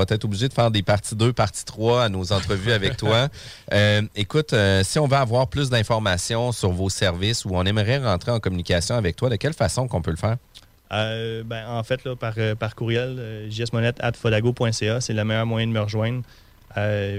On 0.00 0.04
va 0.08 0.14
être 0.14 0.24
obligé 0.26 0.46
de 0.48 0.52
faire 0.52 0.70
des 0.70 0.84
parties 0.84 1.16
2, 1.16 1.32
partie 1.32 1.64
3 1.64 2.04
à 2.04 2.08
nos 2.08 2.32
entrevues 2.32 2.70
avec 2.70 2.96
toi. 2.96 3.28
Euh, 3.72 4.00
écoute, 4.14 4.52
euh, 4.52 4.82
si 4.84 4.98
on 5.00 5.06
veut 5.08 5.16
avoir 5.16 5.48
plus 5.48 5.68
d'informations 5.70 6.52
sur 6.52 6.70
vos 6.70 6.88
services 6.88 7.44
ou 7.44 7.50
on 7.52 7.64
aimerait 7.64 7.98
rentrer 7.98 8.30
en 8.30 8.38
communication 8.40 8.94
avec 8.94 9.14
toi, 9.16 9.28
de 9.28 9.34
quelle 9.36 9.52
façon 9.52 9.88
qu'on 9.88 10.00
peut 10.00 10.12
le 10.12 10.16
faire? 10.16 10.36
Euh, 10.92 11.42
ben, 11.44 11.66
en 11.68 11.82
fait, 11.82 12.02
là, 12.04 12.14
par, 12.16 12.34
par 12.58 12.74
courriel, 12.76 13.46
jsmonette.fodago.ca, 13.50 15.00
c'est 15.00 15.12
le 15.12 15.24
meilleur 15.24 15.44
moyen 15.46 15.66
de 15.66 15.72
me 15.72 15.80
rejoindre. 15.80 16.22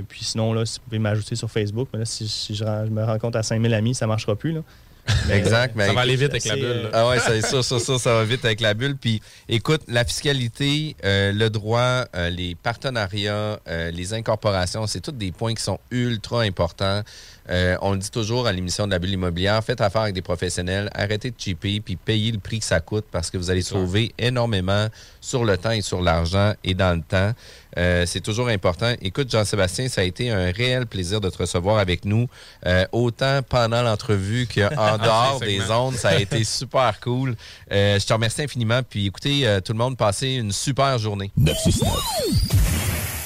Puis 0.08 0.24
sinon, 0.24 0.54
là, 0.54 0.66
si 0.66 0.80
vous 0.80 0.86
pouvez 0.86 1.00
m'ajouter 1.00 1.36
sur 1.36 1.52
Facebook, 1.52 1.90
mais 1.94 2.00
là, 2.00 2.06
si, 2.06 2.28
si 2.28 2.56
je, 2.56 2.64
ren- 2.64 2.86
je 2.86 2.92
me 2.92 3.04
rends 3.04 3.20
compte 3.20 3.36
à 3.36 3.44
5000 3.44 3.74
amis, 3.74 3.94
ça 3.94 4.06
ne 4.06 4.10
marchera 4.10 4.36
plus. 4.36 4.54
Là. 4.54 4.62
Exact. 5.32 5.76
mais 5.76 5.88
Ça 5.88 5.94
va 5.94 6.02
aller 6.02 6.16
vite 6.16 6.32
avec 6.32 6.46
la 6.46 6.56
bulle. 6.56 6.82
là. 6.84 6.90
Ah 6.94 7.08
ouais, 7.08 7.20
ça, 7.20 7.64
ça, 7.64 7.80
ça, 7.80 8.00
ça 8.00 8.14
va 8.14 8.24
vite 8.24 8.46
avec 8.46 8.62
la 8.62 8.74
bulle. 8.74 8.96
Puis 8.96 9.22
écoute, 9.48 9.82
la 9.88 10.04
fiscalité, 10.06 10.96
euh, 11.04 11.32
le 11.32 11.50
droit, 11.50 12.06
euh, 12.16 12.30
les 12.30 12.56
partenariats, 12.56 13.60
euh, 13.68 13.92
les 13.92 14.14
incorporations, 14.14 14.88
c'est 14.88 15.02
tous 15.02 15.12
des 15.12 15.32
points 15.32 15.54
qui 15.54 15.64
sont 15.64 15.80
ultra 15.92 16.42
importants. 16.42 17.02
Euh, 17.50 17.78
on 17.82 17.94
le 17.94 17.98
dit 17.98 18.12
toujours 18.12 18.48
à 18.48 18.54
l'émission 18.54 18.86
de 18.86 18.92
la 18.92 19.00
bulle 19.00 19.12
immobilière, 19.12 19.64
faites 19.64 19.82
affaire 19.82 20.04
avec 20.04 20.14
des 20.14 20.22
professionnels, 20.22 20.90
arrêtez 20.94 21.32
de 21.32 21.36
cheaper, 21.38 21.80
puis 21.80 21.96
payez 21.96 22.32
le 22.32 22.40
prix 22.40 22.60
que 22.60 22.66
ça 22.66 22.80
coûte 22.80 23.06
parce 23.12 23.30
que 23.30 23.38
vous 23.38 23.50
allez 23.50 23.62
sauver 23.62 24.14
énormément 24.18 24.88
sur 25.22 25.44
le 25.46 25.58
temps 25.58 25.72
et 25.72 25.82
sur 25.82 26.02
l'argent 26.02 26.54
et 26.64 26.74
dans 26.74 26.96
le 26.96 27.02
temps. 27.02 27.34
Euh, 27.78 28.06
c'est 28.06 28.22
toujours 28.22 28.48
important. 28.48 28.94
Écoute, 29.02 29.32
Jean-Sébastien, 29.32 29.90
ça 29.90 30.02
a 30.02 30.04
été 30.04 30.32
un 30.32 30.52
réel 30.52 30.86
plaisir 30.86 31.22
de 31.22 31.30
te 31.30 31.38
recevoir 31.38 31.78
avec 31.78 32.06
nous, 32.06 32.28
euh, 32.66 32.86
autant 32.92 33.42
pendant 33.48 33.82
l'entrevue 33.82 34.48
qu'en 34.48 34.98
dehors 34.98 35.40
des 35.40 35.70
ondes. 35.72 35.96
Ça 35.96 36.10
a 36.10 36.16
été 36.16 36.44
super 36.44 37.00
cool. 37.00 37.36
Euh, 37.72 38.00
je 38.00 38.06
te 38.06 38.14
remercie 38.14 38.42
infiniment. 38.42 38.82
Puis 38.88 39.08
écoutez, 39.08 39.48
euh, 39.48 39.62
tout 39.62 39.74
le 39.74 39.80
monde, 39.80 39.98
passez 39.98 40.30
une 40.30 40.52
super 40.52 40.98
journée. 40.98 41.32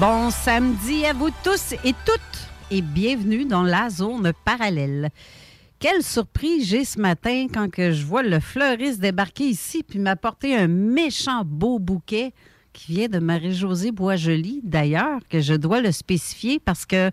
Bon 0.00 0.30
samedi 0.30 1.06
à 1.06 1.14
vous 1.14 1.30
tous 1.42 1.72
et 1.72 1.94
toutes 2.04 2.20
et 2.70 2.82
bienvenue 2.82 3.46
dans 3.46 3.62
la 3.62 3.88
zone 3.88 4.32
parallèle. 4.44 5.08
Quelle 5.78 6.02
surprise 6.02 6.68
j'ai 6.68 6.84
ce 6.84 7.00
matin 7.00 7.46
quand 7.50 7.70
je 7.74 8.04
vois 8.04 8.22
le 8.22 8.38
fleuriste 8.38 9.00
débarquer 9.00 9.44
ici 9.44 9.82
puis 9.82 9.98
m'apporter 9.98 10.54
un 10.54 10.66
méchant 10.68 11.44
beau 11.46 11.78
bouquet 11.78 12.34
qui 12.74 12.92
vient 12.92 13.08
de 13.08 13.18
Marie-Josée 13.18 13.90
Boisjoli, 13.90 14.60
d'ailleurs, 14.62 15.20
que 15.30 15.40
je 15.40 15.54
dois 15.54 15.80
le 15.80 15.92
spécifier 15.92 16.58
parce 16.58 16.84
que 16.84 17.10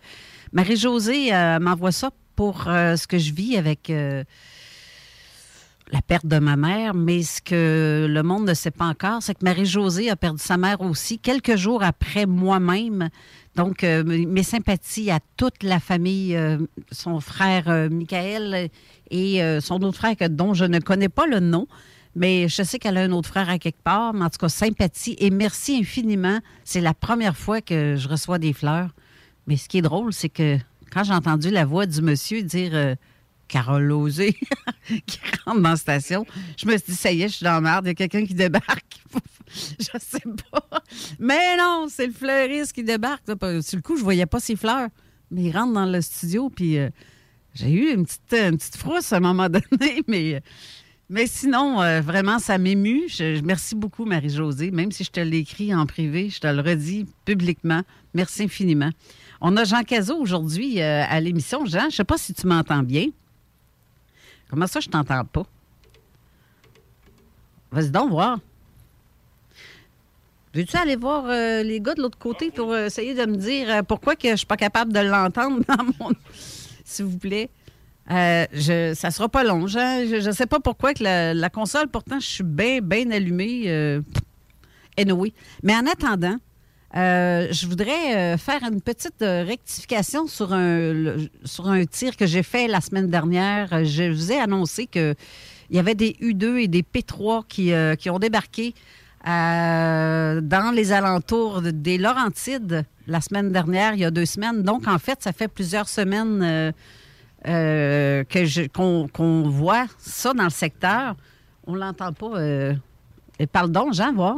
Marie-Josée 0.52 1.34
euh, 1.34 1.60
m'envoie 1.60 1.94
ça 1.94 2.12
pour 2.36 2.68
euh, 2.68 2.98
ce 2.98 3.08
que 3.08 3.18
je 3.18 3.32
vis 3.32 3.56
avec 3.56 3.90
euh, 3.92 4.26
la 5.92 6.02
perte 6.02 6.26
de 6.26 6.40
ma 6.40 6.56
mère, 6.56 6.94
mais 6.94 7.24
ce 7.24 7.42
que 7.42 8.08
le 8.10 8.24
monde 8.24 8.48
ne 8.48 8.54
sait 8.54 8.72
pas 8.72 8.86
encore, 8.86 9.22
c'est 9.22 9.34
que 9.34 9.44
Marie-Josée 9.44 10.10
a 10.10 10.16
perdu 10.16 10.42
sa 10.42 10.58
mère 10.58 10.82
aussi 10.82 11.20
quelques 11.20 11.56
jours 11.56 11.84
après 11.84 12.26
moi-même. 12.26 13.10
Donc, 13.56 13.84
euh, 13.84 14.04
mes 14.04 14.44
sympathies 14.44 15.12
à 15.12 15.20
toute 15.38 15.62
la 15.62 15.80
famille, 15.80 16.36
euh, 16.36 16.58
son 16.92 17.20
frère 17.20 17.70
euh, 17.70 17.90
Michael 17.90 18.70
et 19.12 19.42
son 19.62 19.84
autre 19.84 19.98
frère 19.98 20.16
dont 20.32 20.56
je 20.56 20.66
ne 20.66 20.80
connais 20.80 21.10
pas 21.10 21.28
le 21.28 21.40
nom, 21.40 21.68
mais 22.16 22.48
je 22.48 22.64
sais 22.64 22.80
qu'elle 22.80 22.98
a 22.98 23.02
un 23.02 23.12
autre 23.12 23.30
frère 23.30 23.48
à 23.48 23.60
quelque 23.60 23.84
part. 23.84 24.12
Mais 24.16 24.26
en 24.26 24.30
tout 24.30 24.40
cas, 24.40 24.50
sympathie 24.50 25.16
et 25.20 25.30
merci 25.30 25.78
infiniment. 25.78 26.40
C'est 26.64 26.82
la 26.82 26.96
première 26.96 27.38
fois 27.38 27.62
que 27.62 27.96
je 27.96 28.10
reçois 28.10 28.40
des 28.40 28.54
fleurs. 28.54 28.90
Mais 29.46 29.56
ce 29.56 29.70
qui 29.70 29.78
est 29.78 29.84
drôle, 29.84 30.14
c'est 30.14 30.30
que 30.30 30.58
quand 30.92 31.04
j'ai 31.04 31.14
entendu 31.14 31.52
la 31.52 31.64
voix 31.64 31.86
du 31.86 32.02
monsieur 32.02 32.42
dire 32.42 32.96
Carole 33.54 33.84
Lozé 33.84 34.36
qui 35.06 35.20
rentre 35.46 35.62
dans 35.62 35.70
la 35.70 35.76
station, 35.76 36.26
je 36.58 36.66
me 36.66 36.72
suis 36.72 36.88
dit, 36.88 36.96
ça 36.96 37.12
y 37.12 37.22
est, 37.22 37.28
je 37.28 37.36
suis 37.36 37.44
dans 37.44 37.52
la 37.52 37.62
merde, 37.62 37.86
il 37.86 37.90
y 37.90 37.92
a 37.92 37.94
quelqu'un 37.94 38.26
qui 38.26 38.34
débarque. 38.34 39.04
je 39.48 40.00
sais 40.00 40.24
pas. 40.52 40.82
Mais 41.20 41.56
non, 41.56 41.86
c'est 41.88 42.08
le 42.08 42.14
fleuriste 42.14 42.74
qui 42.74 42.84
débarque. 42.84 43.22
Sur 43.28 43.78
le 43.78 43.82
coup, 43.82 43.96
je 43.96 44.04
voyais 44.04 44.26
pas 44.26 44.40
ses 44.40 44.56
fleurs. 44.56 44.90
Mais 45.30 45.44
il 45.44 45.52
rentre 45.52 45.74
dans 45.74 45.86
le 45.86 46.02
studio, 46.02 46.50
puis 46.50 46.80
euh, 46.80 46.90
j'ai 47.54 47.70
eu 47.70 47.94
une 47.94 48.06
petite, 48.06 48.34
une 48.34 48.58
petite 48.58 48.76
frousse 48.76 49.14
à 49.14 49.18
un 49.18 49.20
moment 49.20 49.50
donné, 49.50 50.02
mais. 50.08 50.42
mais 51.10 51.28
sinon, 51.28 51.80
euh, 51.84 52.02
vraiment, 52.02 52.40
ça 52.40 52.58
m'émue. 52.58 53.04
Je, 53.08 53.40
merci 53.42 53.76
beaucoup, 53.76 54.06
Marie-Josée. 54.06 54.72
Même 54.72 54.92
si 54.92 55.04
je 55.04 55.12
te 55.12 55.20
l'ai 55.20 55.38
écrit 55.38 55.76
en 55.76 55.86
privé, 55.86 56.30
je 56.30 56.40
te 56.40 56.48
le 56.48 56.62
redis 56.62 57.06
publiquement. 57.24 57.84
Merci 58.16 58.44
infiniment. 58.44 58.90
On 59.42 59.56
a 59.58 59.64
Jean 59.64 59.84
Cazot 59.84 60.18
aujourd'hui 60.18 60.82
euh, 60.82 61.04
à 61.08 61.20
l'émission. 61.20 61.66
Jean, 61.68 61.82
je 61.82 61.86
ne 61.86 61.92
sais 61.92 62.04
pas 62.04 62.18
si 62.18 62.34
tu 62.34 62.48
m'entends 62.48 62.82
bien. 62.82 63.10
Comment 64.54 64.68
ça, 64.68 64.80
je 64.80 64.88
t'entends 64.88 65.26
pas? 65.26 65.48
Vas-y 67.72 67.90
donc 67.90 68.12
voir. 68.12 68.38
Veux-tu 70.54 70.78
aller 70.78 70.96
voir 70.96 71.26
euh, 71.26 71.64
les 71.64 71.82
gars 71.82 71.96
de 71.96 72.04
l'autre 72.04 72.20
côté 72.20 72.52
pour 72.52 72.72
euh, 72.72 72.86
essayer 72.86 73.16
de 73.16 73.26
me 73.26 73.36
dire 73.36 73.68
euh, 73.72 73.82
pourquoi 73.82 74.16
que 74.16 74.30
je 74.30 74.36
suis 74.36 74.46
pas 74.46 74.56
capable 74.56 74.94
de 74.94 75.00
l'entendre 75.00 75.64
dans 75.68 75.84
mon... 76.00 76.12
S'il 76.86 77.06
vous 77.06 77.18
plaît? 77.18 77.50
Euh, 78.12 78.46
je, 78.54 78.94
ça 78.94 79.10
sera 79.10 79.28
pas 79.28 79.44
long. 79.44 79.66
Je 79.66 80.24
ne 80.24 80.32
sais 80.32 80.46
pas 80.46 80.60
pourquoi 80.60 80.94
que 80.94 81.04
la, 81.04 81.50
console, 81.50 81.88
pourtant, 81.88 82.20
je 82.20 82.28
suis 82.28 82.44
bien, 82.44 82.80
bien 82.80 83.10
allumée. 83.10 84.04
Anyway. 84.96 85.34
Mais 85.64 85.76
en 85.76 85.88
attendant, 85.88 86.38
euh, 86.96 87.48
je 87.52 87.66
voudrais 87.68 88.16
euh, 88.16 88.38
faire 88.38 88.62
une 88.64 88.82
petite 88.82 89.22
euh, 89.24 89.44
rectification 89.44 90.28
sur 90.28 90.54
un, 90.54 91.16
sur 91.44 91.68
un 91.68 91.84
tir 91.86 92.16
que 92.16 92.26
j'ai 92.28 92.44
fait 92.44 92.68
la 92.68 92.82
semaine 92.82 93.08
dernière. 93.10 93.84
Je 93.86 94.12
vous 94.12 94.32
ai 94.32 94.40
annoncé 94.40 94.86
qu'il 94.86 95.16
y 95.72 95.80
avait 95.80 95.96
des 95.96 96.12
U2 96.22 96.58
et 96.58 96.68
des 96.68 96.84
P3 96.84 97.46
qui, 97.48 97.72
qui 97.98 98.10
ont 98.10 98.20
débarqué 98.20 98.74
dans 99.26 100.74
les 100.76 100.92
alentours 100.92 101.62
de- 101.62 101.72
des 101.72 101.98
Laurentides 101.98 102.86
la 103.08 103.22
semaine 103.22 103.52
dernière, 103.52 103.94
il 103.94 104.00
y 104.02 104.06
a 104.06 104.12
deux 104.12 104.26
semaines. 104.26 104.64
Donc, 104.64 104.88
en 104.88 104.98
fait, 105.00 105.22
ça 105.22 105.32
fait 105.34 105.48
plusieurs 105.48 105.88
semaines 105.90 106.74
qu'on 108.74 109.44
voit 109.50 109.86
ça 109.98 110.34
dans 110.34 110.44
le 110.44 110.50
secteur. 110.50 111.16
On 111.66 111.76
l'entend 111.76 112.14
pas. 112.14 112.40
et 113.40 113.48
parle 113.48 113.72
donc, 113.72 113.94
Jean, 113.94 114.14
voir. 114.14 114.38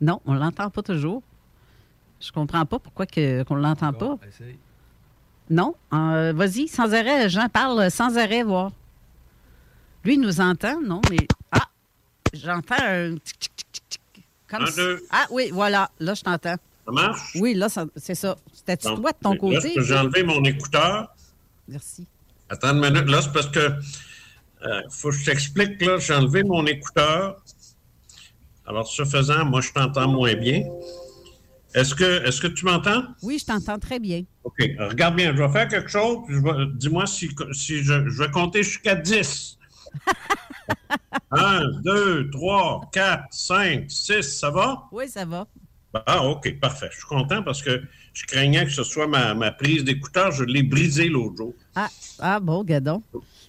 Non, 0.00 0.20
on 0.26 0.34
l'entend 0.34 0.70
pas 0.70 0.82
toujours. 0.82 1.22
Je 2.20 2.30
comprends 2.32 2.64
pas 2.66 2.78
pourquoi 2.78 3.06
que, 3.06 3.42
qu'on 3.44 3.54
l'entend 3.56 3.92
pas. 3.92 4.16
Non, 5.50 5.74
euh, 5.94 6.32
vas-y, 6.34 6.68
sans 6.68 6.92
arrêt, 6.92 7.28
Jean 7.28 7.48
parle 7.48 7.90
sans 7.90 8.16
arrêt, 8.18 8.42
voir. 8.42 8.70
Lui, 10.04 10.14
il 10.14 10.20
nous 10.20 10.40
entend, 10.40 10.80
non, 10.80 11.00
mais... 11.10 11.26
Ah, 11.52 11.68
j'entends 12.34 12.74
un... 12.78 13.14
tic, 13.16 13.38
tic, 13.38 13.54
tic, 13.56 13.72
tic, 13.72 14.02
tic, 14.12 14.24
Comme 14.48 14.62
Un, 14.62 14.66
si- 14.66 14.76
deux. 14.76 15.02
Ah 15.10 15.26
oui, 15.30 15.50
voilà, 15.52 15.90
là, 16.00 16.14
je 16.14 16.22
t'entends. 16.22 16.56
Ça 16.86 16.92
marche? 16.92 17.36
Oui, 17.40 17.54
là, 17.54 17.68
ça- 17.68 17.86
c'est 17.96 18.14
ça. 18.14 18.36
C'était-tu 18.52 18.94
toi 18.94 19.12
de 19.12 19.16
ton 19.22 19.36
côté? 19.36 19.72
j'ai 19.76 19.96
enlevé 19.96 20.22
mon 20.22 20.42
écouteur. 20.44 21.14
Merci. 21.66 22.06
Attends 22.50 22.74
une 22.74 22.80
minute. 22.80 23.08
Là, 23.10 23.20
c'est 23.22 23.32
parce 23.32 23.48
que 23.48 23.58
euh, 23.60 24.82
faut 24.90 25.10
que 25.10 25.16
je 25.16 25.24
t'explique. 25.26 25.80
Là, 25.82 25.98
j'ai 25.98 26.14
enlevé 26.14 26.42
mon 26.44 26.64
écouteur. 26.66 27.40
Alors, 28.68 28.86
ce 28.86 29.04
faisant, 29.04 29.46
moi, 29.46 29.62
je 29.62 29.72
t'entends 29.72 30.08
moins 30.08 30.34
bien. 30.34 30.62
Est-ce 31.74 31.94
que, 31.94 32.26
est-ce 32.26 32.40
que 32.40 32.46
tu 32.48 32.66
m'entends? 32.66 33.02
Oui, 33.22 33.38
je 33.38 33.46
t'entends 33.46 33.78
très 33.78 33.98
bien. 33.98 34.24
OK. 34.44 34.60
Alors, 34.78 34.90
regarde 34.90 35.16
bien, 35.16 35.34
je 35.34 35.42
vais 35.42 35.48
faire 35.48 35.68
quelque 35.68 35.90
chose. 35.90 36.18
puis 36.26 36.36
Dis-moi 36.74 37.06
si, 37.06 37.30
si 37.52 37.82
je, 37.82 38.08
je 38.08 38.22
vais 38.22 38.30
compter 38.30 38.62
jusqu'à 38.62 38.94
10. 38.94 39.58
1, 41.30 41.60
2, 41.82 42.30
3, 42.30 42.90
4, 42.92 43.24
5, 43.30 43.84
6, 43.90 44.22
ça 44.22 44.50
va? 44.50 44.84
Oui, 44.92 45.08
ça 45.08 45.24
va. 45.24 45.46
Ah, 46.06 46.26
OK, 46.26 46.60
parfait. 46.60 46.88
Je 46.90 46.98
suis 46.98 47.06
content 47.06 47.42
parce 47.42 47.62
que 47.62 47.82
je 48.12 48.26
craignais 48.26 48.64
que 48.66 48.72
ce 48.72 48.84
soit 48.84 49.06
ma, 49.06 49.32
ma 49.34 49.50
prise 49.50 49.84
d'écouteur. 49.84 50.30
Je 50.32 50.44
l'ai 50.44 50.62
brisée 50.62 51.08
l'autre 51.08 51.36
jour. 51.36 51.54
Ah, 51.74 51.88
ah 52.18 52.40
bon, 52.40 52.62
gadon. 52.64 53.02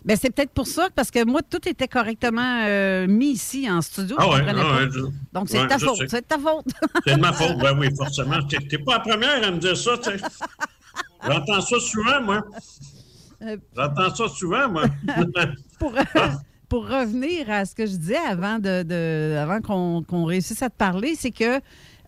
Ben, 0.06 0.18
c'est 0.20 0.30
peut-être 0.30 0.52
pour 0.52 0.66
ça, 0.68 0.88
parce 0.96 1.12
que 1.12 1.24
moi, 1.26 1.42
tout 1.48 1.68
était 1.68 1.88
correctement 1.88 2.64
euh, 2.66 3.06
mis 3.08 3.32
ici 3.32 3.70
en 3.70 3.82
studio. 3.82 4.16
Ah 4.20 4.30
ouais, 4.30 4.42
ah 4.48 4.54
ouais, 4.54 4.88
je- 4.92 5.00
Donc, 5.34 5.50
c'est 5.50 5.62
ouais, 5.62 5.68
ta 5.68 5.78
faute. 5.78 5.98
C'est 6.08 6.22
de 6.22 6.26
ta 6.28 6.38
faute. 6.38 6.66
C'est 7.06 7.16
de 7.16 7.20
ma 7.22 7.34
faute. 7.34 7.58
Ben 7.60 7.78
oui, 7.78 7.90
forcément. 7.96 8.42
T'es 8.48 8.58
t'es 8.60 8.78
pas 8.78 8.94
la 8.94 9.00
première 9.02 9.44
à 9.46 9.52
me 9.52 9.58
dire 9.60 9.76
ça, 9.78 9.98
tu. 9.98 10.12
J'entends 11.26 11.62
ça 11.62 11.80
souvent, 11.80 12.22
moi. 12.22 12.44
Euh, 13.42 13.58
J'entends 13.76 14.16
ça 14.16 14.28
souvent, 14.30 14.70
moi. 14.70 14.84
pour, 15.80 15.94
pour 16.70 16.88
revenir 16.88 17.50
à 17.50 17.66
ce 17.66 17.76
que 17.76 17.86
je 17.86 17.96
disais 17.96 18.18
avant, 18.18 18.58
de, 18.60 18.84
de- 18.84 19.36
avant 19.38 19.60
qu'on 19.62 20.04
qu'on 20.04 20.24
réussisse 20.26 20.62
à 20.62 20.70
te 20.70 20.78
parler, 20.78 21.16
c'est 21.18 21.32
que 21.32 21.60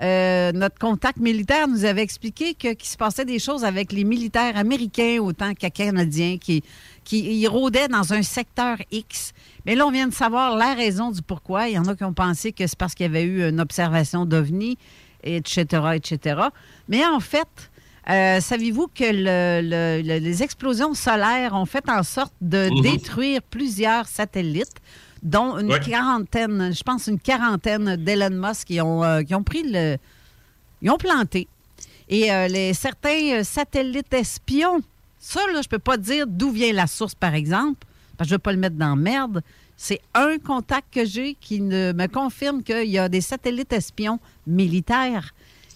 euh, 0.01 0.51
notre 0.53 0.79
contact 0.79 1.17
militaire 1.19 1.67
nous 1.67 1.85
avait 1.85 2.01
expliqué 2.01 2.53
que- 2.55 2.73
qu'il 2.73 2.89
se 2.89 2.97
passait 2.97 3.25
des 3.25 3.37
choses 3.39 3.63
avec 3.63 3.91
les 3.91 4.03
militaires 4.03 4.57
américains 4.57 5.19
autant 5.21 5.53
que 5.53 5.67
canadiens 5.67 6.37
qui, 6.39 6.63
qui 7.03 7.19
ils 7.41 7.47
rôdaient 7.47 7.87
dans 7.87 8.13
un 8.13 8.21
secteur 8.21 8.77
X. 8.91 9.33
Mais 9.65 9.75
là, 9.75 9.85
on 9.87 9.91
vient 9.91 10.07
de 10.07 10.13
savoir 10.13 10.55
la 10.55 10.73
raison 10.73 11.11
du 11.11 11.21
pourquoi. 11.21 11.67
Il 11.67 11.73
y 11.73 11.79
en 11.79 11.85
a 11.85 11.95
qui 11.95 12.03
ont 12.03 12.13
pensé 12.13 12.51
que 12.51 12.65
c'est 12.67 12.77
parce 12.77 12.93
qu'il 12.95 13.05
y 13.05 13.09
avait 13.09 13.23
eu 13.23 13.47
une 13.47 13.59
observation 13.59 14.25
d'OVNI, 14.25 14.77
etc., 15.23 15.65
etc. 15.95 16.41
Mais 16.87 17.05
en 17.05 17.19
fait, 17.19 17.47
euh, 18.09 18.39
Saviez-vous 18.41 18.87
que 18.87 19.03
le- 19.03 19.61
le- 19.61 20.01
le- 20.01 20.19
les 20.19 20.41
explosions 20.43 20.93
solaires 20.95 21.53
ont 21.53 21.65
fait 21.67 21.87
en 21.89 22.01
sorte 22.03 22.33
de 22.41 22.69
Mhm. 22.69 22.81
détruire 22.81 23.41
plusieurs 23.43 24.07
satellites, 24.07 24.77
dont 25.21 25.59
une 25.59 25.71
Ouais. 25.71 25.79
quarantaine, 25.79 26.73
je 26.73 26.81
pense 26.81 27.05
une 27.07 27.19
quarantaine 27.19 27.95
d'Elon 27.97 28.31
Musk 28.47 28.67
qui 28.67 28.81
ont, 28.81 29.03
euh, 29.03 29.21
qui 29.21 29.35
ont 29.35 29.43
pris 29.43 29.61
le. 29.63 29.97
Ils 30.81 30.89
ont 30.89 30.97
planté. 30.97 31.47
Et 32.09 32.31
euh, 32.33 32.47
les, 32.47 32.73
certains 32.73 33.39
euh, 33.39 33.43
satellites 33.43 34.11
espions, 34.13 34.81
ça, 35.21 35.39
là, 35.53 35.61
je 35.61 35.69
peux 35.69 35.79
pas 35.79 35.97
dire 35.97 36.25
d'où 36.27 36.49
vient 36.49 36.73
la 36.73 36.87
source, 36.87 37.13
par 37.13 37.35
exemple, 37.35 37.85
parce 38.17 38.27
que 38.27 38.29
je 38.29 38.33
ne 38.33 38.37
veux 38.37 38.39
pas 38.39 38.51
le 38.51 38.57
mettre 38.57 38.75
dans 38.75 38.95
merde. 38.95 39.43
C'est 39.77 40.01
un 40.15 40.39
contact 40.39 40.91
que 40.91 41.05
j'ai 41.05 41.35
qui 41.35 41.61
me 41.61 42.07
confirme 42.07 42.63
qu'il 42.63 42.89
y 42.89 42.97
a 42.97 43.07
des 43.07 43.21
satellites 43.21 43.71
espions 43.71 44.19
militaires 44.47 45.33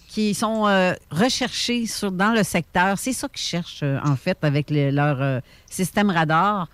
qui 0.08 0.34
sont 0.34 0.66
euh, 0.66 0.94
recherchés 1.12 1.86
dans 2.12 2.32
le 2.34 2.44
secteur. 2.44 2.98
C'est 2.98 3.14
ça 3.14 3.28
qu'ils 3.28 3.46
cherchent, 3.46 3.84
euh, 3.84 4.00
en 4.04 4.16
fait, 4.16 4.38
avec 4.44 4.70
leur 4.72 5.22
euh, 5.22 5.40
système 5.70 6.10
radar. 6.10 6.68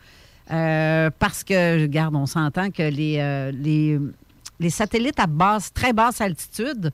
Parce 0.48 1.44
que, 1.44 1.82
regarde, 1.82 2.16
on 2.16 2.26
s'entend 2.26 2.72
que 2.72 2.84
les, 2.84 3.52
les, 3.54 3.98
les 4.60 4.70
satellites 4.70 5.20
à 5.20 5.28
basse, 5.28 5.74
très 5.74 5.94
basse 5.94 6.20
altitude, 6.20 6.92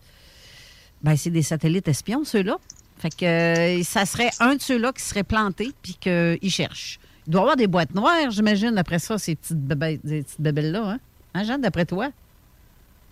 ben, 1.01 1.15
c'est 1.18 1.31
des 1.31 1.41
satellites 1.41 1.88
espions, 1.88 2.24
ceux-là. 2.24 2.57
Fait 2.99 3.09
que 3.15 3.25
euh, 3.25 3.83
ça 3.83 4.05
serait 4.05 4.29
un 4.39 4.55
de 4.55 4.61
ceux-là 4.61 4.91
qui 4.91 5.03
serait 5.03 5.23
planté 5.23 5.71
puis 5.83 5.95
qu'ils 5.99 6.51
cherchent. 6.51 6.99
Il 7.27 7.31
doit 7.31 7.41
y 7.41 7.44
avoir 7.44 7.55
des 7.57 7.67
boîtes 7.67 7.94
noires, 7.94 8.31
j'imagine, 8.31 8.77
après 8.77 8.99
ça, 8.99 9.17
ces 9.17 9.35
petites 9.35 9.57
bébelles- 9.59 9.99
ces 10.05 10.23
petites 10.23 10.41
bébelles-là. 10.41 10.91
Hein? 10.91 10.99
Hein, 11.33 11.44
Jean, 11.44 11.57
d'après 11.59 11.85
toi? 11.85 12.09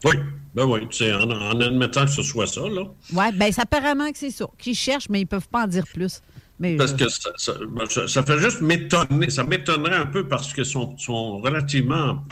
Oui, 0.03 0.13
ben 0.53 0.65
oui, 0.65 0.87
tu 0.89 0.97
sais, 0.97 1.13
en, 1.13 1.29
en 1.29 1.59
admettant 1.61 2.05
que 2.05 2.11
ce 2.11 2.21
soit 2.23 2.47
ça, 2.47 2.61
là. 2.61 2.83
Oui, 3.13 3.25
bien, 3.33 3.51
c'est 3.51 3.61
apparemment 3.61 4.11
que 4.11 4.17
c'est 4.17 4.31
ça. 4.31 4.45
Qu'ils 4.57 4.75
cherchent, 4.75 5.09
mais 5.09 5.21
ils 5.21 5.25
peuvent 5.25 5.47
pas 5.47 5.63
en 5.63 5.67
dire 5.67 5.85
plus. 5.93 6.21
Mais, 6.59 6.75
Parce 6.77 6.93
euh, 6.93 6.97
que 6.97 7.09
ça, 7.09 7.31
ça- 7.38 7.53
ben, 7.69 7.85
ça- 7.89 8.07
ça 8.07 8.23
fait 8.23 8.38
juste 8.39 8.61
m'étonner. 8.61 9.29
Ça 9.29 9.43
m'étonnerait 9.43 9.95
un 9.97 10.05
peu 10.05 10.27
parce 10.27 10.53
qu'ils 10.53 10.65
sont, 10.65 10.97
sont 10.97 11.39
relativement 11.39 12.23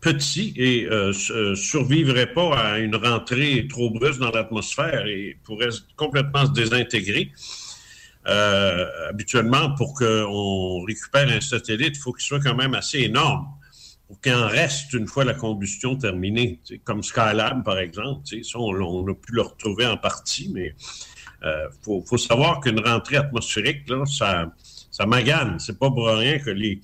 petits 0.00 0.52
et 0.56 0.86
euh, 0.86 1.12
euh, 1.30 1.54
survivraient 1.54 2.32
pas 2.32 2.56
à 2.56 2.78
une 2.78 2.96
rentrée 2.96 3.66
trop 3.68 3.90
brusque 3.90 4.20
dans 4.20 4.30
l'atmosphère 4.30 5.06
et 5.06 5.38
pourraient 5.44 5.68
s- 5.68 5.84
complètement 5.96 6.46
se 6.46 6.52
désintégrer. 6.52 7.32
Euh, 8.26 8.86
habituellement, 9.08 9.74
pour 9.74 9.94
qu'on 9.94 10.84
récupère 10.84 11.28
un 11.28 11.40
satellite, 11.40 11.96
il 11.96 12.00
faut 12.00 12.12
qu'il 12.12 12.26
soit 12.26 12.40
quand 12.40 12.54
même 12.54 12.74
assez 12.74 12.98
énorme 13.00 13.48
pour 14.06 14.20
qu'il 14.20 14.34
en 14.34 14.46
reste 14.46 14.92
une 14.92 15.06
fois 15.06 15.24
la 15.24 15.34
combustion 15.34 15.96
terminée. 15.96 16.60
Comme 16.84 17.02
Skylab, 17.02 17.64
par 17.64 17.78
exemple. 17.78 18.20
ça, 18.42 18.58
on, 18.58 19.06
a 19.06 19.14
pu 19.14 19.32
le 19.32 19.42
retrouver 19.42 19.86
en 19.86 19.96
partie, 19.96 20.50
mais 20.52 20.74
il 21.42 21.68
faut, 21.82 22.16
savoir 22.16 22.60
qu'une 22.60 22.80
rentrée 22.80 23.16
atmosphérique, 23.16 23.86
ça, 24.06 24.50
ça 24.90 25.06
magane. 25.06 25.58
C'est 25.58 25.78
pas 25.78 25.90
pour 25.90 26.06
rien 26.08 26.38
que 26.38 26.50
les, 26.50 26.80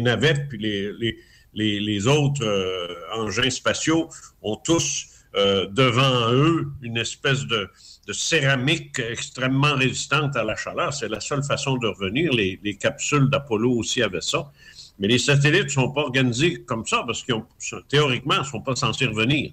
navettes 0.00 0.48
puis 0.48 0.58
les, 0.58 1.16
les, 1.54 2.06
autres 2.06 2.44
euh, 2.44 2.94
engins 3.14 3.50
spatiaux 3.50 4.08
ont 4.42 4.56
tous 4.56 5.06
euh, 5.36 5.66
devant 5.66 6.32
eux 6.32 6.68
une 6.82 6.96
espèce 6.96 7.44
de, 7.46 7.68
céramique 8.12 8.98
extrêmement 8.98 9.76
résistante 9.76 10.34
à 10.34 10.42
la 10.42 10.56
chaleur. 10.56 10.92
C'est 10.92 11.08
la 11.08 11.20
seule 11.20 11.44
façon 11.44 11.76
de 11.76 11.86
revenir. 11.86 12.32
Les, 12.32 12.58
les 12.64 12.76
capsules 12.76 13.30
d'Apollo 13.30 13.70
aussi 13.70 14.02
avaient 14.02 14.20
ça. 14.20 14.50
Mais 14.98 15.08
les 15.08 15.18
satellites 15.18 15.64
ne 15.64 15.68
sont 15.68 15.92
pas 15.92 16.02
organisés 16.02 16.62
comme 16.62 16.84
ça 16.86 17.02
parce 17.06 17.22
qu'ils 17.22 17.42
théoriquement, 17.88 18.38
ne 18.38 18.44
sont 18.44 18.60
pas 18.60 18.76
censés 18.76 19.06
revenir. 19.06 19.52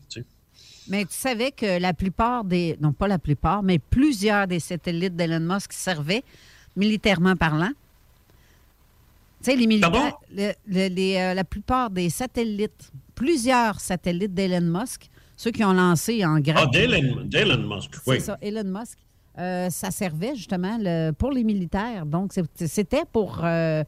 Mais 0.90 1.06
tu 1.06 1.14
savais 1.14 1.52
que 1.52 1.80
la 1.80 1.94
plupart 1.94 2.44
des. 2.44 2.78
Non, 2.82 2.94
pas 2.94 3.08
la 3.08 3.20
plupart, 3.20 3.64
mais 3.64 3.80
plusieurs 3.80 4.48
des 4.48 4.60
satellites 4.60 5.16
d'Elon 5.16 5.40
Musk 5.40 5.72
servaient, 5.74 6.24
militairement 6.76 7.36
parlant. 7.36 7.72
Sais, 9.52 9.56
les 9.56 9.68
militaires. 9.68 10.18
le- 10.36 10.52
le- 10.68 10.88
les, 10.94 11.16
euh, 11.18 11.34
la 11.34 11.44
plupart 11.46 11.90
des 11.90 12.10
satellites, 12.10 12.92
plusieurs 13.16 13.80
satellites 13.80 14.34
d'Elon 14.34 14.80
Musk, 14.80 15.10
ceux 15.38 15.52
qui 15.52 15.64
ont 15.64 15.72
lancé 15.74 16.26
en 16.26 16.40
grand. 16.40 16.64
Ah, 16.64 16.68
d'Elon 16.68 17.76
Musk, 17.76 17.92
C'est 18.04 18.12
oui. 18.12 18.20
ça, 18.22 18.38
Elon 18.42 18.66
Musk. 18.66 18.98
Euh, 19.40 19.70
ça 19.70 19.90
servait 19.92 20.36
justement 20.36 20.78
le- 20.82 21.12
pour 21.12 21.32
les 21.32 21.44
militaires. 21.46 22.06
Donc, 22.06 22.34
c'est- 22.34 22.68
c'était 22.68 23.04
pour 23.14 23.40
euh, 23.44 23.84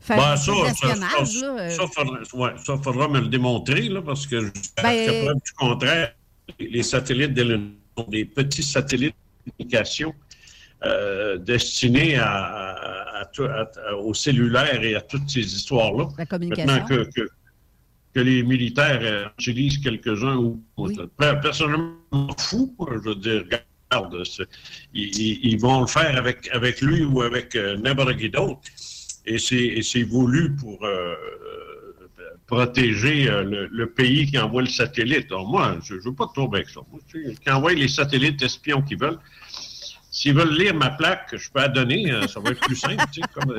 faire 0.00 0.16
Ben, 0.16 0.36
ça, 0.36 0.52
ça, 0.74 0.94
ça, 1.24 1.46
euh. 1.46 1.70
ça, 1.70 1.82
faudra, 1.92 2.18
ouais, 2.34 2.50
ça, 2.64 2.76
faudra 2.76 3.08
me 3.08 3.20
le 3.20 3.28
démontrer, 3.28 3.88
là, 3.88 4.00
parce 4.02 4.26
que 4.26 4.40
jusqu'à 4.54 4.82
Ben- 4.82 5.24
preuve 5.24 5.34
du 5.36 5.52
contraire, 5.58 6.14
les 6.60 6.82
satellites 6.82 7.32
d'Elon 7.34 7.70
sont 7.98 8.04
des 8.08 8.24
petits 8.26 8.62
satellites 8.62 9.16
de 9.46 9.50
communication 9.52 10.14
euh, 10.84 11.38
destinés 11.38 12.16
à, 12.16 12.26
à- 12.28 13.01
à 13.22 13.70
à- 13.90 13.94
au 13.96 14.14
cellulaire 14.14 14.82
et 14.82 14.94
à 14.94 15.00
toutes 15.00 15.28
ces 15.30 15.40
histoires-là. 15.56 16.08
La 16.18 16.26
communication. 16.26 16.66
Maintenant 16.72 16.86
que, 16.88 17.10
que, 17.14 17.28
que 18.14 18.20
les 18.20 18.42
militaires 18.42 19.32
utilisent 19.38 19.78
quelques-uns 19.78 20.36
ou 20.36 20.62
autres. 20.76 21.06
Per- 21.18 21.38
Personnellement, 21.42 21.94
je 22.12 22.16
m'en 22.18 22.36
fous. 22.38 22.74
moi. 22.78 22.88
Je 22.92 23.08
veux 23.08 23.14
dire, 23.14 23.44
regarde, 23.44 24.22
ils, 24.94 25.58
vont 25.60 25.80
le 25.82 25.86
faire 25.86 26.16
avec, 26.16 26.48
avec 26.52 26.80
lui 26.80 27.04
ou 27.04 27.22
avec 27.22 27.54
euh, 27.56 27.76
n'importe 27.78 28.16
qui 28.16 28.30
d'autre. 28.30 28.60
Et 29.24 29.38
c'est 29.38 29.54
et 29.78 29.82
c'est 29.82 30.02
voulu 30.02 30.54
pour, 30.56 30.84
euh, 30.84 31.14
protéger 32.46 33.28
euh, 33.30 33.44
le, 33.44 33.66
le 33.68 33.86
pays 33.90 34.26
qui 34.26 34.38
envoie 34.38 34.62
le 34.62 34.68
satellite. 34.68 35.26
Alors, 35.30 35.46
moi, 35.48 35.78
je 35.82 35.94
ne 35.94 36.00
veux 36.00 36.14
pas 36.14 36.28
trouble 36.34 36.56
avec 36.56 36.68
ça. 36.68 36.80
Moi, 36.90 37.00
tu 37.08 37.24
sais, 37.24 37.34
qui 37.34 37.50
envoie 37.50 37.72
les 37.72 37.88
satellites 37.88 38.42
espions 38.42 38.82
qu'ils 38.82 38.98
veulent. 38.98 39.18
S'ils 40.14 40.34
veulent 40.34 40.54
lire 40.56 40.74
ma 40.74 40.90
plaque, 40.90 41.34
je 41.34 41.50
peux 41.50 41.58
la 41.60 41.68
donner. 41.68 42.12
euh, 42.12 42.28
ça 42.28 42.38
va 42.38 42.50
être 42.50 42.60
plus 42.60 42.76
simple. 42.76 43.02
tu 43.12 43.20
sais, 43.22 43.28
comme, 43.32 43.50
euh, 43.50 43.58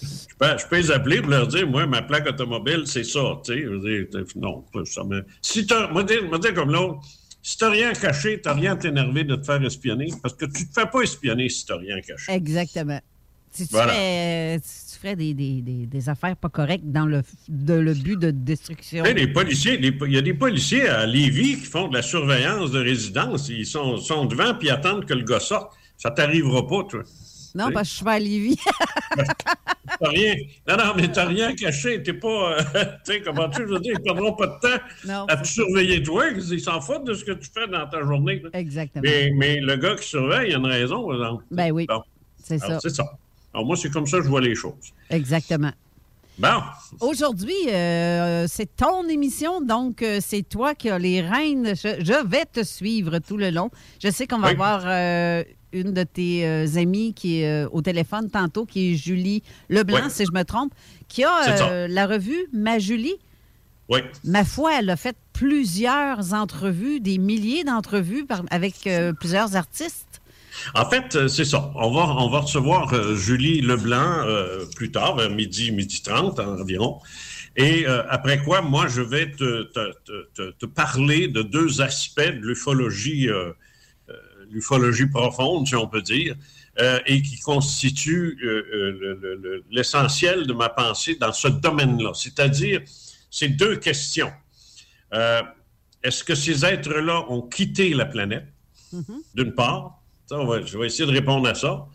je, 0.00 0.34
peux, 0.38 0.58
je 0.58 0.66
peux 0.68 0.76
les 0.76 0.90
appeler 0.90 1.20
pour 1.20 1.30
leur 1.30 1.46
dire, 1.48 1.66
moi, 1.68 1.84
ma 1.86 2.00
plaque 2.02 2.28
automobile, 2.28 2.84
c'est 2.86 3.04
ça. 3.04 3.20
Tu 3.44 3.52
sais, 3.54 3.62
je 3.62 3.68
veux 3.68 4.06
dire, 4.06 4.24
non, 4.36 4.64
ça 4.84 5.04
me... 5.04 5.24
Si 5.42 5.66
t'as, 5.66 5.88
moi, 5.88 6.04
dire, 6.04 6.22
moi, 6.28 6.38
dire 6.38 6.54
comme 6.54 6.70
l'autre, 6.72 7.00
si 7.42 7.58
t'as 7.58 7.70
rien 7.70 7.92
caché, 7.92 8.40
t'as 8.40 8.54
rien 8.54 8.72
à 8.72 8.76
t'énerver 8.76 9.24
de 9.24 9.36
te 9.36 9.44
faire 9.44 9.62
espionner, 9.64 10.06
parce 10.22 10.34
que 10.34 10.46
tu 10.46 10.66
te 10.68 10.72
fais 10.80 10.86
pas 10.86 11.00
espionner 11.02 11.48
si 11.48 11.66
t'as 11.66 11.76
rien 11.76 12.00
caché. 12.00 12.32
Exactement. 12.32 13.00
Si 13.50 13.66
tu 13.68 13.72
Voilà. 13.72 13.92
ferais, 13.92 14.60
des, 15.14 15.34
des- 15.34 15.60
des- 15.60 15.86
des 15.86 16.08
affaires 16.08 16.36
pas 16.36 16.48
correctes 16.48 16.84
dans 16.86 17.04
le, 17.06 17.22
de, 17.48 17.74
le 17.74 17.92
but 17.94 18.18
de 18.18 18.30
destruction. 18.30 19.04
Les 19.04 19.26
policiers, 19.28 19.78
il 19.78 20.12
y 20.12 20.16
a 20.16 20.22
des 20.22 20.34
policiers 20.34 20.88
à 20.88 21.04
Lévis 21.06 21.56
qui 21.60 21.66
font 21.66 21.88
de 21.88 21.94
la 21.94 22.02
surveillance 22.02 22.70
de 22.70 22.80
résidence. 22.80 23.48
Ils 23.50 23.66
sont, 23.66 23.98
sont 23.98 24.24
devant 24.24 24.54
puis 24.54 24.70
attendent 24.70 25.04
que 25.04 25.14
le 25.14 25.24
gars 25.24 25.40
sorte. 25.40 25.72
Ça 25.98 26.10
t'arrivera 26.10 26.66
pas, 26.66 26.82
toi. 26.84 27.02
non, 27.54 27.70
parce 27.72 27.88
que 27.88 27.90
je 27.90 27.94
suis 27.96 28.04
pas 28.04 28.12
à 28.14 28.18
Lévis. 28.18 28.56
T'as 30.00 30.08
rien. 30.08 30.34
Non, 30.68 30.76
non, 30.76 30.92
mais 30.96 31.08
t'as 31.12 31.26
rien 31.26 31.54
caché. 31.54 32.02
T'es 32.02 32.14
pas. 32.14 32.58
euh, 32.58 32.62
tu 33.06 33.12
sais, 33.12 33.20
comment 33.22 33.48
tu 33.48 33.64
veux 33.64 33.78
dire, 33.78 33.94
ils 33.96 34.02
perdront 34.02 34.32
pas 34.34 34.46
de 34.48 34.58
temps 34.60 34.82
Non, 35.06 35.24
à 35.28 35.36
te 35.36 35.46
surveiller, 35.46 36.02
toi. 36.02 36.24
Ils 36.30 36.60
s'en 36.60 36.80
foutent 36.80 37.04
de 37.06 37.14
ce 37.14 37.24
que 37.24 37.32
tu 37.32 37.48
fais 37.54 37.68
dans 37.68 37.86
ta 37.88 38.02
journée. 38.02 38.40
là. 38.42 38.50
Exactement. 38.54 39.02
Mais, 39.04 39.30
mais 39.36 39.60
le 39.60 39.76
gars 39.76 39.94
qui 39.94 40.08
surveille, 40.08 40.50
il 40.50 40.54
a 40.54 40.58
une 40.58 40.66
raison, 40.66 41.06
par 41.06 41.14
exemple. 41.14 41.44
Ben 41.50 41.70
oui, 41.70 41.86
Bon. 41.86 42.02
c'est 42.42 42.58
ça. 42.58 42.78
C'est 42.80 42.90
ça. 42.94 43.04
Alors, 43.54 43.66
moi, 43.66 43.76
c'est 43.76 43.90
comme 43.90 44.06
ça 44.06 44.18
que 44.18 44.24
je 44.24 44.28
vois 44.28 44.40
les 44.40 44.54
choses. 44.54 44.74
Exactement. 45.10 45.70
Bon. 46.38 46.48
Aujourd'hui, 47.00 47.54
euh, 47.68 48.46
c'est 48.48 48.74
ton 48.74 49.08
émission, 49.08 49.60
donc 49.60 50.02
euh, 50.02 50.18
c'est 50.20 50.42
toi 50.42 50.74
qui 50.74 50.90
as 50.90 50.98
les 50.98 51.20
rênes. 51.20 51.76
Je, 51.76 52.02
je 52.04 52.26
vais 52.26 52.44
te 52.44 52.64
suivre 52.64 53.20
tout 53.20 53.36
le 53.36 53.50
long. 53.50 53.70
Je 54.02 54.10
sais 54.10 54.26
qu'on 54.26 54.40
va 54.40 54.48
Oui. 54.48 54.54
avoir 54.54 54.82
euh, 54.86 55.44
une 55.72 55.92
de 55.92 56.02
tes 56.02 56.44
amies 56.76 57.14
qui 57.14 57.42
est 57.42 57.64
au 57.70 57.82
téléphone 57.82 58.28
tantôt, 58.30 58.66
qui 58.66 58.92
est 58.92 58.96
Julie 58.96 59.44
Leblanc, 59.68 60.00
Oui. 60.06 60.10
si 60.10 60.24
je 60.24 60.32
me 60.32 60.42
trompe, 60.42 60.72
qui 61.06 61.22
a 61.22 61.86
la 61.86 62.06
revue 62.08 62.48
Ma 62.52 62.80
Julie. 62.80 63.14
Oui. 63.88 64.00
Ma 64.24 64.44
foi, 64.44 64.78
elle 64.80 64.90
a 64.90 64.96
fait 64.96 65.16
plusieurs 65.32 66.32
entrevues, 66.32 66.98
des 67.00 67.18
milliers 67.18 67.62
d'entrevues 67.64 68.26
avec 68.50 68.88
plusieurs 69.20 69.54
artistes. 69.54 70.03
En 70.74 70.88
fait, 70.88 71.16
euh, 71.16 71.28
c'est 71.28 71.44
ça. 71.44 71.72
On 71.74 71.90
va, 71.90 72.02
on 72.22 72.28
va 72.28 72.40
recevoir 72.40 72.92
euh, 72.94 73.14
Julie 73.16 73.60
Leblanc 73.60 74.24
euh, 74.26 74.64
plus 74.76 74.90
tard, 74.90 75.16
vers 75.16 75.30
midi, 75.30 75.70
midi 75.72 76.02
30 76.02 76.38
environ. 76.40 77.00
Et 77.56 77.86
euh, 77.86 78.02
après 78.08 78.38
quoi, 78.42 78.62
moi, 78.62 78.86
je 78.88 79.00
vais 79.00 79.30
te, 79.30 79.62
te- 79.64 80.50
te- 80.50 80.66
parler 80.66 81.28
de 81.28 81.42
deux 81.42 81.80
aspects 81.82 82.20
de 82.20 82.40
l'ufologie, 82.46 83.28
l'ufologie 84.50 85.06
profonde, 85.06 85.66
si 85.66 85.76
on 85.76 85.86
peut 85.86 86.02
dire, 86.02 86.34
et 87.06 87.22
qui 87.22 87.38
constituent 87.38 88.36
le- 88.40 88.90
le- 89.20 89.34
le- 89.36 89.64
l'essentiel 89.70 90.46
de 90.48 90.52
ma 90.52 90.68
pensée 90.68 91.14
dans 91.14 91.32
ce 91.32 91.46
domaine-là. 91.46 92.10
C'est-à-dire, 92.14 92.80
ces 93.30 93.48
deux 93.48 93.76
questions. 93.76 94.32
Est-ce 96.02 96.24
que 96.24 96.34
ces 96.34 96.64
êtres-là 96.64 97.24
ont 97.30 97.42
quitté 97.42 97.94
la 97.94 98.04
planète, 98.06 98.46
d'une 99.34 99.54
part? 99.54 100.00
Ça, 100.26 100.36
je 100.64 100.78
vais 100.78 100.86
essayer 100.86 101.06
de 101.06 101.12
répondre 101.12 101.46
à 101.48 101.54
ça. 101.54 101.86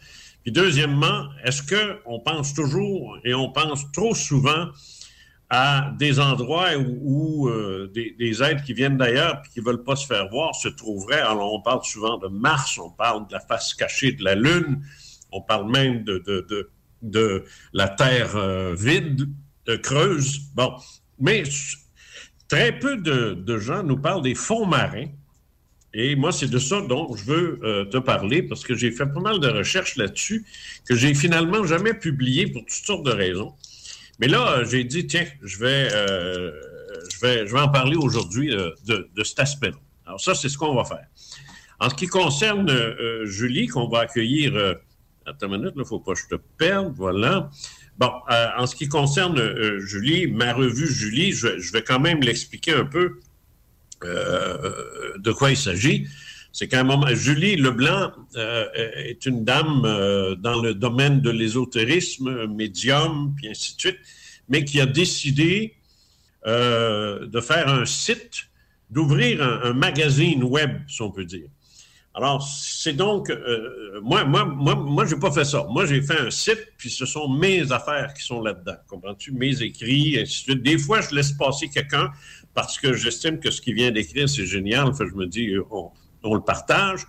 Puis 0.43 0.51
deuxièmement, 0.51 1.27
est-ce 1.43 1.63
qu'on 1.63 2.19
pense 2.19 2.53
toujours 2.53 3.17
et 3.23 3.33
on 3.33 3.51
pense 3.51 3.91
trop 3.91 4.13
souvent 4.13 4.67
à 5.49 5.91
des 5.97 6.19
endroits 6.19 6.69
où, 6.77 7.49
euh, 7.49 7.91
des, 7.93 8.43
êtres 8.43 8.63
qui 8.63 8.73
viennent 8.73 8.97
d'ailleurs 8.97 9.41
et 9.43 9.49
qui 9.49 9.59
ne 9.61 9.65
veulent 9.65 9.83
pas 9.83 9.95
se 9.95 10.05
faire 10.05 10.29
voir 10.29 10.53
se 10.53 10.67
trouveraient? 10.67 11.19
Alors, 11.19 11.53
on 11.53 11.61
parle 11.61 11.83
souvent 11.83 12.17
de 12.17 12.27
Mars, 12.27 12.77
on 12.77 12.91
parle 12.91 13.27
de 13.27 13.33
la 13.33 13.39
face 13.39 13.73
cachée 13.73 14.11
de 14.11 14.23
la 14.23 14.35
Lune, 14.35 14.81
on 15.31 15.41
parle 15.41 15.69
même 15.69 16.03
de, 16.03 17.45
la 17.73 17.89
Terre 17.89 18.35
euh, 18.35 18.75
vide, 18.75 19.27
euh, 19.67 19.77
creuse. 19.79 20.41
Bon, 20.53 20.75
mais 21.19 21.43
très 22.47 22.77
peu 22.77 22.97
de 22.97 23.57
gens 23.57 23.81
nous 23.81 23.97
parlent 23.97 24.21
des 24.21 24.35
fonds 24.35 24.67
marins. 24.67 25.07
Et 25.93 26.15
moi, 26.15 26.31
c'est 26.31 26.49
de 26.49 26.59
ça 26.59 26.81
dont 26.81 27.15
je 27.15 27.25
veux 27.25 27.59
euh, 27.63 27.85
te 27.85 27.97
parler 27.97 28.43
parce 28.43 28.63
que 28.63 28.75
j'ai 28.75 28.91
fait 28.91 29.07
pas 29.07 29.19
mal 29.19 29.39
de 29.39 29.47
recherches 29.47 29.95
là-dessus 29.95 30.45
que 30.87 30.95
j'ai 30.95 31.13
finalement 31.15 31.65
jamais 31.65 31.93
publié 31.93 32.47
pour 32.47 32.61
toutes 32.61 32.85
sortes 32.85 33.05
de 33.05 33.11
raisons. 33.11 33.53
Mais 34.19 34.27
là, 34.27 34.51
euh, 34.51 34.65
j'ai 34.65 34.83
dit, 34.83 35.07
tiens, 35.07 35.25
je 35.41 35.57
vais, 35.57 35.89
euh, 35.93 36.51
je 37.11 37.19
vais, 37.19 37.47
je 37.47 37.53
vais 37.53 37.59
en 37.59 37.69
parler 37.69 37.95
aujourd'hui 37.95 38.49
de, 38.85 39.23
cet 39.23 39.39
aspect-là. 39.39 39.77
Alors 40.05 40.21
ça, 40.21 40.35
c'est 40.35 40.49
ce 40.49 40.57
qu'on 40.57 40.75
va 40.75 40.85
faire. 40.85 41.07
En 41.79 41.89
ce 41.89 41.95
qui 41.95 42.07
concerne 42.07 42.69
Julie, 43.23 43.67
qu'on 43.67 43.87
va 43.87 44.01
accueillir... 44.01 44.53
attends 45.25 45.47
une 45.47 45.59
minute, 45.59 45.71
il 45.75 45.79
ne 45.79 45.85
faut 45.85 45.99
pas 45.99 46.13
que 46.13 46.19
je 46.19 46.35
te 46.35 46.41
perde, 46.57 46.93
voilà. 46.97 47.49
Bon, 47.97 48.11
en 48.57 48.67
ce 48.67 48.75
qui 48.75 48.89
concerne 48.89 49.79
Julie, 49.79 50.27
ma 50.27 50.53
revue 50.53 50.87
Julie, 50.87 51.31
je 51.31 51.71
vais 51.71 51.81
quand 51.81 52.01
même 52.01 52.19
l'expliquer 52.19 52.73
un 52.73 52.83
peu 52.83 53.19
euh, 54.03 55.17
de 55.17 55.31
quoi 55.31 55.51
il 55.51 55.57
s'agit? 55.57 56.07
C'est 56.51 56.67
qu'à 56.67 56.79
un 56.79 56.83
moment, 56.83 57.07
Julie 57.13 57.55
Leblanc 57.55 58.11
euh, 58.35 58.67
est 58.73 59.25
une 59.25 59.43
dame 59.43 59.83
euh, 59.85 60.35
dans 60.35 60.61
le 60.61 60.73
domaine 60.73 61.21
de 61.21 61.29
l'ésotérisme, 61.29 62.47
médium, 62.47 63.33
puis 63.35 63.49
ainsi 63.49 63.75
de 63.75 63.81
suite, 63.81 63.99
mais 64.47 64.65
qui 64.65 64.81
a 64.81 64.85
décidé 64.85 65.75
de 66.45 67.41
faire 67.41 67.67
un 67.67 67.85
site, 67.85 68.47
d'ouvrir 68.89 69.43
un, 69.43 69.73
magazine 69.73 70.43
web, 70.43 70.71
si 70.87 71.01
on 71.01 71.11
peut 71.11 71.25
dire. 71.25 71.47
Alors, 72.15 72.41
c'est 72.41 72.93
donc, 72.93 73.31
moi, 74.01 74.23
moi, 74.23 74.45
moi, 74.45 75.05
j'ai 75.05 75.17
pas 75.17 75.31
fait 75.31 75.43
ça. 75.43 75.67
Moi, 75.69 75.85
j'ai 75.85 76.01
fait 76.01 76.19
un 76.19 76.31
site, 76.31 76.65
puis 76.77 76.89
ce 76.89 77.05
sont 77.05 77.29
mes 77.29 77.71
affaires 77.71 78.13
qui 78.15 78.23
sont 78.23 78.41
là-dedans. 78.41 78.77
Comprends-tu? 78.87 79.33
Mes 79.33 79.61
écrits, 79.61 80.17
ainsi 80.19 80.45
de 80.45 80.51
suite. 80.53 80.63
Des 80.63 80.77
fois, 80.79 81.01
je 81.01 81.13
laisse 81.13 81.33
passer 81.33 81.69
quelqu'un 81.69 82.09
parce 82.61 82.77
que 82.79 82.93
j'estime 82.93 83.39
que 83.39 83.51
ce 83.51 83.61
qu'il 83.61 83.75
vient 83.75 83.91
d'écrire, 83.91 84.27
c'est 84.29 84.45
génial. 84.45 84.91
Que 84.97 85.07
je 85.07 85.13
me 85.15 85.25
dis, 85.25 85.53
on, 85.71 85.89
on 86.23 86.35
le 86.35 86.41
partage. 86.41 87.01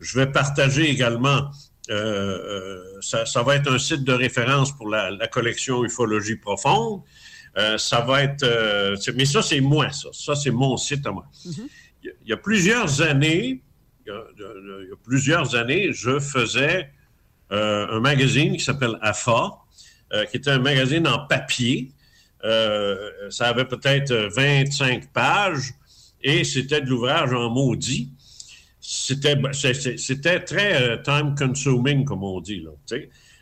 Je 0.00 0.18
vais 0.18 0.26
partager 0.26 0.88
également, 0.90 1.50
euh, 1.90 1.94
euh, 1.94 2.82
ça, 3.00 3.24
ça 3.26 3.42
va 3.42 3.56
être 3.56 3.70
un 3.70 3.78
site 3.78 4.04
de 4.04 4.12
référence 4.12 4.76
pour 4.76 4.88
la, 4.88 5.10
la 5.10 5.28
collection 5.28 5.84
Ufologie 5.84 6.36
profonde. 6.36 7.02
Euh, 7.58 7.76
ça 7.78 8.00
va 8.00 8.22
être, 8.22 8.42
euh, 8.44 8.96
mais 9.14 9.24
ça, 9.26 9.42
c'est 9.42 9.60
moi, 9.60 9.90
ça. 9.90 10.08
Ça, 10.12 10.34
c'est 10.34 10.50
mon 10.50 10.76
site 10.76 11.06
à 11.06 11.10
moi. 11.12 11.26
Il 12.02 12.06
y 12.06 12.08
a- 12.08 12.12
il 12.24 12.28
y 12.30 12.32
a 12.32 12.36
plusieurs 12.36 13.02
années, 13.02 13.62
il 14.06 14.08
y 14.08 14.10
a, 14.10 14.20
il 14.38 14.88
y 14.88 14.92
a 14.92 14.96
plusieurs 15.04 15.54
années, 15.54 15.92
je 15.92 16.18
faisais 16.18 16.90
un 17.50 18.00
magazine 18.00 18.56
qui 18.56 18.64
s'appelle 18.64 18.96
AFA, 19.02 19.50
qui 20.30 20.36
était 20.38 20.50
un 20.50 20.58
magazine 20.58 21.06
en 21.06 21.26
papier. 21.26 21.92
Euh, 22.44 22.96
ça 23.30 23.46
avait 23.48 23.64
peut-être 23.64 24.12
25 24.12 25.12
pages 25.12 25.72
et 26.22 26.44
c'était 26.44 26.80
de 26.80 26.88
l'ouvrage 26.88 27.32
en 27.32 27.50
maudit. 27.50 28.10
C'était 28.80 29.36
c'est- 29.52 29.96
c'était 29.96 30.40
très 30.40 30.82
euh, 30.82 30.96
time 30.96 31.34
consuming, 31.36 32.04
comme 32.04 32.24
on 32.24 32.40
dit. 32.40 32.60
Là. 32.60 32.70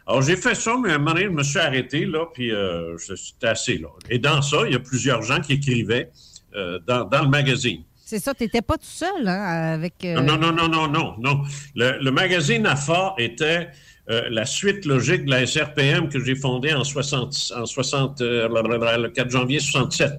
Alors, 0.06 0.22
j'ai 0.22 0.36
fait 0.36 0.54
ça, 0.54 0.76
mais 0.82 0.90
à 0.90 0.96
un 0.96 0.98
moment 0.98 1.12
donné, 1.12 1.24
je 1.26 1.30
me 1.30 1.42
suis 1.42 1.58
arrêté, 1.58 2.04
là, 2.04 2.26
puis 2.34 2.50
euh, 2.52 2.96
c'était 2.98 3.46
assez, 3.48 3.78
là. 3.78 3.88
Et 4.10 4.18
dans 4.18 4.42
ça, 4.42 4.58
il 4.66 4.72
y 4.72 4.76
a 4.76 4.80
plusieurs 4.80 5.22
gens 5.22 5.40
qui 5.40 5.54
écrivaient 5.54 6.10
euh, 6.56 6.78
dans, 6.86 7.04
dans 7.04 7.22
le 7.22 7.28
magazine. 7.28 7.82
C'est 8.04 8.18
ça, 8.18 8.34
tu 8.34 8.42
n'étais 8.42 8.60
pas 8.60 8.76
tout 8.76 8.84
seul 8.84 9.26
hein, 9.28 9.74
avec. 9.74 9.94
Non, 10.02 10.22
non, 10.36 10.52
non, 10.52 10.68
non, 10.68 10.88
non, 10.88 11.14
non. 11.18 11.42
Le, 11.76 11.98
le 12.02 12.10
magazine 12.10 12.66
AFA 12.66 13.14
était 13.18 13.68
euh, 14.10 14.28
la 14.28 14.44
suite 14.44 14.84
logique 14.86 15.24
de 15.24 15.30
la 15.30 15.46
SRPM 15.46 16.08
que 16.08 16.22
j'ai 16.24 16.34
fondée 16.34 16.74
en 16.74 16.82
60, 16.82 17.52
en 17.56 17.66
60 17.66 18.20
euh, 18.20 18.48
le 18.48 19.08
4 19.08 19.30
janvier 19.30 19.60
67. 19.60 20.12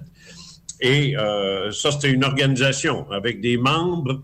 Et 0.80 1.16
euh, 1.16 1.70
ça, 1.70 1.92
c'était 1.92 2.10
une 2.10 2.24
organisation 2.24 3.10
avec 3.10 3.40
des 3.40 3.56
membres, 3.56 4.22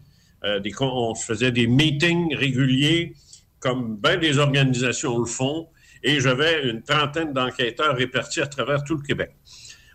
on 0.80 1.14
faisait 1.14 1.52
des 1.52 1.66
meetings 1.66 2.34
réguliers, 2.34 3.14
comme 3.60 3.96
bien 3.96 4.16
des 4.16 4.38
organisations 4.38 5.18
le 5.18 5.26
font, 5.26 5.68
et 6.02 6.20
j'avais 6.20 6.68
une 6.68 6.82
trentaine 6.82 7.32
d'enquêteurs 7.32 7.96
répartis 7.96 8.40
à 8.40 8.46
travers 8.46 8.84
tout 8.84 8.96
le 8.96 9.02
Québec. 9.02 9.32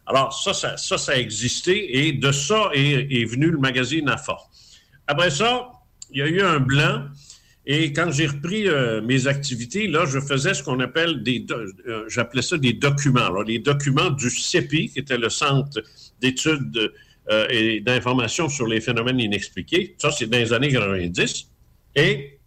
Alors, 0.06 0.34
ça, 0.34 0.54
ça, 0.54 0.76
ça, 0.78 0.98
ça 0.98 1.14
a 1.14 1.16
existé, 1.16 2.06
et 2.06 2.12
de 2.12 2.32
ça 2.32 2.70
est, 2.74 3.08
est 3.10 3.26
venu 3.26 3.50
le 3.50 3.58
magazine 3.58 4.10
AFA. 4.10 4.38
Après 5.08 5.30
ça, 5.30 5.72
il 6.12 6.20
y 6.20 6.22
a 6.22 6.28
eu 6.28 6.42
un 6.42 6.60
blanc. 6.60 7.06
Et 7.66 7.94
quand 7.94 8.12
j'ai 8.12 8.28
repris 8.28 8.68
euh, 8.68 9.02
mes 9.02 9.28
activités, 9.28 9.88
là, 9.88 10.06
je 10.06 10.20
faisais 10.20 10.54
ce 10.54 10.62
qu'on 10.62 10.80
appelle 10.82 11.24
des, 11.24 11.46
euh, 11.52 12.04
j'appelais 12.10 12.42
ça 12.42 12.58
des 12.58 12.74
documents. 12.74 13.26
Alors, 13.26 13.44
les 13.44 13.60
documents 13.60 14.10
du 14.10 14.30
CEPI, 14.30 14.90
qui 14.90 15.00
était 15.00 15.18
le 15.18 15.30
Centre 15.30 15.82
d'études 16.20 16.92
euh, 17.30 17.48
et 17.50 17.80
d'information 17.80 18.50
sur 18.50 18.68
les 18.68 18.82
phénomènes 18.82 19.20
inexpliqués. 19.20 19.96
Ça, 19.98 20.12
c'est 20.12 20.28
dans 20.28 20.38
les 20.38 20.52
années 20.52 20.72
90. 20.72 21.50
Et 21.96 22.40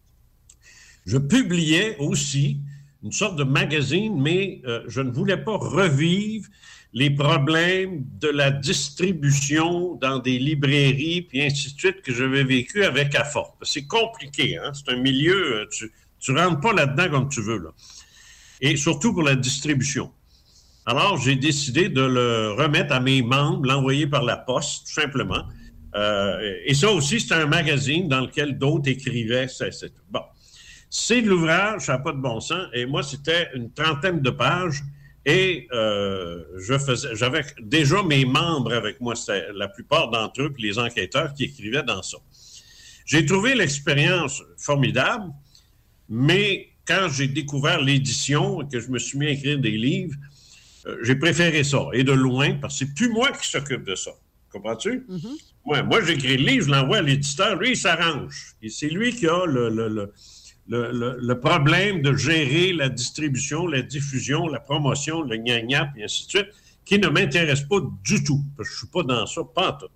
je 1.06 1.16
publiais 1.16 1.96
aussi 1.98 2.58
une 3.02 3.12
sorte 3.12 3.36
de 3.36 3.44
magazine, 3.44 4.20
mais 4.20 4.60
je 4.88 5.00
ne 5.00 5.10
voulais 5.12 5.36
pas 5.36 5.56
revivre 5.56 6.48
les 6.96 7.10
problèmes 7.10 8.06
de 8.18 8.28
la 8.28 8.50
distribution 8.50 9.96
dans 9.96 10.18
des 10.18 10.38
librairies, 10.38 11.20
puis 11.28 11.42
ainsi 11.42 11.74
de 11.74 11.78
suite, 11.78 12.00
que 12.00 12.10
j'avais 12.10 12.42
vécu 12.42 12.84
avec 12.84 13.14
AFOR. 13.14 13.54
C'est 13.60 13.86
compliqué, 13.86 14.56
hein? 14.56 14.72
c'est 14.72 14.94
un 14.94 14.96
milieu, 14.96 15.60
euh, 15.60 15.88
tu 16.18 16.32
ne 16.32 16.38
rentres 16.40 16.60
pas 16.60 16.72
là-dedans 16.72 17.10
comme 17.10 17.28
tu 17.28 17.42
veux. 17.42 17.68
Et 18.62 18.76
surtout 18.76 19.12
pour 19.12 19.24
la 19.24 19.36
distribution. 19.36 20.10
Alors, 20.86 21.20
j'ai 21.20 21.36
décidé 21.36 21.90
de 21.90 22.00
le 22.00 22.52
remettre 22.52 22.94
à 22.94 23.00
mes 23.00 23.20
membres, 23.20 23.66
l'envoyer 23.66 24.06
par 24.06 24.22
la 24.22 24.38
poste, 24.38 24.86
tout 24.86 24.94
simplement. 24.94 25.44
Euh, 25.96 26.38
et 26.64 26.72
ça 26.72 26.90
aussi, 26.90 27.20
c'est 27.20 27.34
un 27.34 27.44
magazine 27.44 28.08
dans 28.08 28.22
lequel 28.22 28.56
d'autres 28.56 28.88
écrivaient. 28.88 29.48
C'est, 29.48 29.92
bon. 30.10 30.22
C'est 30.88 31.20
de 31.20 31.28
l'ouvrage, 31.28 31.82
ça 31.82 31.92
n'a 31.92 31.98
pas 31.98 32.12
de 32.12 32.22
bon 32.22 32.40
sens. 32.40 32.68
Et 32.72 32.86
moi, 32.86 33.02
c'était 33.02 33.50
une 33.54 33.70
trentaine 33.70 34.22
de 34.22 34.30
pages. 34.30 34.82
Et 35.28 35.66
euh, 35.72 36.44
je 36.56 36.78
faisais, 36.78 37.16
j'avais 37.16 37.44
déjà 37.60 38.00
mes 38.04 38.24
membres 38.24 38.72
avec 38.72 39.00
moi, 39.00 39.16
c'était 39.16 39.52
la 39.52 39.66
plupart 39.66 40.08
d'entre 40.08 40.42
eux, 40.42 40.52
puis 40.52 40.62
les 40.62 40.78
enquêteurs 40.78 41.34
qui 41.34 41.44
écrivaient 41.44 41.82
dans 41.82 42.00
ça. 42.02 42.18
J'ai 43.04 43.26
trouvé 43.26 43.56
l'expérience 43.56 44.40
formidable, 44.56 45.32
mais 46.08 46.68
quand 46.86 47.08
j'ai 47.10 47.26
découvert 47.26 47.80
l'édition 47.82 48.62
et 48.62 48.68
que 48.68 48.78
je 48.78 48.88
me 48.88 49.00
suis 49.00 49.18
mis 49.18 49.26
à 49.26 49.30
écrire 49.30 49.58
des 49.58 49.72
livres, 49.72 50.14
euh, 50.86 50.96
j'ai 51.02 51.16
préféré 51.16 51.64
ça, 51.64 51.88
et 51.92 52.04
de 52.04 52.12
loin, 52.12 52.54
parce 52.54 52.78
que 52.78 52.86
c'est 52.86 52.94
plus 52.94 53.08
moi 53.08 53.32
qui 53.32 53.48
s'occupe 53.48 53.82
de 53.82 53.96
ça. 53.96 54.12
Comprends-tu? 54.52 55.06
moi, 55.64 55.82
moi 55.82 56.04
j'écris 56.04 56.36
le 56.36 56.44
livre, 56.44 56.66
je 56.66 56.70
l'envoie 56.70 56.98
à 56.98 57.02
l'éditeur, 57.02 57.56
lui, 57.56 57.70
il 57.70 57.76
s'arrange. 57.76 58.54
Et 58.62 58.68
c'est 58.68 58.88
lui 58.88 59.12
qui 59.12 59.26
a 59.26 59.44
le, 59.44 59.70
le, 59.70 59.88
le, 59.88 60.12
le, 60.68 61.32
problème 61.34 62.02
de 62.02 62.14
gérer 62.14 62.72
la 62.72 62.88
distribution, 62.88 63.66
la 63.66 63.82
diffusion, 63.82 64.48
la 64.48 64.60
promotion, 64.60 65.22
le 65.22 65.36
gna-gna, 65.36 65.92
et 65.96 66.04
ainsi 66.04 66.26
de 66.26 66.30
suite, 66.30 66.48
qui 66.84 66.98
ne 66.98 67.08
m'intéresse 67.08 67.62
pas 67.62 67.80
du 68.04 68.22
tout, 68.24 68.42
parce 68.56 68.68
que 68.68 68.74
je 68.74 68.78
ne 68.78 68.86
suis 68.86 68.92
pas 68.92 69.02
dans 69.02 69.26
ça, 69.26 69.42
pas 69.54 69.72
tout. 69.72 69.86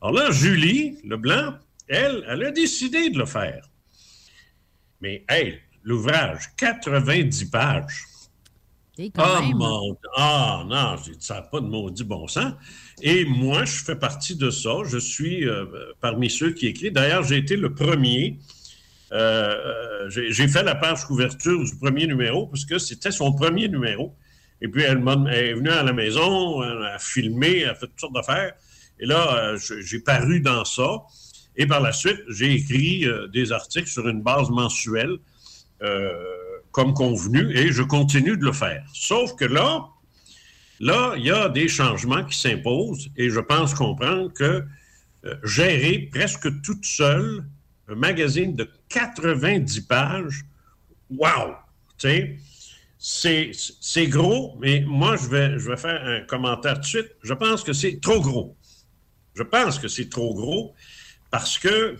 Alors 0.00 0.14
là, 0.14 0.30
Julie 0.30 0.98
Leblanc, 1.04 1.54
elle, 1.88 2.24
elle 2.28 2.44
a 2.44 2.50
décidé 2.50 3.10
de 3.10 3.18
le 3.18 3.26
faire. 3.26 3.68
Mais, 5.00 5.24
hey, 5.28 5.58
l'ouvrage, 5.82 6.54
90 6.56 7.44
pages. 7.46 8.04
Ah, 9.16 9.40
mon... 9.54 9.96
ah 10.16 10.64
non, 10.66 10.96
ça 11.20 11.34
n'a 11.34 11.42
pas 11.42 11.60
de 11.60 11.66
maudit 11.66 12.02
bon 12.02 12.26
sens. 12.26 12.52
Et 13.00 13.24
moi, 13.24 13.64
je 13.64 13.84
fais 13.84 13.94
partie 13.94 14.34
de 14.34 14.50
ça. 14.50 14.70
Je 14.84 14.98
suis 14.98 15.46
euh, 15.46 15.66
parmi 16.00 16.28
ceux 16.28 16.50
qui 16.50 16.66
écrivent. 16.66 16.92
D'ailleurs, 16.92 17.22
j'ai 17.22 17.36
été 17.36 17.56
le 17.56 17.74
premier. 17.74 18.38
Euh, 19.12 20.06
euh, 20.06 20.10
j'ai 20.10 20.48
fait 20.48 20.62
la 20.62 20.74
page 20.74 21.04
couverture 21.04 21.64
du 21.64 21.76
premier 21.76 22.06
numéro 22.06 22.46
parce 22.46 22.64
que 22.64 22.78
c'était 22.78 23.10
son 23.10 23.32
premier 23.32 23.68
numéro. 23.68 24.14
Et 24.60 24.68
puis, 24.68 24.82
elle, 24.82 24.98
est 25.32 25.54
venue 25.54 25.70
à 25.70 25.82
la 25.82 25.92
maison, 25.92 26.62
elle 26.62 26.84
a 26.84 26.98
filmé, 26.98 27.60
elle 27.60 27.70
a 27.70 27.74
fait 27.74 27.86
toutes 27.86 28.00
sortes 28.00 28.14
d'affaires. 28.14 28.52
Et 28.98 29.06
là, 29.06 29.54
j'ai 29.56 30.00
paru 30.00 30.40
dans 30.40 30.64
ça. 30.64 31.02
Et 31.56 31.66
par 31.66 31.80
la 31.80 31.92
suite, 31.92 32.20
j'ai 32.28 32.54
écrit 32.54 33.06
des 33.32 33.52
articles 33.52 33.88
sur 33.88 34.08
une 34.08 34.22
base 34.22 34.50
mensuelle 34.50 35.18
comme 36.72 36.94
convenu 36.94 37.56
et 37.56 37.72
je 37.72 37.82
continue 37.82 38.36
de 38.36 38.44
le 38.44 38.52
faire. 38.52 38.84
Sauf 38.92 39.34
que 39.36 39.44
là, 39.44 39.88
là, 40.80 41.14
il 41.16 41.24
y 41.24 41.30
a 41.30 41.48
des 41.48 41.68
changements 41.68 42.24
qui 42.24 42.38
s'imposent 42.38 43.10
et 43.16 43.30
je 43.30 43.40
pense 43.40 43.74
comprendre 43.74 44.32
que 44.32 44.64
euh, 45.24 45.34
gérer 45.42 46.08
presque 46.12 46.48
toute 46.62 46.84
seule 46.84 47.44
un 47.88 47.94
magazine 47.94 48.54
de 48.54 48.68
90 48.88 49.80
pages, 49.82 50.44
wow! 51.10 51.54
Tu 51.98 52.38
c'est 52.98 54.06
gros, 54.08 54.56
mais 54.60 54.80
moi, 54.80 55.16
je 55.16 55.28
vais, 55.28 55.76
faire 55.76 56.04
un 56.04 56.20
commentaire 56.22 56.74
tout 56.74 56.80
de 56.80 56.86
suite. 56.86 57.10
Je 57.22 57.32
pense 57.32 57.62
que 57.62 57.72
c'est 57.72 58.00
trop 58.00 58.20
gros. 58.20 58.56
Je 59.34 59.44
pense 59.44 59.78
que 59.78 59.86
c'est 59.86 60.08
trop 60.08 60.34
gros 60.34 60.74
parce 61.30 61.58
que 61.58 61.96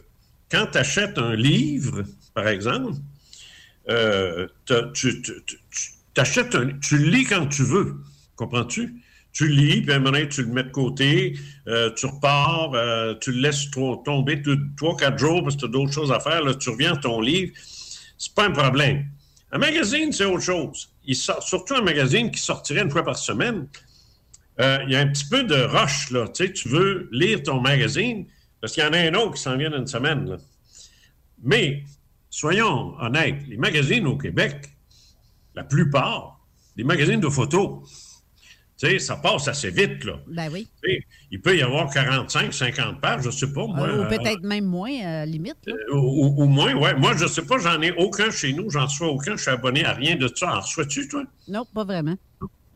quand 0.50 0.66
tu 0.72 0.78
achètes 0.78 1.18
un 1.18 1.36
livre, 1.36 2.02
par 2.34 2.48
exemple, 2.48 2.94
euh, 3.88 4.48
tu, 4.64 5.22
achètes 6.16 6.56
tu 6.80 6.98
le 6.98 7.08
lis 7.08 7.24
quand 7.24 7.46
tu 7.46 7.62
veux. 7.62 7.96
Comprends-tu? 8.34 9.02
Tu 9.38 9.46
lis, 9.46 9.82
puis 9.82 9.92
à 9.92 9.94
un 9.94 9.98
moment 10.00 10.10
donné, 10.10 10.28
tu 10.28 10.42
le 10.42 10.48
mets 10.48 10.64
de 10.64 10.70
côté, 10.70 11.38
euh, 11.68 11.92
tu 11.94 12.06
repars, 12.06 12.72
euh, 12.74 13.14
tu 13.20 13.30
le 13.30 13.38
laisses 13.38 13.70
tomber 13.70 14.42
trois, 14.76 14.96
quatre 14.96 15.16
jours 15.16 15.44
parce 15.44 15.54
que 15.54 15.60
tu 15.60 15.66
as 15.66 15.68
d'autres 15.68 15.92
choses 15.92 16.10
à 16.10 16.18
faire. 16.18 16.40
Tu 16.58 16.70
reviens 16.70 16.94
à 16.94 16.96
ton 16.96 17.20
livre. 17.20 17.52
C'est 18.16 18.34
pas 18.34 18.46
un 18.46 18.50
problème. 18.50 19.06
Un 19.52 19.58
magazine, 19.58 20.10
c'est 20.12 20.24
autre 20.24 20.42
chose. 20.42 20.90
Il 21.04 21.14
sort, 21.14 21.40
surtout 21.40 21.76
un 21.76 21.82
magazine 21.82 22.32
qui 22.32 22.40
sortirait 22.40 22.82
une 22.82 22.90
fois 22.90 23.04
par 23.04 23.16
semaine. 23.16 23.68
il 24.58 24.90
y 24.90 24.96
a 24.96 24.98
un 24.98 25.06
petit 25.06 25.26
peu 25.26 25.44
de 25.44 25.54
rush, 25.54 26.10
là. 26.10 26.26
Tu 26.26 26.44
sais, 26.44 26.52
tu 26.52 26.68
veux 26.68 27.08
lire 27.12 27.40
ton 27.44 27.60
magazine 27.60 28.26
parce 28.60 28.72
qu'il 28.72 28.82
y 28.82 28.86
en 28.88 28.92
a 28.92 28.98
un 28.98 29.14
autre 29.14 29.34
qui 29.34 29.42
s'en 29.42 29.56
vient 29.56 29.70
une 29.70 29.86
semaine. 29.86 30.36
Mais 31.44 31.84
soyons 32.28 32.96
honnêtes, 32.98 33.46
les 33.46 33.56
magazines 33.56 34.08
au 34.08 34.18
Québec, 34.18 34.68
la 35.54 35.62
plupart, 35.62 36.40
les 36.76 36.82
magazines 36.82 37.20
de 37.20 37.28
photos, 37.28 38.07
sais, 38.86 38.98
ça 38.98 39.16
passe 39.16 39.48
assez 39.48 39.70
vite, 39.70 40.04
là. 40.04 40.14
Ben 40.28 40.50
oui. 40.52 40.68
il 41.30 41.40
peut 41.40 41.56
y 41.56 41.62
avoir 41.62 41.90
45, 41.92 42.52
50 42.52 43.00
pages, 43.00 43.22
je 43.22 43.26
ne 43.26 43.32
sais 43.32 43.52
pas, 43.52 43.66
moi. 43.66 43.88
ou 43.92 44.08
peut-être 44.08 44.42
même 44.42 44.64
moins, 44.64 44.90
euh, 44.90 45.24
limite. 45.24 45.56
Euh, 45.68 45.94
ou, 45.94 46.46
moins, 46.46 46.72
oui. 46.74 46.90
Moi, 46.96 47.14
je 47.16 47.24
ne 47.24 47.28
sais 47.28 47.42
pas, 47.42 47.58
j'en 47.58 47.80
ai 47.82 47.92
aucun 47.92 48.30
chez 48.30 48.52
nous, 48.52 48.70
j'en 48.70 48.86
reçois 48.86 49.08
aucun, 49.08 49.36
je 49.36 49.42
suis 49.42 49.50
abonné 49.50 49.84
à 49.84 49.92
rien 49.92 50.16
de 50.16 50.30
ça. 50.34 50.56
En 50.56 50.60
reçois-tu, 50.60 51.08
toi? 51.08 51.24
Non, 51.48 51.64
pas 51.74 51.84
vraiment. 51.84 52.16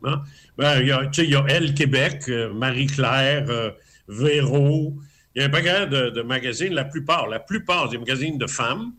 Ben, 0.01 0.79
il 0.81 0.87
y 0.87 0.91
a, 0.91 1.09
il 1.17 1.29
y 1.29 1.35
a 1.35 1.45
Elle 1.47 1.73
Québec, 1.73 2.23
euh, 2.27 2.53
Marie-Claire, 2.53 3.73
Véro. 4.09 4.95
Il 5.35 5.41
y 5.41 5.43
a 5.43 5.47
un 5.47 5.49
paquet 5.49 5.87
de, 5.87 6.09
de, 6.09 6.21
magazines, 6.21 6.73
la 6.73 6.85
plupart, 6.85 7.27
la 7.27 7.39
plupart 7.39 7.89
des 7.89 7.97
magazines 7.97 8.37
de 8.37 8.47
femmes 8.47 8.91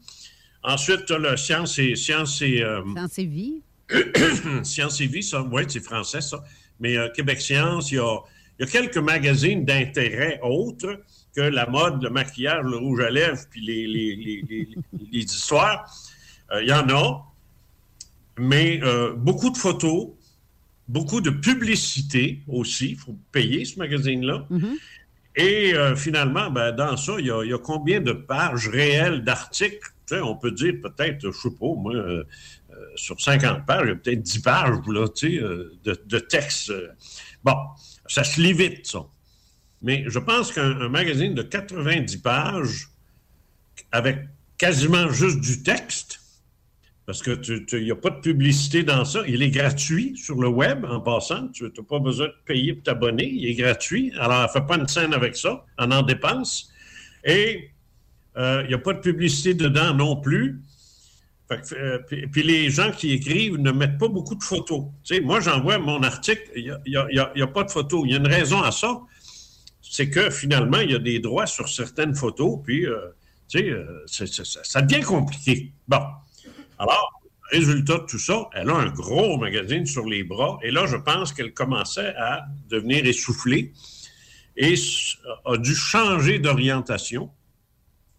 Ensuite, 0.64 1.04
tu 1.04 1.12
as 1.12 1.18
le 1.18 1.36
Science 1.36 1.78
et... 1.78 1.94
Science 1.94 2.40
et, 2.40 2.62
euh, 2.62 2.82
science 2.94 3.18
et 3.18 3.26
Vie. 3.26 3.62
science 4.62 5.00
et 5.00 5.06
Vie, 5.06 5.22
ça, 5.22 5.42
oui, 5.42 5.62
c'est 5.68 5.84
français, 5.84 6.22
ça. 6.22 6.42
Mais 6.80 6.96
euh, 6.96 7.08
Québec 7.10 7.40
Science, 7.40 7.90
il 7.90 7.96
y 7.96 7.98
a, 7.98 8.66
quelques 8.66 8.98
magazines 8.98 9.64
d'intérêt 9.64 10.40
autres 10.42 11.00
que 11.34 11.40
la 11.40 11.66
mode, 11.66 12.02
le 12.02 12.10
maquillage, 12.10 12.64
le 12.64 12.76
rouge 12.76 13.00
à 13.00 13.10
lèvres, 13.10 13.42
puis 13.50 13.60
les, 13.60 13.86
les, 13.86 14.68
histoires. 15.12 15.90
Euh, 16.52 16.62
il 16.62 16.68
y 16.68 16.72
en 16.72 16.88
a, 16.88 17.24
mais 18.38 18.80
beaucoup 19.16 19.50
de 19.50 19.56
photos, 19.56 20.08
beaucoup 20.88 21.20
de 21.20 21.30
publicité 21.30 22.40
aussi. 22.48 22.90
Il 22.90 22.96
faut 22.96 23.16
payer 23.32 23.64
ce 23.64 23.78
magazine-là. 23.78 24.46
Mm-hmm. 24.50 24.76
Et 25.36 25.72
finalement, 25.96 26.50
ben, 26.50 26.72
dans 26.72 26.96
ça, 26.96 27.14
il 27.18 27.26
y, 27.26 27.30
a, 27.30 27.58
combien 27.58 28.00
de 28.00 28.12
pages 28.12 28.68
réelles 28.68 29.22
d'articles? 29.22 29.94
On 30.12 30.36
peut 30.36 30.50
dire 30.50 30.74
peut-être, 30.82 31.20
je 31.20 31.28
ne 31.28 31.32
sais 31.32 31.50
pas, 31.50 31.74
moi, 31.76 31.94
euh, 31.94 32.24
euh, 32.63 32.63
sur 32.94 33.20
50 33.20 33.66
pages, 33.66 33.82
il 33.84 33.88
y 33.88 33.92
a 33.92 33.96
peut-être 33.96 34.22
10 34.22 34.38
pages 34.40 34.76
là, 34.86 35.06
euh, 35.24 35.72
de, 35.84 36.00
de 36.06 36.18
texte. 36.18 36.72
Bon, 37.42 37.56
ça 38.06 38.24
se 38.24 38.40
lit 38.40 38.80
ça. 38.84 39.00
Mais 39.82 40.04
je 40.06 40.18
pense 40.18 40.52
qu'un 40.52 40.88
magazine 40.88 41.34
de 41.34 41.42
90 41.42 42.16
pages, 42.18 42.88
avec 43.92 44.18
quasiment 44.56 45.10
juste 45.10 45.40
du 45.40 45.62
texte, 45.62 46.20
parce 47.06 47.20
que 47.22 47.38
il 47.76 47.84
n'y 47.84 47.90
a 47.90 47.96
pas 47.96 48.08
de 48.08 48.20
publicité 48.20 48.82
dans 48.82 49.04
ça. 49.04 49.22
Il 49.28 49.42
est 49.42 49.50
gratuit 49.50 50.16
sur 50.16 50.40
le 50.40 50.48
web 50.48 50.86
en 50.86 51.00
passant. 51.00 51.48
Tu 51.48 51.64
n'as 51.64 51.70
pas 51.86 51.98
besoin 51.98 52.28
de 52.28 52.34
payer 52.46 52.72
pour 52.72 52.82
t'abonner. 52.82 53.28
Il 53.28 53.46
est 53.46 53.54
gratuit. 53.54 54.10
Alors, 54.18 54.42
ne 54.44 54.48
fait 54.48 54.66
pas 54.66 54.76
une 54.78 54.88
scène 54.88 55.12
avec 55.12 55.36
ça. 55.36 55.66
On 55.76 55.90
en 55.90 56.00
dépense. 56.00 56.72
Et 57.24 57.70
il 58.36 58.42
euh, 58.42 58.66
n'y 58.66 58.74
a 58.74 58.78
pas 58.78 58.94
de 58.94 59.00
publicité 59.00 59.52
dedans 59.52 59.92
non 59.92 60.16
plus. 60.16 60.62
Euh, 61.52 61.98
puis, 62.32 62.42
les 62.42 62.70
gens 62.70 62.90
qui 62.90 63.12
écrivent 63.12 63.58
ne 63.58 63.70
mettent 63.70 63.98
pas 63.98 64.08
beaucoup 64.08 64.34
de 64.34 64.42
photos. 64.42 64.84
moi, 65.22 65.40
j'envoie 65.40 65.78
mon 65.78 66.02
article, 66.02 66.42
il 66.56 66.78
n'y 66.86 67.42
a, 67.42 67.46
pas 67.46 67.64
de 67.64 67.70
photos. 67.70 68.02
Il 68.06 68.12
y 68.12 68.14
a 68.14 68.18
une 68.18 68.26
raison 68.26 68.62
à 68.62 68.70
ça. 68.70 69.00
C'est 69.82 70.08
que 70.08 70.30
finalement, 70.30 70.78
il 70.78 70.90
y 70.90 70.94
a 70.94 70.98
des 70.98 71.20
droits 71.20 71.46
sur 71.46 71.68
certaines 71.68 72.14
photos, 72.14 72.60
puis 72.64 72.86
euh, 72.86 73.10
ça, 74.06 74.26
ça, 74.64 74.82
devient 74.82 75.02
compliqué. 75.02 75.72
Bon. 75.86 76.00
Alors, 76.78 77.22
résultat 77.52 77.98
de 77.98 78.06
tout 78.06 78.18
ça, 78.18 78.48
elle 78.54 78.70
a 78.70 78.74
un 78.74 78.90
gros 78.90 79.36
magazine 79.36 79.86
sur 79.86 80.06
les 80.06 80.24
bras, 80.24 80.58
et 80.62 80.70
là, 80.70 80.86
je 80.86 80.96
pense 80.96 81.32
qu'elle 81.32 81.52
commençait 81.52 82.14
à 82.16 82.46
devenir 82.68 83.04
essoufflée 83.06 83.72
et 84.56 84.74
a 85.44 85.56
dû 85.58 85.74
changer 85.74 86.38
d'orientation. 86.38 87.30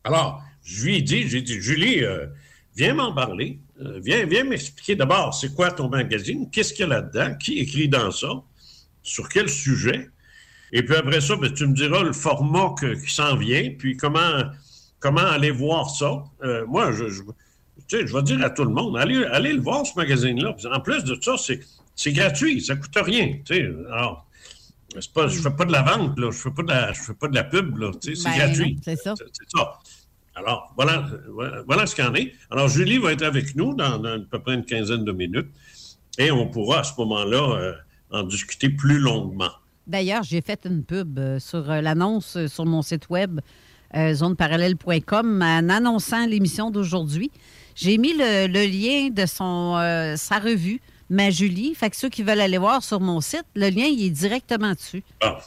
Alors, 0.03 0.43
je 0.63 0.85
lui 0.85 0.97
ai 0.97 1.01
dit, 1.01 1.27
j'ai 1.27 1.41
dit, 1.41 1.59
Julie, 1.59 2.03
euh, 2.03 2.27
viens 2.75 2.93
m'en 2.93 3.13
parler. 3.13 3.59
Euh, 3.81 3.99
viens, 4.03 4.25
viens 4.25 4.43
m'expliquer 4.43 4.95
d'abord, 4.95 5.33
c'est 5.33 5.53
quoi 5.53 5.71
ton 5.71 5.89
magazine? 5.89 6.49
Qu'est-ce 6.49 6.73
qu'il 6.73 6.81
y 6.88 6.91
a 6.91 7.01
là-dedans? 7.01 7.35
Qui 7.35 7.59
écrit 7.59 7.89
dans 7.89 8.11
ça? 8.11 8.29
Sur 9.03 9.29
quel 9.29 9.49
sujet? 9.49 10.09
Et 10.71 10.83
puis 10.83 10.95
après 10.95 11.21
ça, 11.21 11.35
ben, 11.35 11.53
tu 11.53 11.67
me 11.67 11.73
diras 11.73 12.03
le 12.03 12.13
format 12.13 12.73
qui 12.79 13.13
s'en 13.13 13.35
vient, 13.35 13.71
puis 13.77 13.95
comment, 13.97 14.43
comment 14.99 15.21
aller 15.21 15.51
voir 15.51 15.89
ça. 15.89 16.23
Euh, 16.43 16.65
moi, 16.67 16.91
je, 16.91 17.05
Tu 17.05 17.23
sais, 17.88 18.07
je 18.07 18.13
vais 18.13 18.23
dire 18.23 18.43
à 18.43 18.49
tout 18.49 18.63
le 18.63 18.71
monde, 18.71 18.97
allez, 18.97 19.23
allez 19.25 19.53
le 19.53 19.61
voir, 19.61 19.85
ce 19.85 19.93
magazine-là. 19.95 20.55
En 20.73 20.79
plus 20.79 21.03
de 21.03 21.17
ça, 21.21 21.35
c'est, 21.38 21.59
c'est 21.95 22.13
gratuit, 22.13 22.61
ça 22.61 22.75
coûte 22.75 22.95
rien. 22.95 23.39
Tu 23.45 23.55
sais, 23.55 23.69
alors, 23.91 24.25
c'est 24.99 25.13
pas, 25.13 25.27
je 25.27 25.39
fais 25.39 25.51
pas 25.51 25.65
de 25.65 25.71
la 25.71 25.81
vente, 25.81 26.17
là, 26.17 26.31
je 26.31 26.38
fais 26.38 26.51
pas 26.51 26.63
de 26.63 26.69
la, 26.69 26.93
je 26.93 27.01
fais 27.01 27.13
pas 27.13 27.27
de 27.27 27.35
la 27.35 27.43
pub, 27.43 27.77
là, 27.77 27.91
tu 28.01 28.15
sais, 28.15 28.21
c'est 28.23 28.29
Ben, 28.29 28.47
gratuit. 28.47 28.79
C'est 28.83 28.95
ça. 28.95 29.13
C'est 29.17 29.49
ça. 29.57 29.79
Alors, 30.36 30.74
voilà, 30.76 31.08
voilà, 31.65 31.86
ce 31.86 31.95
qu'il 31.95 32.04
y 32.04 32.08
en 32.08 32.13
est. 32.15 32.34
Alors, 32.52 32.67
Julie 32.67 32.98
va 32.98 33.13
être 33.13 33.24
avec 33.24 33.56
nous 33.56 33.74
dans, 33.74 33.98
dans 33.98 34.15
à 34.15 34.19
peu 34.19 34.39
près 34.39 34.56
une 34.56 34.65
quinzaine 34.65 35.06
de 35.06 35.12
minutes 35.12 35.50
et 36.17 36.32
on 36.32 36.48
pourra 36.48 36.80
à 36.80 36.84
ce 36.84 36.93
moment-là 36.98 37.56
euh, 37.58 37.74
en 38.12 38.24
discuter 38.24 38.69
plus 38.69 39.00
longuement. 39.00 39.52
D'ailleurs, 39.88 40.24
j'ai 40.24 40.41
fait 40.41 40.65
une 40.65 40.84
pub 40.84 41.17
euh, 41.19 41.39
sur 41.39 41.69
euh, 41.69 41.82
l'annonce 41.82 42.38
sur 42.48 42.65
mon 42.65 42.82
site 42.82 43.10
web 43.10 43.39
euh, 43.95 44.13
zoneparallèle.com 44.13 45.41
en 45.41 45.69
annonçant 45.69 46.26
l'émission 46.26 46.71
d'aujourd'hui. 46.71 47.32
J'ai 47.76 47.98
mis 47.98 48.13
le, 48.13 48.48
le 48.48 48.65
lien 48.65 49.10
de 49.10 49.26
son, 49.26 49.78
euh, 49.78 50.15
sa 50.15 50.39
revue, 50.39 50.82
Ma 51.10 51.30
Julie. 51.30 51.76
Fait 51.76 51.89
que 51.89 51.95
ceux 51.95 52.10
qui 52.10 52.24
veulent 52.24 52.41
aller 52.41 52.58
voir 52.58 52.84
sur 52.84 53.00
mon 53.00 53.21
site, 53.21 53.45
le 53.56 53.69
lien 53.69 53.86
il 53.86 54.06
est 54.06 54.10
directement 54.10 54.74
dessus. 54.74 55.04
Ah. 55.21 55.38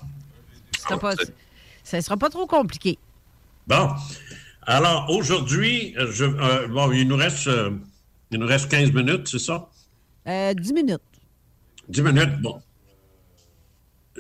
Ce 0.76 0.82
sera 0.82 1.14
ne 1.92 2.00
sera 2.00 2.16
pas 2.16 2.30
trop 2.30 2.46
compliqué. 2.46 2.98
Bon. 3.66 3.90
Alors, 4.70 5.06
aujourd'hui, 5.08 5.94
euh, 5.96 6.08
je, 6.12 6.24
euh, 6.24 6.68
bon, 6.68 6.92
il 6.92 7.08
nous 7.08 7.16
reste, 7.16 7.46
euh, 7.46 7.70
il 8.30 8.38
nous 8.38 8.46
reste 8.46 8.70
15 8.70 8.92
minutes, 8.92 9.26
c'est 9.26 9.38
ça? 9.38 9.66
Euh, 10.26 10.52
10 10.52 10.74
minutes. 10.74 11.00
10 11.88 12.02
minutes, 12.02 12.38
bon. 12.42 12.60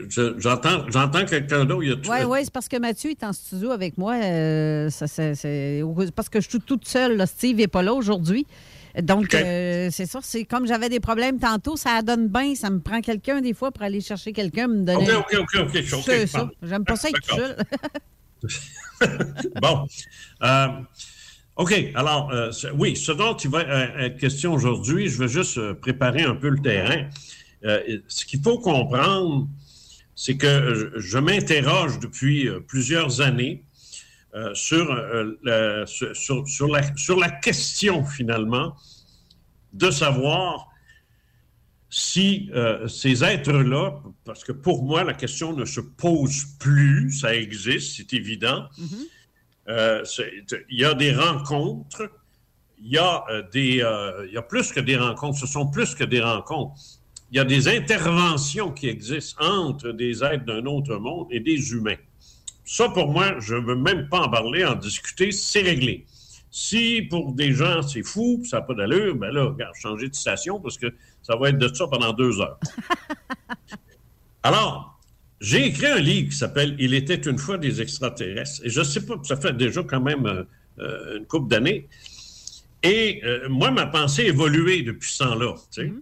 Je- 0.08 0.38
J'entends 0.38 0.88
j'entends 0.88 1.24
quelqu'un 1.26 1.66
d'autre. 1.66 1.84
Oui, 2.08 2.24
oui, 2.26 2.38
c'est 2.44 2.52
parce 2.52 2.68
que 2.68 2.78
Mathieu 2.78 3.10
est 3.10 3.22
en 3.24 3.32
studio 3.34 3.72
avec 3.72 3.98
moi. 3.98 4.14
ça, 4.90 5.04
parce 6.16 6.28
que 6.30 6.40
je 6.40 6.48
suis 6.48 6.60
toute 6.60 6.88
seule. 6.88 7.16
là. 7.18 7.26
Steve 7.26 7.56
n'est 7.56 7.66
pas 7.68 7.82
là 7.82 7.92
aujourd'hui. 7.92 8.46
Donc, 9.02 9.34
euh, 9.34 9.88
c'est 9.92 10.06
ça. 10.06 10.20
C'est 10.22 10.44
comme 10.46 10.66
j'avais 10.66 10.88
des 10.88 11.00
problèmes 11.00 11.38
tantôt, 11.38 11.76
ça 11.76 12.00
donne 12.00 12.28
bien. 12.28 12.54
Ça 12.54 12.70
me 12.70 12.78
prend 12.80 13.02
quelqu'un 13.02 13.42
des 13.42 13.52
fois 13.52 13.70
pour 13.70 13.82
aller 13.82 14.00
chercher 14.00 14.32
quelqu'un, 14.32 14.66
me 14.68 14.82
donner. 14.84 15.12
OK, 15.14 15.34
OK, 15.40 15.56
OK, 15.60 15.76
OK. 15.92 16.48
J'aime 16.62 16.84
pas 16.84 16.96
ça 16.96 17.08
être. 17.10 17.56
bon. 19.62 19.86
Euh, 20.42 20.68
OK. 21.56 21.74
Alors, 21.94 22.30
euh, 22.32 22.52
oui, 22.74 22.96
ce 22.96 23.12
dont 23.12 23.36
il 23.36 23.50
va 23.50 23.58
euh, 23.60 23.98
être 23.98 24.16
question 24.16 24.54
aujourd'hui, 24.54 25.08
je 25.08 25.18
vais 25.18 25.28
juste 25.28 25.58
euh, 25.58 25.74
préparer 25.74 26.22
un 26.22 26.36
peu 26.36 26.48
le 26.48 26.60
terrain. 26.60 27.08
Euh, 27.64 27.98
ce 28.06 28.24
qu'il 28.24 28.40
faut 28.40 28.58
comprendre, 28.58 29.48
c'est 30.14 30.36
que 30.36 30.46
euh, 30.46 30.92
je, 30.96 31.18
m'interroge 31.18 31.98
depuis 31.98 32.48
euh, 32.48 32.60
plusieurs 32.60 33.20
années 33.20 33.64
euh, 34.34 34.54
euh, 35.46 35.86
sur 35.86 37.18
la 37.18 37.30
question, 37.30 38.04
finalement, 38.04 38.76
de 39.72 39.90
savoir 39.90 40.67
si 41.90 42.50
euh, 42.54 42.86
ces 42.88 43.24
êtres-là, 43.24 44.02
parce 44.24 44.44
que 44.44 44.52
pour 44.52 44.84
moi, 44.84 45.04
la 45.04 45.14
question 45.14 45.54
ne 45.54 45.64
se 45.64 45.80
pose 45.80 46.44
plus, 46.58 47.12
ça 47.12 47.34
existe, 47.34 47.96
c'est 47.96 48.12
évident. 48.12 48.66
Euh, 49.68 50.04
c'est- 50.04 50.32
il 50.70 50.80
y 50.80 50.84
a 50.84 50.94
des 50.94 51.12
rencontres, 51.14 52.10
il 52.80 52.92
y 52.92 52.98
a, 52.98 53.24
euh, 53.30 53.42
des, 53.52 53.82
euh, 53.82 54.26
il 54.28 54.34
y 54.34 54.36
a 54.36 54.42
plus 54.42 54.70
que 54.72 54.80
des 54.80 54.96
rencontres, 54.96 55.38
ce 55.38 55.46
sont 55.46 55.66
plus 55.70 55.94
que 55.94 56.04
des 56.04 56.20
rencontres. 56.20 56.74
Il 57.30 57.36
y 57.36 57.40
a 57.40 57.44
des 57.44 57.68
interventions 57.68 58.70
qui 58.72 58.88
existent 58.88 59.44
entre 59.44 59.90
des 59.92 60.24
êtres 60.24 60.44
d'un 60.46 60.64
autre 60.64 60.96
monde 60.96 61.26
et 61.30 61.40
des 61.40 61.72
humains. 61.72 61.96
Ça, 62.64 62.88
pour 62.88 63.08
moi, 63.12 63.38
je 63.40 63.54
ne 63.54 63.60
veux 63.60 63.76
même 63.76 64.08
pas 64.08 64.20
en 64.22 64.30
parler, 64.30 64.64
en 64.64 64.74
discuter, 64.74 65.32
c'est 65.32 65.62
réglé. 65.62 66.06
Si 66.50 67.02
pour 67.02 67.32
des 67.32 67.52
gens, 67.52 67.82
c'est 67.82 68.02
fou, 68.02 68.42
ça 68.44 68.58
n'a 68.58 68.62
pas 68.62 68.74
d'allure, 68.74 69.14
ben 69.14 69.30
là, 69.30 69.44
regarde, 69.44 69.74
changer 69.80 70.08
de 70.08 70.14
station 70.14 70.60
parce 70.60 70.78
que 70.78 70.86
ça 71.22 71.36
va 71.36 71.50
être 71.50 71.58
de 71.58 71.72
ça 71.72 71.86
pendant 71.86 72.12
deux 72.12 72.40
heures. 72.40 72.58
Alors, 74.42 74.98
j'ai 75.40 75.66
écrit 75.66 75.86
un 75.86 75.98
livre 75.98 76.30
qui 76.30 76.36
s'appelle 76.36 76.74
Il 76.78 76.94
était 76.94 77.16
une 77.16 77.38
fois 77.38 77.58
des 77.58 77.80
extraterrestres. 77.82 78.60
Et 78.64 78.70
je 78.70 78.80
ne 78.80 78.84
sais 78.84 79.04
pas, 79.04 79.14
ça 79.22 79.36
fait 79.36 79.56
déjà 79.56 79.82
quand 79.82 80.00
même 80.00 80.26
euh, 80.26 80.44
euh, 80.80 81.18
une 81.18 81.26
couple 81.26 81.48
d'années. 81.48 81.88
Et 82.82 83.20
euh, 83.24 83.48
moi, 83.48 83.70
ma 83.70 83.86
pensée 83.86 84.22
a 84.22 84.28
évolué 84.28 84.82
depuis 84.82 85.10
ce 85.10 85.24
temps-là. 85.24 85.54
tu 85.72 85.82
sais. 85.82 85.92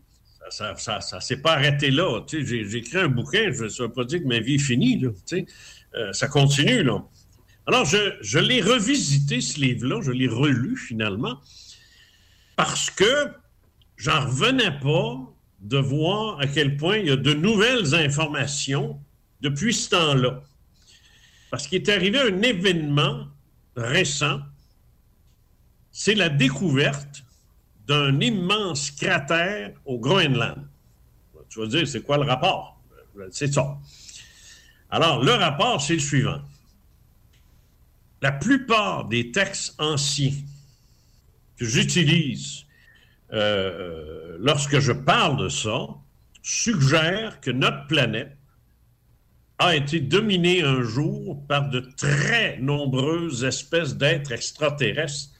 Ça 0.49 0.77
ça, 0.77 1.01
ça, 1.01 1.21
s'est 1.21 1.39
pas 1.39 1.55
arrêté 1.55 1.91
là. 1.91 2.21
tu 2.27 2.39
sais. 2.39 2.47
J'ai, 2.47 2.69
j'ai 2.69 2.79
écrit 2.79 2.99
un 2.99 3.09
bouquin, 3.09 3.51
je 3.51 3.65
ne 3.65 3.83
veux 3.83 3.93
pas 3.93 4.05
dire 4.05 4.21
que 4.21 4.29
ma 4.29 4.39
vie 4.39 4.55
est 4.55 4.59
finie. 4.59 4.99
Là, 5.01 5.11
tu 5.27 5.39
sais. 5.39 5.47
Euh, 5.97 6.13
ça 6.13 6.29
continue. 6.29 6.83
Là. 6.83 7.03
Alors, 7.67 7.85
je, 7.85 8.39
l'ai 8.39 8.63
revisité, 8.63 9.41
ce 9.41 9.59
livre-là, 9.59 10.01
je 10.01 10.13
l'ai 10.13 10.29
relu 10.29 10.77
finalement, 10.77 11.41
parce 12.55 12.91
que 12.91 13.33
j'en 13.97 14.25
revenais 14.27 14.79
pas 14.79 15.19
de 15.61 15.79
voir 15.79 16.39
à 16.41 16.47
quel 16.47 16.77
point 16.77 16.99
il 16.99 17.07
y 17.07 17.11
a 17.11 17.17
de 17.17 17.35
nouvelles 17.35 17.95
informations 17.95 19.01
depuis 19.41 19.75
ce 19.75 19.91
temps-là. 19.91 20.43
Parce 21.51 21.67
qu'il 21.67 21.83
est 21.83 21.89
arrivé 21.89 22.21
un 22.21 22.41
événement 22.43 23.27
récent, 23.75 24.41
c'est 25.91 26.15
la 26.15 26.29
découverte 26.29 27.25
d'un 27.89 28.21
immense 28.21 28.93
cratère 28.93 29.73
au 29.85 29.99
Groenland. 29.99 30.69
Tu 31.49 31.59
vas 31.59 31.67
dire, 31.67 31.89
c'est 31.89 32.03
quoi 32.03 32.17
le 32.17 32.25
rapport? 32.25 32.81
C'est 33.31 33.53
ça. 33.53 33.77
Alors, 34.91 35.23
le 35.25 35.33
rapport, 35.33 35.81
c'est 35.81 35.95
le 35.95 36.01
suivant. 36.01 36.43
La 38.23 38.33
plupart 38.33 39.09
des 39.09 39.31
textes 39.31 39.75
anciens 39.79 40.33
que 41.59 41.65
j'utilise 41.65 42.65
euh, 43.33 44.37
lorsque 44.41 44.79
je 44.79 44.93
parle 44.93 45.37
de 45.39 45.49
ça 45.49 45.89
suggèrent 46.43 47.41
que 47.41 47.51
notre 47.51 47.87
planète 47.87 48.37
a 49.59 49.75
été 49.75 50.01
dominée 50.01 50.63
un 50.63 50.83
jour 50.83 51.47
par 51.47 51.69
de 51.71 51.81
très 51.81 52.59
nombreuses 52.59 53.45
espèces 53.45 53.97
d'êtres 53.97 54.33
extraterrestres. 54.33 55.31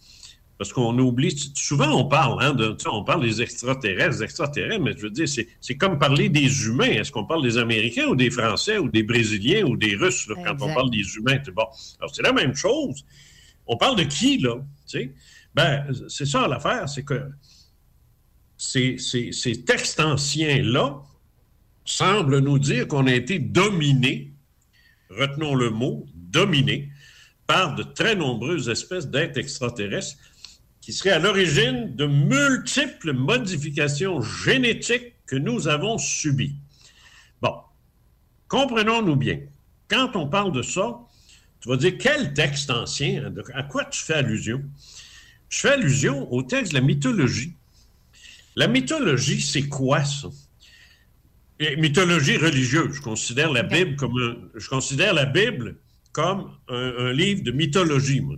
Parce 0.59 0.73
qu'on 0.73 0.99
oublie, 0.99 1.37
souvent 1.55 1.91
on 1.93 2.07
parle, 2.07 2.43
hein, 2.43 2.55
de, 2.55 2.75
on 2.91 3.05
parle 3.05 3.23
des 3.23 3.43
extraterrestres, 3.43 4.19
des 4.19 4.23
extraterrestres, 4.25 4.83
mais 4.83 4.95
je 4.97 5.03
veux 5.03 5.11
dire, 5.11 5.29
c'est, 5.29 5.77
comme 5.77 5.99
parler 5.99 6.31
des 6.31 6.65
humains. 6.67 6.87
Est-ce 6.87 7.13
qu'on 7.13 7.27
parle 7.27 7.43
des 7.43 7.59
Américains 7.59 8.07
ou 8.07 8.17
des 8.17 8.31
Français 8.31 8.79
ou 8.79 8.89
des 8.89 9.03
Brésiliens 9.03 9.65
ou 9.67 9.77
des 9.77 9.95
Russes 9.97 10.27
là, 10.29 10.35
quand 10.45 10.65
on 10.65 10.73
parle 10.75 10.91
des 10.91 11.05
humains? 11.17 11.39
c'est 11.45 11.53
Bon. 11.53 11.67
Alors 12.01 12.15
c'est 12.15 12.23
la 12.23 12.33
même 12.33 12.55
chose. 12.55 13.05
On 13.67 13.77
parle 13.77 13.97
de 13.97 14.05
qui, 14.05 14.39
là? 14.39 14.55
Ben, 15.55 15.87
c'est 16.09 16.27
ça 16.27 16.49
l'affaire, 16.49 16.89
c'est 16.89 17.03
que 17.03 17.21
ces, 18.57 18.97
ces- 18.99 19.33
ces 19.33 19.63
textes 19.65 20.01
anciens-là 20.01 21.03
semblent 21.85 22.39
nous 22.39 22.59
dire 22.59 22.89
qu'on 22.89 23.07
a 23.07 23.13
été 23.15 23.39
dominé, 23.39 24.33
retenons 25.11 25.55
le 25.55 25.71
mot, 25.71 26.07
dominé, 26.15 26.89
par 27.47 27.75
de 27.75 27.83
très 27.83 28.17
nombreuses 28.17 28.69
espèces 28.69 29.07
d'êtres 29.09 29.39
extraterrestres 29.39 30.17
qui 30.87 30.93
seraient 30.93 31.11
à 31.11 31.19
l'origine 31.19 31.97
de 31.97 32.07
multiples 32.07 33.13
modifications 33.13 34.23
génétiques 34.23 35.15
que 35.27 35.35
nous 35.35 35.67
avons 35.67 35.99
subies. 35.99 36.55
Bon, 37.43 37.55
comprenons-nous 38.47 39.17
bien. 39.17 39.41
Quand 39.89 40.15
on 40.15 40.29
parle 40.29 40.53
de 40.53 40.63
ça, 40.63 40.97
tu 41.61 41.69
vas 41.71 41.77
dire 41.77 41.99
quel 41.99 42.35
texte 42.35 42.71
ancien, 42.71 43.35
à 43.55 43.65
quoi 43.65 43.85
tu 43.87 44.01
fais 44.01 44.15
allusion? 44.15 44.63
Je 45.49 45.59
fais 45.59 45.71
allusion 45.71 46.33
au 46.33 46.45
texte 46.45 46.71
de 46.73 46.79
la 46.79 46.85
mythologie. 46.85 47.55
La 48.55 48.69
mythologie, 48.69 49.41
c'est 49.41 49.67
quoi 49.69 50.05
ça? 50.05 50.29
Et 51.59 51.75
mythologie 51.75 52.37
religieuse. 52.37 52.95
Je 52.95 53.01
considère 53.01 53.51
la 53.51 53.65
Bible 53.65 53.97
comme 53.97 54.17
un- 54.23 54.37
je 54.55 54.69
considère 54.69 55.15
la 55.15 55.25
Bible 55.27 55.79
comme 56.13 56.53
un, 56.69 56.95
un 57.07 57.13
livre 57.13 57.43
de 57.43 57.51
mythologie, 57.51 58.21
moi. 58.21 58.37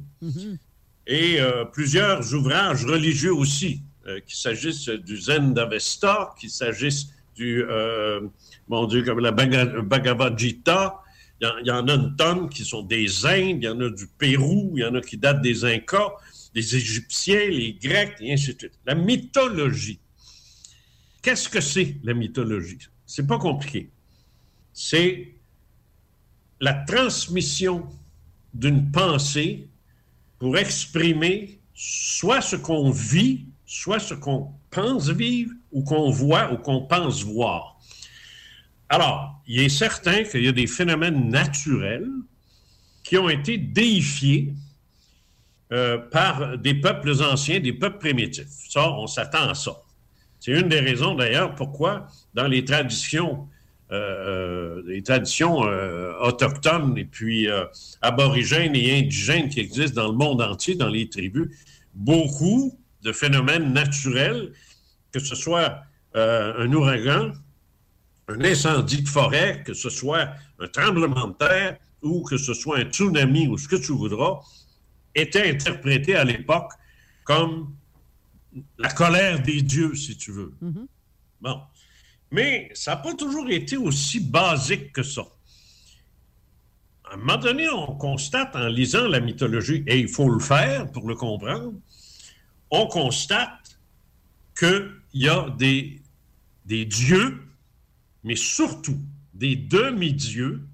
Et 1.09 1.41
euh, 1.41 1.65
plusieurs 1.65 2.35
ouvrages 2.35 2.85
religieux 2.85 3.33
aussi, 3.33 3.81
euh, 4.07 4.21
qu'il 4.21 4.37
s'agisse 4.37 4.91
du 4.91 5.17
Zen 5.17 5.55
d'Avesta, 5.55 6.35
qu'il 6.39 6.51
s'agisse 6.51 7.09
du, 7.35 7.65
euh, 7.65 8.21
mon 8.69 8.87
Dieu, 8.87 9.03
la 9.19 9.33
Bhagavad 9.33 10.39
Gita. 10.39 11.01
Il 11.41 11.51
y, 11.65 11.69
y 11.69 11.71
en 11.71 11.89
a 11.89 11.95
une 11.95 12.15
tonne 12.15 12.51
qui 12.51 12.63
sont 12.63 12.83
des 12.83 13.25
Indes, 13.25 13.63
il 13.63 13.65
y 13.65 13.69
en 13.69 13.81
a 13.81 13.89
du 13.89 14.07
Pérou, 14.07 14.75
il 14.77 14.83
y 14.83 14.85
en 14.85 14.95
a 14.95 15.01
qui 15.01 15.17
datent 15.17 15.41
des 15.41 15.65
Incas, 15.65 16.13
des 16.55 16.77
Égyptiens, 16.77 17.49
les 17.49 17.73
Grecs, 17.73 18.17
et 18.21 18.35
ainsi 18.35 18.53
de 18.53 18.59
suite. 18.59 18.79
La 18.85 18.95
mythologie. 18.95 20.01
Qu'est-ce 21.23 21.49
que 21.49 21.63
c'est 21.63 21.97
la 22.05 22.13
mythologie? 22.13 22.79
C'est 23.07 23.27
pas 23.27 23.39
compliqué. 23.39 23.89
C'est 24.75 25.33
la 26.61 26.75
transmission 26.75 27.89
d'une 28.53 28.91
pensée 28.91 29.69
pour 30.39 30.57
exprimer 30.57 31.61
soit 31.75 32.41
ce 32.41 32.57
qu'on 32.57 32.91
vit, 32.91 33.47
soit 33.67 33.99
ce 33.99 34.15
qu'on 34.15 34.53
pense 34.71 35.09
vivre, 35.09 35.53
ou 35.73 35.83
qu'on 35.83 36.11
voit, 36.11 36.53
ou 36.53 36.59
qu'on 36.59 36.83
pense 36.83 37.25
voir. 37.25 37.79
Alors, 38.89 39.43
il 39.47 39.61
est 39.61 39.69
certain 39.69 40.25
qu'il 40.25 40.45
y 40.45 40.49
a 40.49 40.53
des 40.53 40.67
phénomènes 40.67 41.29
naturels 41.29 42.09
qui 43.03 43.19
ont 43.19 43.29
été 43.29 43.59
déifiés 43.59 44.55
euh, 45.73 45.99
par 45.99 46.57
des 46.57 46.75
peuples 46.75 47.13
anciens, 47.23 47.61
des 47.61 47.73
peuples 47.75 47.99
primitifs. 47.99 48.49
Ça, 48.69 48.91
on 48.93 49.07
s'attend 49.07 49.49
à 49.49 49.55
ça. 49.55 49.83
C'est 50.41 50.53
une 50.53 50.69
des 50.69 50.81
raisons 50.81 51.15
d'ailleurs 51.15 51.55
pourquoi 51.55 52.07
dans 52.33 52.47
les 52.47 52.65
traditions, 52.65 53.49
euh, 53.91 54.83
les 54.87 55.03
traditions 55.03 55.61
autochtones 56.21 56.97
et 56.99 57.05
puis 57.05 57.49
aborigènes 58.03 58.77
et 58.77 58.99
indigènes 58.99 59.49
qui 59.49 59.61
existent 59.61 60.03
dans 60.03 60.09
le 60.09 60.17
monde 60.17 60.43
entier, 60.43 60.75
dans 60.75 60.89
les 60.89 61.09
tribus, 61.09 61.49
beaucoup 61.95 62.79
de 63.03 63.13
phénomènes 63.13 63.73
naturels, 63.73 64.53
que 65.13 65.21
ce 65.21 65.35
soit 65.35 65.83
un 66.15 66.73
ouragan, 66.73 67.33
un 68.29 68.45
incendie 68.45 69.03
de 69.03 69.09
forêt, 69.09 69.63
que 69.65 69.75
ce 69.75 69.91
soit 69.91 70.31
un 70.59 70.69
tremblement 70.69 71.29
de 71.29 71.35
terre 71.35 71.79
ou 72.03 72.23
que 72.23 72.37
ce 72.37 72.55
soit 72.55 72.79
un 72.79 72.85
tsunami 72.85 73.49
ou 73.49 73.59
ce 73.59 73.69
que 73.69 73.77
tu 73.77 73.93
voudras, 73.93 74.41
était 75.15 75.51
interprété 75.51 76.15
à 76.15 76.25
l'époque 76.25 76.73
comme 77.25 77.75
la 78.79 78.91
colère 78.91 79.43
des 79.43 79.63
dieux, 79.63 79.95
si 79.95 80.17
tu 80.17 80.33
veux. 80.33 80.55
Mm-hmm. 80.63 80.87
Bon. 81.41 81.61
Mais 82.31 82.71
ça 82.75 82.93
n'a 82.93 82.97
pas 82.99 83.15
toujours 83.15 83.49
été 83.51 83.77
aussi 83.77 84.21
basique 84.21 84.93
que 84.93 85.03
ça. 85.03 85.25
À 87.05 87.15
un 87.15 87.17
moment 87.17 87.39
donné, 87.39 87.69
on 87.71 87.97
constate 87.97 88.55
en 88.55 88.69
lisant 88.69 89.09
la 89.09 89.21
mythologie, 89.21 89.83
et 89.87 89.99
il 89.99 90.09
faut 90.09 90.29
le 90.29 90.41
faire 90.41 90.91
pour 90.91 91.09
le 91.09 91.15
comprendre, 91.15 91.73
on 92.71 92.87
constate 92.87 93.79
qu'il 94.59 94.93
y 95.15 95.29
a 95.29 95.49
des, 95.57 96.03
dieux 96.67 97.45
mais 98.25 98.37
surtout 98.37 98.99
des 99.33 99.57
demi-dieux 99.57 100.67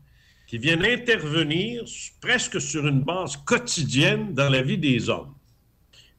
qui 0.49 0.59
viennent 0.59 0.85
intervenir 0.85 1.85
presque 2.21 2.61
sur 2.61 2.87
une 2.87 3.03
base 3.03 3.37
quotidienne 3.37 4.35
dans 4.35 4.49
la 4.49 4.63
vie 4.63 4.79
des 4.79 5.09
hommes. 5.09 5.35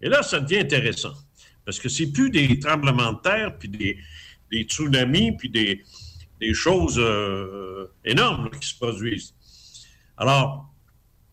Et 0.01 0.07
là, 0.07 0.23
ça 0.23 0.39
devient 0.39 0.59
intéressant, 0.59 1.13
parce 1.65 1.79
que 1.79 1.89
c'est 1.89 2.11
plus 2.11 2.29
des 2.29 2.57
tremblements 2.59 3.13
de 3.13 3.21
terre, 3.21 3.57
puis 3.57 3.67
des, 3.67 3.97
tsunamis, 4.51 5.33
puis 5.33 5.49
des, 5.49 5.83
choses 6.53 6.99
euh, 6.99 7.87
énormes 8.03 8.49
qui 8.51 8.69
se 8.69 8.75
produisent. 8.75 9.33
Alors, 10.17 10.71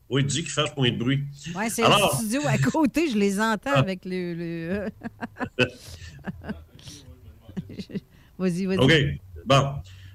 oui, 0.09 0.25
dis 0.25 0.43
qu'il 0.43 0.51
fasse 0.51 0.77
moins 0.77 0.91
de 0.91 0.97
bruit. 0.97 1.25
Oui, 1.55 1.71
c'est 1.71 1.83
le 1.83 2.17
studio 2.17 2.41
à 2.47 2.59
côté, 2.59 3.11
je 3.11 3.17
les 3.17 3.41
entends 3.41 3.73
ah. 3.75 3.79
avec 3.79 4.01
le... 4.05 4.89
vas-y, 8.39 8.67
vas-y. 8.67 8.79
OK. 8.79 8.93
Bon. 9.47 9.75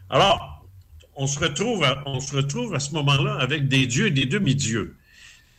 Alors, 0.09 0.57
on 1.15 1.27
se 1.27 1.39
retrouve 1.39 1.83
à, 1.83 2.03
on 2.05 2.19
se 2.19 2.35
retrouve 2.35 2.75
à 2.75 2.79
ce 2.79 2.91
moment-là 2.93 3.37
avec 3.39 3.67
des 3.67 3.87
dieux 3.87 4.07
et 4.07 4.11
des 4.11 4.25
demi-dieux. 4.25 4.95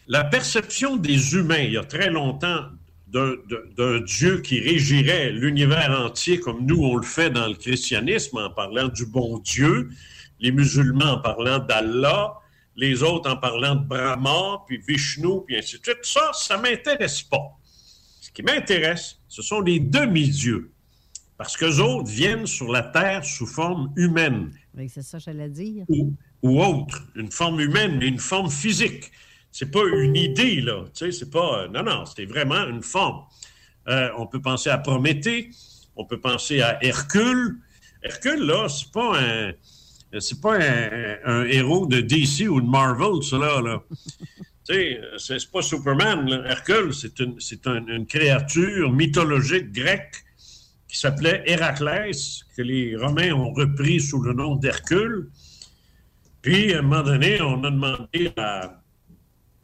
La 0.07 0.25
perception 0.25 0.97
des 0.97 1.35
humains, 1.35 1.59
il 1.59 1.73
y 1.73 1.77
a 1.77 1.85
très 1.85 2.11
longtemps, 2.11 2.67
d'un 3.09 4.01
Dieu 4.01 4.41
qui 4.41 4.61
régirait 4.61 5.31
l'univers 5.31 5.91
entier 5.99 6.41
comme 6.41 6.67
nous, 6.67 6.85
on 6.85 6.97
le 6.97 7.07
fait 7.07 7.31
dans 7.31 7.47
le 7.47 7.55
christianisme 7.55 8.39
en 8.39 8.51
parlant 8.51 8.89
du 8.89 9.07
bon 9.07 9.39
Dieu, 9.39 9.89
les 10.41 10.53
musulmans 10.53 11.13
en 11.13 11.21
parlant 11.21 11.59
d'Allah, 11.59 12.35
les 12.77 13.03
autres 13.03 13.31
en 13.31 13.37
parlant 13.37 13.75
de 13.75 13.85
Brahma, 13.85 14.63
puis 14.67 14.79
Vishnu, 14.87 15.43
puis 15.47 15.57
ainsi 15.57 15.79
de 15.79 15.85
suite. 15.85 15.99
Ça, 16.03 16.31
ça 16.33 16.57
ne 16.57 16.63
m'intéresse 16.63 17.23
pas. 17.23 17.59
Ce 18.21 18.31
qui 18.31 18.43
m'intéresse, 18.43 19.19
ce 19.27 19.43
sont 19.43 19.61
les 19.61 19.81
demi-dieux. 19.81 20.71
Parce 21.37 21.57
qu'eux 21.57 21.79
autres 21.79 22.11
viennent 22.11 22.47
sur 22.47 22.71
la 22.71 22.83
Terre 22.83 23.25
sous 23.25 23.47
forme 23.47 23.93
humaine. 23.97 24.51
Oui, 24.77 24.89
c'est 24.89 25.03
ça, 25.03 25.19
j'allais 25.19 25.49
dire. 25.49 25.85
Ou, 26.43 26.63
autre, 26.63 27.05
une 27.17 27.31
forme 27.31 27.61
humaine, 27.61 27.99
mais 27.99 28.09
une 28.09 28.19
forme 28.19 28.51
physique. 28.51 29.11
C'est 29.51 29.71
pas 29.71 29.85
une 29.87 30.17
idée, 30.17 30.61
là. 30.61 30.85
C'est 30.93 31.31
pas. 31.31 31.63
Euh, 31.63 31.69
non, 31.69 31.83
non, 31.83 32.05
c'est 32.07 32.27
vraiment 32.27 32.67
une 32.67 32.83
forme. 32.83 33.25
Euh, 33.89 34.11
on 34.17 34.27
peut 34.27 34.41
penser 34.41 34.71
à 34.71 34.79
Prométhée, 34.79 35.51
on 35.97 36.05
peut 36.05 36.21
penser 36.21 36.61
à 36.61 36.83
Hercule. 36.85 37.59
Hercule, 38.03 38.47
là, 38.47 38.69
c'est 38.69 38.93
pas 38.93 39.19
un. 39.19 39.53
C'est 40.21 40.41
pas 40.41 40.57
un, 40.57 41.45
héros 41.45 41.87
de 41.87 42.01
DC 42.01 42.49
ou 42.49 42.63
de 42.63 42.67
Marvel, 42.67 43.23
cela, 43.23 43.61
là. 43.61 43.83
sais, 44.65 45.01
c'est 45.19 45.51
pas 45.51 45.61
Superman. 45.61 46.45
Hercule, 46.47 46.95
c'est 46.95 47.21
une, 47.21 47.37
une 47.89 48.07
créature 48.07 48.91
mythologique 48.91 49.71
grecque 49.71 50.25
qui 50.89 50.99
s'appelait 50.99 51.43
Héraclès, 51.47 52.45
que 52.57 52.63
les 52.63 52.97
Romains 52.97 53.33
ont 53.33 53.53
repris 53.53 54.01
sous 54.01 54.23
le 54.23 54.33
nom 54.33 54.57
d'Hercule. 54.57 55.29
Puis, 56.41 56.73
à 56.73 56.79
un 56.79 56.83
moment 56.83 57.03
donné, 57.03 57.41
on 57.43 57.63
a 57.63 57.71
demandé 57.71 58.33
à, 58.37 58.78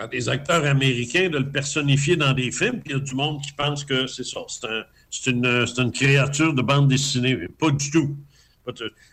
des 0.09 0.29
acteurs 0.29 0.65
américains 0.65 1.29
de 1.29 1.39
le 1.39 1.51
personnifier 1.51 2.17
dans 2.17 2.33
des 2.33 2.51
films, 2.51 2.81
puis 2.81 2.93
il 2.93 2.93
y 2.93 2.95
a 2.95 2.99
du 3.01 3.15
monde 3.15 3.43
qui 3.43 3.53
pense 3.53 3.85
que 3.85 4.07
c'est 4.07 4.25
ça, 4.25 4.41
c'est 5.11 5.31
une, 5.31 5.93
créature 5.93 6.55
de 6.55 6.63
bande 6.63 6.89
dessinée. 6.89 7.37
Pas 7.59 7.71
du 7.71 7.91
tout. 7.91 8.17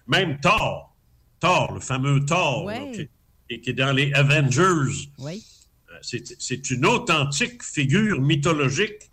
Même 0.07 0.39
Thor, 0.39 0.95
Thor, 1.39 1.73
le 1.73 1.79
fameux 1.79 2.25
Thor, 2.25 2.71
qui, 2.93 3.69
est 3.69 3.73
dans 3.73 3.91
les 3.91 4.13
Avengers. 4.13 5.09
Euh, 5.19 5.35
c'est 6.01 6.69
une 6.69 6.85
authentique 6.85 7.63
figure 7.63 8.21
mythologique 8.21 9.11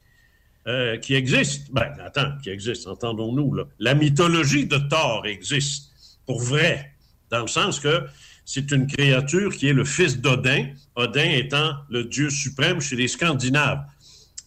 euh, 0.67 0.99
qui 0.99 1.15
existe. 1.15 1.73
Ben, 1.73 1.93
attends, 2.05 2.33
qui 2.43 2.51
existe, 2.51 2.87
entendons-nous. 2.87 3.55
Là. 3.55 3.65
La 3.79 3.95
mythologie 3.95 4.67
de 4.67 4.77
Thor 4.77 5.27
existe, 5.27 5.93
pour 6.27 6.41
vrai, 6.41 6.93
dans 7.31 7.41
le 7.41 7.49
sens 7.49 7.81
que 7.81 8.05
c'est 8.51 8.73
une 8.73 8.87
créature 8.87 9.55
qui 9.55 9.69
est 9.69 9.75
le 9.75 9.85
fils 9.85 10.23
d'Odin, 10.23 10.69
Odin 10.95 11.31
étant 11.33 11.75
le 11.91 12.05
dieu 12.05 12.31
suprême 12.31 12.81
chez 12.81 12.97
les 12.97 13.07
Scandinaves. 13.07 13.85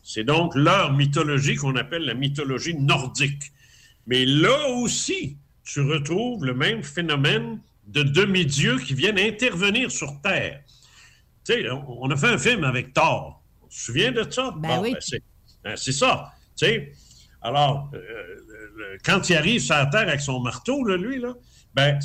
C'est 0.03 0.23
donc 0.23 0.55
leur 0.55 0.93
mythologie 0.93 1.53
qu'on 1.53 1.75
appelle 1.75 2.05
la 2.05 2.15
mythologie 2.15 2.73
nordique. 2.73 3.51
Mais 4.07 4.25
là 4.25 4.69
aussi, 4.69 5.37
tu 5.63 5.81
retrouves 5.81 6.43
le 6.43 6.55
même 6.55 6.81
phénomène 6.81 7.59
de 7.85 8.01
demi-dieux 8.01 8.79
qui 8.79 8.95
viennent 8.95 9.19
intervenir 9.19 9.91
sur 9.91 10.19
Terre. 10.23 10.63
Tu 11.45 11.53
sais, 11.53 11.69
on 11.69 12.09
a 12.09 12.15
fait 12.15 12.29
un 12.29 12.39
film 12.39 12.63
avec 12.63 12.93
Thor. 12.93 13.43
Tu 13.69 13.77
te 13.77 13.81
souviens 13.83 14.11
de 14.11 14.25
ça? 14.31 14.51
Ben 14.57 14.79
oui. 14.81 14.93
Ben, 14.93 15.19
ben, 15.63 15.75
c'est 15.75 15.91
ça. 15.91 16.33
Tu 16.57 16.65
sais. 16.65 16.91
Alors, 17.43 17.91
euh, 17.93 17.97
euh, 17.97 18.97
quand 19.05 19.29
il 19.29 19.35
arrive 19.35 19.61
sur 19.61 19.75
la 19.75 19.85
Terre 19.85 20.07
avec 20.07 20.21
son 20.21 20.39
marteau, 20.39 20.83
lui, 20.83 21.19
là, 21.19 21.35
ben, 21.73 21.99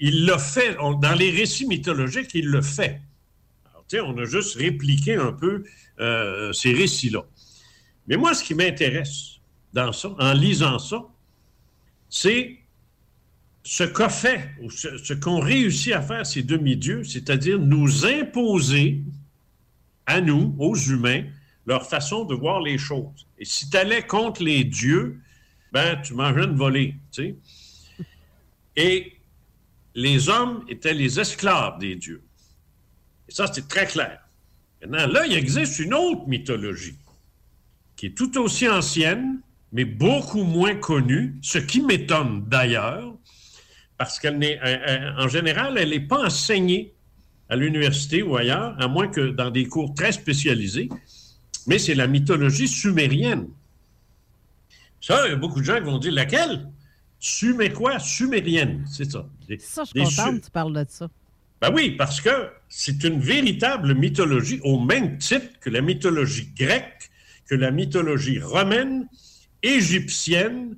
il 0.00 0.26
le 0.26 0.38
fait. 0.38 0.74
dans 0.76 1.16
les 1.18 1.30
récits 1.30 1.66
mythologiques, 1.66 2.30
il 2.34 2.46
le 2.46 2.62
fait. 2.62 3.00
Alors, 3.70 3.84
tu 3.88 3.96
sais, 3.96 4.00
on 4.00 4.16
a 4.18 4.24
juste 4.24 4.56
répliqué 4.56 5.16
un 5.16 5.32
peu 5.32 5.64
euh, 6.00 6.52
ces 6.52 6.72
récits-là. 6.72 7.24
Mais 8.06 8.16
moi, 8.16 8.34
ce 8.34 8.42
qui 8.42 8.54
m'intéresse 8.54 9.38
dans 9.72 9.92
ça, 9.92 10.14
en 10.18 10.32
lisant 10.32 10.78
ça, 10.78 11.02
c'est 12.08 12.58
ce 13.62 13.84
qu'a 13.84 14.08
fait, 14.08 14.50
ou 14.60 14.70
ce, 14.70 14.96
ce 14.98 15.14
qu'ont 15.14 15.40
réussi 15.40 15.92
à 15.92 16.02
faire 16.02 16.26
ces 16.26 16.42
demi-dieux, 16.42 17.04
c'est-à-dire 17.04 17.58
nous 17.58 18.06
imposer 18.06 19.02
à 20.06 20.20
nous, 20.20 20.54
aux 20.58 20.74
humains, 20.74 21.24
leur 21.66 21.88
façon 21.88 22.24
de 22.24 22.34
voir 22.34 22.60
les 22.60 22.78
choses. 22.78 23.26
Et 23.38 23.44
si 23.44 23.70
tu 23.70 23.76
allais 23.76 24.02
contre 24.02 24.42
les 24.42 24.64
dieux, 24.64 25.20
ben, 25.70 26.00
tu 26.02 26.14
mangeais 26.14 26.44
une 26.44 26.56
volée, 26.56 26.96
tu 27.12 27.22
sais. 27.22 27.36
Et 28.76 29.12
les 29.94 30.28
hommes 30.28 30.64
étaient 30.68 30.94
les 30.94 31.20
esclaves 31.20 31.78
des 31.78 31.96
dieux. 31.96 32.22
Et 33.28 33.32
ça, 33.32 33.46
c'est 33.52 33.68
très 33.68 33.86
clair. 33.86 34.20
Maintenant, 34.80 35.06
là, 35.06 35.26
il 35.26 35.34
existe 35.34 35.78
une 35.78 35.94
autre 35.94 36.26
mythologie 36.26 36.96
qui 37.96 38.06
est 38.06 38.16
tout 38.16 38.36
aussi 38.38 38.68
ancienne, 38.68 39.40
mais 39.72 39.84
beaucoup 39.84 40.42
moins 40.42 40.74
connue, 40.74 41.36
ce 41.42 41.58
qui 41.58 41.80
m'étonne 41.80 42.44
d'ailleurs, 42.48 43.14
parce 43.96 44.18
qu'elle 44.18 44.38
n'est, 44.38 44.58
euh, 44.60 44.76
euh, 44.88 45.12
en 45.18 45.28
général, 45.28 45.78
elle 45.78 45.90
n'est 45.90 46.00
pas 46.00 46.26
enseignée 46.26 46.94
à 47.48 47.56
l'université 47.56 48.22
ou 48.22 48.36
ailleurs, 48.36 48.74
à 48.80 48.88
moins 48.88 49.08
que 49.08 49.30
dans 49.30 49.50
des 49.50 49.66
cours 49.66 49.94
très 49.94 50.12
spécialisés 50.12 50.88
mais 51.66 51.78
c'est 51.78 51.94
la 51.94 52.06
mythologie 52.06 52.68
sumérienne. 52.68 53.48
Ça, 55.00 55.26
il 55.26 55.30
y 55.30 55.32
a 55.32 55.36
beaucoup 55.36 55.60
de 55.60 55.64
gens 55.64 55.76
qui 55.76 55.84
vont 55.84 55.98
dire 55.98 56.12
laquelle? 56.12 56.68
Sumé 57.24 57.72
quoi 57.72 57.98
Sumérienne, 57.98 58.84
c'est 58.90 59.10
ça. 59.10 59.28
ça, 59.60 59.84
je 59.84 60.04
suis 60.04 60.16
contente 60.16 60.40
que 60.40 60.44
tu 60.46 60.50
parles 60.50 60.72
de 60.72 60.84
ça. 60.88 61.08
Ben 61.60 61.72
oui, 61.72 61.92
parce 61.92 62.20
que 62.20 62.50
c'est 62.68 63.04
une 63.04 63.20
véritable 63.20 63.94
mythologie 63.94 64.60
au 64.64 64.80
même 64.80 65.18
titre 65.18 65.60
que 65.60 65.70
la 65.70 65.80
mythologie 65.80 66.52
grecque, 66.56 67.10
que 67.46 67.54
la 67.54 67.70
mythologie 67.70 68.40
romaine, 68.40 69.08
égyptienne, 69.62 70.76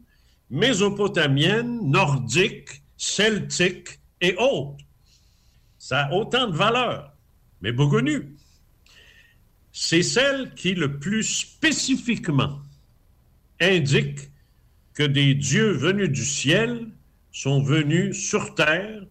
mésopotamienne, 0.51 1.81
nordique, 1.91 2.83
celtique 2.99 3.99
et 4.21 4.37
autres. 4.37 4.85
Ça 5.79 6.05
a 6.05 6.13
autant 6.13 6.49
de 6.49 6.57
valeur, 6.57 7.15
mais 7.63 7.73
beaucoup 7.73 7.97
connu 7.97 8.35
c'est 9.77 10.05
celle 10.05 10.55
qui 10.55 10.75
le 10.75 11.01
plus 11.01 11.25
spécifiquement 11.25 12.61
indique 13.61 14.31
que 14.95 15.03
des 15.03 15.35
dieux 15.35 15.73
venus 15.73 16.11
du 16.11 16.25
ciel 16.25 16.89
sont 17.33 17.63
venus 17.63 18.17
sur 18.29 18.55
terre 18.55 19.03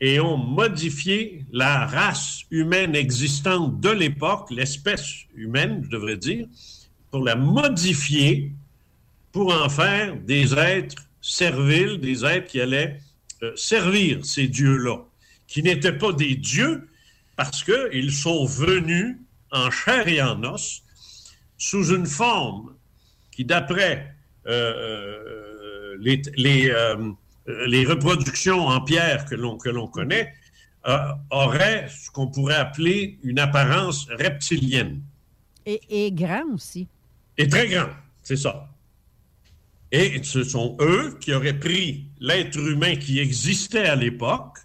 et 0.00 0.20
ont 0.20 0.36
modifié 0.36 1.46
la 1.52 1.86
race 1.86 2.42
humaine 2.50 2.94
existante 2.94 3.80
de 3.80 3.88
l'époque, 3.88 4.50
l'espèce 4.50 5.24
humaine, 5.34 5.80
je 5.84 5.88
devrais 5.88 6.18
dire, 6.18 6.46
pour 7.10 7.24
la 7.24 7.34
modifier, 7.34 8.52
pour 9.32 9.54
en 9.54 9.70
faire 9.70 10.16
des 10.16 10.54
êtres 10.54 11.08
serviles, 11.22 11.98
des 11.98 12.24
êtres 12.24 12.48
qui 12.48 12.60
allaient 12.60 13.00
euh, 13.42 13.56
servir 13.56 14.24
ces 14.24 14.48
dieux-là, 14.48 14.98
qui 15.46 15.62
n'étaient 15.62 15.96
pas 15.96 16.12
des 16.12 16.34
dieux 16.34 16.88
parce 17.36 17.64
qu'ils 17.64 18.12
sont 18.12 18.44
venus 18.44 19.16
en 19.50 19.70
chair 19.70 20.06
et 20.08 20.20
en 20.20 20.42
os 20.44 20.82
sous 21.56 21.94
une 21.94 22.06
forme 22.06 22.74
qui, 23.30 23.44
d'après 23.44 24.15
euh, 24.46 24.52
euh, 24.52 25.96
les, 26.00 26.22
les, 26.36 26.70
euh, 26.70 27.12
les, 27.66 27.84
reproductions 27.84 28.66
en 28.66 28.80
pierre 28.80 29.24
que 29.26 29.34
l'on, 29.34 29.56
que 29.56 29.68
l'on 29.68 29.88
connaît, 29.88 30.34
auraient 31.30 31.88
ce 31.88 32.10
qu'on 32.12 32.28
pourrait 32.28 32.54
appeler 32.54 33.18
une 33.24 33.40
apparence 33.40 34.06
reptilienne. 34.08 35.02
Et, 35.64 35.80
et 35.88 36.12
grand 36.12 36.44
aussi. 36.54 36.86
Et 37.36 37.48
très 37.48 37.66
grand, 37.66 37.88
c'est 38.22 38.36
ça. 38.36 38.68
Et 39.90 40.22
ce 40.22 40.44
sont 40.44 40.76
eux 40.80 41.16
qui 41.20 41.34
auraient 41.34 41.58
pris 41.58 42.04
l'être 42.20 42.58
humain 42.58 42.94
qui 42.94 43.18
existait 43.18 43.86
à 43.86 43.96
l'époque, 43.96 44.58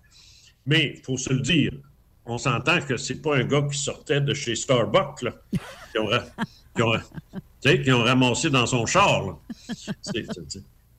mais 0.67 0.93
il 0.97 1.03
faut 1.03 1.17
se 1.17 1.33
le 1.33 1.39
dire, 1.39 1.71
on 2.25 2.37
s'entend 2.37 2.81
que 2.81 2.97
c'est 2.97 3.21
pas 3.21 3.37
un 3.37 3.43
gars 3.43 3.63
qui 3.71 3.77
sortait 3.77 4.21
de 4.21 4.33
chez 4.33 4.55
Starbucks, 4.55 5.23
là, 5.23 5.31
qui, 5.91 5.99
ont, 5.99 6.09
qui, 6.75 6.81
ont, 6.83 6.93
qui 7.83 7.91
ont 7.91 8.03
ramassé 8.03 8.49
dans 8.49 8.65
son 8.65 8.85
char. 8.85 9.25
Là. 9.25 9.35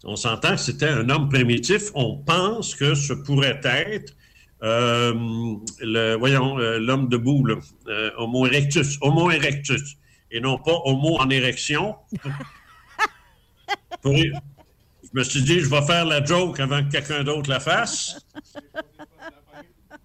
On 0.04 0.16
s'entend 0.16 0.52
que 0.52 0.60
c'était 0.60 0.88
un 0.88 1.08
homme 1.08 1.28
primitif. 1.28 1.90
On 1.94 2.16
pense 2.16 2.74
que 2.74 2.94
ce 2.94 3.12
pourrait 3.12 3.60
être, 3.64 4.14
euh, 4.62 5.14
le, 5.80 6.14
voyons, 6.16 6.58
euh, 6.58 6.78
l'homme 6.78 7.08
debout, 7.08 7.44
là, 7.46 7.56
euh, 7.88 8.10
Homo 8.16 8.46
erectus, 8.46 8.98
Homo 9.00 9.30
erectus, 9.30 9.96
et 10.30 10.40
non 10.40 10.58
pas 10.58 10.76
Homo 10.84 11.18
en 11.20 11.30
érection. 11.30 11.96
Pour, 14.02 14.16
je 14.16 14.30
me 15.12 15.22
suis 15.22 15.42
dit, 15.42 15.60
je 15.60 15.68
vais 15.68 15.82
faire 15.82 16.04
la 16.04 16.24
joke 16.24 16.58
avant 16.58 16.82
que 16.82 16.90
quelqu'un 16.90 17.22
d'autre 17.22 17.48
la 17.48 17.60
fasse. 17.60 18.26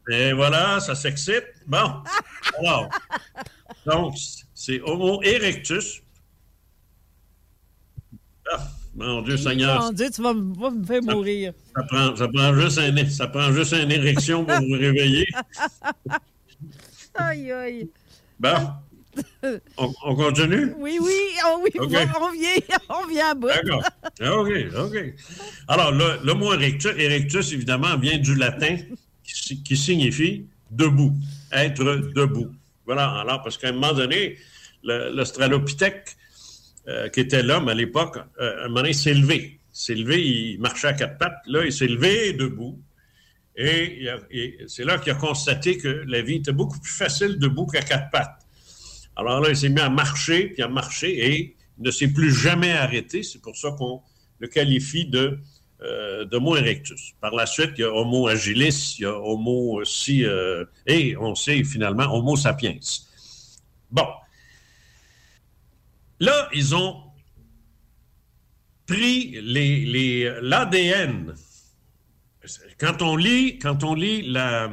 Et 0.09 0.31
voilà, 0.33 0.79
ça 0.79 0.93
s'excite. 0.95 1.45
Bon, 1.65 2.03
alors, 2.59 2.89
donc, 3.85 4.15
c'est 4.59 4.81
Homo 4.81 5.21
erectus. 5.21 6.01
Ah, 8.51 8.67
mon 8.95 9.21
Dieu 9.21 9.37
Seigneur. 9.37 9.79
Mon 9.79 9.91
Dieu, 9.91 10.09
tu 10.09 10.19
vas, 10.23 10.33
me- 10.33 10.57
vas 10.57 10.71
me 10.71 10.83
faire 10.83 11.03
mourir. 11.03 11.53
Ça 11.75 11.83
prend, 11.83 12.15
ça 12.15 12.27
prend 12.27 12.55
juste 12.55 12.79
un, 12.79 13.09
ça 13.09 13.27
prend 13.27 13.51
juste 13.51 13.73
une 13.73 13.91
érection 13.91 14.43
pour 14.43 14.55
vous 14.55 14.71
réveiller. 14.73 15.27
aïe, 17.13 17.51
aïe. 17.51 17.89
Bon, 18.39 18.55
on, 19.77 19.93
on 20.03 20.15
continue? 20.15 20.73
Oui, 20.79 20.97
oui, 21.01 21.13
oh 21.45 21.61
oui, 21.63 21.69
on, 21.79 21.85
vient, 21.87 22.07
on 22.89 23.07
vient 23.07 23.29
à 23.29 23.33
bout. 23.35 23.49
D'accord. 23.49 23.83
OK, 24.39 24.51
OK. 24.75 25.13
Alors, 25.67 25.91
le, 25.91 26.19
le 26.25 26.33
mot 26.33 26.51
erectus, 26.53 26.93
erectus, 26.97 27.51
évidemment, 27.51 27.95
vient 27.97 28.17
du 28.17 28.33
latin 28.33 28.77
qui 29.23 29.75
signifie 29.77 30.47
debout, 30.71 31.13
être 31.51 31.83
debout. 32.15 32.51
Voilà, 32.87 33.19
alors, 33.19 33.43
parce 33.43 33.57
qu'à 33.57 33.67
un 33.67 33.73
moment 33.73 33.93
donné, 33.93 34.37
l'Australopithèque, 34.83 36.15
euh, 36.87 37.09
qui 37.09 37.19
était 37.19 37.43
l'homme 37.43 37.67
à 37.67 37.73
l'époque, 37.73 38.17
euh, 38.39 38.61
à 38.61 38.65
un 38.65 38.67
moment 38.69 38.81
donné, 38.81 38.93
s'est 38.93 39.13
levé. 39.13 39.59
S'est 39.73 39.93
levé, 39.93 40.25
il 40.25 40.59
marchait 40.59 40.87
à 40.87 40.93
quatre 40.93 41.17
pattes. 41.17 41.41
Là, 41.47 41.65
il 41.65 41.73
s'est 41.73 41.87
levé 41.87 42.31
debout. 42.31 42.81
Et, 43.57 44.07
et 44.31 44.57
c'est 44.67 44.85
là 44.85 44.97
qu'il 44.99 45.11
a 45.11 45.15
constaté 45.15 45.77
que 45.77 46.05
la 46.07 46.21
vie 46.21 46.35
était 46.35 46.53
beaucoup 46.53 46.79
plus 46.79 46.91
facile 46.91 47.37
debout 47.39 47.65
qu'à 47.65 47.81
quatre 47.81 48.09
pattes. 48.09 48.39
Alors 49.17 49.41
là, 49.41 49.49
il 49.49 49.57
s'est 49.57 49.69
mis 49.69 49.81
à 49.81 49.89
marcher, 49.89 50.47
puis 50.47 50.63
à 50.63 50.69
marcher, 50.69 51.09
et 51.09 51.57
il 51.77 51.83
ne 51.83 51.91
s'est 51.91 52.07
plus 52.07 52.31
jamais 52.31 52.71
arrêté. 52.71 53.21
C'est 53.21 53.41
pour 53.41 53.57
ça 53.57 53.71
qu'on 53.77 54.01
le 54.39 54.47
qualifie 54.47 55.05
de 55.07 55.39
euh, 55.81 56.25
d'Homo 56.25 56.55
erectus. 56.55 57.13
Par 57.21 57.33
la 57.35 57.45
suite, 57.45 57.71
il 57.77 57.81
y 57.81 57.83
a 57.83 57.91
Homo 57.93 58.27
agilis, 58.27 58.95
il 58.99 59.03
y 59.03 59.05
a 59.05 59.13
Homo 59.17 59.79
aussi, 59.79 60.25
euh, 60.25 60.65
et 60.85 61.15
on 61.17 61.35
sait 61.35 61.63
finalement 61.63 62.13
Homo 62.13 62.35
sapiens. 62.35 62.77
Bon. 63.91 64.07
Là, 66.19 66.49
ils 66.53 66.73
ont 66.75 67.03
pris 68.87 69.37
l'ADN. 70.41 71.35
Quand 72.79 73.01
on 73.01 73.15
lit, 73.15 73.59
quand 73.59 73.83
on 73.83 73.93
lit 73.93 74.21
la... 74.31 74.69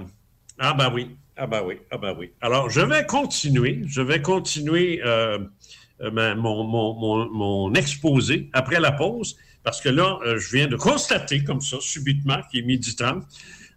Ah 0.58 0.72
ben 0.74 0.92
oui, 0.94 1.16
ah 1.36 1.46
ben 1.48 1.62
oui, 1.66 1.78
ah 1.90 1.98
ben 1.98 2.14
oui. 2.16 2.30
Alors, 2.40 2.70
je 2.70 2.80
vais 2.80 3.04
continuer, 3.04 3.82
je 3.86 4.00
vais 4.00 4.22
continuer 4.22 5.00
euh, 5.04 5.38
euh, 6.00 6.34
mon- 6.36 6.64
mon- 6.64 7.28
mon 7.30 7.74
exposé 7.74 8.48
après 8.52 8.78
la 8.78 8.92
pause, 8.92 9.36
parce 9.64 9.80
que 9.80 9.88
là, 9.88 10.18
euh, 10.24 10.38
je 10.38 10.56
viens 10.56 10.68
de 10.68 10.76
constater 10.76 11.42
comme 11.42 11.60
ça, 11.60 11.78
subitement, 11.80 12.40
qu'il 12.50 12.60
est 12.60 12.66
midi 12.66 12.94
30. 12.94 13.24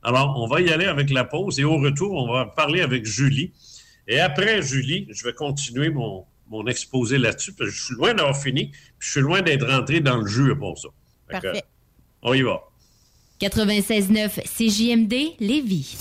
Alors, 0.03 0.39
on 0.39 0.47
va 0.47 0.61
y 0.61 0.69
aller 0.69 0.85
avec 0.85 1.09
la 1.09 1.23
pause 1.23 1.59
et 1.59 1.63
au 1.63 1.77
retour, 1.77 2.13
on 2.13 2.31
va 2.31 2.45
parler 2.45 2.81
avec 2.81 3.05
Julie. 3.05 3.53
Et 4.07 4.19
après 4.19 4.61
Julie, 4.61 5.07
je 5.09 5.23
vais 5.23 5.33
continuer 5.33 5.89
mon, 5.89 6.25
mon 6.49 6.67
exposé 6.67 7.17
là-dessus, 7.17 7.53
parce 7.53 7.69
que 7.69 7.75
je 7.75 7.83
suis 7.85 7.95
loin 7.95 8.13
d'avoir 8.13 8.37
fini, 8.37 8.67
puis 8.67 9.07
je 9.07 9.11
suis 9.11 9.21
loin 9.21 9.41
d'être 9.41 9.67
rentré 9.67 9.99
dans 9.99 10.17
le 10.17 10.27
jeu 10.27 10.57
pour 10.57 10.77
ça. 10.77 10.89
Que, 11.27 11.41
Parfait. 11.41 11.63
on 12.21 12.33
y 12.33 12.41
va. 12.41 12.61
96.9 13.39 14.41
CJMD 14.57 15.13
Lévis. 15.39 15.95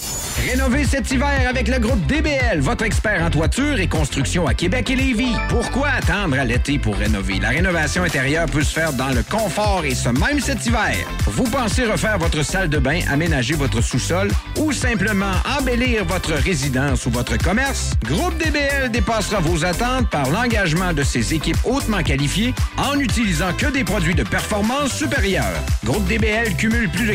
Rénover 0.50 0.84
cet 0.84 1.10
hiver 1.10 1.46
avec 1.48 1.66
le 1.68 1.78
groupe 1.78 2.06
DBL, 2.06 2.60
votre 2.60 2.84
expert 2.84 3.22
en 3.22 3.30
toiture 3.30 3.80
et 3.80 3.88
construction 3.88 4.46
à 4.46 4.54
Québec 4.54 4.90
et 4.90 4.96
Lévis. 4.96 5.34
Pourquoi 5.48 5.88
attendre 5.88 6.38
à 6.38 6.44
l'été 6.44 6.78
pour 6.78 6.94
rénover? 6.94 7.38
La 7.40 7.48
rénovation 7.48 8.04
intérieure 8.04 8.46
peut 8.46 8.62
se 8.62 8.72
faire 8.72 8.92
dans 8.92 9.08
le 9.08 9.22
confort 9.22 9.84
et 9.84 9.94
ce 9.94 10.10
même 10.10 10.38
cet 10.40 10.64
hiver. 10.64 10.94
Vous 11.26 11.44
pensez 11.44 11.84
refaire 11.84 12.18
votre 12.18 12.42
salle 12.42 12.68
de 12.68 12.78
bain, 12.78 13.00
aménager 13.10 13.54
votre 13.54 13.80
sous-sol 13.80 14.30
ou 14.58 14.72
simplement 14.72 15.32
embellir 15.58 16.04
votre 16.04 16.32
résidence 16.32 17.06
ou 17.06 17.10
votre 17.10 17.36
commerce? 17.38 17.92
Groupe 18.04 18.36
DBL 18.38 18.90
dépassera 18.90 19.40
vos 19.40 19.64
attentes 19.64 20.08
par 20.10 20.30
l'engagement 20.30 20.92
de 20.92 21.02
ses 21.02 21.34
équipes 21.34 21.58
hautement 21.64 22.02
qualifiées 22.02 22.54
en 22.76 22.96
n'utilisant 22.96 23.52
que 23.54 23.66
des 23.66 23.84
produits 23.84 24.14
de 24.14 24.22
performance 24.22 24.92
supérieure. 24.92 25.60
Groupe 25.84 26.06
DBL 26.06 26.56
cumule 26.56 26.88
plus 26.90 27.06
de 27.06 27.14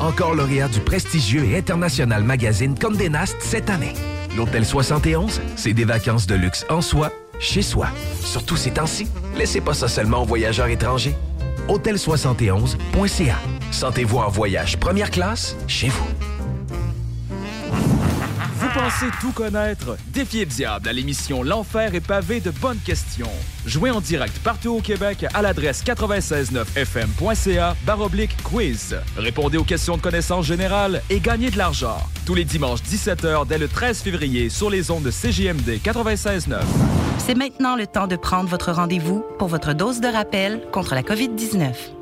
Encore 0.00 0.34
lauréat 0.34 0.68
du 0.68 0.80
prestigieux 0.80 1.44
et 1.44 1.58
international 1.58 2.24
magazine 2.24 2.78
Condé 2.78 3.08
Nast 3.08 3.36
cette 3.40 3.70
année. 3.70 3.94
L'Hôtel 4.36 4.64
71, 4.64 5.40
c'est 5.56 5.72
des 5.72 5.84
vacances 5.84 6.26
de 6.26 6.34
luxe 6.34 6.64
en 6.70 6.80
soi, 6.80 7.12
chez 7.38 7.62
soi. 7.62 7.88
Surtout 8.20 8.56
ces 8.56 8.70
temps-ci, 8.70 9.06
laissez 9.36 9.60
pas 9.60 9.74
ça 9.74 9.88
seulement 9.88 10.22
aux 10.22 10.26
voyageurs 10.26 10.68
étrangers. 10.68 11.14
Hôtel71.ca. 11.68 13.36
Sentez-vous 13.70 14.18
en 14.18 14.28
voyage 14.28 14.78
première 14.78 15.10
classe 15.10 15.56
chez 15.68 15.88
vous. 15.88 16.06
Pensez 18.92 19.12
tout 19.20 19.32
connaître? 19.32 19.96
Défiez 20.08 20.40
le 20.40 20.50
diable 20.50 20.88
à 20.88 20.92
l'émission 20.92 21.42
L'Enfer 21.42 21.94
est 21.94 22.06
pavé 22.06 22.40
de 22.40 22.50
bonnes 22.50 22.80
questions. 22.84 23.30
Jouez 23.64 23.90
en 23.90 24.00
direct 24.00 24.38
partout 24.40 24.70
au 24.70 24.80
Québec 24.80 25.24
à 25.32 25.42
l'adresse 25.42 25.84
969fm.ca 25.84 27.76
baroblique 27.86 28.36
quiz. 28.42 28.96
Répondez 29.16 29.56
aux 29.56 29.64
questions 29.64 29.96
de 29.96 30.02
connaissance 30.02 30.46
générale 30.46 31.02
et 31.10 31.20
gagnez 31.20 31.50
de 31.50 31.58
l'argent. 31.58 31.98
Tous 32.26 32.34
les 32.34 32.44
dimanches 32.44 32.82
17h 32.82 33.46
dès 33.46 33.58
le 33.58 33.68
13 33.68 34.00
février 34.00 34.48
sur 34.48 34.68
les 34.68 34.90
ondes 34.90 35.04
de 35.04 35.10
CJMD 35.10 35.80
96.9. 35.82 36.58
C'est 37.18 37.36
maintenant 37.36 37.76
le 37.76 37.86
temps 37.86 38.08
de 38.08 38.16
prendre 38.16 38.48
votre 38.48 38.72
rendez-vous 38.72 39.24
pour 39.38 39.48
votre 39.48 39.74
dose 39.74 40.00
de 40.00 40.08
rappel 40.08 40.60
contre 40.72 40.94
la 40.94 41.02
COVID-19. 41.02 42.01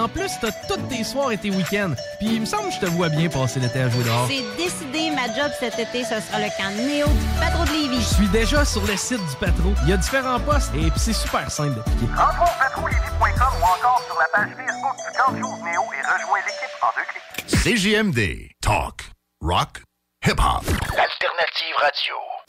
en 0.00 0.08
plus, 0.08 0.30
t'as 0.40 0.52
tous 0.66 0.80
tes 0.88 1.04
soirs 1.04 1.32
et 1.32 1.38
tes 1.38 1.50
week-ends. 1.50 1.94
Puis 2.18 2.34
il 2.34 2.40
me 2.40 2.46
semble 2.46 2.68
que 2.68 2.74
je 2.74 2.80
te 2.80 2.86
vois 2.86 3.08
bien 3.08 3.28
passer 3.28 3.60
l'été 3.60 3.80
à 3.80 3.88
jouer 3.88 4.04
dehors. 4.04 4.28
C'est 4.28 4.56
décidé, 4.56 5.10
ma 5.10 5.26
job 5.34 5.52
cet 5.58 5.78
été, 5.78 6.04
ce 6.04 6.20
sera 6.20 6.38
le 6.38 6.48
camp 6.56 6.70
Néo 6.76 7.06
du 7.06 7.40
Patro 7.40 7.64
de 7.64 7.70
Lévis. 7.70 8.00
Je 8.00 8.14
suis 8.14 8.28
déjà 8.28 8.64
sur 8.64 8.84
le 8.86 8.96
site 8.96 9.24
du 9.26 9.36
Patro. 9.36 9.72
Il 9.82 9.90
y 9.90 9.92
a 9.92 9.96
différents 9.96 10.40
postes 10.40 10.72
et 10.74 10.90
puis 10.90 11.00
c'est 11.00 11.12
super 11.12 11.50
simple 11.50 11.76
d'appliquer. 11.76 12.06
Rentre 12.16 12.42
au 12.42 12.58
patrolévis.com 12.58 13.52
ou 13.60 13.64
encore 13.64 14.02
sur 14.06 14.18
la 14.18 14.26
page 14.32 14.50
Facebook 14.56 14.96
du 14.96 15.18
camp 15.18 15.32
Néo 15.32 15.82
et 15.92 16.06
rejoins 16.06 16.38
l'équipe 16.46 16.76
en 16.82 16.90
deux 16.96 17.06
clics. 17.06 17.80
CJMD. 17.80 18.48
Talk. 18.60 19.10
Rock. 19.42 19.82
Hip-hop. 20.24 20.64
Alternative 20.96 21.76
radio. 21.78 22.29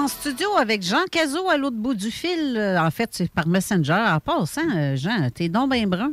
En 0.00 0.08
studio 0.08 0.48
avec 0.58 0.82
Jean 0.82 1.04
Cazot 1.10 1.48
à 1.48 1.56
l'autre 1.56 1.76
bout 1.76 1.94
du 1.94 2.10
fil. 2.10 2.56
Euh, 2.56 2.78
En 2.80 2.90
fait, 2.90 3.08
c'est 3.12 3.30
par 3.30 3.46
Messenger. 3.46 3.92
En 4.08 4.20
passant, 4.20 4.62
euh, 4.74 4.96
Jean, 4.96 5.28
t'es 5.34 5.48
donc 5.48 5.72
bien 5.72 5.86
brun. 5.86 6.12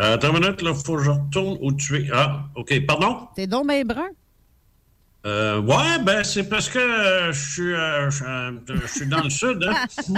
Euh, 0.00 0.14
Attends 0.14 0.34
une 0.34 0.40
minute, 0.42 0.62
là, 0.62 0.72
faut 0.74 0.96
que 0.96 1.02
je 1.02 1.10
retourne 1.10 1.58
où 1.60 1.72
tu 1.72 1.96
es. 1.96 2.08
Ah, 2.12 2.44
OK. 2.56 2.86
Pardon? 2.86 3.28
T'es 3.36 3.46
donc 3.46 3.68
bien 3.68 3.84
brun. 3.84 4.08
Euh, 5.24 5.60
ouais, 5.60 5.98
ben, 6.02 6.24
c'est 6.24 6.48
parce 6.48 6.68
que 6.68 6.78
euh, 6.78 7.32
je 7.32 7.52
suis, 7.52 7.72
euh, 7.74 8.10
je, 8.10 8.24
je 8.82 8.86
suis 8.88 9.06
dans 9.06 9.22
le 9.22 9.30
sud. 9.30 9.62
Hein? 9.62 10.16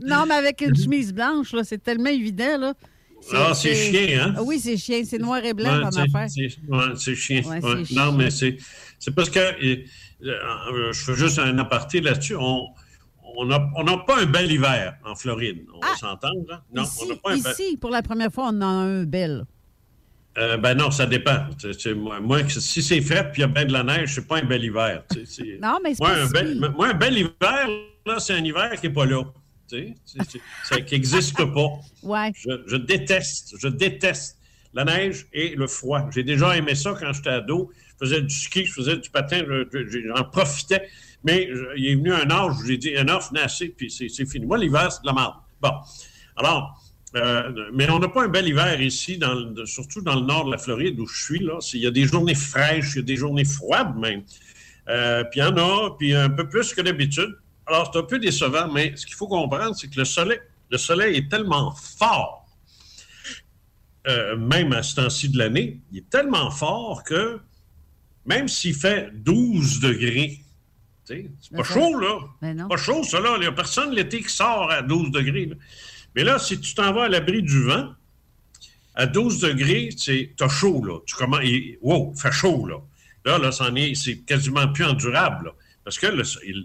non, 0.06 0.24
mais 0.28 0.34
avec 0.34 0.60
une 0.60 0.76
chemise 0.76 1.14
blanche, 1.14 1.52
là, 1.52 1.62
c'est 1.64 1.82
tellement 1.82 2.10
évident. 2.10 2.58
Là. 2.58 2.74
Ah, 3.32 3.54
c'est 3.54 3.74
chien, 3.74 4.34
hein? 4.36 4.42
Oui, 4.44 4.58
c'est 4.60 4.76
chien. 4.76 5.02
C'est 5.06 5.16
noir 5.18 5.42
et 5.42 5.54
blanc 5.54 5.80
comme 5.90 5.98
affaire. 6.02 6.28
c'est- 6.28 6.58
Ouais, 6.68 7.14
chien. 7.16 7.42
Ouais, 7.46 7.60
c'est 7.62 7.94
Non, 7.94 8.08
chien. 8.08 8.12
mais 8.12 8.30
c'est 8.30 8.58
c'est 8.98 9.14
parce 9.14 9.30
que 9.30 9.38
je 10.24 10.92
fais 11.04 11.14
juste 11.14 11.38
un 11.38 11.56
aparté 11.58 12.00
là-dessus. 12.00 12.36
On 12.36 13.44
n'a 13.46 13.68
on 13.76 13.84
pas 14.04 14.20
un 14.22 14.26
bel 14.26 14.50
hiver 14.50 14.96
en 15.04 15.14
Floride. 15.14 15.66
On 15.74 15.80
va 15.80 15.96
s'entendre, 15.96 16.46
là? 16.48 16.62
Non, 16.72 16.82
Ah! 16.82 16.84
ici, 16.84 17.00
on 17.02 17.08
n'a 17.08 17.16
pas 17.16 17.30
un 17.32 17.38
bel... 17.38 17.52
ici, 17.52 17.76
pour 17.76 17.90
la 17.90 18.02
première 18.02 18.32
fois, 18.32 18.50
on 18.52 18.60
a 18.60 18.66
un 18.66 19.04
bel. 19.04 19.44
Euh, 20.36 20.56
ben 20.56 20.74
non, 20.74 20.90
ça 20.90 21.06
dépend. 21.06 21.46
Moi, 21.96 22.20
moi, 22.20 22.48
si 22.48 22.82
c'est 22.82 23.00
frais 23.00 23.30
puis 23.30 23.40
il 23.40 23.42
y 23.42 23.44
a 23.44 23.48
bien 23.48 23.64
de 23.64 23.72
la 23.72 23.84
neige, 23.84 24.14
c'est 24.16 24.26
pas 24.26 24.38
un 24.38 24.44
bel 24.44 24.64
hiver. 24.64 25.04
tu 25.12 25.24
sais, 25.26 25.42
c'est- 25.42 25.58
Non, 25.62 25.78
mais 25.82 25.94
c'est 25.94 26.00
moi, 26.02 26.10
pas 26.10 26.22
un 26.22 26.26
bel, 26.28 26.72
moi, 26.76 26.88
un 26.88 26.94
bel 26.94 27.18
hiver, 27.18 27.68
là, 28.06 28.18
c'est 28.18 28.34
un 28.34 28.44
hiver 28.44 28.72
qui 28.80 28.88
n'est 28.88 28.92
pas 28.94 29.06
là. 29.06 29.22
Tu 29.70 29.94
sais, 30.04 30.84
qui 30.84 30.94
n'existe 30.94 31.36
pas. 31.36 31.68
Ouais. 32.02 32.32
Je, 32.36 32.50
je 32.66 32.76
déteste, 32.76 33.54
je 33.58 33.68
déteste 33.68 34.38
la 34.74 34.84
neige 34.84 35.26
et 35.32 35.54
le 35.56 35.66
froid. 35.68 36.08
J'ai 36.12 36.22
déjà 36.24 36.56
aimé 36.56 36.74
ça 36.74 36.94
quand 36.98 37.12
j'étais 37.12 37.30
ado. 37.30 37.70
Je 38.00 38.06
faisais 38.06 38.22
du 38.22 38.34
ski, 38.34 38.64
je 38.64 38.72
faisais 38.72 38.96
du 38.96 39.08
patin, 39.10 39.42
je- 39.46 39.86
je- 39.88 40.08
j'en 40.08 40.24
profitais. 40.24 40.88
Mais 41.22 41.48
il 41.76 41.86
est 41.86 41.94
venu 41.94 42.12
un 42.12 42.30
âge 42.30 42.52
où 42.58 42.66
j'ai 42.66 42.76
dit, 42.76 42.96
un 42.96 43.08
offre 43.08 43.32
assez, 43.42 43.68
puis 43.68 43.90
c'est 43.90 44.26
fini. 44.26 44.44
Moi, 44.44 44.58
l'hiver, 44.58 44.92
c'est 44.92 45.00
de 45.02 45.06
la 45.06 45.12
merde. 45.14 45.34
Bon. 45.60 45.72
Alors, 46.36 46.80
euh, 47.16 47.70
mais 47.72 47.88
on 47.90 47.98
n'a 48.00 48.08
pas 48.08 48.24
un 48.24 48.28
bel 48.28 48.46
hiver 48.48 48.80
ici, 48.80 49.18
surtout 49.64 50.02
dans 50.02 50.16
le 50.16 50.26
nord 50.26 50.46
de 50.46 50.50
la 50.50 50.58
Floride 50.58 50.98
où 50.98 51.06
je 51.06 51.22
suis. 51.24 51.38
Là. 51.38 51.58
Il 51.72 51.80
y 51.80 51.86
a 51.86 51.90
des 51.90 52.04
journées 52.06 52.34
fraîches, 52.34 52.92
il 52.94 52.96
y 52.96 52.98
a 52.98 53.02
des 53.02 53.16
journées 53.16 53.44
froides 53.44 53.96
même. 53.96 54.24
Euh, 54.88 55.24
puis 55.24 55.40
il 55.40 55.44
y 55.44 55.46
en 55.46 55.56
a, 55.56 55.96
puis 55.98 56.12
un 56.14 56.28
peu 56.28 56.46
plus 56.48 56.74
que 56.74 56.80
d'habitude. 56.82 57.34
Alors, 57.66 57.88
c'est 57.90 57.98
un 57.98 58.02
peu 58.02 58.18
décevant, 58.18 58.70
mais 58.70 58.92
ce 58.96 59.06
qu'il 59.06 59.14
faut 59.14 59.28
comprendre, 59.28 59.74
c'est 59.74 59.88
que 59.88 59.96
le 59.98 60.04
soleil, 60.04 60.38
le 60.68 60.76
soleil 60.76 61.16
est 61.16 61.30
tellement 61.30 61.72
fort, 61.98 62.46
euh, 64.06 64.36
même 64.36 64.72
à 64.74 64.82
ce 64.82 64.96
temps-ci 64.96 65.30
de 65.30 65.38
l'année, 65.38 65.80
il 65.92 65.98
est 65.98 66.10
tellement 66.10 66.50
fort 66.50 67.02
que 67.04 67.40
même 68.26 68.48
s'il 68.48 68.74
fait 68.74 69.10
12 69.12 69.80
degrés, 69.80 70.40
tu 71.06 71.14
sais, 71.14 71.30
c'est 71.40 71.50
pas 71.50 71.58
D'accord. 71.58 71.72
chaud, 71.74 71.98
là. 72.00 72.18
Ben 72.40 72.56
non. 72.56 72.68
Pas 72.68 72.76
chaud, 72.76 73.02
ça, 73.04 73.20
là. 73.20 73.32
Il 73.36 73.40
n'y 73.40 73.46
a 73.46 73.52
personne 73.52 73.92
l'été 73.94 74.22
qui 74.22 74.30
sort 74.30 74.70
à 74.70 74.82
12 74.82 75.10
degrés. 75.10 75.46
là. 75.46 75.56
Mais 76.16 76.24
là, 76.24 76.38
si 76.38 76.58
tu 76.60 76.74
t'en 76.74 76.92
vas 76.92 77.04
à 77.04 77.08
l'abri 77.08 77.42
du 77.42 77.64
vent, 77.64 77.90
à 78.94 79.06
12 79.06 79.40
degrés, 79.40 79.88
tu 79.90 80.34
as 80.40 80.48
chaud, 80.48 80.84
là. 80.84 80.98
Tu 81.06 81.14
commences, 81.16 81.40
il- 81.44 81.76
wow, 81.82 82.14
fait 82.14 82.32
chaud, 82.32 82.66
là. 82.66 82.76
Là, 83.24 83.38
là, 83.38 83.52
c'en 83.52 83.74
est, 83.74 83.94
c'est 83.94 84.18
quasiment 84.18 84.68
plus 84.72 84.84
endurable, 84.84 85.46
là. 85.46 85.50
Parce 85.82 85.98
que 85.98 86.06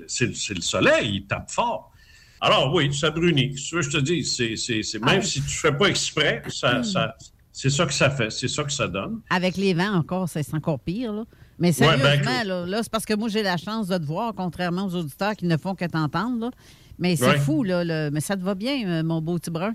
c'est 0.07 0.53
le 0.53 0.61
soleil, 0.61 1.15
il 1.15 1.25
tape 1.27 1.49
fort. 1.51 1.91
Alors, 2.41 2.73
oui, 2.73 2.93
ça 2.93 3.09
brunit. 3.11 3.57
Ce 3.57 3.75
que 3.75 3.81
je 3.81 3.89
te 3.89 3.97
dis, 3.97 4.23
c'est, 4.23 4.53
même 4.99 5.19
Ah. 5.19 5.21
si 5.21 5.41
tu 5.41 5.47
ne 5.47 5.51
fais 5.51 5.73
pas 5.73 5.87
exprès, 5.87 6.41
ça, 6.47 6.83
ça- 6.83 7.17
c'est 7.51 7.69
ça 7.69 7.85
que 7.85 7.91
ça 7.93 8.09
fait, 8.09 8.29
c'est 8.29 8.47
ça 8.47 8.63
que 8.63 8.71
ça 8.71 8.87
donne. 8.87 9.19
Avec 9.29 9.57
les 9.57 9.73
vents 9.73 9.93
encore, 9.95 10.29
c'est 10.29 10.53
encore 10.53 10.79
pire. 10.79 11.11
Là. 11.11 11.25
Mais 11.59 11.69
Ouais, 11.81 11.97
ben, 11.97 11.99
sérieusement, 11.99 12.43
là, 12.45 12.65
là, 12.65 12.79
c'est 12.83 12.91
parce 12.91 13.05
que 13.05 13.13
moi, 13.15 13.27
j'ai 13.29 13.43
la 13.43 13.57
chance 13.57 13.87
de 13.87 13.97
te 13.97 14.05
voir, 14.05 14.33
contrairement 14.35 14.85
aux 14.85 14.95
auditeurs 14.95 15.35
qui 15.35 15.45
ne 15.45 15.57
font 15.57 15.75
que 15.75 15.85
t'entendre. 15.85 16.51
Mais 16.97 17.15
c'est 17.15 17.27
Ouais. 17.27 17.39
fou, 17.39 17.63
là, 17.63 17.83
le- 17.83 18.09
mais 18.11 18.21
ça 18.21 18.35
te 18.37 18.41
va 18.43 18.55
bien, 18.55 18.87
euh, 18.87 19.03
mon 19.03 19.21
beau 19.21 19.37
petit 19.37 19.51
brun? 19.51 19.73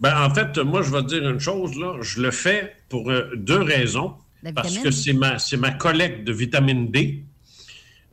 Ben, 0.00 0.14
en 0.22 0.32
fait, 0.34 0.58
moi, 0.58 0.82
je 0.82 0.90
vais 0.90 1.02
te 1.02 1.06
dire 1.08 1.28
une 1.28 1.38
chose, 1.40 1.78
là. 1.78 1.96
Je 2.02 2.20
le 2.20 2.30
fais 2.30 2.74
pour 2.88 3.10
euh, 3.10 3.30
deux 3.36 3.62
raisons. 3.62 4.14
Parce 4.54 4.76
que 4.78 4.90
c'est 4.90 5.14
ma, 5.14 5.36
ma 5.58 5.70
collecte 5.70 6.24
de 6.26 6.32
vitamine 6.32 6.90
D. 6.90 7.24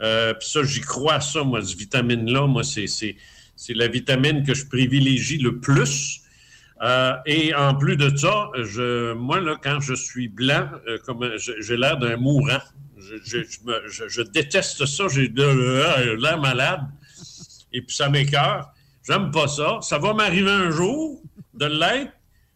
Euh, 0.01 0.34
Puis 0.34 0.49
ça, 0.49 0.64
j'y 0.64 0.80
crois 0.80 1.20
ça, 1.20 1.43
moi, 1.43 1.62
cette 1.62 1.78
vitamine-là. 1.78 2.47
Moi, 2.47 2.64
c'est, 2.64 2.86
la 3.70 3.88
vitamine 3.89 4.43
que 4.43 4.53
je 4.53 4.66
privilégie 4.66 5.38
le 5.38 5.59
plus. 5.59 6.22
Euh, 6.82 7.14
et 7.26 7.53
en 7.53 7.76
plus 7.76 7.97
de 7.97 8.16
ça, 8.16 8.49
je, 8.55 9.14
moi, 9.14 9.39
là, 9.41 9.57
quand 9.62 9.80
je 9.82 9.93
suis 9.93 10.30
blanc, 10.30 10.68
euh, 10.88 10.97
comme 11.05 11.30
j'ai 11.38 11.76
l'air 11.78 11.97
d'un 11.97 12.16
mourant. 12.18 12.59
Je, 13.02 13.16
je- 13.24 13.43
je 13.43 13.60
me- 13.66 13.88
je- 13.88 14.08
je 14.08 14.22
déteste 14.22 14.86
ça. 14.86 15.08
J'ai 15.10 15.28
de 15.28 15.41
euh, 15.43 16.16
l'air 16.18 16.39
malade. 16.39 16.82
Et 17.74 17.82
puis 17.82 17.95
ça 17.95 18.10
m'écœure. 18.10 18.72
J'aime 19.08 19.32
pas 19.32 19.47
ça. 19.47 19.80
Ça 19.82 19.97
va 19.97 20.14
m'arriver 20.14 20.52
un 20.52 20.72
jour 20.72 21.22
de 21.54 21.66
l'être, 21.66 22.12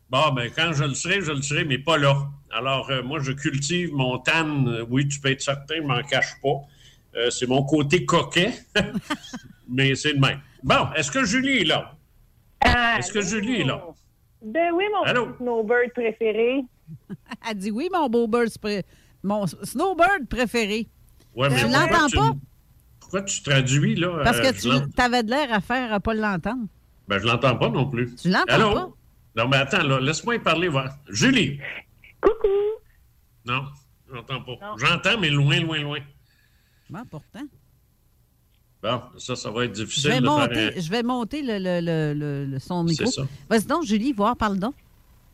Bon, 0.09 0.31
ben, 0.33 0.51
quand 0.55 0.71
je 0.73 0.83
le 0.83 0.93
serai, 0.93 1.19
je 1.21 1.31
le 1.31 1.41
serai, 1.41 1.65
mais 1.65 1.79
pas 1.79 1.97
là. 1.97 2.15
Alors, 2.51 2.89
euh, 2.91 3.01
moi, 3.01 3.19
je 3.19 3.31
cultive 3.31 3.91
mon 3.91 4.19
tan. 4.19 4.67
euh, 4.67 4.85
Oui, 4.87 5.07
tu 5.07 5.19
peux 5.19 5.31
être 5.31 5.41
certain, 5.41 5.77
je 5.77 5.81
m'en 5.81 6.01
cache 6.03 6.39
pas. 6.43 6.61
Euh, 7.15 7.31
c'est 7.31 7.47
mon 7.47 7.63
côté 7.63 8.05
coquet, 8.05 8.53
mais 9.67 9.95
c'est 9.95 10.13
le 10.13 10.19
même. 10.19 10.39
Bon, 10.63 10.87
est-ce 10.95 11.09
que 11.11 11.25
Julie 11.25 11.61
est 11.61 11.65
là? 11.65 11.95
Est-ce 12.97 13.11
que 13.11 13.21
Julie 13.21 13.61
est 13.61 13.63
là? 13.63 13.81
Ben 14.43 14.71
oui, 14.73 14.83
mon 14.93 15.01
Allô? 15.03 15.35
snowbird 15.37 15.91
préféré. 15.93 16.63
Elle 17.49 17.57
dit 17.57 17.71
oui, 17.71 17.89
mon 17.91 18.07
beau 18.07 18.27
bird, 18.27 18.49
pré- 18.61 18.83
mon 19.25 19.45
snowbird 19.47 20.27
préféré. 20.29 20.87
Ouais, 21.35 21.49
Tu 21.49 21.61
pourquoi 21.63 21.79
l'entends 21.87 22.07
tu- 22.07 22.17
pas? 22.17 22.31
Pourquoi 22.99 23.21
tu 23.23 23.43
traduis, 23.43 23.95
là? 23.95 24.21
Parce 24.23 24.37
euh, 24.37 24.51
que 24.51 24.57
je 24.59 24.69
l'en- 24.69 24.87
tu 24.87 25.01
avais 25.01 25.23
de 25.23 25.29
l'air 25.29 25.51
à 25.53 25.59
faire 25.61 25.91
à 25.93 25.99
pas 25.99 26.13
l'entendre. 26.13 26.65
Ben, 27.07 27.19
je 27.19 27.25
l'entends 27.27 27.55
pas 27.57 27.69
non 27.69 27.87
plus. 27.89 28.15
Tu 28.15 28.29
l'entends 28.29 28.53
Allô? 28.53 28.73
pas? 28.73 28.89
Non, 29.43 29.49
mais 29.49 29.57
attends, 29.57 29.83
là, 29.83 29.99
laisse-moi 29.99 30.35
y 30.35 30.39
parler. 30.39 30.67
voir. 30.69 30.89
Julie. 31.09 31.59
Coucou. 32.21 32.47
Non, 33.45 33.63
je 34.07 34.13
l'entends 34.15 34.41
pas. 34.41 34.75
J'entends, 34.77 35.19
mais 35.19 35.29
loin, 35.29 35.59
loin, 35.59 35.79
loin. 35.81 35.99
Bon, 36.89 37.03
pourtant. 37.09 37.43
Bon, 38.81 39.01
ça, 39.17 39.35
ça 39.35 39.49
va 39.51 39.65
être 39.65 39.75
Je 39.77 39.83
difficile 39.83 40.11
vais 40.11 40.19
de 40.21 40.25
monter, 40.25 40.53
faire 40.55 40.73
un... 40.77 40.79
je 40.81 40.89
vais 40.91 41.03
monter 41.03 41.41
le, 41.41 41.57
le, 41.57 41.79
le, 41.81 42.13
le- 42.19 42.45
le 42.45 42.59
son 42.59 42.83
micro. 42.83 43.05
C'est 43.07 43.21
ça. 43.21 43.27
Vas-y 43.49 43.65
donc, 43.65 43.83
Julie, 43.83 44.13
voir, 44.13 44.35
parle 44.37 44.57
donc. 44.59 44.75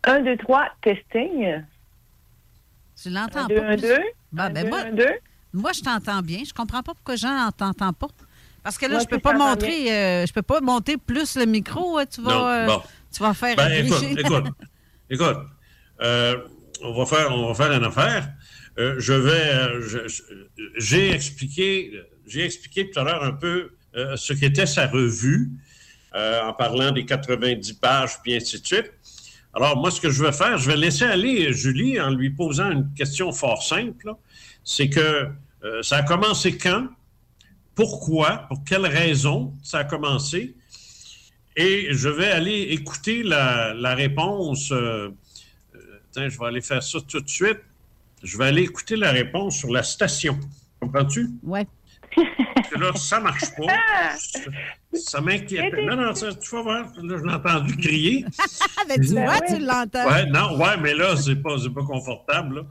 Un, 0.06 0.22
deux, 0.22 0.38
trois, 0.38 0.68
testing. 0.82 1.62
Tu 3.02 3.10
l'entends 3.10 3.46
Un, 3.46 3.48
pas. 3.48 3.62
un, 3.68 3.78
plus? 3.78 3.82
deux. 3.88 4.00
Ben, 4.32 4.44
Un, 4.46 4.50
ben, 4.52 4.64
deux, 4.64 4.70
moi, 4.70 4.80
un, 4.80 4.92
deux. 4.92 5.14
moi, 5.54 5.72
je 5.74 5.82
t'entends 5.82 6.22
bien. 6.22 6.40
Je 6.48 6.54
comprends 6.54 6.84
pas 6.84 6.94
pourquoi 6.94 7.16
Jean 7.16 7.46
ne 7.48 7.52
t'entend 7.52 7.94
pas. 7.94 8.08
Parce 8.64 8.78
que 8.78 8.86
là, 8.86 8.92
Moi 8.94 9.02
je 9.02 9.08
peux 9.08 9.18
pas 9.20 9.34
montrer, 9.34 9.92
euh, 9.92 10.26
je 10.28 10.32
peux 10.34 10.44
pas 10.44 10.62
monter 10.62 10.96
plus 10.98 11.36
le 11.36 11.46
micro. 11.46 11.98
euh, 12.00 12.06
Tu 12.10 12.22
vas, 12.22 12.32
Non, 12.32 12.48
euh, 12.48 12.66
bon. 12.68 12.82
tu 13.12 13.24
vas 13.24 13.34
faire 13.34 13.56
Ben, 13.56 13.86
écoute, 13.86 14.04
écoute, 14.18 14.44
écoute. 15.10 15.38
euh, 16.02 16.38
on, 16.84 16.94
va 16.94 17.06
faire, 17.08 17.32
on 17.34 17.48
va 17.52 17.54
faire 17.56 17.72
une 17.76 17.84
affaire. 17.86 18.30
Euh, 18.78 18.96
je 19.00 19.14
vais... 19.14 20.12
j'ai 20.78 21.12
expliqué, 21.12 21.92
j'ai 22.28 22.46
expliqué 22.46 22.90
tout 22.90 23.00
à 23.00 23.04
l'heure 23.04 23.24
un 23.24 23.34
peu 23.34 23.72
euh, 23.96 24.16
ce 24.16 24.34
qu'était 24.34 24.66
sa 24.68 24.88
revue 24.88 25.50
euh, 26.16 26.42
en 26.44 26.54
parlant 26.54 26.92
des 26.92 27.06
90 27.06 27.74
pages, 27.74 28.22
puis 28.22 28.36
ainsi 28.36 28.62
de 28.62 28.66
suite. 28.66 28.92
Alors, 29.54 29.78
moi, 29.78 29.92
ce 29.92 30.00
que 30.00 30.10
je 30.10 30.24
vais 30.24 30.32
faire, 30.32 30.58
je 30.58 30.70
vais 30.70 30.78
laisser 30.78 31.04
aller 31.04 31.52
Julie 31.52 32.00
en 32.00 32.10
lui 32.10 32.30
posant 32.30 32.72
une 32.72 32.94
question 32.94 33.32
fort 33.32 33.64
simple. 33.64 34.14
C'est 34.64 34.90
que 34.90 35.28
euh, 35.64 35.82
ça 35.82 35.98
a 35.98 36.04
commencé 36.04 36.58
quand? 36.58 36.88
Pourquoi? 37.76 38.46
Pour 38.48 38.64
quelle 38.64 38.86
raison 38.86 39.54
ça 39.64 39.80
a 39.80 39.84
commencé? 39.84 40.56
Et 41.58 41.88
je 41.92 42.08
vais 42.08 42.30
aller 42.30 42.62
écouter 42.72 43.24
la, 43.24 43.94
réponse. 43.94 44.72
euh, 44.72 45.10
euh, 45.76 46.30
je 46.30 46.40
vais 46.40 46.46
aller 46.46 46.62
faire 46.62 46.82
ça 46.82 47.00
tout 47.06 47.20
de 47.20 47.30
suite. 47.30 47.60
Je 48.24 48.38
vais 48.38 48.46
aller 48.46 48.62
écouter 48.62 48.96
la 48.96 49.12
réponse 49.12 49.58
sur 49.58 49.72
la 49.72 49.84
station. 49.84 50.40
Comprends-tu? 50.80 51.30
Ouais. 51.44 51.68
Parce 52.16 52.68
que 52.70 52.78
là, 52.80 52.92
ça 52.96 53.20
marche 53.20 53.44
pas. 53.58 53.74
Ça, 54.94 55.22
m'inquiète. 55.22 55.74
Non, 55.88 55.96
non, 55.96 56.14
ça, 56.14 56.34
tu 56.34 56.54
vas 56.54 56.62
voir. 56.64 56.84
Là, 57.02 57.16
je 57.18 57.24
l'ai 57.26 57.34
entendu 57.34 57.78
crier. 57.78 58.26
Ben, 58.90 59.00
tu 59.00 59.08
vois, 59.14 59.40
tu 59.40 59.58
l'entends. 59.60 60.06
Ouais, 60.10 60.26
non, 60.26 60.58
ouais, 60.58 60.76
mais 60.82 60.94
là, 60.94 61.16
c'est 61.16 61.38
pas, 61.38 61.56
c'est 61.62 61.70
pas 61.74 61.84
confortable. 61.84 62.56
là. 62.58 62.62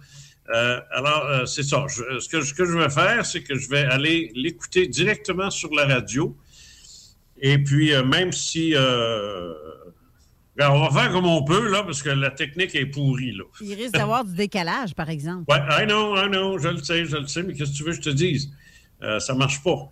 Euh, 0.54 0.80
alors, 0.90 1.24
euh, 1.26 1.46
c'est 1.46 1.62
ça. 1.62 1.86
Je- 1.88 2.18
ce, 2.18 2.28
que, 2.28 2.42
ce 2.42 2.52
que 2.52 2.66
je 2.66 2.76
vais 2.76 2.90
faire, 2.90 3.24
c'est 3.24 3.42
que 3.42 3.54
je 3.56 3.68
vais 3.70 3.84
aller 3.84 4.32
l'écouter 4.34 4.86
directement 4.88 5.48
sur 5.50 5.72
la 5.74 5.86
radio. 5.86 6.36
Et 7.40 7.56
puis, 7.58 7.94
euh, 7.94 8.04
même 8.04 8.32
si. 8.32 8.74
euh, 8.74 9.52
on 10.58 10.80
va 10.88 10.90
faire 10.90 11.12
comme 11.12 11.24
on 11.26 11.42
peut, 11.44 11.70
là, 11.70 11.82
parce 11.84 12.02
que 12.02 12.10
la 12.10 12.30
technique 12.30 12.74
est 12.74 12.84
pourrie, 12.86 13.32
là. 13.32 13.44
Il 13.62 13.72
risque 13.74 13.94
d'avoir 13.94 14.24
du 14.26 14.34
décalage, 14.34 14.94
par 14.94 15.08
exemple. 15.08 15.44
Ouais, 15.48 15.58
I 15.82 15.86
know, 15.86 16.16
I 16.18 16.26
know, 16.28 16.58
je 16.58 16.68
le 16.68 16.82
sais, 16.82 17.06
je 17.06 17.16
le 17.16 17.26
sais, 17.28 17.42
mais 17.42 17.54
qu'est-ce 17.54 17.70
que 17.72 17.76
tu 17.78 17.82
veux 17.84 17.90
que 17.92 17.96
je 17.96 18.02
te 18.02 18.10
dise? 18.10 18.50
Euh, 19.02 19.18
ça 19.20 19.34
marche 19.34 19.62
pas. 19.62 19.90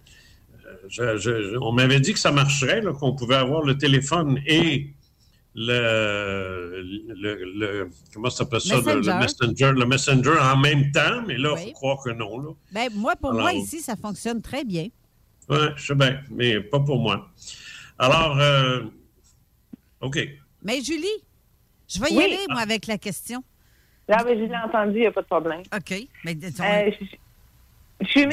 Euh, 0.67 0.75
je- 0.89 1.17
je- 1.17 1.57
on 1.61 1.73
m'avait 1.73 2.01
dit 2.01 2.13
que 2.13 2.19
ça 2.19 2.31
marcherait, 2.33 2.81
là, 2.83 2.93
qu'on 2.93 3.15
pouvait 3.15 3.37
avoir 3.37 3.63
le 3.63 3.77
téléphone 3.79 4.41
et 4.47 4.91
le, 5.55 6.83
le, 6.83 7.35
le- 7.59 7.91
comment 8.13 8.31
ça 8.31 8.39
s'appelle 8.39 8.61
ça? 8.61 8.77
Le- 8.77 8.83
Le, 8.83 8.97
Messenger. 9.01 9.19
messenger, 9.19 9.73
le 9.73 9.87
messenger 9.87 10.39
en 10.41 10.57
même 10.57 10.91
temps, 10.93 11.23
mais 11.27 11.37
là, 11.39 11.55
il 11.57 11.59
Oui. 11.59 11.67
faut 11.69 11.73
croire 11.73 11.99
que 12.05 12.11
non, 12.11 12.39
là. 12.39 12.51
Ben, 12.73 12.89
moi, 12.95 13.17
pour 13.17 13.31
Alors- 13.31 13.43
moi, 13.43 13.53
ici, 13.53 13.81
ça 13.81 13.97
fonctionne 13.97 14.43
très 14.43 14.65
bien. 14.65 14.89
Ouais, 15.49 15.71
je 15.77 15.87
sais 15.87 15.95
bien, 15.95 16.21
mais 16.31 16.61
pas 16.61 16.81
pour 16.81 16.99
moi. 16.99 17.29
Alors, 17.99 18.39
euh, 18.39 18.83
OK. 20.01 20.19
Mais 20.63 20.81
Julie, 20.83 21.07
je 21.89 21.99
vais 22.01 22.11
y 22.11 22.17
Oui. 22.17 22.25
aller, 22.25 22.39
moi, 22.51 22.61
avec 22.61 22.87
la 22.87 22.99
question. 22.99 23.43
Là, 24.07 24.23
ben, 24.25 24.39
je 24.39 24.45
l'ai 24.45 24.57
entendu, 24.57 24.97
il 24.97 25.01
n'y 25.01 25.07
a 25.07 25.13
pas 25.13 25.23
de 25.23 25.27
problème. 25.27 25.63
OK. 25.75 25.95
Mais, 26.25 26.37
Euh, 26.45 26.91
je, 27.01 27.07
je 28.01 28.07
suis 28.07 28.29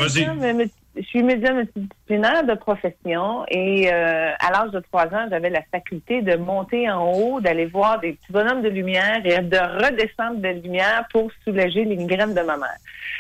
je 0.96 1.02
suis 1.02 1.24
médium 1.24 1.58
multidisciplinaire 1.58 2.46
de 2.46 2.54
profession 2.54 3.46
et 3.50 3.92
euh, 3.92 4.32
à 4.40 4.52
l'âge 4.52 4.72
de 4.72 4.80
trois 4.80 5.08
ans, 5.08 5.28
j'avais 5.30 5.50
la 5.50 5.62
faculté 5.64 6.22
de 6.22 6.36
monter 6.36 6.90
en 6.90 7.12
haut, 7.12 7.42
d'aller 7.42 7.66
voir 7.66 8.00
des 8.00 8.14
petits 8.14 8.32
bonhommes 8.32 8.62
de 8.62 8.70
lumière 8.70 9.20
et 9.26 9.42
de 9.42 9.58
redescendre 9.58 10.40
de 10.40 10.48
lumière 10.48 11.06
pour 11.12 11.30
soulager 11.44 11.84
les 11.84 11.98
migraines 11.98 12.34
de 12.34 12.42
ma 12.42 12.58
mère. 12.58 12.78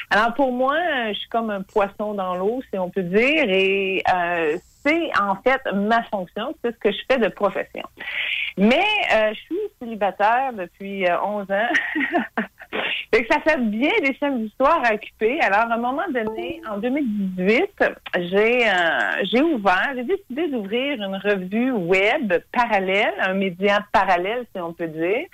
Alors 0.09 0.33
pour 0.35 0.51
moi, 0.51 0.75
euh, 0.75 1.09
je 1.09 1.19
suis 1.19 1.29
comme 1.29 1.49
un 1.49 1.63
poisson 1.63 2.13
dans 2.13 2.35
l'eau, 2.35 2.61
si 2.71 2.79
on 2.79 2.89
peut 2.89 3.03
dire, 3.03 3.49
et 3.49 4.01
euh, 4.13 4.57
c'est 4.85 5.09
en 5.19 5.35
fait 5.35 5.61
ma 5.73 6.03
fonction, 6.03 6.55
c'est 6.63 6.71
ce 6.71 6.77
que 6.77 6.91
je 6.91 6.99
fais 7.09 7.17
de 7.17 7.27
profession. 7.27 7.83
Mais 8.57 8.85
euh, 9.13 9.33
je 9.33 9.39
suis 9.39 9.59
célibataire 9.79 10.53
depuis 10.53 11.05
euh, 11.07 11.21
11 11.21 11.51
ans. 11.51 11.67
Fait 13.16 13.26
ça 13.32 13.39
fait 13.39 13.61
bien 13.61 13.91
des 14.03 14.13
samedis 14.20 14.53
soirs 14.59 14.82
à 14.84 14.93
occuper. 14.93 15.39
Alors, 15.39 15.72
à 15.72 15.74
un 15.74 15.78
moment 15.78 16.03
donné, 16.13 16.61
en 16.70 16.80
2018, 16.80 17.84
j'ai 18.30 18.68
euh, 18.68 19.24
j'ai 19.24 19.41
ouvert, 19.41 19.93
j'ai 19.95 20.03
décidé 20.03 20.49
d'ouvrir 20.49 21.01
une 21.01 21.16
revue 21.16 21.72
web 21.72 22.34
parallèle, 22.51 23.13
un 23.22 23.34
média 23.34 23.86
parallèle, 23.93 24.45
si 24.53 24.61
on 24.61 24.74
peut 24.74 24.89
dire, 24.89 25.28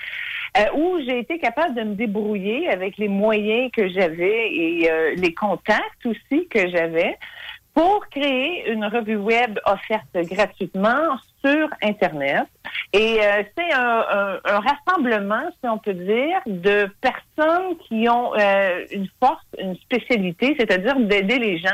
euh, 0.59 0.65
où 0.75 0.99
j'ai 0.99 1.17
été 1.17 1.39
capable 1.39 1.73
de 1.73 1.81
me 1.81 1.95
débrouiller 1.95 2.69
avec 2.69 2.97
les 2.97 3.07
moyens 3.07 3.71
que 3.71 3.89
j'avais 3.89 4.53
et 4.53 4.91
euh, 4.91 5.15
les 5.15 5.33
contacts 5.33 6.05
aussi 6.05 6.47
que 6.49 6.69
j'avais 6.69 7.17
pour 7.73 8.05
créer 8.09 8.69
une 8.69 8.85
revue 8.85 9.15
web 9.15 9.57
offerte 9.65 10.29
gratuitement 10.29 11.17
sur 11.43 11.67
Internet. 11.81 12.45
Et 12.93 13.19
euh, 13.21 13.43
c'est 13.57 13.73
un, 13.73 14.39
rassemblement, 14.43 15.49
si 15.61 15.69
on 15.69 15.77
peut 15.77 15.93
dire, 15.93 16.39
de 16.45 16.89
personnes 17.01 17.77
qui 17.87 18.07
ont 18.09 18.33
euh, 18.35 18.85
une 18.91 19.07
force, 19.19 19.45
une 19.59 19.75
spécialité, 19.77 20.55
c'est-à-dire 20.59 20.99
d'aider 20.99 21.39
les 21.39 21.57
gens, 21.57 21.69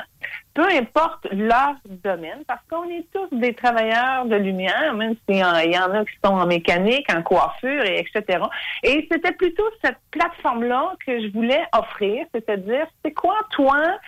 peu 0.53 0.67
importe 0.71 1.27
leur 1.31 1.75
domaine, 2.03 2.43
parce 2.47 2.61
qu'on 2.69 2.89
est 2.89 3.05
tous 3.13 3.35
des 3.37 3.53
travailleurs 3.53 4.25
de 4.25 4.35
lumière, 4.35 4.93
même 4.95 5.15
s'il 5.27 5.37
y 5.37 5.39
y 5.39 5.79
en 5.79 5.91
a 5.91 6.05
qui 6.05 6.17
sont 6.23 6.33
en 6.33 6.47
mécanique, 6.47 7.07
en 7.13 7.21
coiffure, 7.21 7.83
et 7.83 7.99
etc. 7.99 8.39
Et 8.83 9.07
c'était 9.11 9.33
plutôt 9.33 9.67
cette 9.83 9.97
plateforme-là 10.11 10.93
que 11.05 11.21
je 11.21 11.31
voulais 11.31 11.63
offrir, 11.77 12.25
c'est-à-dire, 12.33 12.87
c'est 13.03 13.13
quoi, 13.13 13.37
toi, 13.51 13.99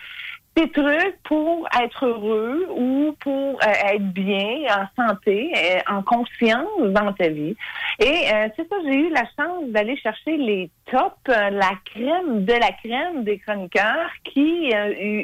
tes 0.54 0.68
trucs 0.70 1.16
pour 1.24 1.68
être 1.80 2.06
heureux 2.06 2.66
ou 2.70 3.14
pour 3.20 3.60
euh, 3.62 3.92
être 3.92 4.12
bien, 4.12 4.64
en 4.68 5.08
santé, 5.08 5.52
euh, 5.56 5.78
en 5.88 6.02
conscience 6.02 6.66
dans 6.80 7.12
ta 7.12 7.28
vie. 7.28 7.56
Et 7.98 8.04
euh, 8.32 8.48
c'est 8.56 8.68
ça, 8.68 8.76
j'ai 8.84 8.94
eu 8.94 9.10
la 9.10 9.24
chance 9.36 9.68
d'aller 9.68 9.96
chercher 9.96 10.36
les 10.36 10.70
tops, 10.90 11.14
euh, 11.28 11.50
la 11.50 11.72
crème 11.84 12.44
de 12.44 12.52
la 12.52 12.72
crème 12.72 13.22
des 13.22 13.38
chroniqueurs 13.38 14.10
qui 14.24 14.72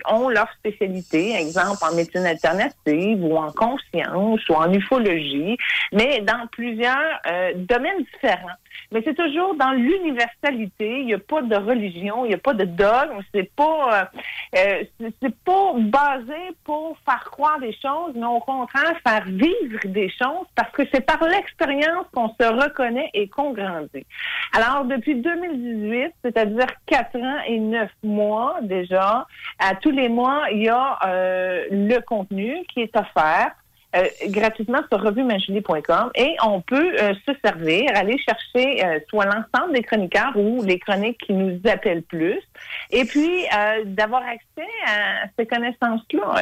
ont 0.09 0.29
leur 0.29 0.49
spécialité, 0.59 1.35
exemple 1.35 1.79
en 1.83 1.95
médecine 1.95 2.27
alternative 2.27 3.25
ou 3.25 3.37
en 3.37 3.51
conscience 3.53 4.49
ou 4.49 4.55
en 4.55 4.73
ufologie, 4.73 5.57
mais 5.93 6.21
dans 6.21 6.47
plusieurs 6.53 7.21
domaines 7.57 8.05
différents. 8.13 8.57
Mais 8.93 9.03
c'est 9.05 9.15
toujours 9.15 9.55
dans 9.55 9.73
l'universalité. 9.73 11.01
Il 11.01 11.07
n'y 11.07 11.15
a 11.15 11.19
pas 11.19 11.43
de 11.43 11.57
religion, 11.57 12.25
il 12.25 12.29
n'y 12.29 12.35
a 12.35 12.39
pas 12.39 12.55
de 12.55 12.65
dogme. 12.65 13.21
C'est 13.35 13.51
pas, 13.55 14.09
euh, 14.55 14.59
euh, 14.59 14.85
c'est- 15.21 15.37
pas 15.45 15.73
basé 15.77 16.35
pour 16.65 16.97
faire 17.05 17.25
croire 17.31 17.59
des 17.61 17.73
choses, 17.73 18.13
mais 18.15 18.27
au 18.27 18.41
contraire 18.41 18.95
faire 19.07 19.25
vivre 19.27 19.79
des 19.85 20.09
choses 20.09 20.47
parce 20.55 20.71
que 20.73 20.83
c'est 20.93 21.05
par 21.05 21.23
l'expérience 21.25 22.07
qu'on 22.13 22.29
se 22.29 22.47
reconnaît 22.65 23.11
et 23.15 23.29
qu'on 23.29 23.53
grandit. 23.53 24.07
Alors 24.53 24.85
depuis 24.85 25.15
2018, 25.17 26.13
c'est-à-dire 26.23 26.67
quatre 26.87 27.17
ans 27.17 27.39
et 27.47 27.59
neuf 27.59 27.91
mois 28.03 28.59
déjà, 28.63 29.27
à 29.59 29.75
tous 29.77 29.91
les 29.91 30.09
mois, 30.09 30.45
il 30.51 30.65
y 30.65 30.69
a 30.69 30.99
euh, 31.07 31.65
le 31.71 32.01
contenu 32.01 32.65
qui 32.73 32.81
est 32.81 32.97
offert 32.97 33.53
euh, 33.95 34.05
gratuitement 34.29 34.81
sur 34.91 35.01
revuemajulie.com 35.01 36.11
et 36.17 36.35
on 36.45 36.61
peut 36.61 36.97
euh, 37.01 37.15
se 37.27 37.33
servir, 37.45 37.85
aller 37.95 38.19
chercher 38.19 38.85
euh, 38.85 38.99
soit 39.09 39.27
l'ensemble 39.27 39.75
des 39.75 39.83
chroniqueurs 39.83 40.37
ou 40.37 40.63
les 40.65 40.79
chroniques 40.79 41.19
qui 41.19 41.33
nous 41.33 41.61
appellent 41.71 42.03
plus 42.03 42.41
et 42.91 43.05
puis 43.05 43.45
euh, 43.47 43.83
d'avoir 43.85 44.23
accès 44.23 44.69
à 44.87 45.27
ces 45.39 45.47
connaissances-là. 45.47 46.35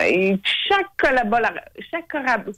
Chaque, 0.68 0.86
collabora- 0.98 1.64
chaque 1.90 2.08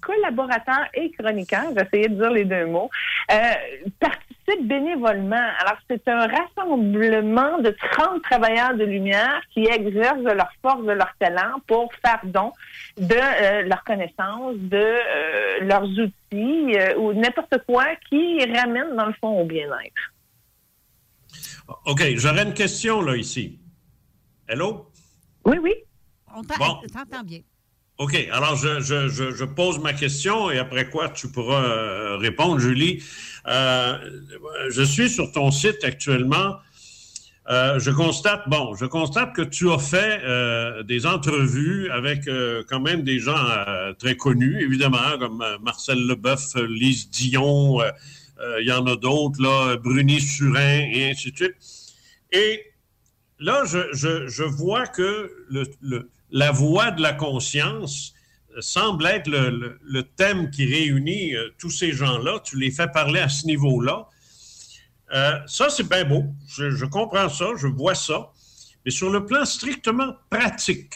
collaborateur 0.01 0.87
et 0.95 1.11
chroniqueur, 1.13 1.65
j'essayais 1.77 2.09
de 2.09 2.15
dire 2.15 2.31
les 2.31 2.45
deux 2.45 2.67
mots, 2.67 2.91
euh, 3.33 3.35
participe 4.01 4.67
bénévolement. 4.67 5.49
Alors, 5.61 5.79
c'est 5.89 6.07
un 6.09 6.27
rassemblement 6.27 7.59
de 7.59 7.71
30 7.93 8.23
travailleurs 8.23 8.75
de 8.75 8.85
lumière 8.85 9.41
qui 9.53 9.65
exercent 9.67 10.23
leur 10.23 10.51
force, 10.63 10.85
de 10.85 10.93
leur 10.93 11.13
talent 11.19 11.61
pour 11.67 11.93
faire 11.95 12.21
don 12.25 12.53
de 12.97 13.15
euh, 13.15 13.63
leurs 13.63 13.85
connaissances, 13.85 14.55
de 14.57 15.65
leurs 15.65 15.85
outils 15.85 16.77
ou 16.97 17.13
n'importe 17.13 17.59
quoi 17.67 17.85
qui 18.09 18.39
ramène, 18.53 18.95
dans 18.97 19.07
le 19.07 19.15
fond, 19.21 19.41
au 19.41 19.45
bien-être. 19.45 20.13
OK, 21.85 22.03
j'aurais 22.17 22.45
une 22.45 22.55
question 22.55 23.01
là 23.03 23.17
ici. 23.17 23.59
Hello? 24.49 24.91
Oui, 25.45 25.57
oui. 25.63 25.73
On 26.35 26.43
Bon. 26.43 26.81
t'entend 26.93 27.23
bien. 27.25 27.41
OK, 27.99 28.15
alors 28.31 28.57
je, 28.57 28.81
je, 28.81 29.09
je, 29.09 29.33
je 29.35 29.45
pose 29.45 29.79
ma 29.79 29.95
question 29.95 30.51
et 30.51 30.59
après 30.59 30.91
quoi 30.91 31.09
tu 31.09 31.29
pourras 31.29 31.63
euh, 31.65 32.17
répondre, 32.19 32.59
Julie. 32.59 33.03
Euh, 33.47 33.97
je 34.71 34.83
suis 34.83 35.09
sur 35.09 35.33
ton 35.33 35.51
site 35.51 35.83
actuellement. 35.83 36.57
Euh, 37.49 37.79
je 37.79 37.91
constate, 37.93 38.49
bon, 38.49 38.75
je 38.75 38.85
constate 38.87 39.33
que 39.35 39.41
tu 39.43 39.71
as 39.71 39.79
fait 39.79 40.21
euh, 40.25 40.83
des 40.83 41.07
entrevues 41.07 41.89
avec 41.91 42.27
euh, 42.27 42.65
quand 42.69 42.81
même 42.81 43.03
des 43.03 43.19
gens 43.21 43.37
euh, 43.39 43.93
très 43.95 44.17
connus, 44.17 44.61
évidemment, 44.63 45.17
comme 45.19 45.43
Marcel 45.63 46.07
Leboeuf, 46.07 46.55
Lise 46.69 47.09
Dion, 47.09 47.79
il 48.61 48.67
y 48.67 48.73
en 48.73 48.87
a 48.87 48.97
d'autres, 48.97 49.43
là, 49.43 49.77
Bruni 49.77 50.21
Surin 50.21 50.91
et 50.93 51.11
ainsi 51.11 51.33
de 51.33 51.37
suite. 51.37 51.55
Et 52.33 52.63
là, 53.39 53.65
je, 53.65 54.43
vois 54.45 54.87
que 54.87 55.31
la 56.31 56.51
voix 56.51 56.91
de 56.91 57.03
la 57.03 57.13
conscience 57.13 58.15
euh, 58.57 58.61
semble 58.61 59.07
être 59.07 59.29
le, 59.29 60.03
thème 60.03 60.51
qui 60.51 60.67
réunit 60.67 61.35
euh, 61.35 61.51
tous 61.59 61.71
ces 61.71 61.93
gens-là. 61.93 62.41
Tu 62.45 62.59
les 62.59 62.71
fais 62.71 62.89
parler 62.89 63.21
à 63.21 63.29
ce 63.29 63.47
niveau-là. 63.47 64.09
Euh, 65.15 65.39
ça, 65.47 65.71
c'est 65.71 65.89
bien 65.89 66.05
beau. 66.05 66.25
Je, 66.49 66.85
comprends 66.87 67.29
ça, 67.29 67.47
je 67.57 67.67
vois 67.67 67.95
ça. 67.95 68.33
Mais 68.85 68.91
sur 68.91 69.11
le 69.11 69.25
plan 69.25 69.45
strictement 69.45 70.15
pratique, 70.31 70.95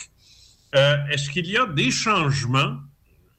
euh, 0.75 0.97
est-ce 1.11 1.31
qu'il 1.31 1.49
y 1.49 1.57
a 1.57 1.67
des 1.67 1.91
changements? 1.91 2.79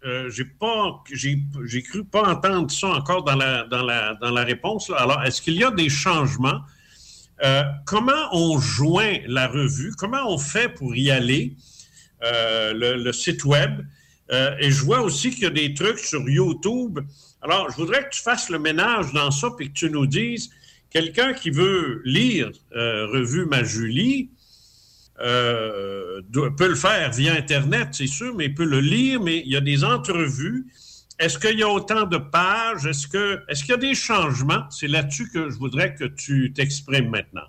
Euh, 0.04 0.32
j'ai 0.32 0.46
pas, 0.46 1.04
j'ai, 1.14 1.84
cru 1.84 2.04
pas 2.04 2.24
entendre 2.24 2.72
ça 2.72 2.88
encore 2.88 3.24
dans 3.24 3.36
la, 3.36 3.66
dans 3.66 3.84
la, 3.84 4.16
dans 4.16 4.32
la 4.32 4.44
réponse. 4.44 4.92
Alors, 4.98 5.22
est-ce 5.24 5.42
qu'il 5.42 5.54
y 5.54 5.64
a 5.64 5.70
des 5.70 5.90
changements? 5.90 6.62
Euh, 7.44 7.64
comment 7.86 8.30
on 8.32 8.60
joint 8.60 9.18
la 9.28 9.48
revue? 9.48 9.92
Comment 9.96 10.28
on 10.28 10.40
fait 10.40 10.70
pour 10.70 10.96
y 10.96 11.12
aller? 11.12 11.56
Euh, 12.24 12.74
le, 12.74 13.04
le 13.04 13.14
site 13.14 13.46
web? 13.46 13.82
Et 14.62 14.72
je 14.72 14.86
vois 14.86 15.02
aussi 15.02 15.30
qu'il 15.30 15.44
y 15.44 15.46
a 15.46 15.50
des 15.50 15.74
trucs 15.74 16.00
sur 16.00 16.22
YouTube. 16.30 17.00
Alors, 17.42 17.70
je 17.70 17.76
voudrais 17.76 18.06
que 18.06 18.12
tu 18.16 18.22
fasses 18.22 18.50
le 18.50 18.60
ménage 18.60 19.12
dans 19.12 19.30
ça 19.30 19.50
et 19.60 19.68
que 19.68 19.74
tu 19.74 19.90
nous 19.90 20.06
dises, 20.08 20.50
quelqu'un 20.90 21.34
qui 21.34 21.50
veut 21.50 22.02
lire 22.06 22.50
Revue 22.72 23.46
Ma 23.46 23.66
Julie, 23.66 24.30
euh, 25.22 26.22
peut 26.58 26.68
le 26.68 26.76
faire 26.76 27.12
via 27.12 27.34
Internet, 27.34 27.90
c'est 27.92 28.08
sûr, 28.08 28.36
mais 28.36 28.46
il 28.46 28.56
peut 28.56 28.66
le 28.66 28.80
lire, 28.80 29.22
mais 29.22 29.40
il 29.40 29.52
y 29.52 29.56
a 29.56 29.62
des 29.62 29.84
entrevues. 29.84 30.68
Est-ce 31.20 31.38
qu'il 31.38 31.60
y 31.60 31.64
a 31.64 31.70
autant 31.70 32.06
de 32.06 32.18
pages? 32.18 32.86
Est-ce 32.86 33.08
est-ce 33.48 33.62
qu'il 33.62 33.72
y 33.72 33.74
a 33.74 33.78
des 33.78 33.94
changements? 33.94 34.64
C'est 34.70 34.88
là-dessus 34.88 35.30
que 35.30 35.50
je 35.50 35.58
voudrais 35.58 35.94
que 35.94 36.06
tu 36.06 36.52
t'exprimes 36.54 37.10
maintenant. 37.10 37.48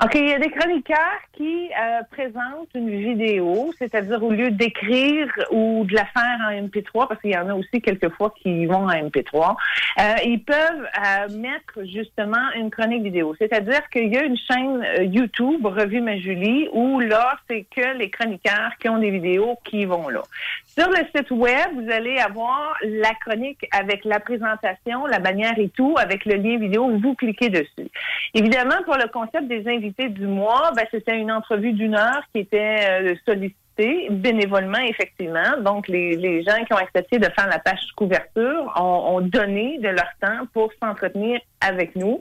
OK, 0.00 0.14
il 0.14 0.28
y 0.28 0.32
a 0.32 0.38
des 0.38 0.50
chroniqueurs 0.50 1.18
qui 1.32 1.70
euh, 1.72 2.02
présentent 2.12 2.68
une 2.72 2.88
vidéo, 2.88 3.72
c'est-à-dire 3.80 4.22
au 4.22 4.30
lieu 4.30 4.52
d'écrire 4.52 5.26
ou 5.50 5.84
de 5.86 5.92
la 5.92 6.04
faire 6.04 6.38
en 6.40 6.52
MP3, 6.52 7.08
parce 7.08 7.20
qu'il 7.20 7.32
y 7.32 7.36
en 7.36 7.48
a 7.48 7.54
aussi 7.54 7.82
quelquefois 7.82 8.32
qui 8.40 8.66
vont 8.66 8.86
en 8.86 8.90
MP3, 8.90 9.56
euh, 9.98 10.14
ils 10.24 10.40
peuvent 10.44 10.56
euh, 10.56 11.36
mettre 11.36 11.84
justement 11.92 12.52
une 12.54 12.70
chronique 12.70 13.02
vidéo. 13.02 13.34
C'est-à-dire 13.40 13.88
qu'il 13.90 14.06
y 14.14 14.16
a 14.16 14.22
une 14.22 14.36
chaîne 14.36 14.84
euh, 14.84 15.02
YouTube, 15.02 15.66
Revue 15.66 16.00
Ma 16.00 16.16
Julie, 16.16 16.68
où 16.72 17.00
là, 17.00 17.36
c'est 17.50 17.66
que 17.68 17.98
les 17.98 18.08
chroniqueurs 18.08 18.70
qui 18.78 18.88
ont 18.88 18.98
des 18.98 19.10
vidéos 19.10 19.58
qui 19.64 19.84
vont 19.84 20.08
là. 20.08 20.22
Sur 20.66 20.88
le 20.90 20.98
site 21.12 21.32
web, 21.32 21.74
vous 21.74 21.90
allez 21.90 22.18
avoir 22.18 22.76
la 22.84 23.12
chronique 23.14 23.66
avec 23.72 24.04
la 24.04 24.20
présentation, 24.20 25.06
la 25.06 25.18
bannière 25.18 25.58
et 25.58 25.70
tout, 25.70 25.96
avec 25.98 26.24
le 26.24 26.36
lien 26.36 26.56
vidéo. 26.56 26.88
Vous 26.98 27.16
cliquez 27.16 27.48
dessus. 27.48 27.90
Évidemment, 28.32 28.76
pour 28.84 28.94
le 28.94 29.08
concept 29.08 29.48
des 29.48 29.66
invités 29.66 29.87
du 30.08 30.26
mois, 30.26 30.72
ben, 30.76 30.84
c'était 30.90 31.18
une 31.18 31.32
entrevue 31.32 31.72
d'une 31.72 31.94
heure 31.94 32.22
qui 32.32 32.40
était 32.40 32.86
euh, 32.90 33.14
sollicitée 33.26 34.08
bénévolement, 34.10 34.78
effectivement. 34.78 35.60
Donc, 35.60 35.88
les, 35.88 36.42
gens 36.42 36.64
qui 36.64 36.72
ont 36.72 36.78
accepté 36.78 37.18
de 37.18 37.26
faire 37.26 37.48
la 37.48 37.58
page 37.58 37.80
couverture 37.96 38.72
ont 38.76 39.20
donné 39.20 39.78
de 39.78 39.88
leur 39.88 40.10
temps 40.20 40.46
pour 40.52 40.72
s'entretenir 40.82 41.40
avec 41.60 41.96
nous. 41.96 42.20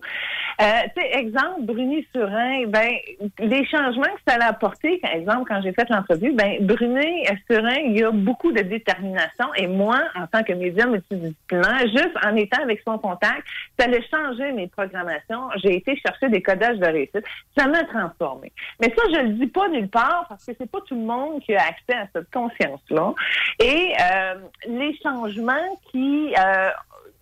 Euh, 0.59 1.01
exemple, 1.13 1.61
Bruni 1.61 2.05
Surin, 2.13 2.65
ben, 2.67 2.95
les 3.39 3.65
changements 3.67 4.03
que 4.03 4.21
ça 4.27 4.37
a 4.39 4.49
apporté, 4.49 4.97
par 4.97 5.11
exemple, 5.11 5.43
quand 5.47 5.61
j'ai 5.61 5.71
fait 5.71 5.87
l'entrevue, 5.89 6.33
ben, 6.33 6.65
Bruni 6.65 7.25
Surin, 7.49 7.77
il 7.85 7.99
y 7.99 8.03
a 8.03 8.11
beaucoup 8.11 8.51
de 8.51 8.61
détermination 8.61 9.53
et 9.55 9.67
moi, 9.67 9.99
en 10.15 10.25
tant 10.27 10.43
que 10.43 10.53
médium 10.53 10.91
multidisciplinaire, 10.91 11.81
juste 11.87 12.15
en 12.25 12.35
étant 12.35 12.61
avec 12.63 12.81
son 12.87 12.97
contact, 12.97 13.43
ça 13.79 13.85
a 13.85 14.01
changé 14.09 14.51
mes 14.51 14.67
programmations. 14.67 15.49
J'ai 15.57 15.75
été 15.75 15.95
chercher 15.97 16.29
des 16.29 16.41
codages 16.41 16.79
de 16.79 16.85
réussite. 16.85 17.23
Ça 17.55 17.67
m'a 17.67 17.83
transformé. 17.83 18.51
Mais 18.81 18.87
ça, 18.95 19.03
je 19.13 19.19
le 19.21 19.29
dis 19.33 19.47
pas 19.47 19.67
nulle 19.69 19.89
part 19.89 20.25
parce 20.29 20.45
que 20.45 20.53
c'est 20.57 20.69
pas 20.69 20.79
tout 20.81 20.95
le 20.95 21.01
monde 21.01 21.41
qui 21.41 21.55
a 21.55 21.61
accès 21.61 21.93
à 21.93 22.07
cette 22.13 22.31
conscience-là. 22.31 23.13
Et 23.59 23.93
euh, 23.99 24.35
les 24.67 24.97
changements 25.03 25.79
qui 25.91 26.33
euh, 26.37 26.69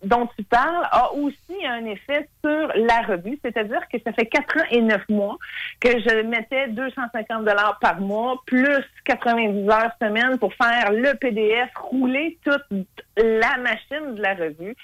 dont 0.06 0.28
tu 0.36 0.44
parles 0.44 0.86
a 0.90 1.12
aussi 1.12 1.66
un 1.66 1.84
effet 1.84 2.28
sur 2.44 2.72
la 2.74 3.02
revue, 3.02 3.38
c'est-à-dire 3.44 3.82
que 3.92 3.98
ça 4.04 4.12
fait 4.12 4.26
quatre 4.26 4.56
ans 4.58 4.66
et 4.70 4.80
neuf 4.80 5.02
mois 5.08 5.36
que 5.80 5.90
je 5.90 6.22
mettais 6.22 6.68
250 6.68 7.44
dollars 7.44 7.78
par 7.80 8.00
mois 8.00 8.42
plus 8.46 8.84
90 9.04 9.68
heures 9.68 9.92
semaine 10.00 10.38
pour 10.38 10.54
faire 10.54 10.92
le 10.92 11.14
PDF, 11.14 11.70
rouler 11.76 12.38
toute 12.44 12.86
la 13.16 13.56
machine 13.58 14.14
de 14.14 14.22
la 14.22 14.34
revue. 14.34 14.76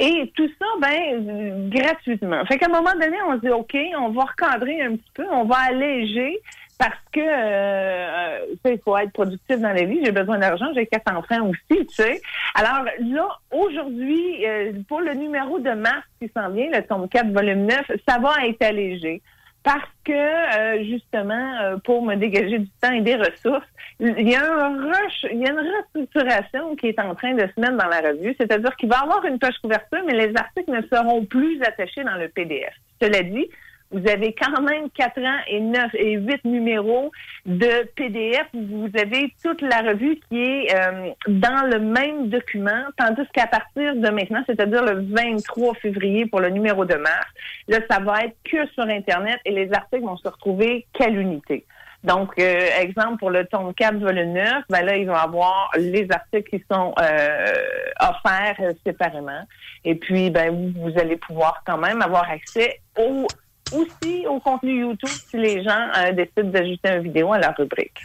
Et 0.00 0.32
tout 0.36 0.48
ça, 0.60 0.66
ben, 0.80 1.68
gratuitement. 1.70 2.44
Fait 2.46 2.56
qu'à 2.56 2.66
un 2.66 2.72
moment 2.72 2.92
donné, 2.92 3.16
on 3.28 3.34
se 3.34 3.40
dit, 3.40 3.50
OK, 3.50 3.76
on 3.98 4.10
va 4.10 4.24
recadrer 4.24 4.80
un 4.80 4.92
petit 4.92 5.10
peu, 5.14 5.26
on 5.28 5.44
va 5.44 5.56
alléger 5.70 6.40
parce 6.78 6.98
que 7.12 7.20
euh, 7.20 8.38
sais, 8.64 8.74
il 8.74 8.80
faut 8.84 8.96
être 8.96 9.12
productif 9.12 9.58
dans 9.58 9.72
la 9.72 9.84
vie. 9.84 10.00
J'ai 10.04 10.12
besoin 10.12 10.38
d'argent, 10.38 10.66
j'ai 10.74 10.86
quatre 10.86 11.12
enfants 11.12 11.48
aussi, 11.48 11.86
tu 11.86 11.94
sais. 11.94 12.20
Alors 12.54 12.84
là, 12.84 13.28
aujourd'hui, 13.50 14.46
euh, 14.46 14.72
pour 14.88 15.00
le 15.00 15.14
numéro 15.14 15.58
de 15.58 15.70
mars 15.70 16.04
qui 16.20 16.30
s'en 16.36 16.50
vient, 16.50 16.70
le 16.70 16.82
tome 16.82 17.08
4, 17.08 17.30
volume 17.32 17.66
9, 17.66 17.92
ça 18.08 18.18
va 18.18 18.46
être 18.46 18.62
allégé. 18.62 19.22
Parce 19.64 19.90
que, 20.04 20.12
euh, 20.12 20.84
justement, 20.84 21.60
euh, 21.62 21.76
pour 21.84 22.02
me 22.02 22.14
dégager 22.14 22.60
du 22.60 22.70
temps 22.80 22.92
et 22.92 23.00
des 23.00 23.16
ressources, 23.16 23.66
il 24.00 24.28
y 24.28 24.36
a 24.36 24.42
un 24.42 24.80
rush, 24.80 25.26
il 25.32 25.40
y 25.40 25.46
a 25.46 25.50
une 25.50 25.58
restructuration 25.76 26.76
qui 26.76 26.86
est 26.86 27.00
en 27.00 27.14
train 27.14 27.34
de 27.34 27.40
se 27.40 27.60
mettre 27.60 27.76
dans 27.76 27.88
la 27.88 28.00
revue. 28.00 28.34
C'est-à-dire 28.38 28.74
qu'il 28.76 28.88
va 28.88 28.98
y 28.98 29.02
avoir 29.02 29.24
une 29.24 29.38
page 29.38 29.58
couverture, 29.60 29.98
mais 30.06 30.14
les 30.14 30.34
articles 30.36 30.70
ne 30.70 30.82
seront 30.82 31.24
plus 31.24 31.60
attachés 31.62 32.04
dans 32.04 32.14
le 32.14 32.28
PDF. 32.28 32.72
Cela 33.02 33.22
dit, 33.22 33.48
vous 33.90 34.06
avez 34.08 34.34
quand 34.34 34.60
même 34.60 34.90
quatre 34.90 35.20
ans 35.20 35.38
et 35.48 35.60
neuf 35.60 35.94
et 35.94 36.12
huit 36.12 36.44
numéros 36.44 37.10
de 37.46 37.88
PDF. 37.94 38.46
Vous 38.52 38.90
avez 38.94 39.34
toute 39.42 39.62
la 39.62 39.80
revue 39.80 40.20
qui 40.28 40.42
est 40.42 40.74
euh, 40.74 41.10
dans 41.28 41.66
le 41.66 41.78
même 41.78 42.28
document, 42.28 42.84
tandis 42.98 43.26
qu'à 43.32 43.46
partir 43.46 43.96
de 43.96 44.08
maintenant, 44.10 44.42
c'est-à-dire 44.46 44.84
le 44.84 45.06
23 45.14 45.74
février 45.76 46.26
pour 46.26 46.40
le 46.40 46.50
numéro 46.50 46.84
de 46.84 46.96
mars, 46.96 47.26
là, 47.68 47.78
ça 47.90 47.98
va 48.00 48.24
être 48.24 48.36
que 48.44 48.66
sur 48.72 48.84
Internet 48.84 49.40
et 49.44 49.52
les 49.52 49.72
articles 49.72 50.04
vont 50.04 50.16
se 50.16 50.28
retrouver 50.28 50.86
qu'à 50.92 51.08
l'unité. 51.08 51.64
Donc, 52.04 52.38
euh, 52.38 52.60
exemple, 52.80 53.18
pour 53.18 53.30
le 53.30 53.44
tome 53.46 53.74
4, 53.74 53.96
volume 53.98 54.32
9, 54.32 54.64
ben 54.70 54.82
là, 54.82 54.96
il 54.96 55.06
va 55.06 55.14
y 55.14 55.16
avoir 55.16 55.70
les 55.76 56.06
articles 56.10 56.48
qui 56.48 56.64
sont 56.70 56.94
euh, 57.00 57.52
offerts 58.00 58.56
euh, 58.60 58.72
séparément. 58.86 59.42
Et 59.84 59.96
puis, 59.96 60.30
ben, 60.30 60.54
vous, 60.54 60.90
vous 60.90 60.98
allez 60.98 61.16
pouvoir 61.16 61.62
quand 61.66 61.78
même 61.78 62.00
avoir 62.00 62.30
accès 62.30 62.80
au 62.96 63.26
aussi 63.72 64.26
au 64.26 64.40
contenu 64.40 64.80
YouTube 64.80 65.08
si 65.30 65.36
les 65.36 65.62
gens 65.62 65.90
euh, 65.96 66.12
décident 66.12 66.50
d'ajouter 66.50 66.88
une 66.90 67.02
vidéo 67.02 67.32
à 67.32 67.38
leur 67.38 67.54
rubrique. 67.56 67.98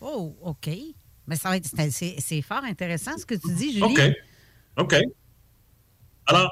Oh, 0.00 0.34
OK. 0.42 0.68
Mais 1.26 1.36
ça 1.36 1.50
va 1.50 1.56
être, 1.56 1.66
c'est- 1.66 1.90
c'est 1.90 2.14
c'est 2.20 2.42
fort 2.42 2.64
intéressant 2.64 3.16
ce 3.18 3.26
que 3.26 3.34
tu 3.34 3.52
dis, 3.54 3.72
Julie. 3.72 3.82
OK. 3.84 4.00
OK. 4.78 4.94
Alors, 6.26 6.50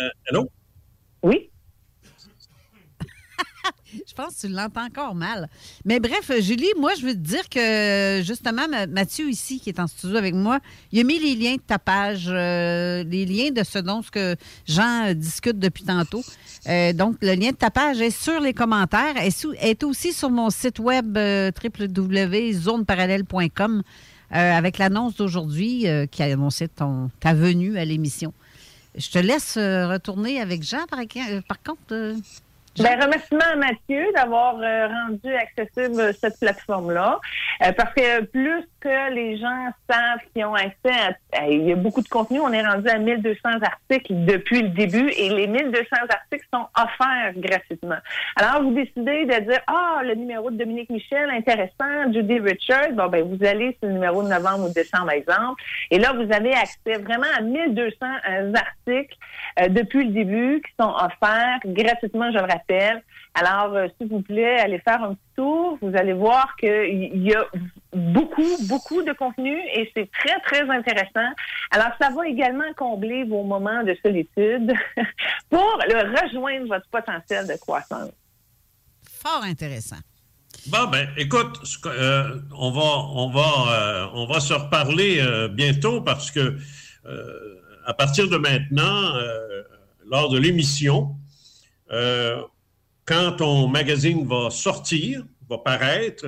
euh, 0.00 0.08
hello? 0.28 0.48
Oui. 1.22 1.50
Je 3.94 4.12
pense 4.14 4.34
que 4.34 4.40
tu 4.46 4.52
l'entends 4.52 4.84
encore 4.84 5.14
mal. 5.14 5.48
Mais 5.84 5.98
bref, 5.98 6.30
Julie, 6.40 6.68
moi, 6.78 6.92
je 6.98 7.06
veux 7.06 7.14
te 7.14 7.18
dire 7.18 7.48
que 7.48 8.20
justement, 8.22 8.68
Ma- 8.68 8.86
Mathieu 8.86 9.30
ici, 9.30 9.60
qui 9.60 9.70
est 9.70 9.80
en 9.80 9.86
studio 9.86 10.16
avec 10.16 10.34
moi, 10.34 10.58
il 10.92 11.00
a 11.00 11.04
mis 11.04 11.18
les 11.18 11.34
liens 11.34 11.54
de 11.54 11.62
ta 11.66 11.78
page, 11.78 12.26
euh, 12.28 13.02
les 13.04 13.24
liens 13.24 13.50
de 13.50 13.62
ce 13.64 13.78
dont 13.78 14.02
que 14.12 14.36
Jean 14.66 15.06
euh, 15.08 15.14
discute 15.14 15.58
depuis 15.58 15.84
tantôt. 15.84 16.22
Euh, 16.68 16.92
donc, 16.92 17.16
le 17.22 17.34
lien 17.34 17.50
de 17.52 17.56
ta 17.56 17.70
page 17.70 17.98
est 18.00 18.10
sur 18.10 18.40
les 18.40 18.52
commentaires, 18.52 19.14
est, 19.16 19.82
aussi 19.84 20.12
sur 20.12 20.28
mon 20.30 20.50
site 20.50 20.78
web 20.80 21.16
euh, 21.16 21.50
www.zoneparallèle.com 21.62 23.82
avec 24.30 24.76
l'annonce 24.76 25.16
d'aujourd'hui 25.16 25.86
qui 26.10 26.22
a 26.22 26.26
annoncé 26.26 26.68
ton, 26.68 27.10
ta 27.18 27.32
venue 27.32 27.78
à 27.78 27.86
l'émission. 27.86 28.34
je 28.94 29.08
te 29.10 29.18
laisse 29.18 29.54
retourner 29.56 30.38
avec 30.42 30.62
Jean, 30.62 30.84
par 30.86 31.00
contre. 31.62 32.14
Ben, 32.80 33.00
remerciement 33.02 33.44
à 33.52 33.56
Mathieu 33.56 34.06
d'avoir 34.14 34.56
euh, 34.60 34.86
rendu 34.86 35.34
accessible 35.34 36.14
cette 36.14 36.38
plateforme-là. 36.38 37.18
Euh, 37.62 37.72
parce 37.72 37.92
que 37.94 38.24
plus 38.24 38.64
que 38.80 39.12
les 39.12 39.36
gens 39.38 39.68
savent 39.90 40.20
qu'ils 40.32 40.44
ont 40.44 40.54
accès 40.54 41.16
à, 41.32 41.48
Il 41.48 41.64
y 41.64 41.72
a 41.72 41.76
beaucoup 41.76 42.02
de 42.02 42.08
contenu. 42.08 42.40
On 42.40 42.52
est 42.52 42.66
rendu 42.66 42.88
à 42.88 42.98
1200 42.98 43.40
articles 43.62 44.12
depuis 44.24 44.62
le 44.62 44.68
début 44.68 45.10
et 45.10 45.28
les 45.30 45.46
1200 45.46 45.84
articles 46.08 46.46
sont 46.52 46.66
offerts 46.76 47.32
gratuitement. 47.36 47.98
Alors, 48.36 48.62
vous 48.62 48.72
décidez 48.72 49.24
de 49.24 49.40
dire, 49.50 49.60
ah, 49.66 50.02
le 50.04 50.14
numéro 50.14 50.50
de 50.50 50.56
Dominique 50.56 50.90
Michel, 50.90 51.30
intéressant, 51.30 52.12
Judy 52.12 52.38
Richard, 52.38 52.92
bon, 52.92 53.08
ben, 53.08 53.24
vous 53.24 53.44
allez 53.44 53.76
sur 53.80 53.88
le 53.88 53.94
numéro 53.94 54.22
de 54.22 54.28
novembre 54.28 54.70
ou 54.70 54.72
décembre, 54.72 55.10
exemple. 55.10 55.62
Et 55.90 55.98
là, 55.98 56.12
vous 56.12 56.32
avez 56.32 56.52
accès 56.52 56.98
vraiment 56.98 57.26
à 57.36 57.40
1200 57.40 57.96
euh, 58.30 58.52
articles 58.54 59.16
euh, 59.60 59.68
depuis 59.68 60.04
le 60.04 60.12
début 60.12 60.62
qui 60.64 60.72
sont 60.80 60.90
offerts 60.90 61.60
gratuitement, 61.64 62.30
je 62.30 62.38
le 62.38 62.44
rappelle. 62.44 63.02
Alors, 63.40 63.76
euh, 63.76 63.86
s'il 63.96 64.08
vous 64.08 64.22
plaît, 64.22 64.58
allez 64.58 64.80
faire 64.80 65.00
un 65.02 65.14
petit 65.14 65.34
tour. 65.36 65.78
Vous 65.80 65.96
allez 65.96 66.12
voir 66.12 66.56
qu'il 66.58 67.22
y 67.22 67.32
a 67.34 67.46
beaucoup, 67.92 68.66
beaucoup 68.68 69.02
de 69.02 69.12
contenu 69.12 69.56
et 69.74 69.88
c'est 69.94 70.10
très, 70.10 70.40
très 70.40 70.68
intéressant. 70.68 71.30
Alors, 71.70 71.90
ça 72.00 72.10
va 72.10 72.26
également 72.26 72.72
combler 72.76 73.22
vos 73.24 73.44
moments 73.44 73.84
de 73.84 73.96
solitude 74.04 74.72
pour 75.50 75.78
le 75.88 76.20
rejoindre 76.20 76.66
votre 76.66 76.88
potentiel 76.90 77.46
de 77.46 77.54
croissance. 77.60 78.10
Fort 79.08 79.44
intéressant. 79.44 79.98
Bon, 80.66 80.88
ben, 80.90 81.08
écoute, 81.16 81.60
euh, 81.86 82.40
on 82.58 82.72
va, 82.72 82.98
on 83.14 83.30
va, 83.30 83.50
euh, 83.70 84.06
on 84.14 84.26
va 84.26 84.40
se 84.40 84.52
reparler 84.52 85.20
euh, 85.20 85.46
bientôt 85.46 86.00
parce 86.00 86.32
que 86.32 86.56
euh, 87.06 87.54
à 87.86 87.94
partir 87.94 88.28
de 88.28 88.36
maintenant, 88.36 89.14
euh, 89.14 89.62
lors 90.06 90.28
de 90.28 90.38
l'émission, 90.38 91.14
euh, 91.92 92.42
quand 93.08 93.32
ton 93.32 93.68
magazine 93.68 94.26
va 94.26 94.50
sortir, 94.50 95.24
va 95.48 95.58
paraître, 95.58 96.26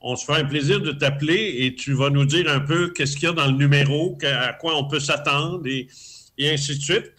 on 0.00 0.14
se 0.16 0.24
fera 0.26 0.38
un 0.38 0.44
plaisir 0.44 0.80
de 0.80 0.92
t'appeler 0.92 1.58
et 1.60 1.74
tu 1.74 1.92
vas 1.94 2.10
nous 2.10 2.24
dire 2.26 2.46
un 2.50 2.60
peu 2.60 2.90
qu'est-ce 2.94 3.14
qu'il 3.16 3.28
y 3.28 3.32
a 3.32 3.34
dans 3.34 3.46
le 3.46 3.52
numéro, 3.64 4.18
à 4.24 4.52
quoi 4.52 4.76
on 4.76 4.84
peut 4.88 5.00
s'attendre 5.00 5.62
et, 5.66 5.86
et 6.38 6.50
ainsi 6.50 6.76
de 6.76 6.82
suite. 6.82 7.12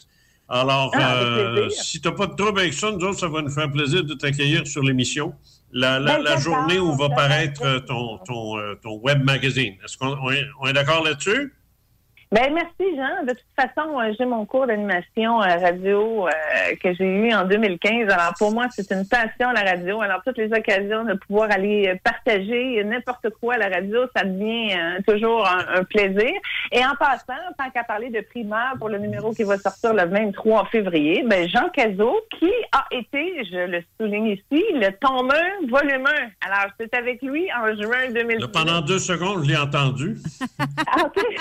Alors, 0.50 0.91
Ah, 0.94 1.16
euh, 1.24 1.70
si 1.70 2.02
tu 2.02 2.08
n'as 2.08 2.14
pas 2.14 2.28
de 2.28 2.36
trouble 2.36 2.60
avec 2.60 2.74
ça, 2.74 2.91
nous 2.91 3.04
autres, 3.08 3.20
ça 3.20 3.28
va 3.30 3.41
nous 3.41 3.50
faire 3.50 3.72
plaisir 3.72 4.04
de 4.04 4.14
t'accueillir 4.14 4.68
sur 4.68 4.84
l'émission. 4.84 5.34
La, 5.72 6.00
la- 6.00 6.18
Ben, 6.18 6.24
la 6.24 6.38
journée 6.38 6.78
où 6.80 6.96
va 6.96 7.10
paraître 7.16 7.62
euh, 7.66 7.80
ton, 7.80 8.18
ton, 8.28 8.58
ton 8.84 9.00
web 9.00 9.24
magazine. 9.24 9.74
Est-ce 9.84 9.98
qu'on 9.98 10.16
on 10.22 10.30
est, 10.32 10.44
on 10.62 10.68
est 10.68 10.74
d'accord 10.74 11.04
là-dessus? 11.04 11.54
Ben 12.34 12.52
merci 12.52 12.96
Jean. 12.96 13.26
De 13.28 13.34
toute 13.34 13.46
façon, 13.56 14.00
euh, 14.00 14.12
j'ai 14.18 14.26
mon 14.26 14.44
cours 14.48 14.66
d'animation 14.66 15.40
euh, 15.44 15.56
radio 15.56 16.28
euh, 16.28 16.32
que 16.82 16.92
j'ai 16.96 17.06
eu 17.06 17.32
en 17.32 17.46
2015. 17.46 18.10
Alors 18.10 18.34
pour 18.40 18.52
moi, 18.52 18.66
c'est 18.72 18.92
une 18.92 19.08
passion 19.08 19.52
la 19.52 19.62
radio. 19.62 20.02
Alors 20.02 20.20
toutes 20.26 20.40
les 20.40 20.52
occasions 20.52 21.04
de 21.04 21.14
pouvoir 21.14 21.52
aller 21.52 21.94
partager 22.04 22.84
n'importe 22.86 23.30
quoi 23.40 23.54
à 23.54 23.58
la 23.60 23.70
radio, 23.70 24.00
ça 24.16 24.24
devient 24.24 24.76
toujours 25.08 25.48
un, 25.48 25.80
un 25.80 25.84
plaisir. 25.84 26.32
Et 26.72 26.84
en 26.84 26.96
passant, 26.98 27.38
tant 27.56 27.70
qu'à 27.70 27.84
parler 27.84 28.10
de 28.10 28.22
primaire 28.22 28.74
pour 28.80 28.90
le 28.90 28.98
numéro 28.98 29.32
qui 29.34 29.44
va 29.44 29.60
sortir 29.60 29.94
le 29.94 30.06
23 30.06 30.70
février, 30.72 31.24
ben 31.28 31.48
Jean 31.48 31.70
Cazot 31.70 32.20
qui 32.40 32.52
a 32.72 32.88
été, 32.90 33.46
je 33.46 33.68
le 33.68 33.84
souligne 34.00 34.30
ici, 34.30 34.64
le 34.74 34.90
tombeur 34.94 35.38
volume 35.70 36.08
1. 36.08 36.50
Alors 36.50 36.72
c'est 36.80 36.96
avec 36.96 37.22
lui 37.22 37.48
en 37.54 37.76
juin 37.76 38.10
2018. 38.12 38.40
Là, 38.40 38.48
pendant 38.52 38.82
deux 38.82 38.98
secondes, 38.98 39.44
je 39.44 39.50
l'ai 39.50 39.58
entendu. 39.58 40.18
Ah, 40.88 41.06
OK. 41.06 41.24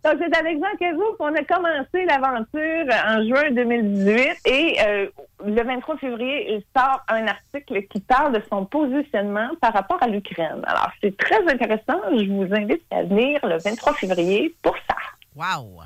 Donc, 0.10 0.20
c'est 0.20 0.36
avec 0.36 0.58
Jean 0.58 0.76
Cazot 0.78 1.16
qu'on 1.18 1.34
a 1.34 1.44
commencé 1.44 2.04
l'aventure 2.04 2.94
en 3.06 3.24
juin 3.24 3.50
2018 3.52 4.38
et 4.46 4.76
euh, 4.84 5.06
le 5.44 5.62
23 5.62 5.98
février, 5.98 6.54
il 6.54 6.62
sort 6.76 7.00
un 7.08 7.26
article 7.28 7.86
qui 7.86 8.00
parle 8.00 8.32
de 8.32 8.42
son 8.50 8.64
positionnement 8.64 9.50
par 9.60 9.72
rapport 9.72 10.02
à 10.02 10.08
l'Ukraine. 10.08 10.62
Alors, 10.64 10.90
c'est 11.00 11.16
très 11.16 11.40
intéressant. 11.48 12.00
Je 12.12 12.28
vous 12.28 12.52
invite 12.52 12.82
à 12.90 13.04
venir 13.04 13.38
le 13.44 13.58
23 13.58 13.94
février 13.94 14.54
pour 14.62 14.74
ça. 14.88 14.96
Wow! 15.36 15.82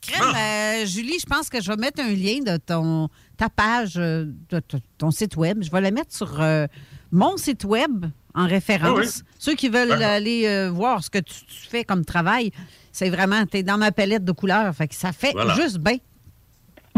Crème, 0.00 0.34
euh, 0.34 0.86
Julie, 0.86 1.18
je 1.18 1.26
pense 1.26 1.50
que 1.50 1.60
je 1.60 1.68
vais 1.70 1.76
mettre 1.76 2.00
un 2.02 2.08
lien 2.08 2.40
de 2.40 2.56
ton 2.56 3.08
ta 3.36 3.48
page, 3.48 3.96
euh, 3.96 4.26
de 4.48 4.62
ton 4.96 5.10
site 5.10 5.36
web. 5.36 5.62
Je 5.62 5.70
vais 5.70 5.80
la 5.80 5.90
mettre 5.90 6.14
sur 6.14 6.40
euh, 6.40 6.66
mon 7.10 7.36
site 7.36 7.64
web 7.64 8.06
en 8.38 8.46
référence. 8.46 8.98
Ah 8.98 9.00
oui. 9.00 9.34
Ceux 9.38 9.54
qui 9.54 9.68
veulent 9.68 9.88
D'accord. 9.88 10.06
aller 10.06 10.46
euh, 10.46 10.70
voir 10.70 11.02
ce 11.02 11.10
que 11.10 11.18
tu, 11.18 11.34
tu 11.46 11.68
fais 11.68 11.84
comme 11.84 12.04
travail, 12.04 12.52
c'est 12.92 13.10
vraiment, 13.10 13.44
tu 13.46 13.58
es 13.58 13.62
dans 13.62 13.78
ma 13.78 13.92
palette 13.92 14.24
de 14.24 14.32
couleurs. 14.32 14.74
Fait 14.74 14.88
que 14.88 14.94
ça 14.94 15.12
fait 15.12 15.32
Voilà. 15.32 15.54
juste 15.54 15.78
bien. 15.78 15.96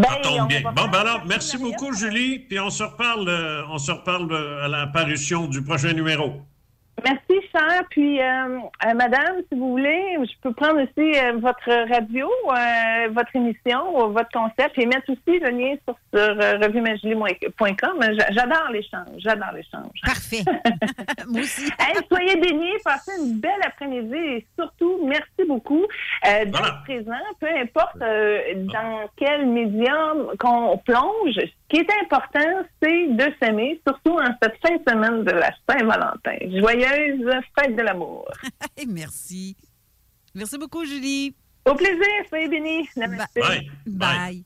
Ça 0.02 0.16
tombe 0.22 0.48
bien. 0.48 0.62
Bon, 0.62 0.88
ben 0.88 0.98
alors, 1.00 1.22
merci 1.26 1.58
beaucoup, 1.58 1.92
Julie. 1.92 2.38
Puis 2.38 2.58
on 2.58 2.70
se 2.70 2.82
reparle, 2.82 3.28
euh, 3.28 3.62
on 3.68 3.78
se 3.78 3.90
reparle 3.92 4.32
euh, 4.32 4.64
à 4.64 4.68
la 4.68 4.86
parution 4.86 5.46
du 5.46 5.62
prochain 5.62 5.92
numéro. 5.92 6.42
Merci, 7.04 7.46
cher. 7.52 7.82
Puis, 7.90 8.20
euh, 8.20 8.24
euh, 8.86 8.94
madame, 8.94 9.36
si 9.50 9.58
vous 9.58 9.70
voulez, 9.70 10.16
je 10.22 10.32
peux 10.42 10.52
prendre 10.52 10.82
aussi 10.82 11.18
euh, 11.18 11.32
votre 11.38 11.88
radio, 11.88 12.28
euh, 12.48 13.08
votre 13.10 13.34
émission, 13.34 14.08
votre 14.10 14.30
concept 14.30 14.78
et 14.78 14.86
mettre 14.86 15.10
aussi 15.10 15.38
le 15.38 15.50
lien 15.50 15.74
sur, 15.86 15.94
sur 16.12 16.20
euh, 16.40 16.58
revuemagilie.com. 16.58 18.00
J'a- 18.00 18.30
J'adore 18.32 18.68
l'échange. 18.72 19.06
J'adore 19.18 19.52
l'échange. 19.54 20.00
Parfait. 20.04 20.42
Moi 21.28 21.40
aussi. 21.42 21.70
Hey, 21.78 21.96
soyez 22.08 22.36
baignés, 22.36 22.76
passez 22.84 23.12
une 23.22 23.38
belle 23.40 23.60
après-midi 23.64 24.14
et 24.16 24.46
surtout, 24.58 25.00
merci 25.04 25.44
beaucoup 25.48 25.84
euh, 26.26 26.44
d'être 26.44 26.82
présent, 26.84 27.12
peu 27.40 27.48
importe 27.48 27.96
euh, 28.02 28.38
dans 28.56 29.08
quel 29.16 29.46
médium 29.46 30.28
qu'on 30.38 30.78
plonge. 30.78 31.40
Ce 31.70 31.76
qui 31.76 31.82
est 31.82 31.88
important, 32.02 32.64
c'est 32.82 33.06
de 33.14 33.32
s'aimer, 33.40 33.80
surtout 33.86 34.18
en 34.18 34.34
cette 34.42 34.54
fin 34.60 34.76
de 34.76 34.82
semaine 34.88 35.22
de 35.24 35.30
la 35.30 35.50
Saint-Valentin. 35.68 36.36
Joyeuse 36.60 37.30
fête 37.56 37.76
de 37.76 37.82
l'amour. 37.82 38.28
Merci. 38.88 39.56
Merci 40.34 40.58
beaucoup, 40.58 40.84
Julie. 40.84 41.34
Au 41.64 41.74
plaisir, 41.74 42.06
soyez 42.28 42.48
bénis. 42.48 42.88
Namaste. 42.96 43.34
Bye. 43.36 43.70
Bye. 43.86 44.44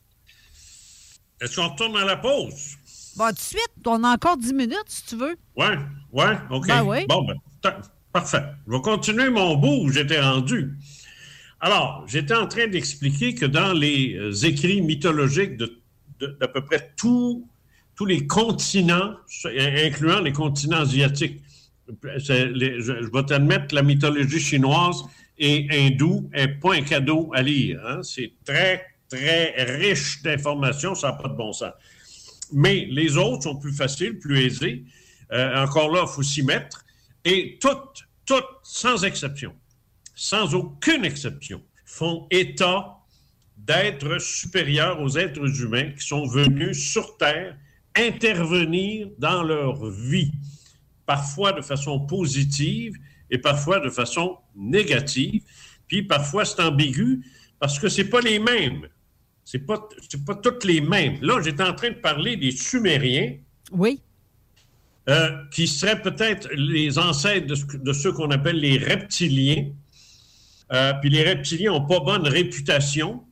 Est-ce 1.40 1.56
qu'on 1.56 1.68
retourne 1.68 1.96
à 1.96 2.04
la 2.04 2.16
pause? 2.16 2.76
Bon, 3.16 3.28
tout 3.28 3.34
de 3.34 3.38
suite, 3.40 3.72
on 3.86 4.02
a 4.04 4.08
encore 4.14 4.36
10 4.36 4.52
minutes, 4.52 4.84
si 4.88 5.06
tu 5.06 5.16
veux. 5.16 5.36
Ouais, 5.56 5.78
ouais, 6.12 6.36
OK. 6.50 6.66
Ben 6.66 6.82
oui. 6.84 7.06
Bon, 7.08 7.22
ben, 7.24 7.36
parfait. 8.12 8.42
Je 8.66 8.72
vais 8.72 8.80
continuer 8.82 9.30
mon 9.30 9.54
bout 9.56 9.84
où 9.84 9.88
j'étais 9.90 10.20
rendu. 10.20 10.74
Alors, 11.60 12.04
j'étais 12.06 12.34
en 12.34 12.46
train 12.48 12.66
d'expliquer 12.66 13.34
que 13.34 13.46
dans 13.46 13.72
les 13.72 14.14
euh, 14.16 14.32
écrits 14.46 14.82
mythologiques 14.82 15.56
de, 15.56 15.66
de- 15.66 15.82
d'à 16.40 16.48
peu 16.48 16.64
près 16.64 16.92
tous 16.96 17.48
les 18.06 18.26
continents, 18.26 19.14
incluant 19.44 20.20
les 20.20 20.32
continents 20.32 20.80
asiatiques, 20.80 21.40
je, 22.02 22.18
je 22.18 23.12
vais 23.12 23.22
t'admettre 23.24 23.74
la 23.74 23.82
mythologie 23.82 24.40
chinoise 24.40 25.04
et 25.38 25.66
hindoue 25.70 26.30
n'est 26.32 26.48
pas 26.48 26.74
un 26.74 26.82
cadeau 26.82 27.30
à 27.34 27.42
lire. 27.42 27.80
hein. 27.86 28.02
C'est 28.02 28.32
très, 28.44 28.84
très 29.08 29.54
riche 29.64 30.22
d'informations, 30.22 30.94
ça 30.94 31.08
n'a 31.08 31.12
pas 31.14 31.28
de 31.28 31.34
bon 31.34 31.52
sens. 31.52 31.72
Mais 32.52 32.86
les 32.90 33.16
autres 33.16 33.44
sont 33.44 33.56
plus 33.56 33.72
faciles, 33.72 34.18
plus 34.18 34.44
aisés. 34.44 34.84
Euh, 35.32 35.62
encore 35.64 35.90
là, 35.90 36.04
il 36.06 36.08
faut 36.08 36.22
s'y 36.22 36.42
mettre. 36.42 36.84
Et 37.24 37.58
toutes, 37.60 38.06
toutes, 38.26 38.44
sans 38.62 39.04
exception, 39.04 39.54
sans 40.14 40.54
aucune 40.54 41.04
exception, 41.04 41.62
font 41.84 42.26
état 42.30 42.98
d'êtres 43.56 44.18
supérieurs 44.18 45.00
aux 45.00 45.16
êtres 45.16 45.62
humains 45.62 45.92
qui 45.92 46.06
sont 46.06 46.26
venus 46.26 46.90
sur 46.90 47.16
Terre 47.16 47.56
intervenir 47.96 49.08
dans 49.18 49.42
leur 49.42 49.86
vie, 49.90 50.32
parfois 51.06 51.52
de 51.52 51.62
façon 51.62 52.00
positive 52.00 52.96
et 53.30 53.38
parfois 53.38 53.80
de 53.80 53.90
façon 53.90 54.38
négative. 54.54 55.42
Puis 55.86 56.02
parfois 56.02 56.44
c'est 56.44 56.60
ambigu 56.60 57.24
parce 57.58 57.78
que 57.78 57.88
c'est 57.88 58.08
pas 58.08 58.20
les 58.20 58.38
mêmes. 58.38 58.88
C'est 59.44 59.60
pas 59.60 59.88
c'est 60.08 60.24
pas 60.24 60.34
toutes 60.34 60.64
les 60.64 60.80
mêmes. 60.80 61.18
Là, 61.20 61.40
j'étais 61.42 61.62
en 61.62 61.74
train 61.74 61.90
de 61.90 61.96
parler 61.96 62.36
des 62.36 62.50
Sumériens. 62.50 63.36
Oui. 63.72 64.00
Euh, 65.08 65.30
qui 65.50 65.68
seraient 65.68 66.00
peut-être 66.00 66.48
les 66.54 66.98
ancêtres 66.98 67.54
ce 67.54 67.76
de 67.76 67.92
ceux 67.92 68.12
qu'on 68.12 68.30
appelle 68.30 68.58
les 68.58 68.78
reptiliens. 68.78 69.70
Euh, 70.72 70.94
puis 70.94 71.10
les 71.10 71.22
reptiliens 71.22 71.72
n'ont 71.72 71.86
pas 71.86 72.00
bonne 72.00 72.26
réputation, 72.26 73.22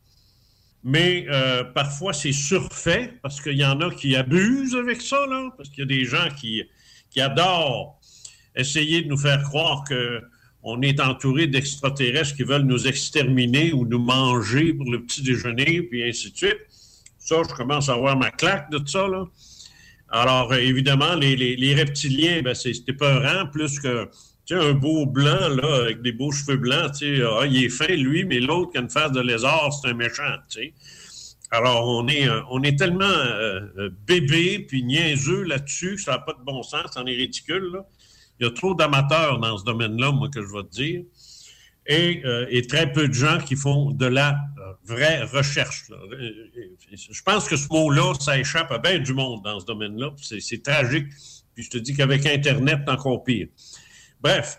mais 0.85 1.27
euh, 1.31 1.65
parfois 1.65 2.13
c'est 2.13 2.33
surfait 2.33 3.15
parce 3.23 3.41
qu'il 3.41 3.57
y 3.57 3.65
en 3.65 3.81
a 3.81 3.91
qui 3.95 4.17
abusent 4.17 4.75
avec 4.77 5.01
ça, 5.01 5.27
là, 5.27 5.51
parce 5.57 5.69
qu'il 5.69 5.81
y 5.81 5.83
a 5.83 5.87
des 5.87 6.05
gens 6.05 6.29
qui, 6.41 6.63
qui 7.11 7.21
adorent 7.21 8.01
essayer 8.57 9.03
de 9.03 9.09
nous 9.09 9.17
faire 9.19 9.43
croire 9.43 9.85
que 9.89 10.21
on 10.65 10.81
est 10.83 11.01
entouré 11.01 11.49
d'extraterrestres 11.49 12.37
qui 12.37 12.45
veulent 12.45 12.63
nous 12.63 12.87
exterminer 12.87 13.73
ou 13.73 13.85
nous 13.85 13.99
manger 13.99 14.73
pour 14.75 14.91
le 14.93 15.03
petit 15.05 15.23
déjeuner, 15.23 15.83
puis 15.83 16.05
ainsi 16.09 16.31
de 16.31 16.37
suite. 16.37 16.59
Ça, 17.19 17.37
je 17.49 17.53
commence 17.55 17.89
à 17.89 17.95
avoir 17.95 18.17
ma 18.17 18.31
claque 18.31 18.71
de 18.71 18.81
ça, 18.87 19.09
là. 19.09 19.25
Alors, 20.09 20.53
euh, 20.53 20.59
évidemment, 20.59 21.15
les, 21.17 21.35
les- 21.35 21.57
les 21.57 21.75
reptiliens, 21.75 22.43
ben, 22.43 22.55
c'est 22.55 22.75
c'est 22.75 22.89
épeurant, 22.91 23.47
plus 23.47 23.81
que 23.81 24.09
tu 24.45 24.55
sais, 24.55 24.61
un 24.61 24.73
beau 24.73 25.07
blanc, 25.07 25.49
là, 25.49 25.83
avec 25.85 26.03
des 26.03 26.13
beaux 26.13 26.33
cheveux 26.33 26.57
blancs, 26.57 26.93
tu 26.99 27.25
ah, 27.25 27.47
il 27.47 27.65
est 27.65 27.69
fin, 27.69 27.95
lui, 27.95 28.25
mais 28.25 28.41
l'autre 28.41 28.73
qui 28.73 28.79
a 28.79 28.81
une 28.81 28.91
face 28.91 29.13
de 29.13 29.21
lézard, 29.21 29.73
c'est 29.73 29.89
un 29.89 29.95
méchant, 29.95 30.37
tu. 30.49 30.75
Alors, 31.55 31.87
on 31.87 32.09
est, 32.09 32.27
euh, 32.27 32.41
on 32.51 32.63
est 32.63 32.79
tellement 32.79 33.05
euh, 33.05 33.61
euh, 33.77 33.91
bébé 34.07 34.59
puis 34.67 34.83
niaiseux 34.83 35.43
là-dessus 35.43 35.97
que 35.97 36.01
ça 36.01 36.13
n'a 36.13 36.19
pas 36.19 36.33
de 36.33 36.43
bon 36.43 36.63
sens, 36.63 36.87
c'en 36.95 37.05
est 37.05 37.15
ridicule. 37.15 37.73
là. 37.75 37.85
Il 38.41 38.47
y 38.47 38.49
a 38.49 38.51
trop 38.51 38.75
d'amateurs 38.75 39.39
dans 39.39 39.59
ce 39.59 39.65
domaine-là, 39.65 40.13
moi, 40.13 40.31
que 40.31 40.41
je 40.41 40.51
vais 40.51 40.63
te 40.63 40.71
dire. 40.71 41.03
Et, 41.87 42.23
et 42.49 42.67
très 42.69 42.93
peu 42.93 43.09
de 43.09 43.13
gens 43.13 43.39
qui 43.39 43.57
font 43.57 43.91
de 43.91 44.07
la 44.07 44.37
vraie 44.85 45.25
recherche. 45.25 45.91
Je 46.93 47.23
pense 47.23 47.49
que 47.49 47.57
ce 47.57 47.67
mot-là, 47.71 48.15
ça 48.21 48.39
échappe 48.39 48.71
à 48.71 48.79
bien 48.79 49.01
du 49.01 49.13
monde 49.13 49.43
dans 49.43 49.59
ce 49.59 49.67
domaine-là. 49.67 50.13
C'est 50.17 50.63
tragique. 50.63 51.09
Puis 51.55 51.65
je 51.65 51.71
te 51.71 51.79
dis 51.79 51.95
qu'avec 51.95 52.25
Internet, 52.25 52.81
encore 52.89 53.25
pire. 53.25 53.49
Bref, 54.23 54.59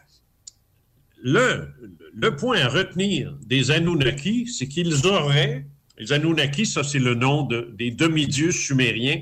le, 1.22 1.70
le 2.14 2.36
point 2.36 2.59
à 2.59 2.68
retenir 2.68 3.34
des 3.45 3.72
Anunnaki, 3.72 4.47
c'est 4.47 4.68
qu'ils 4.68 5.07
auraient, 5.07 5.66
les 5.97 6.11
Anunnaki, 6.11 6.66
ça 6.66 6.84
c'est 6.84 6.99
le 6.99 7.16
nom 7.16 7.43
de- 7.43 7.72
des 7.78 7.91
demi-dieux 7.91 8.51
sumériens 8.51 9.22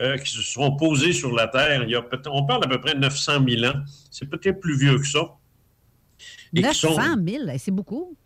euh, 0.00 0.16
qui 0.18 0.30
se 0.32 0.42
sont 0.42 0.76
posés 0.76 1.12
sur 1.12 1.32
la 1.34 1.48
Terre. 1.48 1.84
Il 1.84 1.90
y 1.90 1.94
a 1.96 2.04
on 2.30 2.44
parle 2.46 2.62
d'à 2.62 2.68
peu 2.68 2.80
près 2.80 2.94
900 2.94 3.44
000 3.48 3.64
ans. 3.64 3.80
C'est 4.10 4.28
peut-être 4.28 4.60
plus 4.60 4.76
vieux 4.78 4.98
que 4.98 5.06
ça. 5.06 5.20
Et 6.52 6.60
qui 6.60 6.62
900 6.62 6.94
sont- 6.94 7.24
000, 7.26 7.44
eh, 7.52 7.58
c'est 7.58 7.70
beaucoup. 7.70 8.16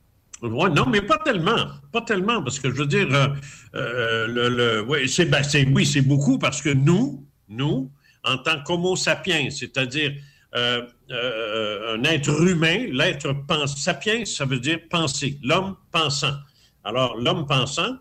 Ouais, 0.43 0.71
non, 0.71 0.87
mais 0.87 1.03
pas 1.03 1.19
tellement. 1.19 1.67
Pas 1.93 2.03
tellement, 2.03 2.43
parce 2.43 2.59
que 2.61 2.71
je 2.71 2.77
veux 2.77 2.87
dire, 2.87 3.09
euh, 3.13 3.29
euh, 3.75 4.27
le, 4.29 4.49
le- 4.49 4.83
ouais, 4.83 5.05
ben, 5.27 5.43
oui, 5.75 5.85
c'est 5.87 6.03
beaucoup 6.03 6.39
parce 6.39 6.63
que 6.63 6.69
nous, 6.71 7.27
nous, 7.49 7.91
en 8.25 8.39
tant 8.39 8.63
qu'homo 8.63 8.95
sapiens, 8.97 9.49
c'est-à-dire 9.51 10.13
euh, 10.55 10.87
euh, 11.11 11.97
un 11.97 12.05
être 12.05 12.31
humain, 12.43 12.87
l'être 12.91 13.35
sapiens, 13.77 14.25
ça 14.25 14.47
veut 14.47 14.61
dire 14.61 14.79
penser, 14.91 15.39
l'homme 15.43 15.77
pensant. 15.93 16.35
Alors, 16.85 17.17
l'homme 17.19 17.47
pensant, 17.47 17.97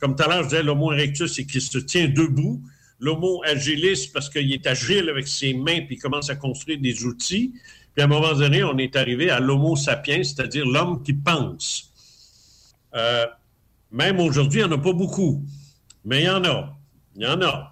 comme 0.00 0.16
tout 0.16 0.24
à 0.24 0.28
l'heure, 0.28 0.42
je 0.42 0.48
disais, 0.48 0.62
l'homo 0.64 0.92
erectus, 0.92 1.32
c'est 1.32 1.46
qu'il 1.46 1.62
se 1.62 1.78
tient 1.78 2.08
debout. 2.08 2.60
L'homo 2.98 3.42
agilis, 3.44 4.10
parce 4.12 4.28
qu'il 4.28 4.52
est 4.52 4.66
agile 4.66 5.08
avec 5.08 5.28
ses 5.28 5.54
mains, 5.54 5.82
puis 5.86 5.94
il 5.94 5.98
commence 5.98 6.28
à 6.28 6.34
construire 6.34 6.80
des 6.80 7.04
outils. 7.04 7.52
Puis 7.94 8.02
à 8.02 8.06
un 8.06 8.08
moment 8.08 8.32
donné, 8.32 8.64
on 8.64 8.78
est 8.78 8.96
arrivé 8.96 9.30
à 9.30 9.38
l'homo 9.38 9.76
sapiens, 9.76 10.24
c'est-à-dire 10.24 10.66
l'homme 10.66 11.02
qui 11.04 11.12
pense. 11.12 11.92
Euh, 12.94 13.26
même 13.92 14.18
aujourd'hui, 14.18 14.60
il 14.60 14.66
n'y 14.66 14.72
en 14.72 14.76
a 14.76 14.82
pas 14.82 14.92
beaucoup, 14.92 15.44
mais 16.04 16.22
il 16.22 16.24
y 16.24 16.30
en 16.30 16.44
a. 16.44 16.76
Il 17.14 17.22
y 17.22 17.26
en 17.26 17.40
a. 17.42 17.70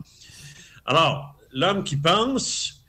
Alors, 0.85 1.35
l'homme 1.53 1.83
qui 1.83 1.97
pense, 1.97 2.80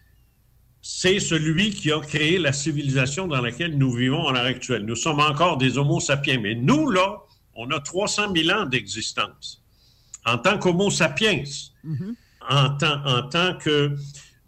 c'est 0.82 1.20
celui 1.20 1.72
qui 1.72 1.92
a 1.92 2.00
créé 2.00 2.38
la 2.40 2.54
civilisation 2.54 3.28
dans 3.28 3.42
laquelle 3.42 3.78
nous 3.78 3.92
vivons 3.94 4.28
à 4.28 4.34
l'heure 4.34 4.46
actuelle. 4.46 4.84
Nous 4.86 4.96
sommes 4.96 5.20
encore 5.20 5.58
des 5.58 5.78
homo 5.78 6.00
sapiens, 6.00 6.40
mais 6.40 6.56
nous, 6.56 6.90
là, 6.90 7.18
on 7.56 7.70
a 7.72 7.80
300 7.80 8.34
000 8.36 8.50
ans 8.58 8.66
d'existence 8.66 9.62
en 10.26 10.38
tant 10.38 10.58
qu'homo 10.58 10.90
sapiens 10.90 11.44
en 12.50 12.70
tant, 12.78 13.04
en 13.06 13.24
tant 13.30 13.56
que, 13.58 13.96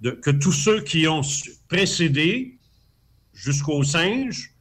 de- 0.02 0.12
que 0.12 0.32
tous 0.32 0.52
ceux 0.52 0.82
qui 0.82 1.08
ont 1.08 1.22
précédé 1.68 2.58
jusqu'aux 3.34 3.84
singes, 3.84 4.52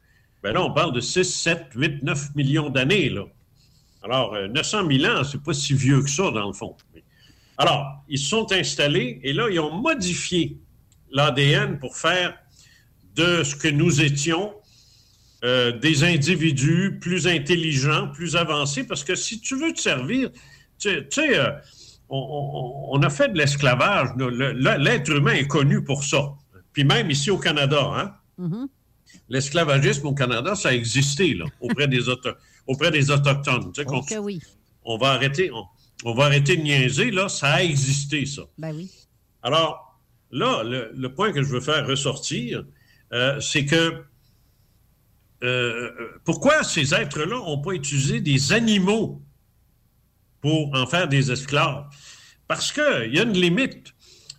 ben 0.41 0.53
là, 0.53 0.63
on 0.63 0.71
parle 0.73 0.93
de 0.93 0.99
6, 0.99 1.23
7, 1.23 1.67
8, 1.75 2.03
9 2.03 2.35
millions 2.35 2.69
d'années. 2.69 3.09
Là. 3.09 3.25
Alors, 4.03 4.33
euh, 4.33 4.47
900 4.47 4.87
000 4.91 5.05
ans, 5.11 5.23
c'est 5.23 5.41
pas 5.41 5.53
si 5.53 5.73
vieux 5.73 6.01
que 6.01 6.09
ça, 6.09 6.31
dans 6.31 6.47
le 6.47 6.53
fond. 6.53 6.75
Alors, 7.57 8.03
ils 8.09 8.17
se 8.19 8.29
sont 8.29 8.51
installés 8.51 9.19
et 9.23 9.31
là, 9.33 9.47
ils 9.49 9.59
ont 9.59 9.79
modifié 9.79 10.57
l'ADN 11.13 11.79
pour 11.79 11.95
faire 11.95 12.35
de 13.15 13.43
ce 13.43 13.55
que 13.55 13.67
nous 13.69 14.01
étions 14.01 14.53
euh, 15.45 15.71
des 15.77 16.03
individus 16.03 16.97
plus 17.01 17.27
intelligents, 17.27 18.07
plus 18.09 18.35
avancés, 18.35 18.85
parce 18.85 19.03
que 19.03 19.13
si 19.15 19.39
tu 19.41 19.57
veux 19.57 19.73
te 19.73 19.79
servir, 19.81 20.31
tu 20.79 20.89
sais, 20.89 21.07
tu 21.07 21.21
sais, 21.21 21.37
euh, 21.37 21.49
on, 22.09 22.17
on- 22.17 22.97
on 22.97 23.03
a 23.03 23.09
fait 23.09 23.29
de 23.29 23.37
l'esclavage. 23.37 24.09
Le- 24.17 24.29
le- 24.29 24.77
L'être 24.77 25.09
humain 25.11 25.33
est 25.33 25.47
connu 25.47 25.83
pour 25.83 26.03
ça. 26.03 26.33
Puis 26.71 26.83
même 26.83 27.09
ici 27.11 27.29
au 27.31 27.37
Canada, 27.37 27.81
hein? 27.95 28.13
Mhm. 28.37 28.67
l'esclavagisme 29.29 30.07
au 30.07 30.13
Canada, 30.13 30.55
ça 30.55 30.69
a 30.69 30.73
existé 30.73 31.33
là, 31.35 31.45
auprès, 31.59 31.87
des 31.87 32.09
auto- 32.09 32.29
auprès 32.67 32.89
des 32.91 33.11
Autochtones. 33.11 33.71
Tu 33.71 33.81
sais, 33.81 33.85
qu'on- 33.85 34.01
Que 34.01 34.15
oui. 34.17 34.41
on, 34.83 34.97
va 34.97 35.11
arrêter, 35.11 35.51
on, 35.51 35.63
on 36.05 36.13
va 36.15 36.25
arrêter 36.25 36.57
de 36.57 36.61
niaiser, 36.63 37.11
là, 37.11 37.29
ça 37.29 37.53
a 37.53 37.63
existé, 37.63 38.25
ça. 38.25 38.43
Ben 38.57 38.73
oui. 38.75 38.89
Alors, 39.43 39.92
là, 40.33 40.63
le, 40.63 41.07
point 41.09 41.31
que 41.31 41.41
je 41.41 41.47
veux 41.47 41.61
faire 41.61 41.87
ressortir, 41.87 42.65
euh, 43.13 43.39
c'est 43.39 43.65
que 43.65 44.03
euh, 45.43 45.91
pourquoi 46.25 46.63
ces 46.63 46.93
êtres-là 46.93 47.37
n'ont 47.37 47.61
pas 47.61 47.73
utilisé 47.73 48.19
des 48.19 48.51
animaux 48.51 49.21
pour 50.41 50.73
en 50.75 50.87
faire 50.87 51.07
des 51.07 51.31
esclaves? 51.31 51.85
Parce 52.47 52.71
qu'il 52.71 53.13
y 53.13 53.19
a 53.19 53.23
une 53.23 53.33
limite. 53.33 53.93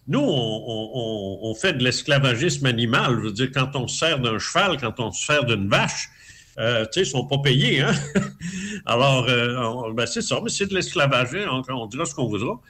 Nous, 0.06 0.20
on, 0.20 1.54
fait 1.54 1.72
de 1.72 1.82
l'esclavagisme 1.82 2.66
animal. 2.66 3.16
Je 3.16 3.20
veux 3.20 3.32
dire, 3.32 3.50
quand 3.54 3.74
on 3.74 3.88
se 3.88 3.98
sert 3.98 4.18
d'un 4.18 4.38
cheval, 4.38 4.76
quand 4.78 5.00
on 5.00 5.10
se 5.10 5.24
sert 5.24 5.44
d'une 5.44 5.68
vache, 5.68 6.10
euh, 6.58 6.84
tu 6.92 7.04
sais, 7.04 7.10
sont 7.10 7.26
pas 7.26 7.38
payés, 7.38 7.80
hein? 7.80 7.94
Alors, 8.86 9.26
euh, 9.28 9.92
ben, 9.94 10.06
c'est 10.06 10.20
ça, 10.20 10.40
mais 10.42 10.50
c'est 10.50 10.66
de 10.66 10.74
l'esclavage, 10.74 11.34
hein, 11.34 11.46
on, 11.50 11.74
on 11.74 11.86
dira 11.86 12.04
ce 12.04 12.14
qu'on 12.14 12.28
voudra. 12.28 12.60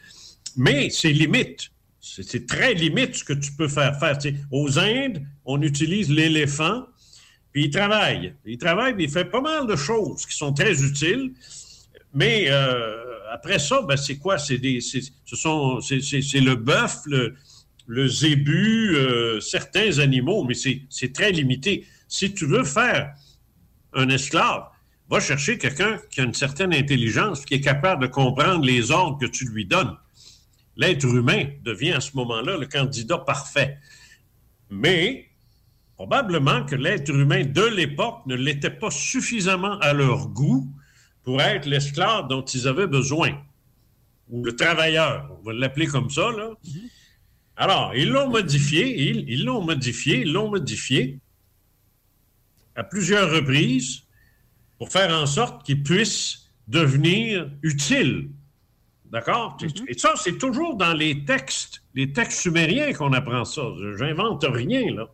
Mais 0.56 0.90
c'est 0.90 1.12
limite. 1.12 1.70
C'est 2.06 2.46
très 2.46 2.74
limite 2.74 3.14
ce 3.14 3.24
que 3.24 3.32
tu 3.32 3.52
peux 3.52 3.66
faire 3.66 3.98
faire. 3.98 4.18
Aux 4.50 4.78
Indes, 4.78 5.26
on 5.46 5.62
utilise 5.62 6.10
l'éléphant, 6.10 6.84
puis 7.50 7.64
il 7.64 7.70
travaille. 7.70 8.34
Il 8.44 8.58
travaille, 8.58 8.94
puis 8.94 9.04
il 9.04 9.10
fait 9.10 9.24
pas 9.24 9.40
mal 9.40 9.66
de 9.66 9.74
choses 9.74 10.26
qui 10.26 10.36
sont 10.36 10.52
très 10.52 10.82
utiles. 10.82 11.32
Mais 12.12 12.46
euh, 12.48 12.94
après 13.32 13.58
ça, 13.58 13.80
ben, 13.82 13.96
c'est 13.96 14.18
quoi? 14.18 14.36
C'est 14.36 14.60
ce 14.80 15.36
sont, 15.36 15.80
c'est, 15.80 16.40
le 16.40 16.56
bœuf, 16.56 16.98
le, 17.06 17.34
le 17.86 18.06
zébu, 18.06 18.96
euh, 18.96 19.40
certains 19.40 19.98
animaux, 19.98 20.44
mais 20.44 20.54
c'est 20.54 21.12
très 21.12 21.32
limité. 21.32 21.86
Si 22.06 22.34
tu 22.34 22.44
veux 22.44 22.64
faire 22.64 23.14
un 23.94 24.10
esclave, 24.10 24.64
va 25.08 25.20
chercher 25.20 25.56
quelqu'un 25.56 25.98
qui 26.10 26.20
a 26.20 26.24
une 26.24 26.34
certaine 26.34 26.74
intelligence, 26.74 27.46
qui 27.46 27.54
est 27.54 27.60
capable 27.62 28.02
de 28.02 28.08
comprendre 28.08 28.64
les 28.64 28.90
ordres 28.90 29.18
que 29.18 29.26
tu 29.26 29.46
lui 29.48 29.64
donnes. 29.64 29.96
L'être 30.76 31.04
humain 31.04 31.46
devient 31.62 31.92
à 31.92 32.00
ce 32.00 32.16
moment-là 32.16 32.56
le 32.56 32.66
candidat 32.66 33.18
parfait. 33.18 33.78
Mais 34.70 35.28
probablement 35.96 36.64
que 36.64 36.74
l'être 36.74 37.10
humain 37.10 37.44
de 37.44 37.62
l'époque 37.62 38.26
ne 38.26 38.34
l'était 38.34 38.70
pas 38.70 38.90
suffisamment 38.90 39.78
à 39.78 39.92
leur 39.92 40.28
goût 40.28 40.68
pour 41.22 41.40
être 41.40 41.66
l'esclave 41.66 42.28
dont 42.28 42.44
ils 42.44 42.68
avaient 42.68 42.86
besoin, 42.86 43.40
ou 44.28 44.44
le 44.44 44.54
travailleur, 44.54 45.30
on 45.38 45.42
va 45.42 45.52
l'appeler 45.52 45.86
comme 45.86 46.10
ça. 46.10 46.30
Là. 46.32 46.50
Alors, 47.56 47.94
ils 47.94 48.08
l'ont 48.08 48.28
modifié, 48.28 49.10
ils 49.10 49.28
ils 49.28 49.44
l'ont 49.44 49.62
modifié, 49.62 50.20
ils 50.22 50.32
l'ont 50.32 50.50
modifié 50.50 51.18
à 52.74 52.84
plusieurs 52.84 53.30
reprises 53.30 54.02
pour 54.78 54.90
faire 54.90 55.14
en 55.14 55.26
sorte 55.26 55.64
qu'il 55.64 55.82
puisse 55.82 56.50
devenir 56.66 57.50
utile. 57.62 58.30
D'accord? 59.14 59.56
Et 59.86 59.96
ça, 59.96 60.14
c'est 60.16 60.38
toujours 60.38 60.74
dans 60.76 60.92
les 60.92 61.24
textes, 61.24 61.84
les 61.94 62.12
textes 62.12 62.40
sumériens 62.40 62.92
qu'on 62.92 63.12
apprend 63.12 63.44
ça. 63.44 63.62
Je- 63.80 63.96
J'invente 63.96 64.44
rien, 64.48 64.92
là. 64.92 65.06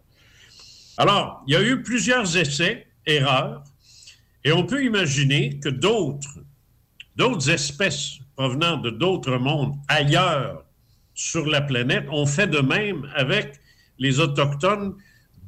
Alors, 0.97 1.43
il 1.47 1.53
y 1.53 1.57
a 1.57 1.63
eu 1.63 1.83
plusieurs 1.83 2.35
essais, 2.35 2.87
erreurs, 3.05 3.63
et 4.43 4.53
on 4.53 4.65
peut 4.65 4.83
imaginer 4.83 5.59
que 5.61 5.69
d'autres, 5.69 6.39
d'autres 7.17 7.51
espèces 7.51 8.21
provenant 8.37 8.79
de 8.79 8.89
d'autres 8.89 9.37
mondes 9.37 9.75
ailleurs 9.87 10.65
sur 11.15 11.45
la 11.45 11.61
planète 11.61 12.07
ont 12.11 12.25
fait 12.25 12.47
de 12.47 12.61
même 12.61 13.07
avec 13.15 13.61
les 13.99 14.19
Autochtones 14.19 14.95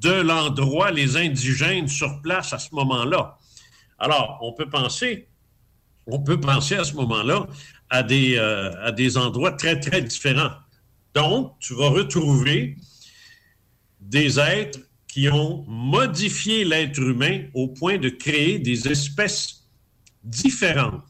de 0.03 0.13
l'endroit, 0.13 0.91
les 0.91 1.17
indigènes 1.17 1.89
sur 1.89 2.21
place 2.21 2.53
à 2.53 2.59
ce 2.59 2.75
moment-là. 2.75 3.39
Alors, 3.99 4.41
on 4.43 4.53
peut 4.53 4.69
penser, 4.69 5.27
on 6.07 6.19
peut 6.19 6.39
penser 6.39 6.75
à 6.77 6.85
ce 6.85 6.93
moment-là 6.97 7.47
à 7.93 8.03
des, 8.03 8.37
euh, 8.39 8.73
à 8.83 8.91
des 8.91 9.19
endroits 9.19 9.53
très, 9.53 9.79
très 9.79 10.01
différents. 10.01 10.55
Donc, 11.15 11.59
tu 11.61 11.75
vas 11.75 11.91
retrouver 11.91 12.77
des 14.01 14.41
êtres 14.41 14.81
qui 15.07 15.29
ont 15.29 15.63
modifié 15.69 16.65
l'être 16.65 16.99
humain 16.99 17.43
au 17.53 17.69
point 17.69 17.99
de 17.99 18.09
créer 18.09 18.59
des 18.59 18.89
espèces 18.89 19.69
différentes. 20.25 21.05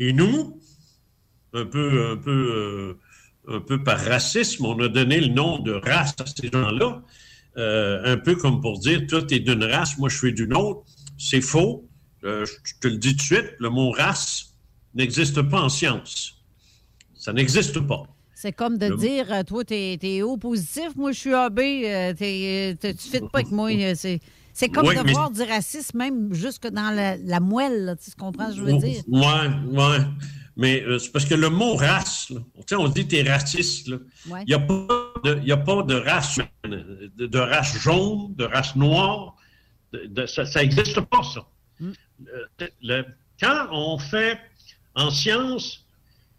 Et 0.00 0.12
nous, 0.12 0.60
un 1.52 1.64
peu, 1.64 2.10
un 2.10 2.16
peu, 2.16 2.98
euh, 3.48 3.56
un 3.56 3.60
peu 3.60 3.84
par 3.84 4.00
racisme, 4.00 4.66
on 4.66 4.80
a 4.80 4.88
donné 4.88 5.20
le 5.20 5.32
nom 5.32 5.60
de 5.60 5.74
race 5.74 6.16
à 6.18 6.26
ces 6.26 6.50
gens-là, 6.52 7.02
euh, 7.56 8.14
un 8.14 8.16
peu 8.16 8.34
comme 8.34 8.60
pour 8.60 8.80
dire, 8.80 9.06
toi, 9.06 9.22
tu 9.22 9.36
es 9.36 9.38
d'une 9.38 9.62
race, 9.62 9.96
moi, 9.96 10.08
je 10.08 10.18
suis 10.18 10.32
d'une 10.32 10.56
autre. 10.56 10.82
C'est 11.16 11.40
faux. 11.40 11.88
Je 12.24 12.80
te 12.80 12.88
le 12.88 12.96
dis 12.96 13.10
tout 13.10 13.18
de 13.18 13.22
suite, 13.22 13.52
le 13.60 13.68
mot 13.68 13.92
race 13.92 14.53
n'existe 14.94 15.40
pas 15.42 15.60
en 15.62 15.68
science. 15.68 16.34
Ça 17.14 17.32
n'existe 17.32 17.80
pas. 17.80 18.04
C'est 18.34 18.52
comme 18.52 18.76
de 18.78 18.86
Le- 18.88 18.96
dire, 18.96 19.32
euh, 19.32 19.42
toi, 19.42 19.64
t'es 19.64 19.98
es 20.02 20.22
O 20.22 20.36
positif, 20.36 20.94
moi, 20.96 21.12
je 21.12 21.18
suis 21.18 21.34
AB, 21.34 21.58
euh, 21.60 22.12
t'es- 22.12 22.72
euh, 22.72 22.76
t'es- 22.78 22.94
tu 22.94 23.08
ne 23.14 23.20
pas 23.28 23.38
avec 23.40 23.50
moi. 23.50 23.70
C'est 23.94 24.20
c'est 24.52 24.68
comme 24.68 24.86
Oui, 24.86 24.94
de 24.96 25.02
mais- 25.02 25.12
voir 25.12 25.30
du 25.30 25.42
racisme, 25.42 25.98
même 25.98 26.32
jusque 26.34 26.68
dans 26.68 26.94
la, 26.94 27.16
la 27.16 27.40
moelle, 27.40 27.86
là, 27.86 27.96
tu 27.96 28.10
comprends 28.18 28.50
ce 28.50 28.56
que 28.56 28.58
je 28.58 28.62
veux 28.72 28.78
dire? 28.78 29.02
Ouais, 29.08 29.48
ouais. 29.72 29.98
mais 30.56 30.82
euh, 30.82 30.98
c'est 30.98 31.10
parce 31.10 31.24
que 31.24 31.34
le 31.34 31.48
mot 31.48 31.74
race, 31.74 32.30
là, 32.30 32.40
on 32.78 32.88
dit 32.88 33.06
t'es 33.08 33.22
raciste. 33.22 33.88
Ouais. 34.28 34.42
Il 34.46 34.48
n'y 34.48 34.54
a, 34.54 34.56
a 35.54 35.56
pas 35.56 35.82
de 35.82 35.94
race 35.94 36.38
de, 36.64 37.26
de 37.26 37.38
race 37.38 37.76
jaune, 37.78 38.34
de 38.36 38.44
race 38.44 38.76
noire. 38.76 39.36
de- 39.92 40.06
de- 40.06 40.26
ça 40.26 40.44
n'existe 40.60 41.00
pas, 41.02 41.22
ça. 41.22 41.46
Le- 41.80 42.68
le- 42.82 43.04
quand 43.40 43.66
on 43.70 43.96
fait 43.98 44.38
en 44.94 45.10
science, 45.10 45.84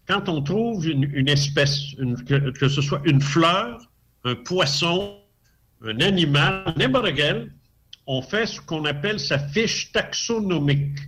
quand 0.08 0.30
on 0.30 0.42
trouve 0.42 0.88
une, 0.88 1.30
espèce, 1.30 1.96
que 2.60 2.68
ce 2.68 2.82
soit 2.82 3.02
une 3.06 3.22
fleur, 3.22 3.80
un 4.24 4.36
poisson, 4.36 5.20
un 5.84 6.00
animal, 6.00 6.74
n'importe 6.78 7.16
quel, 7.16 7.52
on 8.08 8.22
fait 8.22 8.46
ce 8.46 8.62
qu'on 8.62 8.86
appelle 8.86 9.20
sa 9.20 9.40
fiche 9.40 9.92
taxonomique. 9.92 11.00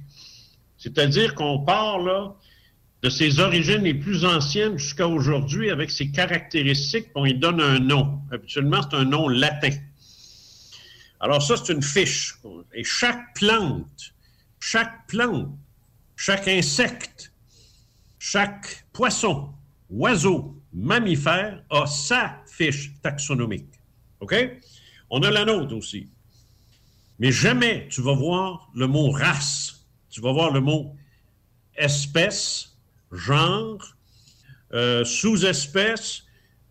C'est-à-dire 0.77 1.35
qu'on 1.35 1.59
part 1.59 1.99
là, 1.99 2.35
de 3.03 3.09
ses 3.09 3.39
origines 3.39 3.83
les 3.83 3.93
plus 3.93 4.25
anciennes 4.25 4.77
jusqu'à 4.77 5.07
aujourd'hui 5.07 5.69
avec 5.69 5.91
ses 5.91 6.09
caractéristiques, 6.09 7.07
on 7.13 7.25
lui 7.25 7.35
donne 7.35 7.61
un 7.61 7.79
nom. 7.79 8.19
Habituellement, 8.31 8.81
c'est 8.81 8.97
un 8.97 9.05
nom 9.05 9.27
latin. 9.27 9.69
Alors 11.19 11.41
ça, 11.41 11.55
c'est 11.57 11.73
une 11.73 11.83
fiche. 11.83 12.35
Et 12.73 12.83
chaque 12.83 13.35
plante, 13.35 14.13
chaque 14.59 15.07
plante, 15.07 15.49
chaque 16.15 16.47
insecte, 16.47 17.31
chaque 18.29 18.85
poisson, 18.91 19.53
oiseau, 19.89 20.61
mammifère 20.73 21.63
a 21.69 21.85
sa 21.85 22.43
fiche 22.45 22.91
taxonomique. 23.01 23.79
OK? 24.19 24.35
On 25.09 25.21
a 25.23 25.31
la 25.31 25.45
nôtre 25.45 25.73
aussi. 25.73 26.09
Mais 27.19 27.31
jamais 27.31 27.87
tu 27.89 28.01
vas 28.01 28.13
voir 28.13 28.69
le 28.75 28.85
mot 28.87 29.11
race. 29.11 29.85
Tu 30.09 30.19
vas 30.19 30.33
voir 30.33 30.51
le 30.51 30.59
mot 30.59 30.93
espèce, 31.77 32.75
genre, 33.13 33.95
euh, 34.73 35.05
sous-espèce, 35.05 36.23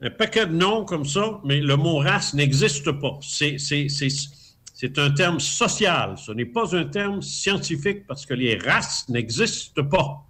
un 0.02 0.11
paquet 0.11 0.46
de 0.46 0.52
noms 0.52 0.84
comme 0.84 1.07
ça, 1.07 1.40
mais 1.42 1.61
le 1.61 1.76
mot 1.76 1.96
race 1.96 2.34
n'existe 2.34 2.92
pas. 2.92 3.18
C'est, 3.22 4.98
un 4.98 5.11
terme 5.11 5.40
social. 5.40 6.18
Ce 6.18 6.32
n'est 6.32 6.44
pas 6.44 6.76
un 6.76 6.84
terme 6.84 7.22
scientifique 7.22 8.07
parce 8.07 8.26
que 8.26 8.34
les 8.34 8.59
races 8.59 9.09
n'existent 9.09 9.84
pas. 9.84 10.26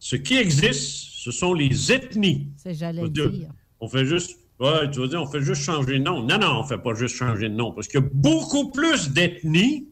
Ce 0.00 0.16
qui 0.16 0.36
existe, 0.36 1.10
ce 1.12 1.30
sont 1.30 1.52
les 1.52 1.92
ethnies. 1.92 2.48
C'est 2.56 2.74
j'allais 2.74 3.02
On 3.02 3.08
dire. 3.08 3.30
Fait 3.90 4.06
juste. 4.06 4.38
Ouais, 4.58 4.90
tu 4.90 4.98
vas 4.98 5.06
dire, 5.06 5.22
on 5.22 5.26
fait 5.26 5.42
juste 5.42 5.62
changer 5.62 5.98
de 5.98 6.02
nom. 6.02 6.22
Non, 6.22 6.38
non, 6.38 6.58
on 6.58 6.62
ne 6.62 6.66
fait 6.66 6.78
pas 6.78 6.94
juste 6.94 7.16
changer 7.16 7.48
de 7.48 7.54
nom. 7.54 7.72
Parce 7.72 7.86
qu'il 7.86 8.00
y 8.00 8.02
a 8.02 8.08
beaucoup 8.12 8.70
plus 8.70 9.10
d'ethnies 9.10 9.88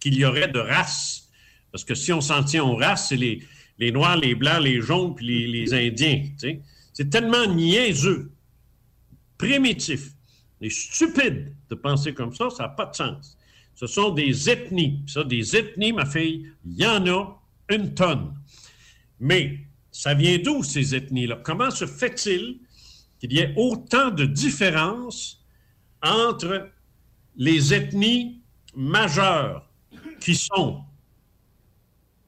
qu'il 0.00 0.14
y 0.14 0.24
aurait 0.24 0.48
de 0.48 0.58
races. 0.58 1.28
Parce 1.70 1.84
que 1.84 1.94
si 1.94 2.12
on 2.12 2.20
s'en 2.20 2.42
tient 2.42 2.64
aux 2.64 2.76
races, 2.76 3.08
c'est 3.08 3.16
les, 3.16 3.42
les 3.78 3.92
Noirs, 3.92 4.16
les 4.16 4.34
Blancs, 4.34 4.62
les 4.62 4.80
Jaunes, 4.80 5.14
puis 5.14 5.26
les, 5.26 5.46
les 5.46 5.74
Indiens. 5.74 6.22
tu 6.22 6.38
sais. 6.38 6.60
C'est 6.92 7.10
tellement 7.10 7.46
niaiseux, 7.46 8.32
primitif 9.38 10.10
et 10.60 10.68
stupide 10.68 11.54
de 11.68 11.74
penser 11.74 12.12
comme 12.12 12.34
ça, 12.34 12.50
ça 12.50 12.64
n'a 12.64 12.68
pas 12.70 12.86
de 12.86 12.94
sens. 12.94 13.38
Ce 13.74 13.86
sont 13.86 14.10
des 14.10 14.50
ethnies. 14.50 15.02
Ça, 15.06 15.24
des 15.24 15.56
ethnies, 15.56 15.92
ma 15.92 16.04
fille, 16.04 16.50
il 16.66 16.76
y 16.76 16.86
en 16.86 17.06
a 17.06 17.40
une 17.70 17.94
tonne. 17.94 18.34
Mais 19.20 19.60
ça 19.92 20.14
vient 20.14 20.38
d'où 20.38 20.62
ces 20.62 20.94
ethnies-là? 20.94 21.36
Comment 21.44 21.70
se 21.70 21.86
fait-il 21.86 22.60
qu'il 23.18 23.32
y 23.32 23.38
ait 23.38 23.54
autant 23.56 24.10
de 24.10 24.24
différences 24.24 25.44
entre 26.02 26.70
les 27.36 27.74
ethnies 27.74 28.40
majeures 28.74 29.70
qui 30.20 30.34
sont 30.34 30.84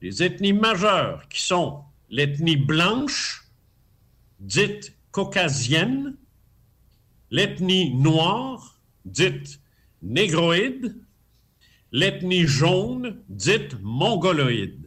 les 0.02 0.22
ethnies 0.22 0.52
majeures 0.52 1.28
qui 1.28 1.40
sont 1.40 1.84
l'ethnie 2.10 2.56
blanche, 2.56 3.44
dite 4.40 4.96
caucasienne, 5.12 6.16
l'ethnie 7.30 7.94
noire, 7.94 8.80
dite 9.04 9.60
négroïde, 10.02 11.00
l'ethnie 11.92 12.46
jaune, 12.46 13.22
dite 13.28 13.80
mongoloïde? 13.80 14.81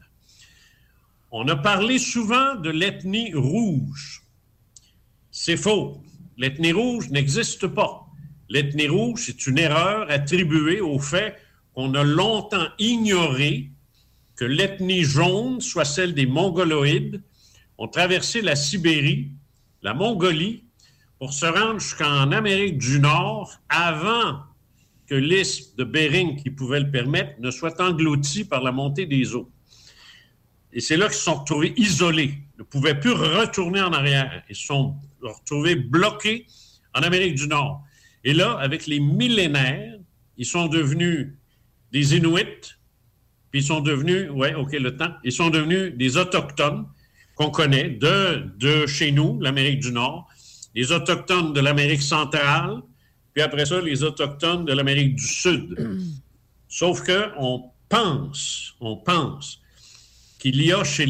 On 1.38 1.50
a 1.50 1.58
parlé 1.58 2.00
souvent 2.00 2.56
de 2.56 2.70
l'ethnie 2.70 3.34
rouge. 3.34 4.24
C'est 5.32 5.58
faux. 5.58 6.02
L'ethnie 6.38 6.72
rouge 6.72 7.10
n'existe 7.10 7.68
pas. 7.68 8.06
L'ethnie 8.48 8.88
rouge, 8.88 9.24
c'est 9.26 9.46
une 9.46 9.58
erreur 9.58 10.10
attribuée 10.10 10.80
au 10.80 10.98
fait 10.98 11.36
qu'on 11.74 11.94
a 11.94 12.06
longtemps 12.06 12.70
ignoré 12.80 13.70
que 14.38 14.46
l'ethnie 14.46 15.04
jaune 15.04 15.60
soit 15.60 15.84
celle 15.84 16.14
des 16.14 16.26
mongoloïdes, 16.26 17.22
ont 17.78 17.90
traversé 17.90 18.42
la 18.42 18.56
Sibérie, 18.56 19.32
la 19.82 19.94
Mongolie, 19.94 20.64
pour 21.20 21.34
se 21.34 21.48
rendre 21.48 21.82
jusqu'en 21.82 22.32
Amérique 22.32 22.78
du 22.78 23.02
Nord 23.02 23.60
avant 23.68 24.40
que 25.06 25.16
l'isthme 25.16 25.76
de 25.80 25.84
Bering, 25.84 26.42
qui 26.42 26.50
pouvait 26.50 26.80
le 26.80 26.92
permettre, 26.92 27.42
ne 27.42 27.52
soit 27.52 27.82
englouti 27.82 28.46
par 28.46 28.64
la 28.64 28.72
montée 28.72 29.06
des 29.06 29.36
eaux. 29.36 29.52
Et 30.76 30.82
c'est 30.82 30.98
là 30.98 31.06
qu'ils 31.08 31.16
se 31.16 31.24
sont 31.24 31.36
retrouvés 31.36 31.74
isolés, 31.78 32.38
ne 32.60 32.64
pouvaient 32.64 33.00
plus 33.00 33.14
retourner 33.14 33.82
en 33.82 33.94
arrière. 33.94 34.44
Ils 34.50 34.56
se 34.58 34.66
sont 34.66 34.96
retrouvés 35.22 35.76
bloqués 35.76 36.46
en 36.94 37.02
Amérique 37.02 37.36
du 37.36 37.48
Nord. 37.48 37.82
Et 38.26 38.34
là, 38.34 38.58
avec 38.60 38.86
les 38.86 39.00
millénaires, 39.00 39.98
ils 40.38 40.46
sont 40.46 40.68
devenus 40.68 41.30
des 41.94 42.18
Inuits, 42.18 42.76
puis 43.52 43.62
ils 43.62 43.64
sont 43.64 43.80
devenus, 43.80 44.30
ouais, 44.32 44.54
OK, 44.54 44.74
le 44.74 44.98
temps, 44.98 45.14
ils 45.24 45.32
sont 45.32 45.50
devenus 45.50 45.94
des 45.96 46.18
Autochtones 46.18 46.86
qu'on 47.36 47.52
connaît 47.52 47.90
de, 47.90 48.52
de 48.58 48.86
chez 48.86 49.14
nous, 49.14 49.40
l'Amérique 49.40 49.80
du 49.80 49.94
Nord, 49.94 50.28
les 50.74 50.92
Autochtones 50.92 51.54
de 51.54 51.62
l'Amérique 51.62 52.02
centrale, 52.02 52.82
puis 53.34 53.42
après 53.42 53.66
ça, 53.66 53.80
les 53.80 54.04
Autochtones 54.04 54.66
de 54.66 54.74
l'Amérique 54.74 55.16
du 55.16 55.26
Sud. 55.26 56.10
Sauf 56.68 57.02
que 57.02 57.30
on 57.38 57.72
pense, 57.88 58.76
on 58.82 58.98
pense 58.98 59.62
qu'il 60.40 60.62
y 60.62 60.72
a 60.72 60.84
chez 60.84 61.06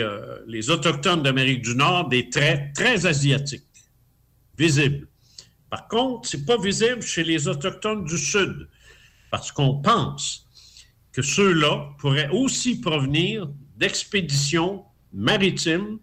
euh, 0.00 0.38
les 0.46 0.70
Autochtones 0.70 1.22
d'Amérique 1.22 1.62
du 1.62 1.74
Nord 1.74 2.08
des 2.08 2.30
traits 2.30 2.72
très 2.74 3.06
asiatiques, 3.06 3.64
visibles. 4.56 5.08
Par 5.68 5.88
contre, 5.88 6.28
c'est 6.28 6.44
pas 6.44 6.58
visible 6.58 7.02
chez 7.02 7.24
les 7.24 7.48
Autochtones 7.48 8.04
du 8.04 8.18
Sud, 8.18 8.68
parce 9.30 9.52
qu'on 9.52 9.80
pense 9.80 10.46
que 11.12 11.22
ceux-là 11.22 11.90
pourraient 11.98 12.28
aussi 12.30 12.80
provenir 12.80 13.48
d'expéditions 13.76 14.84
maritimes 15.12 15.98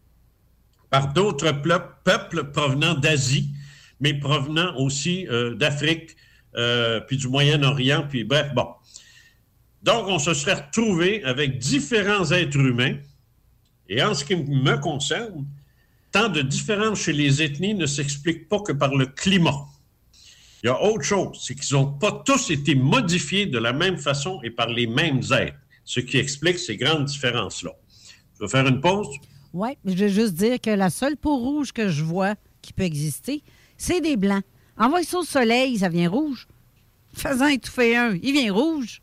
par 0.90 1.14
d'autres 1.14 1.50
ple- 1.52 1.86
peuples 2.04 2.52
provenant 2.52 2.94
d'Asie, 2.94 3.52
mais 4.00 4.14
provenant 4.14 4.76
aussi 4.78 5.28
euh, 5.28 5.56
d'Afrique, 5.56 6.16
euh, 6.56 7.00
puis 7.02 7.18
du 7.18 7.28
Moyen-Orient, 7.28 8.06
puis 8.10 8.24
bref, 8.24 8.54
bon. 8.56 8.68
Donc, 9.84 10.08
on 10.08 10.20
se 10.20 10.34
serait 10.34 10.56
retrouvé 10.56 11.24
avec 11.24 11.60
différents 11.60 12.32
êtres 12.32 12.58
humains, 12.58 12.98
et 13.90 14.04
en 14.04 14.14
ce 14.14 14.26
qui 14.26 14.36
me 14.36 14.78
concerne, 14.78 15.46
tant 16.12 16.30
de 16.30 16.42
différences 16.42 17.02
chez 17.02 17.14
les 17.14 17.42
ethnies 17.42 17.76
ne 17.76 17.86
s'expliquent 17.86 18.50
pas 18.50 18.60
que 18.60 18.74
par 18.74 18.96
le 18.96 19.06
climat. 19.06 19.66
Il 20.64 20.68
y 20.68 20.70
a 20.70 20.82
autre 20.82 21.04
chose, 21.04 21.40
c'est 21.42 21.56
qu'ils 21.56 21.78
n'ont 21.78 21.94
pas 21.94 22.24
tous 22.26 22.50
été 22.50 22.76
modifiés 22.76 23.46
de 23.46 23.60
la 23.60 23.74
même 23.74 23.98
façon 23.98 24.42
et 24.44 24.50
par 24.50 24.68
les 24.68 24.88
mêmes 24.88 25.22
êtres, 25.32 25.58
ce 25.86 26.00
qui 26.00 26.18
explique 26.18 26.58
ces 26.58 26.76
grandes 26.76 27.06
différences-là. 27.06 27.72
Je 28.36 28.46
vais 28.46 28.50
faire 28.50 28.68
une 28.68 28.82
pause. 28.82 29.08
Oui, 29.54 29.70
je 29.86 29.94
veux 29.94 30.08
juste 30.10 30.34
dire 30.34 30.60
que 30.60 30.72
la 30.72 30.90
seule 30.90 31.16
peau 31.16 31.38
rouge 31.38 31.72
que 31.72 31.90
je 31.90 32.04
vois 32.04 32.36
qui 32.62 32.74
peut 32.74 32.84
exister, 32.84 33.44
c'est 33.78 34.02
des 34.02 34.18
blancs. 34.18 34.44
Envoie 34.78 35.04
ça 35.04 35.20
au 35.20 35.24
soleil, 35.24 35.78
ça 35.78 35.90
vient 35.90 36.10
rouge. 36.10 36.48
Faisant 37.14 37.48
étouffer 37.48 37.96
un, 37.96 38.18
il 38.22 38.34
vient 38.34 38.52
rouge. 38.52 39.02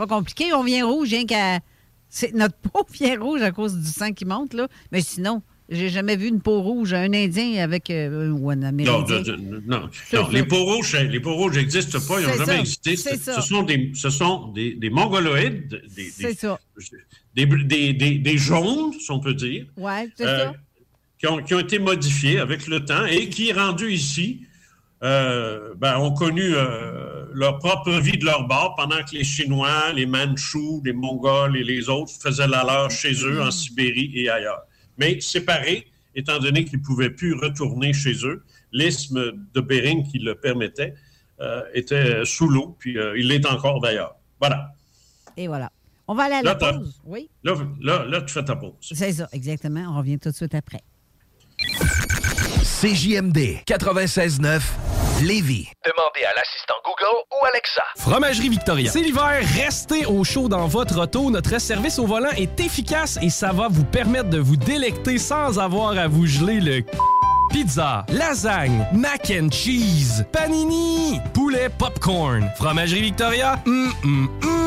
Pas 0.00 0.06
compliqué, 0.06 0.54
on 0.54 0.64
vient 0.64 0.86
rouge, 0.86 1.10
rien 1.10 1.26
qu'à. 1.26 1.58
Notre 2.32 2.56
peau 2.72 2.86
vient 2.90 3.20
rouge 3.20 3.42
à 3.42 3.50
cause 3.50 3.76
du 3.76 3.86
sang 3.86 4.12
qui 4.12 4.24
monte, 4.24 4.54
là. 4.54 4.66
Mais 4.92 5.02
sinon, 5.02 5.42
j'ai 5.68 5.90
jamais 5.90 6.16
vu 6.16 6.28
une 6.28 6.40
peau 6.40 6.62
rouge, 6.62 6.94
un 6.94 7.12
Indien 7.12 7.62
avec. 7.62 7.90
euh, 7.90 8.30
ou 8.30 8.48
un 8.50 8.56
Non, 8.56 8.68
Amérindien. 8.68 9.22
non, 9.66 9.90
les 10.32 10.42
peaux 10.44 10.64
rouges, 10.64 10.96
les 10.96 11.20
peaux 11.20 11.34
rouges 11.34 11.56
n'existent 11.58 11.98
pas, 12.08 12.18
ils 12.18 12.26
n'ont 12.26 12.32
jamais 12.32 12.46
ça, 12.46 12.58
existé. 12.60 12.96
Ce, 12.96 13.42
sont 13.42 13.62
des, 13.62 13.92
ce 13.94 14.08
sont 14.08 14.48
des, 14.52 14.72
des 14.74 14.88
mongoloïdes, 14.88 15.82
des, 15.94 16.10
des, 16.18 16.34
ça. 16.34 16.58
des, 17.34 17.92
des- 18.18 18.38
jaunes, 18.38 18.94
si 18.98 19.10
on 19.10 19.20
peut 19.20 19.34
dire, 19.34 19.66
Ouais, 19.76 20.08
c'est 20.16 20.26
euh, 20.26 20.44
ça. 20.46 20.52
qui, 21.18 21.26
ont, 21.26 21.42
qui 21.42 21.52
ont 21.54 21.60
été 21.60 21.78
modifiés 21.78 22.38
avec 22.38 22.66
le 22.66 22.86
temps 22.86 23.04
et 23.04 23.28
qui, 23.28 23.52
rendus 23.52 23.92
ici, 23.92 24.46
euh, 25.02 25.74
ben, 25.76 25.98
ont 25.98 26.12
connu 26.12 26.42
euh, 26.54 27.19
leur 27.32 27.58
propre 27.58 27.90
vie 28.00 28.18
de 28.18 28.24
leur 28.24 28.46
bord 28.46 28.74
pendant 28.76 29.02
que 29.02 29.12
les 29.16 29.24
Chinois, 29.24 29.92
les 29.94 30.06
Mandchous, 30.06 30.82
les 30.84 30.92
Mongols 30.92 31.56
et 31.56 31.64
les 31.64 31.88
autres 31.88 32.12
faisaient 32.20 32.46
la 32.48 32.64
leur 32.64 32.90
chez 32.90 33.12
eux 33.24 33.42
en 33.42 33.50
Sibérie 33.50 34.10
et 34.14 34.28
ailleurs. 34.28 34.62
Mais 34.98 35.20
séparés, 35.20 35.86
étant 36.14 36.38
donné 36.38 36.64
qu'ils 36.64 36.78
ne 36.80 36.84
pouvaient 36.84 37.10
plus 37.10 37.34
retourner 37.34 37.92
chez 37.92 38.14
eux, 38.26 38.42
l'isthme 38.72 39.32
de 39.54 39.60
Bering 39.60 40.06
qui 40.10 40.18
le 40.18 40.34
permettait 40.34 40.94
euh, 41.40 41.62
était 41.74 42.24
sous 42.24 42.48
l'eau, 42.48 42.76
puis 42.78 42.98
euh, 42.98 43.18
il 43.18 43.28
l'est 43.28 43.44
encore 43.46 43.80
d'ailleurs. 43.80 44.14
Voilà. 44.40 44.72
Et 45.36 45.46
voilà. 45.48 45.70
On 46.06 46.14
va 46.14 46.24
aller 46.24 46.34
à 46.34 46.42
la 46.42 46.54
Là, 46.54 46.72
pause. 46.72 47.00
Oui, 47.04 47.30
Là, 47.44 47.54
là, 47.80 48.04
là, 48.04 48.22
tu 48.22 48.34
fais 48.34 48.44
ta 48.44 48.56
pause. 48.56 48.74
c'est 48.80 49.12
ça, 49.12 49.28
exactement. 49.32 49.84
On 49.94 49.98
revient 49.98 50.18
tout 50.18 50.30
de 50.30 50.34
suite 50.34 50.54
après. 50.54 50.80
CJMD 52.62 53.62
96.9 53.66 54.60
Lévis. 55.22 55.68
Demandez 55.84 56.24
à 56.24 56.34
l'assistant 56.34 56.74
Google 56.84 57.24
ou 57.32 57.44
Alexa. 57.46 57.82
Fromagerie 57.96 58.48
Victoria. 58.48 58.90
C'est 58.90 59.00
l'hiver, 59.00 59.40
restez 59.56 60.06
au 60.06 60.24
chaud 60.24 60.48
dans 60.48 60.66
votre 60.66 60.98
auto. 61.00 61.30
Notre 61.30 61.60
service 61.60 61.98
au 61.98 62.06
volant 62.06 62.30
est 62.36 62.58
efficace 62.60 63.18
et 63.22 63.30
ça 63.30 63.52
va 63.52 63.68
vous 63.68 63.84
permettre 63.84 64.30
de 64.30 64.38
vous 64.38 64.56
délecter 64.56 65.18
sans 65.18 65.58
avoir 65.58 65.98
à 65.98 66.08
vous 66.08 66.26
geler 66.26 66.60
le 66.60 66.84
Pizza, 67.50 68.06
lasagne, 68.08 68.86
mac 68.92 69.30
and 69.30 69.50
cheese, 69.50 70.24
panini, 70.30 71.20
poulet 71.34 71.68
popcorn. 71.68 72.48
Fromagerie 72.56 73.02
Victoria, 73.02 73.58
hum, 73.66 73.92
hum, 74.04 74.28
hum. 74.42 74.59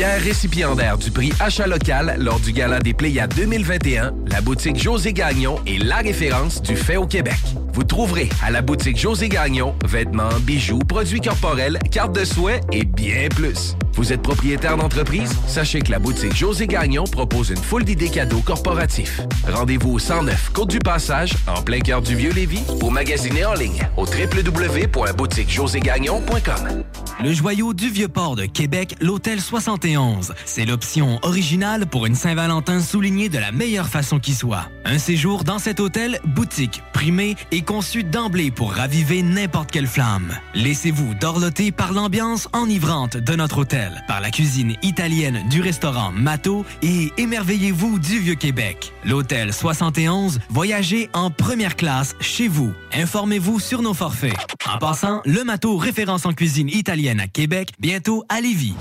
Fier 0.00 0.18
récipiendaire 0.22 0.96
du 0.96 1.10
prix 1.10 1.30
Achat 1.40 1.66
local 1.66 2.16
lors 2.18 2.40
du 2.40 2.52
Gala 2.52 2.78
des 2.80 2.94
Pléiades 2.94 3.34
2021, 3.36 4.14
la 4.28 4.40
boutique 4.40 4.78
José 4.82 5.12
Gagnon 5.12 5.60
est 5.66 5.76
la 5.76 5.96
référence 5.96 6.62
du 6.62 6.74
fait 6.74 6.96
au 6.96 7.06
Québec. 7.06 7.36
Vous 7.74 7.84
trouverez 7.84 8.30
à 8.42 8.50
la 8.50 8.62
boutique 8.62 8.98
José 8.98 9.28
Gagnon 9.28 9.74
vêtements, 9.84 10.30
bijoux, 10.40 10.78
produits 10.78 11.20
corporels, 11.20 11.78
cartes 11.90 12.18
de 12.18 12.24
souhait 12.24 12.62
et 12.72 12.86
bien 12.86 13.28
plus. 13.28 13.76
Vous 13.94 14.12
êtes 14.12 14.22
propriétaire 14.22 14.76
d'entreprise? 14.76 15.32
Sachez 15.46 15.80
que 15.80 15.90
la 15.90 15.98
boutique 15.98 16.34
José 16.34 16.66
Gagnon 16.66 17.04
propose 17.04 17.48
une 17.50 17.56
foule 17.56 17.84
d'idées 17.84 18.10
cadeaux 18.10 18.40
corporatifs. 18.40 19.20
Rendez-vous 19.48 19.92
au 19.92 19.98
109 19.98 20.50
Côte 20.52 20.70
du 20.70 20.78
Passage, 20.78 21.32
en 21.46 21.62
plein 21.62 21.80
cœur 21.80 22.02
du 22.02 22.14
Vieux-Lévis, 22.14 22.62
ou 22.82 22.90
magasinez 22.90 23.44
en 23.44 23.54
ligne 23.54 23.88
au 23.96 24.04
www.boutiquejoségagnon.com. 24.04 26.84
Le 27.22 27.34
joyau 27.34 27.74
du 27.74 27.90
Vieux-Port 27.90 28.36
de 28.36 28.46
Québec, 28.46 28.94
l'Hôtel 29.00 29.40
71. 29.40 30.32
C'est 30.46 30.64
l'option 30.64 31.18
originale 31.22 31.86
pour 31.86 32.06
une 32.06 32.14
Saint-Valentin 32.14 32.80
soulignée 32.80 33.28
de 33.28 33.38
la 33.38 33.52
meilleure 33.52 33.88
façon 33.88 34.18
qui 34.18 34.32
soit. 34.32 34.70
Un 34.86 34.98
séjour 34.98 35.44
dans 35.44 35.58
cet 35.58 35.80
hôtel, 35.80 36.18
boutique, 36.24 36.82
primé 36.94 37.36
et 37.50 37.60
conçu 37.60 38.04
d'emblée 38.04 38.50
pour 38.50 38.72
raviver 38.72 39.22
n'importe 39.22 39.70
quelle 39.70 39.86
flamme. 39.86 40.34
Laissez-vous 40.54 41.12
dorloter 41.14 41.72
par 41.72 41.92
l'ambiance 41.92 42.48
enivrante 42.54 43.18
de 43.18 43.34
notre 43.34 43.58
hôtel, 43.58 43.79
par 44.06 44.20
la 44.20 44.30
cuisine 44.30 44.76
italienne 44.82 45.42
du 45.48 45.60
restaurant 45.60 46.12
Mato 46.12 46.64
et 46.82 47.12
émerveillez-vous 47.16 47.98
du 47.98 48.18
Vieux-Québec. 48.18 48.92
L'Hôtel 49.04 49.52
71, 49.52 50.40
voyagez 50.48 51.08
en 51.12 51.30
première 51.30 51.76
classe 51.76 52.14
chez 52.20 52.48
vous. 52.48 52.72
Informez-vous 52.92 53.60
sur 53.60 53.82
nos 53.82 53.94
forfaits. 53.94 54.36
En 54.72 54.78
passant, 54.78 55.22
le 55.24 55.44
Mato 55.44 55.76
référence 55.76 56.26
en 56.26 56.32
cuisine 56.32 56.68
italienne 56.68 57.20
à 57.20 57.28
Québec, 57.28 57.70
bientôt 57.78 58.24
à 58.28 58.40
Lévis. 58.40 58.74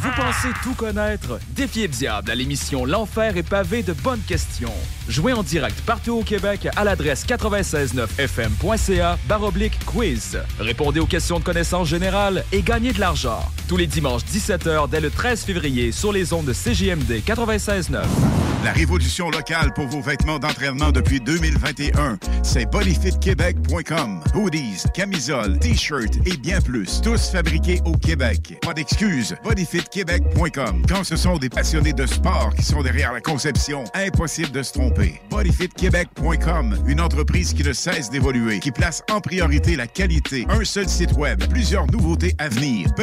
Vous 0.00 0.10
pensez 0.16 0.48
tout 0.62 0.74
connaître? 0.74 1.38
Défiez 1.50 1.86
le 1.86 1.92
diable 1.92 2.30
à 2.30 2.34
l'émission 2.34 2.84
L'Enfer 2.84 3.36
est 3.36 3.48
pavé 3.48 3.82
de 3.82 3.94
bonnes 3.94 4.20
questions. 4.20 4.72
Jouez 5.08 5.32
en 5.32 5.42
direct 5.42 5.80
partout 5.82 6.12
au 6.12 6.22
Québec 6.22 6.68
à 6.76 6.84
l'adresse 6.84 7.26
969fm.ca 7.26 9.18
baroblique 9.28 9.78
quiz. 9.84 10.38
Répondez 10.58 11.00
aux 11.00 11.06
questions 11.06 11.38
de 11.38 11.44
connaissance 11.44 11.88
générale 11.88 12.44
et 12.52 12.62
gagnez 12.62 12.92
de 12.92 13.00
l'argent. 13.00 13.40
Tous 13.68 13.76
les 13.76 13.86
dimanches 13.86 14.22
17h 14.22 14.88
dès 14.88 15.00
le 15.00 15.10
13 15.10 15.44
février 15.44 15.92
sur 15.92 16.12
les 16.12 16.32
ondes 16.32 16.46
de 16.46 16.52
CJMD 16.52 17.22
96.9. 17.26 18.02
La 18.64 18.72
révolution 18.72 19.28
locale 19.28 19.74
pour 19.74 19.86
vos 19.88 20.00
vêtements 20.00 20.38
d'entraînement 20.38 20.90
depuis 20.90 21.20
2021, 21.20 22.16
c'est 22.42 22.64
bodyfitquebec.com. 22.70 24.22
Hoodies, 24.34 24.84
camisoles, 24.94 25.58
t-shirts 25.58 26.16
et 26.24 26.38
bien 26.38 26.62
plus. 26.62 27.02
Tous 27.02 27.28
fabriqués 27.30 27.80
au 27.84 27.92
Québec. 27.92 28.56
Pas 28.62 28.72
d'excuses. 28.72 29.36
bodyfitquebec.com. 29.44 30.82
Quand 30.88 31.04
ce 31.04 31.16
sont 31.16 31.36
des 31.36 31.50
passionnés 31.50 31.92
de 31.92 32.06
sport 32.06 32.54
qui 32.56 32.62
sont 32.62 32.82
derrière 32.82 33.12
la 33.12 33.20
conception, 33.20 33.84
impossible 33.92 34.50
de 34.50 34.62
se 34.62 34.72
tromper. 34.72 34.93
bodyfitquebec.com, 35.30 36.84
une 36.86 37.00
entreprise 37.00 37.54
qui 37.54 37.62
ne 37.62 37.72
cesse 37.72 38.10
d'évoluer, 38.10 38.60
qui 38.60 38.70
place 38.70 39.02
en 39.10 39.20
priorité 39.20 39.76
la 39.76 39.86
qualité. 39.86 40.46
Un 40.48 40.64
seul 40.64 40.88
site 40.88 41.12
web, 41.12 41.42
plusieurs 41.48 41.86
nouveautés 41.90 42.34
à 42.38 42.48
venir. 42.48 42.88
B 42.96 43.02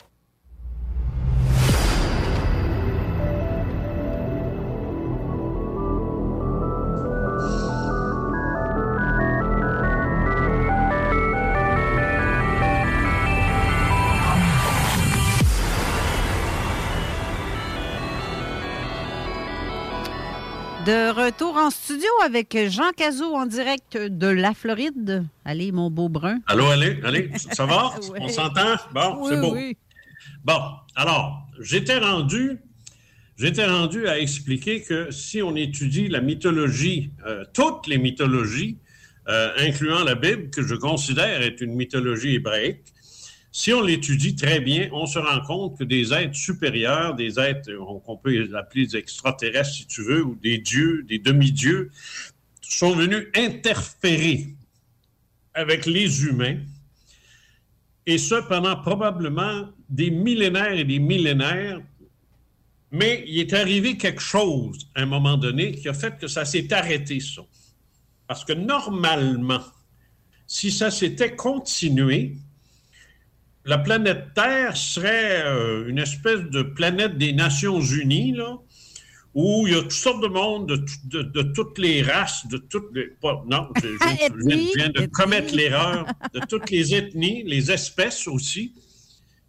De 20.91 21.09
retour 21.13 21.55
en 21.55 21.69
studio 21.69 22.09
avec 22.25 22.53
Jean 22.67 22.91
Cazot 22.91 23.33
en 23.33 23.45
direct 23.45 23.95
de 23.95 24.27
la 24.27 24.53
Floride. 24.53 25.23
Allez, 25.45 25.71
mon 25.71 25.89
beau 25.89 26.09
brun. 26.09 26.39
Allô, 26.47 26.65
allez, 26.65 26.99
allez, 27.05 27.31
ça 27.37 27.65
va? 27.65 27.93
Ouais. 28.11 28.19
On 28.19 28.27
s'entend? 28.27 28.75
Bon, 28.93 29.15
Oui, 29.21 29.29
c'est 29.29 29.39
beau. 29.39 29.53
oui. 29.55 29.77
Bon, 30.43 30.59
alors, 30.97 31.47
j'étais 31.61 31.97
rendu, 31.97 32.59
j'étais 33.37 33.65
rendu 33.65 34.05
à 34.09 34.19
expliquer 34.19 34.81
que 34.81 35.11
si 35.11 35.41
on 35.41 35.55
étudie 35.55 36.09
la 36.09 36.19
mythologie, 36.19 37.11
euh, 37.25 37.45
toutes 37.53 37.87
les 37.87 37.97
mythologies, 37.97 38.77
euh, 39.29 39.53
incluant 39.59 40.03
la 40.03 40.15
Bible, 40.15 40.49
que 40.49 40.61
je 40.61 40.75
considère 40.75 41.41
être 41.41 41.61
une 41.61 41.73
mythologie 41.73 42.35
hébraïque, 42.35 42.83
si 43.51 43.73
on 43.73 43.81
l'étudie 43.81 44.35
très 44.35 44.61
bien, 44.61 44.89
on 44.93 45.05
se 45.05 45.19
rend 45.19 45.41
compte 45.41 45.77
que 45.77 45.83
des 45.83 46.13
êtres 46.13 46.35
supérieurs, 46.35 47.15
des 47.15 47.37
êtres 47.37 47.71
qu'on 48.05 48.17
peut 48.17 48.49
appeler 48.55 48.87
des 48.87 48.97
extraterrestres 48.97 49.73
si 49.73 49.87
tu 49.87 50.03
veux, 50.03 50.23
ou 50.23 50.35
des 50.35 50.57
dieux, 50.57 51.03
des 51.03 51.19
demi-dieux, 51.19 51.91
sont 52.61 52.95
venus 52.95 53.27
interférer 53.35 54.55
avec 55.53 55.85
les 55.85 56.23
humains, 56.23 56.59
et 58.05 58.17
ce 58.17 58.35
pendant 58.35 58.75
probablement 58.77 59.67
des 59.89 60.09
millénaires 60.09 60.73
et 60.73 60.85
des 60.85 60.99
millénaires. 60.99 61.81
Mais 62.93 63.23
il 63.27 63.39
est 63.39 63.53
arrivé 63.53 63.95
quelque 63.95 64.21
chose 64.21 64.89
à 64.95 65.01
un 65.01 65.05
moment 65.05 65.37
donné 65.37 65.73
qui 65.73 65.87
a 65.87 65.93
fait 65.93 66.17
que 66.17 66.27
ça 66.27 66.45
s'est 66.45 66.73
arrêté, 66.73 67.19
ça. 67.19 67.41
Parce 68.27 68.43
que 68.43 68.53
normalement, 68.53 69.61
si 70.47 70.71
ça 70.71 70.89
s'était 70.89 71.35
continué, 71.35 72.35
la 73.65 73.77
planète 73.77 74.33
Terre 74.33 74.75
serait 74.75 75.43
euh, 75.45 75.87
une 75.87 75.99
espèce 75.99 76.41
de 76.49 76.61
planète 76.63 77.17
des 77.17 77.33
Nations 77.33 77.79
Unies, 77.79 78.33
là, 78.33 78.57
où 79.33 79.65
il 79.67 79.73
y 79.73 79.77
a 79.77 79.81
toutes 79.81 79.91
sortes 79.91 80.21
de 80.23 80.27
monde, 80.27 80.67
de, 80.67 80.85
de- 81.05 81.21
de 81.21 81.41
toutes 81.53 81.77
les 81.77 82.01
races, 82.01 82.45
de 82.47 82.57
toutes 82.57 82.93
les... 82.93 83.07
pas- 83.21 83.43
non, 83.47 83.69
je, 83.81 83.87
viens- 84.75 84.89
de 84.89 85.05
commettre 85.07 85.55
l'erreur, 85.55 86.05
de 86.33 86.39
toutes 86.49 86.69
les 86.71 86.93
ethnies, 86.95 87.43
les 87.45 87.71
espèces 87.71 88.27
aussi, 88.27 88.73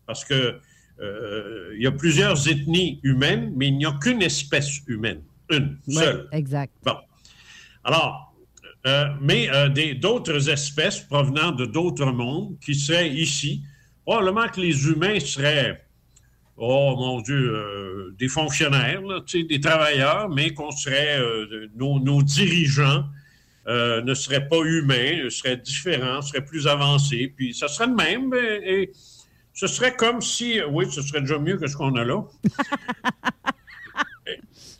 parce 0.06 0.24
que 0.24 0.58
euh, 1.00 1.72
il 1.76 1.82
y 1.82 1.86
a 1.86 1.92
plusieurs 1.92 2.46
ethnies 2.48 3.00
humaines, 3.02 3.52
mais 3.56 3.68
il 3.68 3.76
n'y 3.78 3.86
a 3.86 3.92
qu'une 4.00 4.22
espèce 4.22 4.78
humaine, 4.86 5.22
une 5.50 5.78
seule. 5.88 6.28
Exact. 6.32 6.72
Bon. 6.84 6.96
Alors, 7.82 8.34
euh, 8.86 9.06
mais 9.20 9.48
euh, 9.50 9.68
d'autres 9.94 10.48
espèces 10.48 11.00
provenant 11.00 11.50
de 11.50 11.66
d'autres 11.66 12.12
mondes 12.12 12.56
qui 12.60 12.74
seraient 12.74 13.10
ici, 13.10 13.62
probablement 14.04 14.48
que 14.48 14.60
les 14.60 14.86
humains 14.86 15.20
seraient, 15.20 15.84
oh 16.56 16.96
mon 16.96 17.20
Dieu, 17.20 17.54
euh, 17.54 18.14
des 18.18 18.28
fonctionnaires, 18.28 19.02
là, 19.02 19.20
tu 19.26 19.40
sais, 19.40 19.46
des 19.46 19.60
travailleurs, 19.60 20.28
mais 20.28 20.52
qu'on 20.52 20.70
serait, 20.70 21.18
euh, 21.18 21.68
nos, 21.76 21.98
nos 22.00 22.22
dirigeants 22.22 23.04
euh, 23.68 24.02
ne 24.02 24.14
seraient 24.14 24.48
pas 24.48 24.60
humains, 24.64 25.28
seraient 25.30 25.56
différents, 25.56 26.22
seraient 26.22 26.44
plus 26.44 26.66
avancés, 26.66 27.32
puis 27.36 27.54
ça 27.54 27.68
serait 27.68 27.88
de 27.88 27.94
même, 27.94 28.32
et, 28.34 28.82
et 28.82 28.92
ce 29.52 29.66
serait 29.66 29.94
comme 29.94 30.20
si, 30.20 30.60
oui, 30.70 30.86
ce 30.90 31.02
serait 31.02 31.20
déjà 31.20 31.38
mieux 31.38 31.56
que 31.56 31.66
ce 31.66 31.76
qu'on 31.76 31.94
a 31.96 32.04
là. 32.04 32.22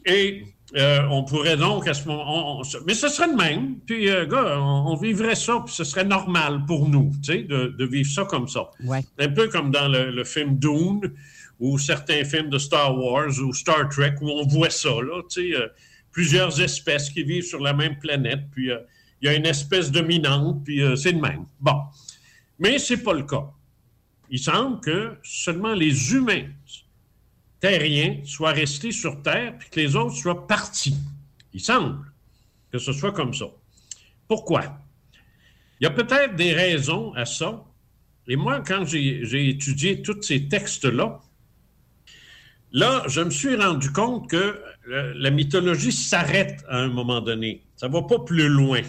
Et 0.05 0.44
euh, 0.77 1.03
on 1.11 1.24
pourrait 1.24 1.57
donc 1.57 1.86
à 1.86 1.94
ce 1.94 2.07
moment. 2.09 2.59
on- 2.59 2.61
on- 2.62 2.85
mais 2.86 2.94
ce 2.94 3.09
serait 3.09 3.31
de 3.31 3.36
même. 3.36 3.77
Puis, 3.86 4.09
euh, 4.09 4.27
gars, 4.27 4.59
on, 4.59 4.93
on 4.93 4.97
vivrait 4.97 5.35
ça, 5.35 5.62
puis 5.65 5.74
ce 5.74 5.85
serait 5.85 6.05
normal 6.05 6.65
pour 6.66 6.89
nous, 6.89 7.12
tu 7.23 7.32
sais, 7.32 7.43
de, 7.43 7.74
de 7.78 7.85
vivre 7.85 8.11
ça 8.11 8.24
comme 8.24 8.49
ça. 8.49 8.70
Ouais. 8.85 9.01
Un 9.19 9.28
peu 9.28 9.49
comme 9.49 9.70
dans 9.70 9.89
le, 9.89 10.11
le 10.11 10.24
film 10.24 10.59
Dune 10.59 11.12
ou 11.61 11.78
certains 11.78 12.24
films 12.24 12.49
de 12.51 12.59
Star 12.59 12.97
Wars 12.97 13.31
ou 13.44 13.53
Star 13.53 13.89
Trek 13.89 14.15
où 14.20 14.31
on 14.31 14.47
voit 14.47 14.70
ça, 14.70 14.89
là, 14.90 15.23
tu 15.31 15.51
sais, 15.51 15.57
euh, 15.57 15.69
plusieurs 16.11 16.61
espèces 16.61 17.11
qui 17.11 17.23
vivent 17.23 17.44
sur 17.44 17.61
la 17.61 17.73
même 17.73 17.99
planète, 17.99 18.40
puis 18.53 18.69
il 19.20 19.27
y 19.27 19.28
a 19.28 19.35
une 19.35 19.47
espèce 19.47 19.90
dominante, 19.90 20.62
puis 20.65 20.82
c'est 20.97 21.12
de 21.12 21.20
même. 21.20 21.44
Bon. 21.61 21.77
Mais 22.59 22.78
c'est 22.78 22.99
pas 23.03 23.12
le 23.15 23.23
cas. 23.23 23.44
Il 24.31 24.39
semble 24.39 24.81
que 24.81 25.12
seulement 25.23 25.74
les 25.74 26.12
humains 26.15 26.44
terriens 27.63 28.19
soient 28.25 28.53
restés 28.53 28.91
sur 28.91 29.23
Terre 29.23 29.57
puis 29.59 29.71
que 29.71 29.81
les 29.81 29.97
autres 29.97 30.17
soient 30.17 30.47
partis. 30.47 30.97
Il 31.55 31.61
semble 31.61 32.05
que 32.71 32.79
ce 32.79 32.93
soit 32.93 33.13
comme 33.13 33.33
ça. 33.33 33.47
Pourquoi? 34.29 34.79
Il 35.81 35.85
y 35.85 35.87
a 35.87 35.91
peut-être 35.91 36.35
des 36.37 36.53
raisons 36.53 37.15
à 37.15 37.25
ça. 37.25 37.65
Et 38.27 38.37
moi, 38.37 38.63
quand 38.67 38.85
j'ai 38.85 39.49
étudié 39.49 40.03
tous 40.03 40.21
ces 40.23 40.49
textes-là, 40.49 41.21
là, 42.73 43.05
je 43.09 43.21
me 43.21 43.31
suis 43.31 43.57
rendu 43.57 43.91
compte 43.93 44.29
que 44.29 44.61
euh, 44.89 45.13
la 45.17 45.31
mythologie 45.31 45.93
s'arrête 45.93 46.65
à 46.69 46.79
un 46.79 46.89
moment 46.89 47.21
donné. 47.21 47.63
Ça 47.77 47.89
ne 47.89 47.93
va 47.93 48.03
pas 48.03 48.19
plus 48.21 48.49
loin. 48.49 48.81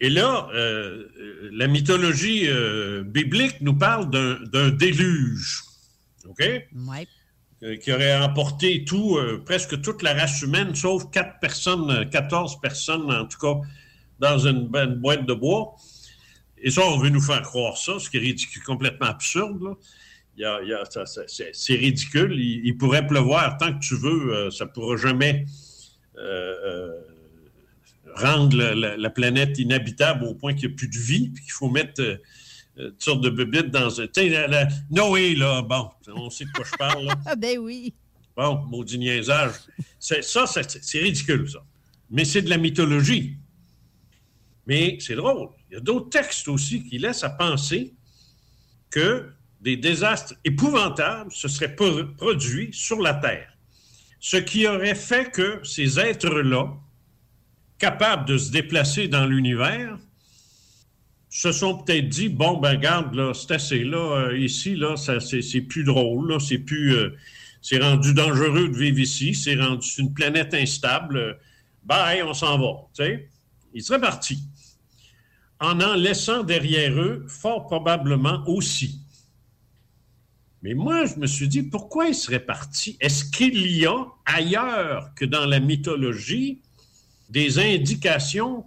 Et 0.00 0.10
là, 0.10 0.48
euh, 0.54 1.08
la 1.52 1.66
mythologie 1.66 2.46
euh, 2.46 3.02
biblique 3.02 3.60
nous 3.60 3.74
parle 3.74 4.10
d'un 4.10 4.70
déluge. 4.70 5.67
OK? 6.28 6.66
Euh, 7.64 7.76
qui 7.76 7.92
aurait 7.92 8.16
emporté 8.16 8.84
tout, 8.84 9.16
euh, 9.16 9.42
presque 9.44 9.80
toute 9.80 10.02
la 10.02 10.14
race 10.14 10.42
humaine, 10.42 10.74
sauf 10.76 11.10
quatre 11.10 11.40
personnes, 11.40 11.90
euh, 11.90 12.04
14 12.04 12.60
personnes 12.60 13.10
en 13.12 13.26
tout 13.26 13.38
cas, 13.38 13.60
dans 14.20 14.38
une, 14.46 14.70
une 14.74 14.94
boîte 14.94 15.26
de 15.26 15.34
bois. 15.34 15.74
Et 16.60 16.70
ça, 16.70 16.82
on 16.84 16.98
veut 16.98 17.08
nous 17.08 17.20
faire 17.20 17.42
croire 17.42 17.76
ça, 17.76 17.98
ce 17.98 18.08
qui 18.10 18.16
est 18.16 18.20
ridicule, 18.20 18.62
complètement 18.62 19.06
absurde. 19.08 19.60
là. 19.62 19.74
Il 20.36 20.42
y 20.42 20.44
a- 20.44 20.60
il 20.62 20.68
y 20.68 20.72
a- 20.72 20.84
ça- 20.84 21.04
ça- 21.06 21.22
c'est 21.26 21.50
c'est 21.52 21.74
ridicule. 21.74 22.32
Il, 22.38 22.64
il 22.64 22.76
pourrait 22.76 23.06
pleuvoir 23.06 23.56
tant 23.58 23.72
que 23.76 23.80
tu 23.84 23.96
veux. 23.96 24.32
euh, 24.34 24.50
ça 24.52 24.64
ne 24.66 24.70
pourra 24.70 24.96
jamais 24.96 25.44
euh, 26.16 26.54
euh, 26.66 27.00
rendre 28.14 28.56
la, 28.56 28.74
la- 28.74 28.96
la 28.96 29.10
planète 29.10 29.58
inhabitable 29.58 30.24
au 30.24 30.34
point 30.34 30.54
qu'il 30.54 30.68
n'y 30.68 30.74
a 30.74 30.76
plus 30.76 30.88
de 30.88 30.96
vie, 30.98 31.30
puis 31.30 31.42
qu'il 31.44 31.52
faut 31.52 31.68
mettre 31.70 32.00
euh, 32.00 32.14
euh, 32.14 32.16
toutes 32.78 33.02
sortes 33.02 33.20
de 33.22 33.30
bébites 33.30 33.70
dans 33.70 34.00
un. 34.00 34.06
Tu 34.06 34.30
sais, 34.30 34.46
Noé, 34.90 35.34
là, 35.34 35.62
bon, 35.62 35.90
on 36.14 36.30
sait 36.30 36.44
de 36.44 36.50
quoi 36.52 36.64
je 36.64 36.76
parle. 36.76 37.04
Là. 37.06 37.14
Ah, 37.26 37.36
ben 37.36 37.58
oui. 37.58 37.94
Bon, 38.36 38.64
maudit 38.66 38.98
niaisage. 38.98 39.52
C'est, 39.98 40.22
ça, 40.22 40.46
c'est, 40.46 40.98
ridicule, 41.00 41.48
ça. 41.50 41.58
Mais 42.10 42.24
c'est 42.24 42.42
de 42.42 42.50
la 42.50 42.56
mythologie. 42.58 43.36
Mais 44.66 44.96
c'est 45.00 45.16
drôle. 45.16 45.48
Il 45.70 45.74
y 45.74 45.76
a 45.76 45.80
d'autres 45.80 46.08
textes 46.10 46.46
aussi 46.48 46.84
qui 46.84 46.98
laissent 46.98 47.24
à 47.24 47.30
penser 47.30 47.94
que 48.90 49.28
des 49.60 49.76
désastres 49.76 50.34
épouvantables 50.44 51.32
se 51.32 51.48
seraient 51.48 51.74
pro- 51.74 52.04
produits 52.16 52.70
sur 52.72 53.00
la 53.02 53.14
Terre. 53.14 53.52
Ce 54.20 54.36
qui 54.36 54.66
aurait 54.66 54.94
fait 54.94 55.30
que 55.32 55.60
ces 55.64 55.98
êtres-là, 55.98 56.72
capables 57.78 58.24
de 58.28 58.38
se 58.38 58.50
déplacer 58.50 59.08
dans 59.08 59.26
l'univers, 59.26 59.98
se 61.30 61.52
sont 61.52 61.78
peut-être 61.78 62.08
dit 62.08 62.28
bon 62.28 62.58
ben 62.58 62.76
garde 62.76 63.14
là 63.14 63.32
c'est 63.34 63.52
assez 63.52 63.84
là 63.84 64.28
euh, 64.28 64.38
ici 64.38 64.74
là 64.74 64.96
ça 64.96 65.20
c'est, 65.20 65.42
c'est 65.42 65.60
plus 65.60 65.84
drôle 65.84 66.32
là 66.32 66.38
c'est 66.40 66.58
plus 66.58 66.94
euh, 66.94 67.16
c'est 67.60 67.78
rendu 67.78 68.14
dangereux 68.14 68.68
de 68.68 68.76
vivre 68.76 68.98
ici 68.98 69.34
c'est 69.34 69.56
rendu 69.56 69.86
une 69.98 70.14
planète 70.14 70.54
instable 70.54 71.16
euh, 71.16 71.34
bye 71.84 72.22
on 72.22 72.34
s'en 72.34 72.58
va 72.58 72.88
tu 72.94 73.04
sais. 73.04 73.28
Ils 73.74 73.82
seraient 73.82 74.00
partis 74.00 74.42
en 75.60 75.80
en 75.80 75.94
laissant 75.94 76.42
derrière 76.42 76.92
eux 76.98 77.26
fort 77.28 77.66
probablement 77.66 78.42
aussi. 78.46 79.00
Mais 80.62 80.74
moi 80.74 81.04
je 81.06 81.16
me 81.16 81.26
suis 81.26 81.48
dit 81.48 81.62
pourquoi 81.62 82.08
ils 82.08 82.14
seraient 82.14 82.44
partis? 82.44 82.96
Est-ce 83.00 83.24
qu'il 83.24 83.70
y 83.70 83.86
a 83.86 84.06
ailleurs 84.24 85.12
que 85.14 85.24
dans 85.24 85.46
la 85.46 85.60
mythologie 85.60 86.60
des 87.28 87.58
indications 87.58 88.64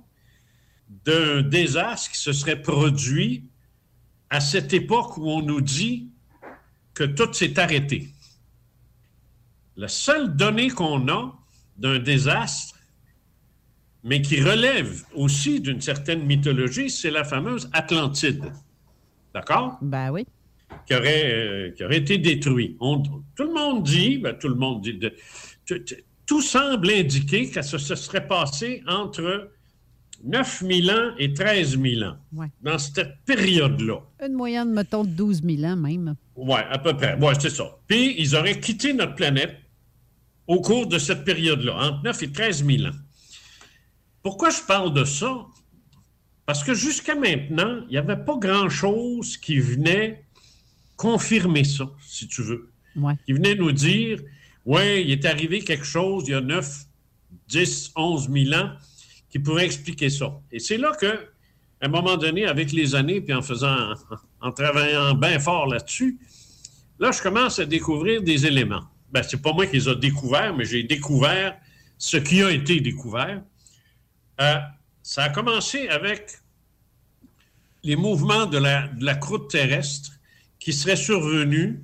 d'un 1.06 1.42
désastre 1.42 2.12
qui 2.12 2.18
se 2.18 2.34
serait 2.34 2.62
produit 2.62 3.46
à 4.30 4.40
cette 4.40 4.74
époque 4.74 5.18
où 5.18 5.30
on 5.30 5.42
nous 5.42 5.62
dit 5.62 6.10
que 6.94 7.04
tout 7.04 7.32
s'est 7.34 7.58
arrêté. 7.60 8.10
La 9.78 9.88
seule 9.88 10.36
donnée 10.36 10.70
qu'on 10.70 11.08
a 11.08 11.34
d'un 11.78 12.00
désastre, 12.00 12.78
mais 14.04 14.22
qui 14.22 14.42
relève 14.42 15.04
aussi 15.16 15.60
d'une 15.62 15.82
certaine 15.82 16.26
mythologie, 16.26 16.90
c'est 16.90 17.12
la 17.12 17.24
fameuse 17.24 17.70
Atlantide. 17.74 18.52
D'accord? 19.34 19.78
Ben 19.82 20.12
oui. 20.12 20.26
Qui 20.88 20.96
aurait, 20.96 21.32
euh, 21.34 21.72
qui 21.72 21.84
aurait 21.84 21.98
été 21.98 22.18
détruit. 22.18 22.76
On- 22.80 23.02
tout 23.02 23.44
le 23.44 23.54
monde 23.54 23.84
dit, 23.84 24.18
ben, 24.18 24.34
tout 24.38 24.50
le 24.50 24.56
monde 24.56 24.82
dit, 24.82 24.96
de- 24.96 25.14
tout, 25.66 25.80
tout 26.26 26.42
semble 26.42 26.90
indiquer 26.90 27.50
que 27.50 27.62
ça 27.62 27.78
se 27.80 27.96
serait 27.96 28.28
passé 28.28 28.84
entre 28.88 29.52
9 30.24 30.64
000 30.68 30.90
ans 30.98 31.12
et 31.18 31.34
13 31.34 31.80
000 31.80 32.04
ans. 32.04 32.18
Ouais. 32.34 32.48
Dans 32.62 32.78
cette 32.78 33.24
période-là. 33.26 34.00
Une 34.26 34.34
moyenne, 34.34 34.72
mettons, 34.72 35.04
de 35.04 35.10
12 35.10 35.42
000 35.44 35.64
ans 35.64 35.76
même. 35.76 36.16
Oui, 36.36 36.60
à 36.70 36.78
peu 36.78 36.96
près. 36.96 37.18
Oui, 37.20 37.34
c'est 37.40 37.50
ça. 37.50 37.78
Puis, 37.88 38.16
ils 38.20 38.36
auraient 38.36 38.60
quitté 38.60 38.94
notre 38.94 39.16
planète 39.16 39.58
au 40.48 40.62
cours 40.62 40.88
de 40.88 40.98
cette 40.98 41.24
période-là, 41.24 41.76
entre 41.76 42.04
9 42.04 42.24
et 42.24 42.32
13 42.32 42.66
000 42.66 42.84
ans. 42.88 42.98
Pourquoi 44.22 44.50
je 44.50 44.62
parle 44.68 44.94
de 44.94 45.04
ça? 45.04 45.46
Parce 46.46 46.64
que 46.64 46.74
jusqu'à 46.74 47.16
maintenant, 47.16 47.82
il 47.88 47.92
n'y 47.92 47.98
avait 47.98 48.18
pas 48.18 48.38
grand-chose 48.38 49.38
qui 49.38 49.60
venait 49.60 50.26
confirmer 50.98 51.64
ça, 51.64 51.90
si 52.06 52.28
tu 52.28 52.44
veux. 52.44 52.72
Ouais. 52.96 53.14
Qui 53.26 53.34
venait 53.34 53.56
nous 53.56 53.72
dire, 53.72 54.20
oui, 54.66 55.02
il 55.02 55.12
est 55.12 55.26
arrivé 55.26 55.62
quelque 55.62 55.86
chose 55.86 56.26
il 56.28 56.32
y 56.32 56.36
a 56.36 56.42
9, 56.42 56.86
10, 57.48 57.92
11 57.96 58.30
000 58.30 58.62
ans 58.62 58.72
qui 59.32 59.40
pourrait 59.40 59.66
expliquer 59.66 60.10
ça. 60.10 60.40
Et 60.52 60.60
c'est 60.60 60.78
là 60.78 60.92
que, 61.00 61.08
à 61.08 61.86
un 61.86 61.88
moment 61.88 62.18
donné, 62.18 62.46
avec 62.46 62.72
les 62.72 62.94
années, 62.94 63.22
puis 63.22 63.34
en 63.34 63.42
faisant, 63.42 63.94
en 64.42 64.52
travaillant 64.52 65.16
bien 65.16 65.40
fort 65.40 65.66
là-dessus, 65.68 66.20
là, 67.00 67.12
je 67.12 67.22
commence 67.22 67.58
à 67.58 67.66
découvrir 67.66 68.22
des 68.22 68.46
éléments. 68.46 68.84
Ben, 69.12 69.24
c'est 69.24 69.42
pas 69.42 69.54
moi 69.54 69.66
qui 69.66 69.78
les 69.78 69.90
ai 69.90 69.96
découverts, 69.96 70.56
mais 70.56 70.66
j'ai 70.66 70.84
découvert 70.84 71.58
ce 71.98 72.18
qui 72.18 72.44
a 72.44 72.52
été 72.52 72.80
découvert. 72.82 73.42
Euh, 74.40 74.56
ça 75.02 75.24
a 75.24 75.30
commencé 75.30 75.88
avec 75.88 76.38
les 77.84 77.96
mouvements 77.96 78.46
de 78.46 78.58
la, 78.58 78.88
de 78.88 79.06
la 79.06 79.16
croûte 79.16 79.50
terrestre 79.50 80.12
qui 80.60 80.74
seraient 80.74 80.96
survenus 80.96 81.80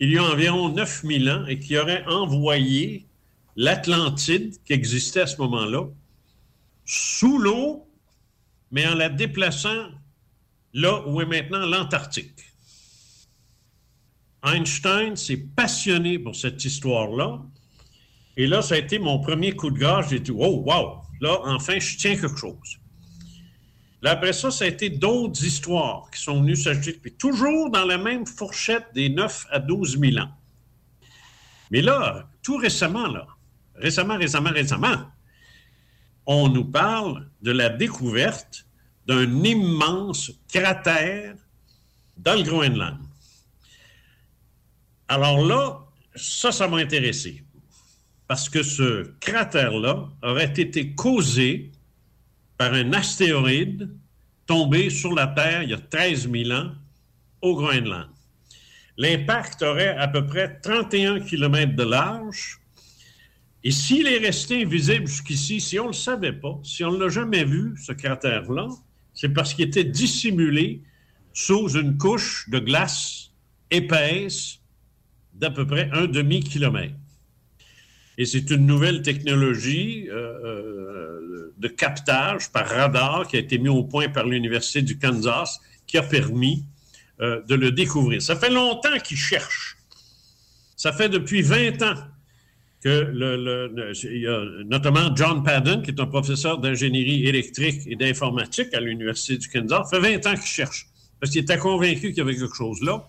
il 0.00 0.10
y 0.10 0.18
a 0.18 0.24
environ 0.24 0.70
9000 0.70 1.30
ans 1.30 1.46
et 1.46 1.58
qui 1.58 1.76
auraient 1.76 2.04
envoyé 2.06 3.06
l'Atlantide, 3.54 4.56
qui 4.64 4.72
existait 4.72 5.20
à 5.20 5.26
ce 5.26 5.36
moment-là, 5.36 5.86
sous 6.92 7.38
l'eau, 7.38 7.88
mais 8.70 8.86
en 8.86 8.94
la 8.94 9.08
déplaçant 9.08 9.88
là 10.74 11.06
où 11.06 11.22
est 11.22 11.26
maintenant 11.26 11.64
l'Antarctique. 11.64 12.44
Einstein 14.44 15.16
s'est 15.16 15.38
passionné 15.38 16.18
pour 16.18 16.36
cette 16.36 16.62
histoire-là. 16.62 17.40
Et 18.36 18.46
là, 18.46 18.60
ça 18.60 18.74
a 18.74 18.78
été 18.78 18.98
mon 18.98 19.20
premier 19.20 19.56
coup 19.56 19.70
de 19.70 19.78
grâce. 19.78 20.10
J'ai 20.10 20.20
dit, 20.20 20.32
oh, 20.32 20.64
wow, 20.66 21.00
là, 21.22 21.38
enfin, 21.44 21.78
je 21.78 21.96
tiens 21.96 22.14
quelque 22.14 22.36
chose. 22.36 22.78
Là, 24.02 24.10
après 24.10 24.34
ça, 24.34 24.50
ça 24.50 24.64
a 24.64 24.68
été 24.68 24.90
d'autres 24.90 25.42
histoires 25.44 26.10
qui 26.10 26.20
sont 26.20 26.42
venues 26.42 26.56
s'ajouter, 26.56 27.10
toujours 27.12 27.70
dans 27.70 27.86
la 27.86 27.96
même 27.96 28.26
fourchette 28.26 28.88
des 28.94 29.08
9 29.08 29.46
à 29.50 29.60
12 29.60 29.98
000 29.98 30.18
ans. 30.18 30.30
Mais 31.70 31.80
là, 31.80 32.28
tout 32.42 32.56
récemment, 32.56 33.06
là, 33.06 33.26
récemment, 33.76 34.18
récemment, 34.18 34.50
récemment, 34.50 35.11
on 36.26 36.48
nous 36.48 36.64
parle 36.64 37.28
de 37.42 37.52
la 37.52 37.68
découverte 37.68 38.66
d'un 39.06 39.44
immense 39.44 40.30
cratère 40.48 41.34
dans 42.16 42.34
le 42.34 42.42
Groenland. 42.42 42.98
Alors 45.08 45.44
là, 45.44 45.80
ça, 46.14 46.52
ça 46.52 46.68
m'a 46.68 46.78
intéressé. 46.78 47.42
Parce 48.28 48.48
que 48.48 48.62
ce 48.62 49.12
cratère-là 49.20 50.08
aurait 50.22 50.52
été 50.56 50.94
causé 50.94 51.70
par 52.56 52.72
un 52.72 52.92
astéroïde 52.92 53.90
tombé 54.46 54.88
sur 54.88 55.14
la 55.14 55.26
Terre 55.26 55.64
il 55.64 55.70
y 55.70 55.74
a 55.74 55.78
13 55.78 56.30
000 56.30 56.50
ans 56.52 56.70
au 57.40 57.56
Groenland. 57.56 58.08
L'impact 58.96 59.62
aurait 59.62 59.96
à 59.96 60.06
peu 60.08 60.24
près 60.26 60.60
31 60.60 61.20
km 61.20 61.74
de 61.74 61.82
large. 61.82 62.60
Et 63.64 63.70
s'il 63.70 64.06
est 64.06 64.18
resté 64.18 64.62
invisible 64.62 65.06
jusqu'ici, 65.06 65.60
si 65.60 65.78
on 65.78 65.84
ne 65.84 65.88
le 65.88 65.94
savait 65.94 66.32
pas, 66.32 66.58
si 66.64 66.84
on 66.84 66.92
ne 66.92 66.98
l'a 66.98 67.08
jamais 67.08 67.44
vu, 67.44 67.74
ce 67.76 67.92
cratère-là, 67.92 68.68
c'est 69.14 69.28
parce 69.28 69.54
qu'il 69.54 69.66
était 69.66 69.84
dissimulé 69.84 70.82
sous 71.32 71.68
une 71.70 71.96
couche 71.96 72.48
de 72.50 72.58
glace 72.58 73.30
épaisse 73.70 74.58
d'à 75.34 75.50
peu 75.50 75.66
près 75.66 75.88
un 75.92 76.06
demi-kilomètre. 76.06 76.94
Et 78.18 78.26
c'est 78.26 78.50
une 78.50 78.66
nouvelle 78.66 79.02
technologie 79.02 80.08
euh, 80.10 80.14
euh, 80.14 81.54
de 81.56 81.68
captage 81.68 82.50
par 82.50 82.68
radar 82.68 83.26
qui 83.26 83.36
a 83.36 83.40
été 83.40 83.58
mise 83.58 83.70
au 83.70 83.84
point 83.84 84.08
par 84.08 84.26
l'Université 84.26 84.82
du 84.82 84.98
Kansas 84.98 85.60
qui 85.86 85.96
a 85.96 86.02
permis 86.02 86.64
euh, 87.20 87.42
de 87.42 87.54
le 87.54 87.72
découvrir. 87.72 88.20
Ça 88.20 88.36
fait 88.36 88.50
longtemps 88.50 88.98
qu'ils 89.02 89.16
cherchent. 89.16 89.78
Ça 90.76 90.92
fait 90.92 91.08
depuis 91.08 91.40
20 91.40 91.80
ans 91.82 91.94
notamment 94.64 95.14
John 95.14 95.42
Padden, 95.42 95.82
qui 95.82 95.90
est 95.90 96.00
un 96.00 96.06
professeur 96.06 96.58
d'ingénierie 96.58 97.26
électrique 97.26 97.82
et 97.86 97.96
d'informatique 97.96 98.74
à 98.74 98.80
l'Université 98.80 99.38
du 99.38 99.48
Kansas, 99.48 99.88
fait 99.90 100.00
20 100.00 100.26
ans 100.26 100.34
qu'il 100.34 100.50
cherche. 100.50 100.86
Parce 101.20 101.30
qu'il 101.30 101.42
était 101.42 101.58
convaincu 101.58 102.08
qu'il 102.08 102.18
y 102.18 102.20
avait 102.20 102.36
quelque 102.36 102.56
chose 102.56 102.82
là. 102.82 103.06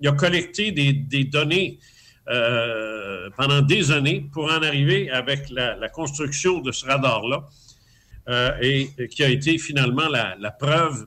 Il 0.00 0.08
a 0.08 0.12
collecté 0.12 0.72
des, 0.72 1.24
données 1.24 1.78
euh, 2.28 3.30
pendant 3.36 3.62
des 3.62 3.92
années 3.92 4.26
pour 4.32 4.46
en 4.46 4.62
arriver 4.62 5.08
avec 5.10 5.48
la, 5.50 5.88
construction 5.88 6.58
de 6.58 6.72
ce 6.72 6.84
radar-là, 6.84 7.44
euh, 8.28 8.50
et, 8.60 8.90
qui 9.08 9.22
a 9.22 9.28
été 9.28 9.58
finalement 9.58 10.08
la, 10.08 10.34
la 10.40 10.50
preuve 10.50 11.06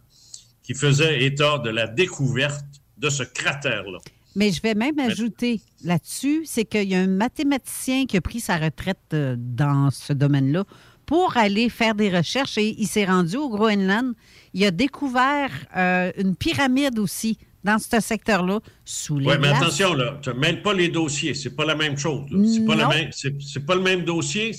qui 0.64 0.74
faisait 0.74 1.24
état 1.24 1.58
de 1.58 1.70
la 1.70 1.88
découverte 1.88 2.66
de 2.98 3.10
ce 3.10 3.24
cratère-là. 3.24 4.00
Mais 4.38 4.52
je 4.52 4.62
vais 4.62 4.76
même 4.76 5.00
ajouter 5.00 5.62
là-dessus, 5.84 6.44
c'est 6.46 6.64
qu'il 6.64 6.88
y 6.88 6.94
a 6.94 7.00
un 7.00 7.08
mathématicien 7.08 8.06
qui 8.06 8.18
a 8.18 8.22
pris 8.22 8.40
sa 8.40 8.58
retraite 8.58 9.00
euh, 9.14 9.36
dans 9.36 9.90
ce 9.90 10.14
domaine-là 10.14 10.64
pour 11.08 11.38
aller 11.38 11.70
faire 11.70 11.96
des 11.96 12.16
recherches 12.16 12.60
et 12.60 12.76
il 12.78 12.86
s'est 12.86 13.06
rendu 13.06 13.36
au 13.36 13.50
Groenland. 13.50 14.14
Il 14.54 14.64
a 14.64 14.70
découvert 14.70 15.50
euh, 15.76 16.12
une 16.20 16.36
pyramide 16.36 17.00
aussi 17.00 17.40
dans 17.64 17.80
ce 17.80 18.00
secteur-là, 18.00 18.60
sous 18.86 19.18
les 19.18 19.26
Oui, 19.26 19.34
mais 19.42 19.48
attention, 19.48 19.96
là, 19.96 20.20
tu 20.22 20.30
ne 20.30 20.36
mêles 20.36 20.62
pas 20.62 20.76
les 20.76 20.90
dossiers. 20.90 21.34
C'est 21.34 21.56
pas 21.56 21.66
la 21.66 21.76
même 21.76 21.98
chose. 21.98 22.30
C'est 22.46 22.64
pas, 22.64 22.76
la 22.76 22.88
pas 23.66 23.76
le 23.76 23.82
même 23.82 24.04
dossier. 24.04 24.52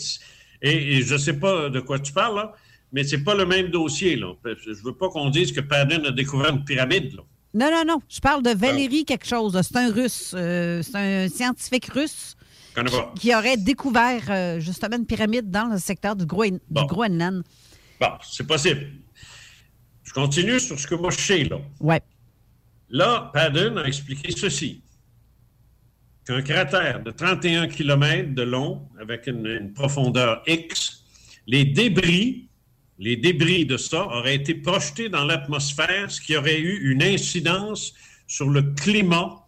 Et, 0.60 0.96
et 0.96 1.02
je 1.02 1.14
ne 1.14 1.18
sais 1.18 1.34
pas 1.34 1.70
de 1.70 1.78
quoi 1.78 2.00
tu 2.00 2.12
parles, 2.12 2.34
là, 2.34 2.52
mais 2.92 3.04
c'est 3.04 3.22
pas 3.22 3.36
le 3.36 3.46
même 3.46 3.68
dossier. 3.68 4.16
Là. 4.16 4.34
Je 4.44 4.82
veux 4.82 4.94
pas 4.94 5.08
qu'on 5.08 5.30
dise 5.30 5.52
que 5.52 5.60
Padden 5.60 6.04
a 6.04 6.10
découvert 6.10 6.50
une 6.50 6.64
pyramide. 6.64 7.14
Là. 7.14 7.22
Non, 7.58 7.70
non, 7.70 7.82
non. 7.86 8.00
Je 8.08 8.20
parle 8.20 8.42
de 8.42 8.50
Valérie 8.50 9.04
quelque 9.04 9.26
chose. 9.26 9.60
C'est 9.62 9.76
un 9.76 9.90
russe. 9.92 10.32
euh, 10.36 10.82
c'est 10.82 10.96
un 10.96 11.28
scientifique 11.28 11.86
russe 11.86 12.36
qui 13.16 13.34
aurait 13.34 13.56
découvert 13.56 14.22
euh, 14.30 14.60
justement 14.60 14.96
une 14.96 15.06
pyramide 15.06 15.50
dans 15.50 15.66
le 15.66 15.78
secteur 15.78 16.14
du, 16.14 16.24
Groen- 16.24 16.60
du 16.70 16.86
Groenland. 16.86 17.42
Bon, 18.00 18.10
c'est 18.22 18.46
possible. 18.46 18.92
Je 20.04 20.12
continue 20.12 20.60
sur 20.60 20.78
ce 20.78 20.86
que 20.86 20.94
moi 20.94 21.10
je 21.10 21.18
sais, 21.18 21.44
là. 21.44 21.56
Ouais. 21.80 22.00
Là, 22.90 23.30
Padden 23.34 23.76
a 23.78 23.84
expliqué 23.84 24.30
ceci. 24.30 24.82
Qu'un 26.24 26.42
cratère 26.42 27.02
de 27.02 27.10
31 27.10 27.66
km 27.68 28.34
de 28.34 28.42
long, 28.42 28.88
avec 29.00 29.26
une, 29.26 29.46
une 29.46 29.72
profondeur 29.72 30.42
X, 30.46 31.02
les 31.46 31.64
débris, 31.64 32.47
les 32.98 33.16
débris 33.16 33.64
de 33.64 33.76
ça 33.76 34.06
auraient 34.06 34.34
été 34.34 34.54
projetés 34.54 35.08
dans 35.08 35.24
l'atmosphère, 35.24 36.10
ce 36.10 36.20
qui 36.20 36.36
aurait 36.36 36.60
eu 36.60 36.90
une 36.90 37.02
incidence 37.02 37.94
sur 38.26 38.50
le 38.50 38.62
climat, 38.62 39.46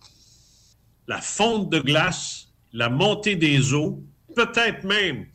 la 1.09 1.21
fonte 1.21 1.71
de 1.71 1.81
glace, 1.81 2.49
la 2.73 2.89
montée 2.89 3.37
des 3.37 3.75
eaux, 3.75 4.05
peut-être 4.37 4.85
même 4.85 5.27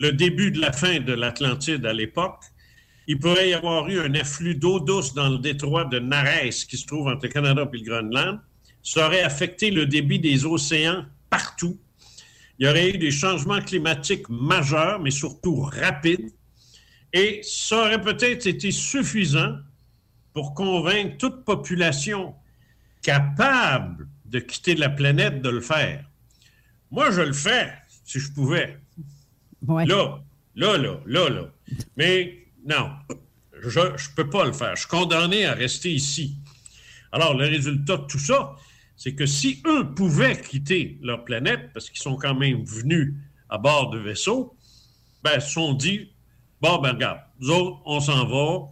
le 0.00 0.12
début 0.12 0.50
de 0.50 0.60
la 0.60 0.72
fin 0.72 0.98
de 0.98 1.12
l'Atlantide 1.12 1.86
à 1.86 1.92
l'époque, 1.92 2.42
il 3.06 3.18
pourrait 3.18 3.50
y 3.50 3.54
avoir 3.54 3.88
eu 3.88 4.00
un 4.00 4.14
afflux 4.14 4.54
d'eau 4.54 4.80
douce 4.80 5.14
dans 5.14 5.28
le 5.28 5.38
détroit 5.38 5.84
de 5.84 5.98
Nares 5.98 6.66
qui 6.68 6.76
se 6.76 6.86
trouve 6.86 7.08
entre 7.08 7.26
le 7.26 7.32
Canada 7.32 7.68
et 7.72 7.76
le 7.76 7.84
Groenland. 7.84 8.40
Ça 8.82 9.06
aurait 9.06 9.22
affecté 9.22 9.70
le 9.70 9.86
débit 9.86 10.18
des 10.18 10.44
océans 10.44 11.04
partout. 11.30 11.78
Il 12.58 12.66
y 12.66 12.68
aurait 12.68 12.90
eu 12.90 12.98
des 12.98 13.10
changements 13.10 13.60
climatiques 13.60 14.28
majeurs, 14.28 15.00
mais 15.00 15.10
surtout 15.10 15.60
rapides. 15.62 16.30
Et 17.12 17.40
ça 17.42 17.82
aurait 17.82 18.00
peut-être 18.00 18.46
été 18.46 18.70
suffisant 18.70 19.56
pour 20.32 20.54
convaincre 20.54 21.16
toute 21.18 21.44
population 21.44 22.34
capable 23.02 24.08
de 24.24 24.38
quitter 24.38 24.74
la 24.74 24.88
planète 24.88 25.42
de 25.42 25.50
le 25.50 25.60
faire. 25.60 26.04
Moi, 26.90 27.10
je 27.10 27.20
le 27.20 27.32
fais, 27.32 27.72
si 28.04 28.18
je 28.18 28.32
pouvais. 28.32 28.78
Là, 29.66 30.22
là, 30.54 30.78
là, 30.78 31.00
là, 31.06 31.28
là. 31.28 31.48
Mais 31.96 32.46
non, 32.66 32.90
je 33.62 33.80
ne 33.80 34.14
peux 34.16 34.28
pas 34.28 34.44
le 34.44 34.52
faire. 34.52 34.74
Je 34.74 34.80
suis 34.80 34.88
condamné 34.88 35.44
à 35.44 35.54
rester 35.54 35.92
ici. 35.92 36.36
Alors, 37.12 37.34
le 37.34 37.46
résultat 37.46 37.98
de 37.98 38.06
tout 38.06 38.18
ça, 38.18 38.56
c'est 38.96 39.14
que 39.14 39.26
si 39.26 39.62
eux 39.66 39.92
pouvaient 39.94 40.40
quitter 40.40 40.98
leur 41.02 41.24
planète, 41.24 41.72
parce 41.74 41.90
qu'ils 41.90 42.00
sont 42.00 42.16
quand 42.16 42.34
même 42.34 42.64
venus 42.64 43.14
à 43.48 43.58
bord 43.58 43.90
de 43.90 43.98
vaisseaux, 43.98 44.56
ben, 45.22 45.32
ils 45.36 45.42
se 45.42 45.50
sont 45.50 45.74
dit, 45.74 46.10
bon, 46.62 46.78
ben, 46.78 46.92
regarde, 46.92 47.20
nous 47.40 47.50
autres, 47.50 47.82
on 47.84 48.00
s'en 48.00 48.24
va. 48.26 48.70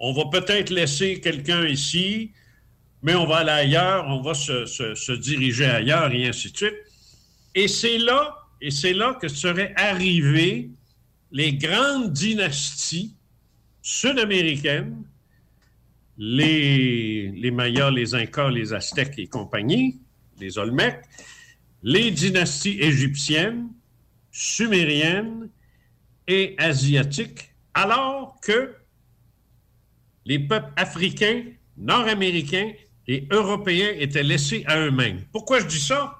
On 0.00 0.12
va 0.12 0.24
peut-être 0.26 0.70
laisser 0.70 1.20
quelqu'un 1.20 1.64
ici, 1.66 2.32
mais 3.02 3.14
on 3.14 3.26
va 3.26 3.38
aller 3.38 3.50
ailleurs, 3.50 4.06
on 4.08 4.20
va 4.20 4.34
se, 4.34 5.12
diriger 5.12 5.66
ailleurs, 5.66 6.12
et 6.12 6.26
ainsi 6.26 6.52
de 6.52 6.56
suite. 6.56 6.76
Et 7.54 7.68
c'est 7.68 7.98
là, 7.98 8.36
et 8.60 8.70
c'est 8.70 8.92
là 8.92 9.16
que 9.20 9.28
seraient 9.28 9.72
arrivées 9.76 10.70
les 11.30 11.54
grandes 11.54 12.12
dynasties 12.12 13.14
sud-américaines, 13.82 15.02
les, 16.16 17.30
les 17.30 17.50
Mayas, 17.50 17.90
les 17.90 18.14
Incas, 18.14 18.50
les 18.50 18.72
Aztèques 18.72 19.18
et 19.18 19.28
compagnie, 19.28 20.00
les 20.40 20.58
Olmecs, 20.58 21.04
les 21.82 22.10
dynasties 22.10 22.78
égyptiennes, 22.80 23.68
sumériennes 24.32 25.47
et 26.28 26.54
asiatiques, 26.58 27.52
alors 27.74 28.38
que 28.40 28.74
les 30.26 30.38
peuples 30.38 30.72
africains, 30.76 31.42
nord-américains 31.76 32.70
et 33.06 33.26
européens 33.30 33.92
étaient 33.96 34.22
laissés 34.22 34.62
à 34.66 34.78
eux-mêmes. 34.78 35.24
Pourquoi 35.32 35.60
je 35.60 35.66
dis 35.66 35.80
ça? 35.80 36.18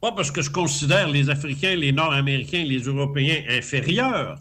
Pas 0.00 0.12
parce 0.12 0.30
que 0.30 0.40
je 0.42 0.50
considère 0.50 1.08
les 1.08 1.30
Africains, 1.30 1.74
les 1.76 1.92
Nord-Américains, 1.92 2.64
les 2.64 2.80
Européens 2.80 3.42
inférieurs. 3.48 4.38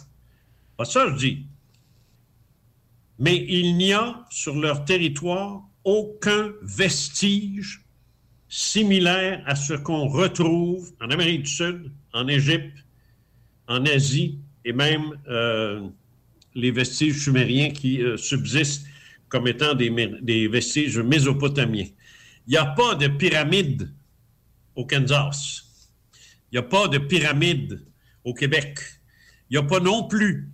Pas 0.78 0.86
ça, 0.86 1.10
je 1.10 1.16
dis. 1.16 1.46
Mais 3.20 3.46
il 3.48 3.78
n'y 3.78 3.94
a 3.94 4.26
sur 4.30 4.56
leur 4.56 4.86
territoire 4.86 5.62
aucun 5.84 6.52
vestige 6.62 7.86
similaire 8.48 9.44
à 9.46 9.56
ce 9.56 9.74
qu'on 9.74 10.08
retrouve 10.08 10.92
en 11.02 11.10
Amérique 11.10 11.44
du 11.44 11.52
Sud, 11.52 11.92
en 12.14 12.28
Égypte, 12.28 12.78
en 13.68 13.86
Asie 13.86 14.40
et 14.66 14.74
même 14.74 15.18
euh, 15.30 15.88
les 16.56 16.72
vestiges 16.72 17.24
sumériens 17.24 17.70
qui 17.70 18.02
euh, 18.02 18.18
subsistent 18.18 18.86
comme 19.30 19.48
étant 19.48 19.76
des, 19.76 20.48
vestiges 20.48 20.98
mésopotamiens. 21.00 21.88
Il 22.48 22.52
n'y 22.52 22.58
a 22.58 22.66
pas 22.66 22.96
de 22.96 23.08
pyramide 23.08 23.92
au 24.76 24.86
Kansas. 24.86 25.64
Il 26.52 26.56
n'y 26.56 26.60
a 26.60 26.64
pas 26.64 26.88
de 26.88 26.98
pyramide 26.98 27.86
au 28.24 28.34
Québec. 28.34 28.80
Il 29.50 29.58
n'y 29.58 29.64
a 29.64 29.68
pas 29.68 29.80
non 29.80 30.08
plus 30.08 30.50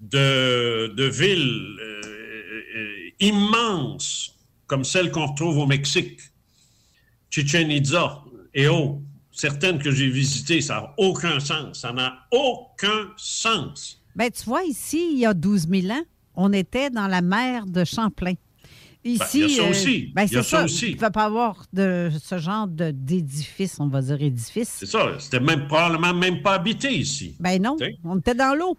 de, 0.00 0.92
de 0.94 1.04
villes 1.04 1.76
euh, 1.80 3.10
immenses 3.20 4.34
comme 4.66 4.84
celles 4.84 5.10
qu'on 5.10 5.26
retrouve 5.26 5.58
au 5.58 5.66
Mexique, 5.66 6.20
Chichen 7.30 7.70
Itza 7.70 8.24
et 8.54 8.68
autres. 8.68 9.00
Certaines 9.36 9.78
que 9.78 9.90
j'ai 9.90 10.08
visitées, 10.08 10.62
ça 10.62 10.74
n'a 10.76 10.94
aucun 10.96 11.38
sens. 11.40 11.80
Ça 11.82 11.92
n'a 11.92 12.14
aucun 12.32 13.10
sens. 13.18 14.02
Ben, 14.16 14.30
tu 14.30 14.42
vois, 14.44 14.62
ici, 14.64 15.10
il 15.12 15.18
y 15.18 15.26
a 15.26 15.34
12 15.34 15.68
000 15.68 15.92
ans, 15.92 16.02
on 16.34 16.52
était 16.54 16.88
dans 16.88 17.06
la 17.06 17.20
mer 17.20 17.66
de 17.66 17.84
Champlain. 17.84 18.32
Ici, 19.04 19.18
Ben, 19.18 19.28
il 19.34 19.40
y 19.40 19.44
a 19.44 19.48
ça 19.48 19.62
euh, 19.66 19.70
aussi. 19.70 20.12
ben, 20.14 20.22
Il 20.24 20.32
y 20.32 20.36
a 20.36 20.42
c'est 20.42 20.48
ça 20.48 20.58
ça. 20.60 20.64
aussi. 20.64 20.86
Il 20.88 20.94
ne 20.96 21.00
peut 21.00 21.10
pas 21.10 21.24
avoir 21.26 21.64
de 21.72 22.10
ce 22.20 22.38
genre 22.38 22.66
d'édifice, 22.66 23.76
on 23.78 23.88
va 23.88 24.00
dire 24.00 24.20
édifice. 24.22 24.72
C'est 24.80 24.86
ça. 24.86 25.06
C'était 25.18 25.38
même 25.38 25.66
probablement 25.68 26.14
même 26.14 26.40
pas 26.42 26.54
habité 26.54 26.92
ici. 26.96 27.36
Ben 27.38 27.60
non, 27.62 27.76
on 28.04 28.18
était 28.18 28.34
dans 28.34 28.56
l'eau. 28.58 28.76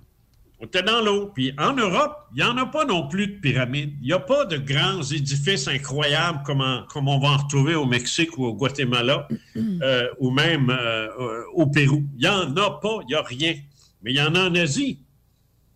On 0.60 0.66
était 0.66 0.82
dans 0.84 1.02
l'eau. 1.02 1.32
Puis 1.36 1.54
en 1.58 1.74
Europe, 1.74 2.16
il 2.36 2.38
n'y 2.38 2.44
en 2.50 2.58
a 2.58 2.66
pas 2.66 2.84
non 2.86 3.08
plus 3.08 3.28
de 3.28 3.40
pyramides. 3.40 3.94
Il 4.02 4.08
n'y 4.08 4.14
a 4.14 4.20
pas 4.20 4.46
de 4.46 4.58
grands 4.58 5.04
édifices 5.04 5.68
incroyables 5.68 6.42
comme, 6.44 6.62
en- 6.62 6.84
comme 6.90 7.08
on 7.08 7.20
va 7.20 7.30
en 7.30 7.38
retrouver 7.38 7.76
au 7.76 7.86
Mexique 7.86 8.38
ou 8.38 8.46
au 8.46 8.54
Guatemala 8.56 9.28
euh, 9.56 10.08
ou 10.20 10.32
même 10.32 10.70
euh, 10.70 11.44
au 11.54 11.68
Pérou. 11.68 12.04
Il 12.16 12.22
n'y 12.22 12.28
en 12.28 12.56
a 12.58 12.72
pas, 12.80 12.98
il 13.04 13.08
n'y 13.08 13.16
a 13.16 13.22
rien. 13.22 13.56
Mais 14.02 14.12
il 14.14 14.18
y 14.18 14.22
en 14.22 14.34
a 14.36 14.50
en 14.50 14.56
Asie. 14.56 15.00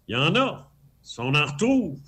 Il 0.08 0.14
y 0.14 0.18
en 0.18 0.36
a. 0.36 0.72
On 1.20 1.36
en 1.36 1.45
retrouve. 1.45 1.99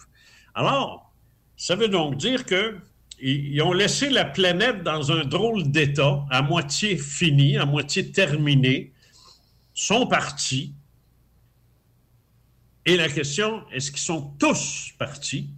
Alors, 0.56 1.14
ça 1.58 1.76
veut 1.76 1.88
donc 1.90 2.18
dire 2.18 2.46
que 2.46 2.78
ils 3.26 3.62
ont 3.62 3.72
laissé 3.72 4.10
la 4.10 4.26
planète 4.26 4.84
dans 4.84 5.12
un 5.12 5.24
drôle 5.24 5.72
d'état, 5.72 6.26
à 6.30 6.42
moitié 6.42 6.98
fini, 6.98 7.56
à 7.58 7.66
moitié 7.66 8.12
terminé, 8.12 8.92
sont 9.74 10.08
partis. 10.08 10.74
Et 12.86 12.98
la 12.98 13.10
question, 13.10 13.64
est-ce 13.72 13.92
qu'ils 13.92 14.02
sont 14.02 14.34
tous 14.40 14.92
partis? 14.98 15.50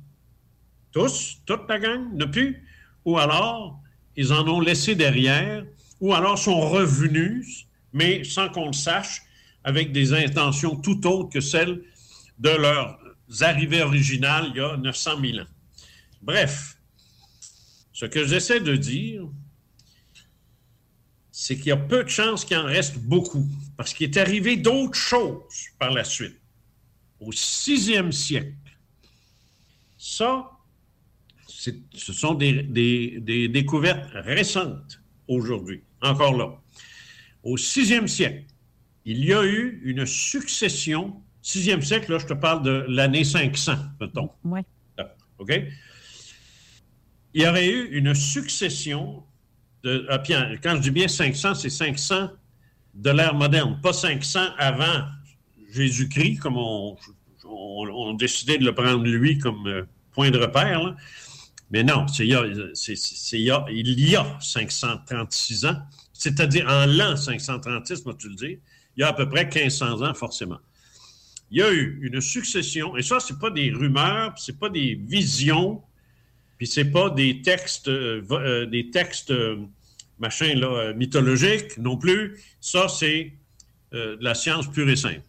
Tous? 0.92 1.38
Toute 1.46 1.68
la 1.68 1.80
gang? 1.80 2.14
Ne 2.14 2.26
plus? 2.26 2.68
Ou 3.04 3.18
alors, 3.18 3.80
ils 4.16 4.32
en 4.32 4.48
ont 4.48 4.60
laissé 4.60 4.96
derrière, 4.96 5.66
ou 6.00 6.14
alors 6.14 6.38
sont 6.38 6.70
revenus, 6.70 7.68
mais 7.94 8.24
sans 8.24 8.50
qu'on 8.50 8.68
le 8.68 8.74
sache, 8.74 9.24
avec 9.64 9.92
des 9.92 10.14
intentions 10.14 10.76
tout 10.76 11.06
autres 11.08 11.30
que 11.30 11.42
celles 11.42 11.82
de 12.38 12.50
leurs 12.50 13.00
arrivées 13.42 13.82
originales 13.82 14.52
il 14.52 14.58
y 14.58 14.60
a 14.62 14.78
900 14.78 15.22
000 15.22 15.40
ans. 15.40 15.48
Bref, 16.22 16.78
ce 17.92 18.06
que 18.06 18.26
j'essaie 18.26 18.60
de 18.60 18.76
dire, 18.76 19.28
c'est 21.32 21.56
qu'il 21.56 21.68
y 21.68 21.72
a 21.72 21.78
peu 21.78 22.04
de 22.04 22.10
chances 22.10 22.46
qu'il 22.46 22.58
en 22.58 22.66
reste 22.66 22.98
beaucoup, 23.00 23.48
parce 23.76 23.94
qu'il 23.94 24.10
est 24.10 24.18
arrivé 24.18 24.58
d'autres 24.58 24.98
choses 24.98 25.42
par 25.80 25.92
la 25.92 26.04
suite. 26.04 26.40
Au 27.20 27.32
sixième 27.32 28.12
siècle, 28.12 28.54
ça, 29.98 30.50
ce 31.48 32.14
sont 32.14 32.34
des, 32.34 32.64
des- 32.64 33.20
des 33.22 33.48
découvertes 33.48 34.10
récentes 34.14 35.02
aujourd'hui, 35.28 35.82
encore 36.02 36.38
là. 36.38 36.60
Au 37.44 37.58
sixième 37.58 38.08
siècle, 38.08 38.44
il 39.06 39.24
y 39.24 39.34
a 39.34 39.44
eu 39.46 39.82
une 39.86 40.06
succession, 40.06 41.22
sixième 41.42 41.82
siècle, 41.82 42.12
là, 42.12 42.20
je 42.20 42.26
te 42.26 42.34
parle 42.34 42.64
de 42.64 42.86
l'année 42.90 43.24
500, 43.24 43.74
mettons. 44.00 44.30
Ouais. 44.44 44.64
OK? 45.38 45.52
Il 47.34 47.42
y 47.44 47.48
aurait 47.48 47.68
eu 47.70 47.98
une 47.98 48.14
succession 48.16 49.24
de. 49.84 50.06
ah, 50.10 50.20
puis, 50.20 50.34
quand 50.64 50.76
je 50.78 50.82
dis 50.82 50.92
bien 50.92 51.08
500, 51.08 51.54
c'est 51.56 51.70
500 51.70 52.30
de 52.94 53.10
l'ère 53.10 53.34
moderne, 53.36 53.80
pas 53.82 53.92
500 53.94 54.40
avant 54.58 55.04
Jésus-Christ, 55.76 56.38
comme 56.40 56.58
on, 56.58 56.96
on, 57.46 57.88
on 57.90 58.14
a 58.14 58.18
décidé 58.18 58.58
de 58.58 58.66
le 58.66 58.74
prendre 58.74 59.04
lui 59.04 59.38
comme 59.38 59.68
euh, 59.68 59.84
point 60.14 60.32
de 60.32 60.38
repère. 60.40 60.96
Mais 61.72 61.84
non, 61.84 62.08
c'est 62.08 62.26
il 62.26 62.30
y 62.30 62.36
a- 62.36 62.46
c'est- 62.74 62.96
il 63.40 63.42
y 63.44 63.52
a- 63.52 63.66
il 63.72 64.00
y 64.00 64.16
a 64.16 64.38
536 64.40 65.66
ans, 65.66 65.78
c'est-à-dire 66.14 66.68
en 66.70 66.86
l'an 66.86 67.16
536, 67.18 68.06
moi 68.06 68.16
tu 68.18 68.30
le 68.30 68.36
dis, 68.36 68.60
il 68.96 69.02
y 69.02 69.04
a 69.04 69.10
à 69.10 69.14
peu 69.14 69.28
près 69.28 69.46
1500 69.46 70.02
ans 70.02 70.14
forcément. 70.14 70.60
Il 71.52 71.58
y 71.60 71.62
a 71.62 71.72
eu 71.72 72.00
une 72.02 72.22
succession, 72.22 72.96
et 72.98 73.02
ça, 73.04 73.20
c'est 73.20 73.38
pas 73.40 73.50
des 73.52 73.72
rumeurs, 73.72 74.34
puis 74.34 74.44
c'est 74.46 74.60
pas 74.60 74.70
des 74.70 74.96
visions, 74.96 75.82
puis 76.58 76.66
c'est 76.68 76.86
pas 76.92 77.10
des 77.10 77.42
textes, 77.42 77.88
euh, 77.88 78.24
euh, 78.32 78.66
des 78.66 78.90
textes 78.90 79.32
mythologiques 80.96 81.78
non 81.78 81.98
plus. 81.98 82.40
Ça, 82.60 82.88
c'est 82.88 83.34
de 83.92 84.18
la 84.22 84.34
science 84.36 84.70
pure 84.72 84.90
et 84.90 84.96
simple. 84.96 85.22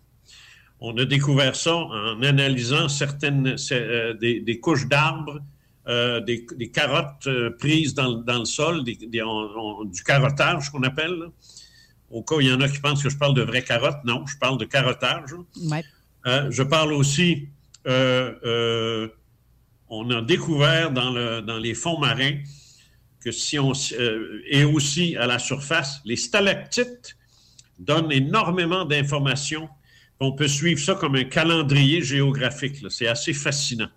On 0.80 0.96
a 0.98 1.04
découvert 1.04 1.56
ça 1.56 1.74
en 1.74 2.22
analysant 2.22 2.88
certaines 2.88 3.56
euh, 3.72 4.14
des, 4.14 4.40
des 4.40 4.60
couches 4.60 4.86
d'arbres, 4.86 5.40
euh, 5.88 6.20
des, 6.20 6.46
des 6.56 6.70
carottes 6.70 7.26
euh, 7.26 7.50
prises 7.58 7.94
dans, 7.94 8.16
le- 8.18 8.22
dans 8.24 8.40
le 8.40 8.44
sol, 8.44 8.84
des- 8.84 8.96
des- 8.96 9.22
on- 9.22 9.80
on- 9.80 9.84
du 9.84 10.02
carottage 10.02 10.70
qu'on 10.70 10.82
appelle. 10.82 11.12
là. 11.14 11.26
Au 12.10 12.22
cas 12.22 12.36
où 12.36 12.40
il 12.40 12.48
y 12.48 12.52
en 12.52 12.60
a 12.60 12.68
qui 12.68 12.78
pensent 12.78 13.02
que 13.02 13.08
je 13.08 13.16
parle 13.16 13.34
de 13.34 13.42
vraies 13.42 13.64
carottes, 13.64 14.04
non, 14.04 14.26
je 14.26 14.36
parle 14.38 14.58
de 14.58 14.64
carottage. 14.64 15.30
Ouais. 15.70 15.82
Je 16.50 16.62
parle 16.62 16.92
aussi, 16.92 17.48
on 19.88 20.10
a 20.10 20.22
découvert 20.22 20.90
dans, 20.90 21.10
le, 21.10 21.40
dans 21.42 21.58
les 21.58 21.74
fonds 21.74 21.98
marins 21.98 22.38
que 23.24 23.32
si 23.32 23.58
on, 23.58 23.72
et 24.50 24.64
aussi 24.64 25.16
à 25.16 25.26
la 25.26 25.38
surface, 25.38 26.00
les 26.04 26.16
stalactites 26.16 27.16
donnent 27.78 28.12
énormément 28.12 28.84
d'informations. 28.84 29.68
On 30.20 30.32
peut 30.32 30.48
suivre 30.48 30.80
ça 30.80 30.94
comme 30.94 31.16
un 31.16 31.24
calendrier 31.24 32.02
géographique. 32.02 32.84
C'est 32.90 33.08
assez 33.08 33.32
fascinant. 33.32 33.88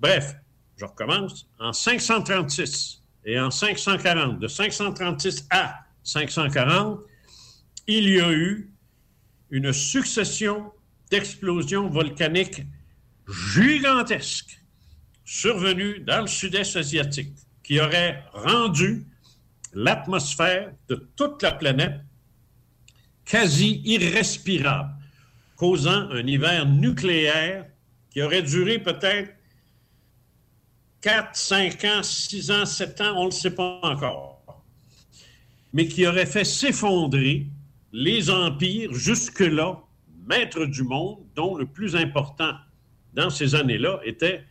Bref, 0.00 0.34
je 0.76 0.84
recommence. 0.84 1.48
En 1.58 1.72
536 1.72 3.02
et 3.24 3.38
en 3.38 3.50
540, 3.50 4.38
de 4.38 4.48
536 4.48 5.46
à 5.50 5.80
540, 6.02 7.00
il 7.86 8.08
y 8.08 8.20
a 8.20 8.32
eu 8.32 8.70
une 9.50 9.72
succession 9.72 10.72
d'explosions 11.10 11.88
volcaniques 11.88 12.62
gigantesques 13.54 14.60
survenues 15.24 16.00
dans 16.00 16.22
le 16.22 16.26
sud-est 16.26 16.76
asiatique 16.76 17.34
qui 17.62 17.80
auraient 17.80 18.22
rendu 18.32 19.06
l'atmosphère 19.72 20.72
de 20.88 21.08
toute 21.16 21.42
la 21.42 21.52
planète 21.52 22.00
quasi 23.24 23.80
irrespirable, 23.84 24.92
causant 25.56 26.10
un 26.10 26.26
hiver 26.26 26.66
nucléaire 26.66 27.66
qui 28.10 28.22
aurait 28.22 28.42
duré 28.42 28.78
peut-être 28.78 29.32
4, 31.00 31.36
5 31.36 31.84
ans, 31.84 32.02
6 32.02 32.50
ans, 32.50 32.66
7 32.66 33.00
ans, 33.00 33.14
on 33.16 33.20
ne 33.20 33.26
le 33.26 33.30
sait 33.32 33.54
pas 33.54 33.80
encore, 33.82 34.64
mais 35.72 35.86
qui 35.86 36.06
aurait 36.06 36.26
fait 36.26 36.44
s'effondrer 36.44 37.46
les 37.92 38.30
empires 38.30 38.92
jusque-là 38.92 39.80
maîtres 40.26 40.66
du 40.66 40.82
monde, 40.82 41.18
dont 41.34 41.56
le 41.56 41.66
plus 41.66 41.96
important 41.96 42.54
dans 43.12 43.30
ces 43.30 43.54
années-là 43.54 44.00
était 44.04 44.44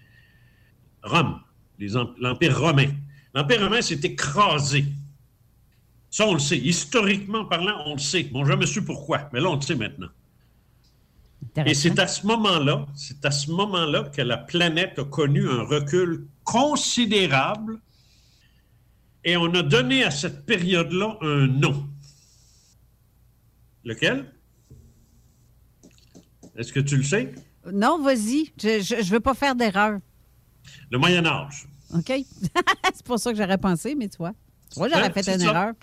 Rome, 1.03 1.41
l'Empire 2.19 2.57
romain. 2.57 2.89
L'Empire 3.33 3.61
romain 3.61 3.81
s'est 3.81 3.99
écrasé. 4.03 4.85
Ça, 6.09 6.27
on 6.27 6.33
le 6.33 6.39
sait. 6.39 6.57
Historiquement 6.57 7.45
parlant, 7.45 7.83
on 7.87 7.93
le 7.93 7.99
sait. 7.99 8.23
Bon, 8.23 8.45
jamais 8.45 8.67
su 8.67 8.85
pourquoi, 8.85 9.29
mais 9.33 9.41
là, 9.41 9.49
on 9.49 9.55
le 9.55 9.61
sait 9.61 9.75
maintenant. 9.75 10.09
Et 11.65 11.73
c'est 11.73 11.99
à 11.99 12.07
ce 12.07 12.25
moment-là, 12.27 12.85
c'est 12.95 13.25
à 13.25 13.31
ce 13.31 13.51
moment-là 13.51 14.03
que 14.03 14.21
la 14.21 14.37
planète 14.37 14.99
a 14.99 15.03
connu 15.03 15.47
un 15.49 15.63
recul 15.63 16.27
considérable 16.43 17.79
et 19.23 19.37
on 19.37 19.53
a 19.53 19.63
donné 19.63 20.03
à 20.03 20.11
cette 20.11 20.45
période-là 20.45 21.17
un 21.21 21.47
nom. 21.47 21.87
Lequel? 23.83 24.25
Est-ce 26.55 26.71
que 26.71 26.79
tu 26.79 26.97
le 26.97 27.03
sais? 27.03 27.33
Non, 27.71 28.01
vas-y. 28.01 28.51
Je 28.57 28.95
ne 28.95 29.03
veux 29.09 29.19
pas 29.19 29.33
faire 29.33 29.55
d'erreur. 29.55 29.99
Le 30.91 30.97
Moyen 30.97 31.25
Âge. 31.25 31.67
OK? 31.93 32.11
c'est 32.93 33.03
pour 33.05 33.19
ça 33.19 33.31
que 33.31 33.37
j'aurais 33.37 33.57
pensé, 33.57 33.95
mais. 33.95 34.09
Tu 34.09 34.17
vois, 34.17 34.33
j'aurais 34.75 35.11
fait 35.11 35.27
une 35.33 35.39
ça. 35.39 35.45
erreur. 35.45 35.73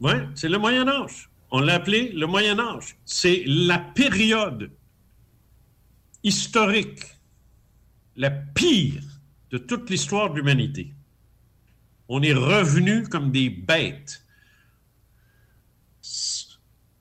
Oui, 0.00 0.12
c'est 0.34 0.48
le 0.48 0.58
Moyen 0.58 0.86
Âge. 0.88 1.30
On 1.50 1.60
l'a 1.60 1.74
appelé 1.74 2.12
le 2.12 2.26
Moyen 2.26 2.58
Âge. 2.58 2.96
C'est 3.04 3.42
la 3.46 3.78
période 3.78 4.70
historique 6.22 7.04
la 8.16 8.30
pire 8.30 9.02
de 9.50 9.58
toute 9.58 9.88
l'histoire 9.90 10.30
de 10.30 10.36
l'humanité. 10.36 10.92
On 12.08 12.22
est 12.22 12.34
revenu 12.34 13.04
comme 13.04 13.30
des 13.30 13.50
bêtes. 13.50 14.22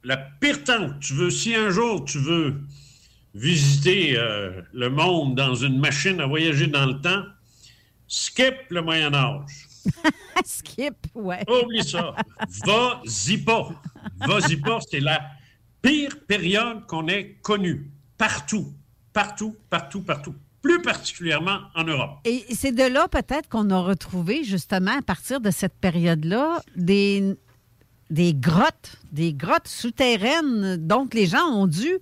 La 0.03 0.17
pire 0.17 0.63
temps, 0.63 0.93
tu 0.99 1.13
veux, 1.13 1.29
si 1.29 1.55
un 1.55 1.69
jour 1.69 2.05
tu 2.05 2.19
veux 2.19 2.61
visiter 3.33 4.17
euh, 4.17 4.61
le 4.73 4.89
monde 4.89 5.35
dans 5.35 5.55
une 5.55 5.79
machine 5.79 6.19
à 6.19 6.27
voyager 6.27 6.67
dans 6.67 6.85
le 6.85 7.01
temps, 7.01 7.23
skip 8.07 8.55
le 8.69 8.81
Moyen 8.81 9.13
Âge. 9.13 9.67
Skip, 10.45 10.95
ouais. 11.15 11.43
Oublie 11.49 11.83
ça. 11.83 12.13
Va-y 12.65 13.37
pas. 13.37 13.69
Va-y 14.19 14.57
pas. 14.57 14.79
C'est 14.89 14.99
la 14.99 15.21
pire 15.81 16.19
période 16.27 16.85
qu'on 16.87 17.07
ait 17.07 17.37
connue. 17.41 17.89
Partout. 18.17 18.73
Partout, 19.17 19.55
partout, 19.71 20.01
partout. 20.03 20.35
Plus 20.61 20.79
particulièrement 20.83 21.59
en 21.73 21.83
Europe. 21.85 22.19
Et 22.23 22.45
c'est 22.53 22.71
de 22.71 22.83
là 22.83 23.07
peut-être 23.07 23.49
qu'on 23.49 23.71
a 23.71 23.79
retrouvé 23.79 24.43
justement 24.43 24.91
à 24.95 25.01
partir 25.01 25.41
de 25.41 25.49
cette 25.49 25.73
période-là 25.73 26.61
des, 26.75 27.33
des 28.11 28.35
grottes, 28.35 28.97
des 29.11 29.33
grottes 29.33 29.67
souterraines. 29.67 30.77
Donc 30.85 31.15
les 31.15 31.25
gens 31.25 31.45
ont 31.47 31.65
dû 31.65 31.97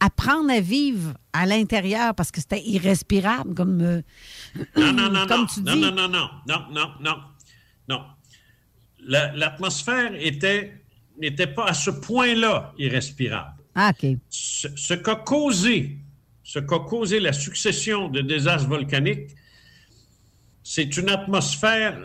apprendre 0.00 0.50
à 0.50 0.60
vivre 0.60 1.12
à 1.34 1.44
l'intérieur 1.44 2.14
parce 2.14 2.30
que 2.30 2.40
c'était 2.40 2.64
irrespirable, 2.64 3.52
comme, 3.54 3.82
euh, 3.82 4.00
Non, 4.74 4.92
non, 4.94 5.10
non, 5.10 5.26
comme 5.26 5.40
non, 5.42 5.46
tu 5.46 5.60
non, 5.60 5.74
dis. 5.74 5.80
non, 5.82 5.92
non, 5.92 6.08
non, 6.08 6.28
non, 6.46 6.60
non, 6.70 6.88
non, 7.02 7.16
non. 7.90 8.00
La- 9.06 9.34
L'atmosphère 9.36 10.14
était 10.14 10.80
n'était 11.20 11.46
pas 11.48 11.66
à 11.66 11.74
ce 11.74 11.90
point-là 11.90 12.72
irrespirable. 12.78 13.52
Ah, 13.74 13.90
OK. 13.92 14.16
Ce, 14.30 14.68
ce 14.76 14.94
qu'a 14.94 15.16
causé, 15.16 15.98
ce 16.48 16.58
qu'a 16.58 16.78
causé 16.78 17.20
la 17.20 17.34
succession 17.34 18.08
de 18.08 18.22
désastres 18.22 18.70
volcaniques, 18.70 19.36
c'est 20.62 20.96
une 20.96 21.10
atmosphère 21.10 22.00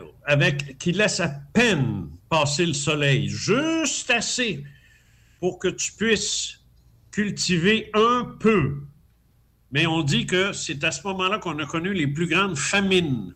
qui 0.79 0.91
laisse 0.91 1.21
à 1.21 1.29
peine 1.53 2.09
passer 2.27 2.65
le 2.65 2.73
soleil, 2.73 3.29
juste 3.29 4.09
assez 4.09 4.65
pour 5.39 5.59
que 5.59 5.69
tu 5.69 5.93
puisses 5.93 6.59
cultiver 7.09 7.89
un 7.93 8.35
peu. 8.37 8.81
Mais 9.71 9.85
on 9.85 10.03
dit 10.03 10.25
que 10.25 10.51
c'est 10.51 10.83
à 10.83 10.91
ce 10.91 11.07
moment-là 11.07 11.39
qu'on 11.39 11.57
a 11.59 11.65
connu 11.65 11.93
les 11.93 12.07
plus 12.07 12.27
grandes 12.27 12.57
famines. 12.57 13.33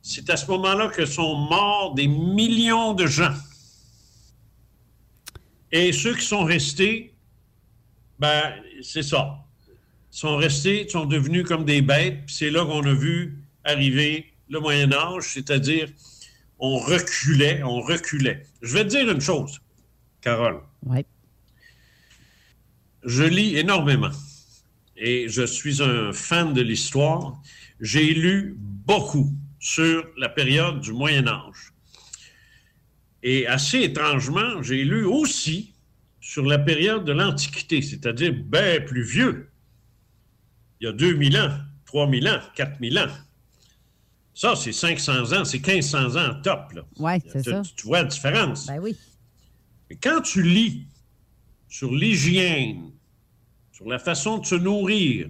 C'est 0.00 0.30
à 0.30 0.36
ce 0.36 0.46
moment-là 0.46 0.90
que 0.90 1.06
sont 1.06 1.34
morts 1.34 1.94
des 1.96 2.06
millions 2.06 2.94
de 2.94 3.06
gens. 3.06 3.34
Et 5.72 5.92
ceux 5.92 6.14
qui 6.14 6.24
sont 6.24 6.44
restés, 6.44 7.16
ben, 8.20 8.54
c'est 8.80 9.02
ça. 9.02 9.44
Sont 10.10 10.36
restés, 10.36 10.88
sont 10.88 11.04
devenus 11.04 11.44
comme 11.46 11.64
des 11.64 11.82
bêtes. 11.82 12.26
Puis 12.26 12.34
c'est 12.34 12.50
là 12.50 12.64
qu'on 12.64 12.84
a 12.84 12.94
vu 12.94 13.38
arriver 13.64 14.32
le 14.48 14.60
Moyen 14.60 14.92
Âge, 14.92 15.24
c'est-à-dire 15.34 15.88
on 16.58 16.78
reculait, 16.78 17.62
on 17.62 17.80
reculait. 17.80 18.44
Je 18.62 18.74
vais 18.74 18.84
te 18.84 18.90
dire 18.90 19.10
une 19.10 19.20
chose, 19.20 19.60
Carole. 20.20 20.60
Oui. 20.84 21.04
Je 23.04 23.22
lis 23.22 23.56
énormément 23.56 24.10
et 24.96 25.28
je 25.28 25.42
suis 25.42 25.82
un 25.82 26.12
fan 26.12 26.52
de 26.52 26.60
l'histoire. 26.60 27.40
J'ai 27.80 28.12
lu 28.12 28.56
beaucoup 28.58 29.32
sur 29.60 30.04
la 30.16 30.28
période 30.28 30.80
du 30.80 30.92
Moyen 30.92 31.28
Âge. 31.28 31.72
Et 33.22 33.46
assez 33.46 33.82
étrangement, 33.82 34.62
j'ai 34.62 34.84
lu 34.84 35.04
aussi 35.04 35.74
sur 36.20 36.44
la 36.44 36.58
période 36.58 37.04
de 37.04 37.12
l'Antiquité, 37.12 37.82
c'est-à-dire 37.82 38.32
bien 38.32 38.80
plus 38.80 39.02
vieux. 39.02 39.47
Il 40.80 40.84
y 40.84 40.88
a 40.88 40.92
2000 40.92 41.36
ans, 41.38 41.56
3000 41.86 42.28
ans, 42.28 42.40
4000 42.54 42.98
ans. 42.98 43.06
Ça, 44.34 44.54
c'est 44.54 44.72
500 44.72 45.32
ans, 45.32 45.44
c'est 45.44 45.58
1500 45.66 46.16
ans 46.16 46.40
top. 46.42 46.78
Oui, 46.98 47.12
c'est 47.26 47.42
Tu, 47.42 47.50
ça. 47.50 47.62
tu 47.76 47.86
vois 47.86 47.98
la 48.02 48.08
différence. 48.08 48.66
Ben 48.66 48.78
oui. 48.78 48.96
Mais 49.90 49.96
quand 49.96 50.20
tu 50.20 50.42
lis 50.42 50.86
sur 51.68 51.92
l'hygiène, 51.92 52.92
sur 53.72 53.88
la 53.88 53.98
façon 53.98 54.38
de 54.38 54.46
se 54.46 54.54
nourrir, 54.54 55.28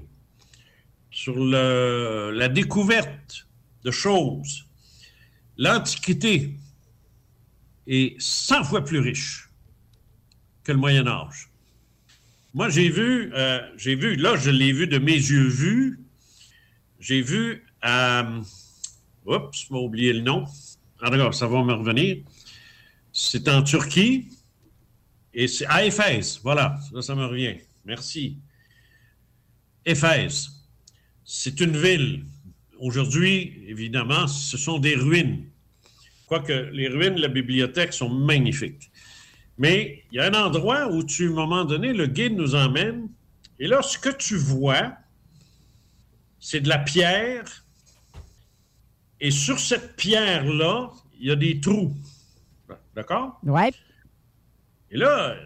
sur 1.10 1.34
le- 1.36 2.30
la 2.34 2.48
découverte 2.48 3.46
de 3.84 3.90
choses, 3.90 4.66
l'Antiquité 5.56 6.54
est 7.86 8.20
100 8.20 8.64
fois 8.64 8.84
plus 8.84 8.98
riche 8.98 9.48
que 10.64 10.72
le 10.72 10.78
Moyen 10.78 11.06
Âge. 11.06 11.47
Moi, 12.54 12.70
j'ai 12.70 12.88
vu, 12.88 13.30
euh, 13.34 13.60
j'ai 13.76 13.94
vu, 13.94 14.16
là, 14.16 14.36
je 14.36 14.50
l'ai 14.50 14.72
vu 14.72 14.86
de 14.86 14.98
mes 14.98 15.12
yeux 15.12 15.48
vus, 15.48 16.00
j'ai 16.98 17.20
vu 17.20 17.64
à... 17.82 18.26
oups, 19.26 19.66
je 19.66 19.72
m'ai 19.72 19.78
oublié 19.78 20.12
le 20.12 20.22
nom. 20.22 20.44
Cas, 21.00 21.32
ça 21.32 21.46
va 21.46 21.62
me 21.62 21.74
revenir. 21.74 22.18
C'est 23.12 23.48
en 23.48 23.62
Turquie. 23.62 24.28
Et 25.34 25.46
c'est 25.46 25.66
à 25.66 25.84
Éphèse. 25.84 26.40
Voilà, 26.42 26.78
ça, 26.92 27.02
ça 27.02 27.14
me 27.14 27.26
revient. 27.26 27.58
Merci. 27.84 28.38
Éphèse. 29.84 30.50
C'est 31.24 31.60
une 31.60 31.76
ville. 31.76 32.24
Aujourd'hui, 32.80 33.62
évidemment, 33.66 34.26
ce 34.26 34.56
sont 34.56 34.78
des 34.78 34.94
ruines. 34.94 35.44
Quoique 36.26 36.52
les 36.72 36.88
ruines 36.88 37.14
de 37.14 37.20
la 37.20 37.28
bibliothèque 37.28 37.92
sont 37.92 38.08
magnifiques. 38.08 38.90
Mais 39.58 40.04
il 40.12 40.16
y 40.16 40.20
a 40.20 40.26
un 40.26 40.34
endroit 40.34 40.86
où, 40.86 41.02
tu, 41.02 41.28
à 41.28 41.30
un 41.30 41.34
moment 41.34 41.64
donné, 41.64 41.92
le 41.92 42.06
guide 42.06 42.36
nous 42.36 42.54
emmène. 42.54 43.08
Et 43.58 43.66
là, 43.66 43.82
ce 43.82 43.98
que 43.98 44.10
tu 44.10 44.36
vois, 44.36 44.92
c'est 46.38 46.60
de 46.60 46.68
la 46.68 46.78
pierre. 46.78 47.44
Et 49.20 49.32
sur 49.32 49.58
cette 49.58 49.96
pierre-là, 49.96 50.92
il 51.18 51.26
y 51.26 51.30
a 51.32 51.36
des 51.36 51.60
trous. 51.60 51.94
D'accord? 52.94 53.40
Ouais. 53.42 53.72
Et 54.90 54.96
là, 54.96 55.36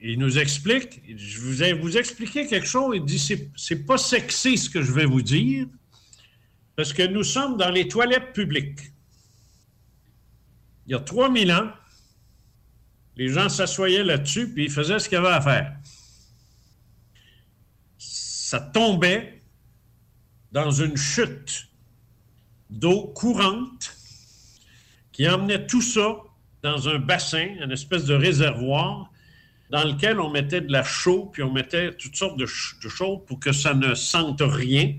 il 0.00 0.18
nous 0.18 0.38
explique, 0.38 1.02
je 1.16 1.40
vous 1.40 1.52
vais 1.52 1.72
vous 1.72 1.96
expliquer 1.96 2.46
quelque 2.46 2.66
chose, 2.66 2.96
il 2.96 3.04
dit, 3.04 3.18
c'est, 3.18 3.50
c'est 3.56 3.84
pas 3.84 3.98
sexy 3.98 4.56
ce 4.56 4.68
que 4.68 4.82
je 4.82 4.92
vais 4.92 5.04
vous 5.04 5.22
dire, 5.22 5.66
parce 6.74 6.92
que 6.92 7.02
nous 7.06 7.22
sommes 7.22 7.56
dans 7.56 7.70
les 7.70 7.86
toilettes 7.86 8.32
publiques. 8.32 8.80
Il 10.86 10.92
y 10.92 10.94
a 10.94 11.00
3000 11.00 11.52
ans, 11.52 11.70
les 13.16 13.28
gens 13.28 13.48
s'assoyaient 13.48 14.04
là-dessus, 14.04 14.52
puis 14.52 14.64
ils 14.64 14.70
faisaient 14.70 14.98
ce 14.98 15.08
qu'ils 15.08 15.18
avaient 15.18 15.28
à 15.28 15.40
faire. 15.40 15.76
Ça 17.98 18.60
tombait 18.60 19.42
dans 20.50 20.70
une 20.70 20.96
chute 20.96 21.68
d'eau 22.70 23.08
courante 23.14 23.94
qui 25.12 25.28
emmenait 25.28 25.66
tout 25.66 25.82
ça 25.82 26.16
dans 26.62 26.88
un 26.88 26.98
bassin, 26.98 27.48
une 27.62 27.72
espèce 27.72 28.04
de 28.04 28.14
réservoir, 28.14 29.10
dans 29.70 29.84
lequel 29.84 30.20
on 30.20 30.30
mettait 30.30 30.60
de 30.60 30.70
la 30.70 30.82
chaux, 30.84 31.26
puis 31.32 31.42
on 31.42 31.52
mettait 31.52 31.94
toutes 31.96 32.16
sortes 32.16 32.38
de, 32.38 32.46
ch- 32.46 32.76
de 32.82 32.88
choses 32.88 33.20
pour 33.26 33.40
que 33.40 33.52
ça 33.52 33.74
ne 33.74 33.94
sente 33.94 34.40
rien, 34.42 34.94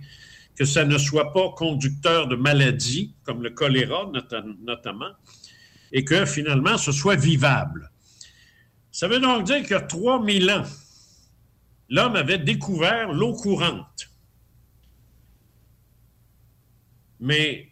que 0.56 0.65
ça 0.65 0.85
ne 0.85 0.98
soit 0.98 1.31
pas 1.34 1.49
conducteur 1.52 2.27
de 2.27 2.35
maladies, 2.35 3.14
comme 3.23 3.44
le 3.44 3.52
choléra 3.52 4.06
nota- 4.11 4.44
notamment, 4.61 5.11
et 5.91 6.03
que 6.03 6.26
finalement 6.26 6.77
ce 6.77 6.91
soit 6.91 7.15
vivable. 7.15 7.91
Ça 8.94 9.07
veut 9.07 9.20
donc 9.20 9.45
dire 9.45 9.61
qu'il 9.64 9.72
y 9.72 9.74
a 9.74 9.82
3000 9.82 10.52
ans, 10.52 10.64
l'homme 11.90 12.15
avait 12.15 12.38
découvert 12.38 13.11
l'eau 13.11 13.34
courante. 13.34 14.07
Mais 17.20 17.72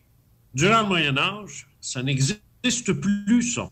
durant 0.55 0.81
le 0.81 0.87
Moyen 0.87 1.17
Âge, 1.19 1.69
ça 1.79 2.01
n'existe 2.01 2.93
plus, 2.93 3.43
ça. 3.43 3.69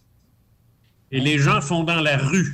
Et 1.12 1.20
les 1.20 1.40
gens 1.40 1.60
font 1.60 1.84
dans 1.84 2.02
la 2.02 2.18
rue. 2.18 2.54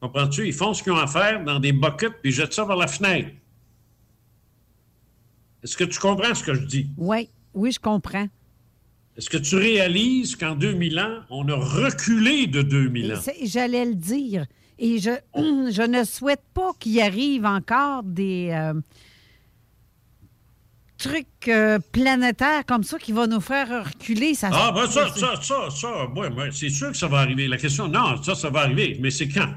Comprends-tu? 0.00 0.46
Ils 0.46 0.52
font 0.52 0.74
ce 0.74 0.82
qu'ils 0.82 0.92
ont 0.92 0.98
à 0.98 1.06
faire 1.06 1.42
dans 1.42 1.58
des 1.58 1.72
buckets 1.72 2.20
puis 2.20 2.32
ils 2.32 2.34
jettent 2.34 2.52
ça 2.52 2.66
vers 2.66 2.76
la 2.76 2.86
fenêtre. 2.86 3.30
Est-ce 5.62 5.76
que 5.78 5.84
tu 5.84 5.98
comprends 5.98 6.34
ce 6.34 6.44
que 6.44 6.52
je 6.52 6.66
dis? 6.66 6.90
Oui, 6.98 7.30
oui, 7.54 7.72
je 7.72 7.80
comprends. 7.80 8.28
Est-ce 9.20 9.28
que 9.28 9.36
tu 9.36 9.56
réalises 9.56 10.34
qu'en 10.34 10.54
2000 10.54 10.98
ans, 10.98 11.18
on 11.28 11.46
a 11.48 11.54
reculé 11.54 12.46
de 12.46 12.62
2000 12.62 13.04
Et 13.04 13.12
ans? 13.14 13.20
J'allais 13.44 13.84
le 13.84 13.94
dire. 13.94 14.46
Et 14.78 14.98
je, 14.98 15.10
je 15.36 15.82
ne 15.86 16.04
souhaite 16.04 16.40
pas 16.54 16.70
qu'il 16.78 16.98
arrive 17.02 17.44
encore 17.44 18.02
des 18.02 18.48
euh, 18.50 18.72
trucs 20.96 21.26
euh, 21.48 21.78
planétaires 21.92 22.64
comme 22.64 22.82
ça 22.82 22.96
qui 22.98 23.12
vont 23.12 23.26
nous 23.26 23.42
faire 23.42 23.84
reculer. 23.84 24.32
Ça, 24.32 24.48
Ah, 24.54 24.72
ben 24.74 24.86
ça, 24.86 25.08
ça, 25.14 25.34
ça, 25.42 25.68
ça, 25.68 26.06
ouais, 26.16 26.28
ouais, 26.32 26.48
c'est 26.50 26.70
sûr 26.70 26.90
que 26.90 26.96
ça 26.96 27.06
va 27.08 27.18
arriver. 27.18 27.46
La 27.46 27.58
question, 27.58 27.88
non, 27.88 28.22
ça, 28.22 28.34
ça 28.34 28.48
va 28.48 28.60
arriver, 28.60 28.96
mais 29.02 29.10
c'est 29.10 29.28
quand? 29.28 29.52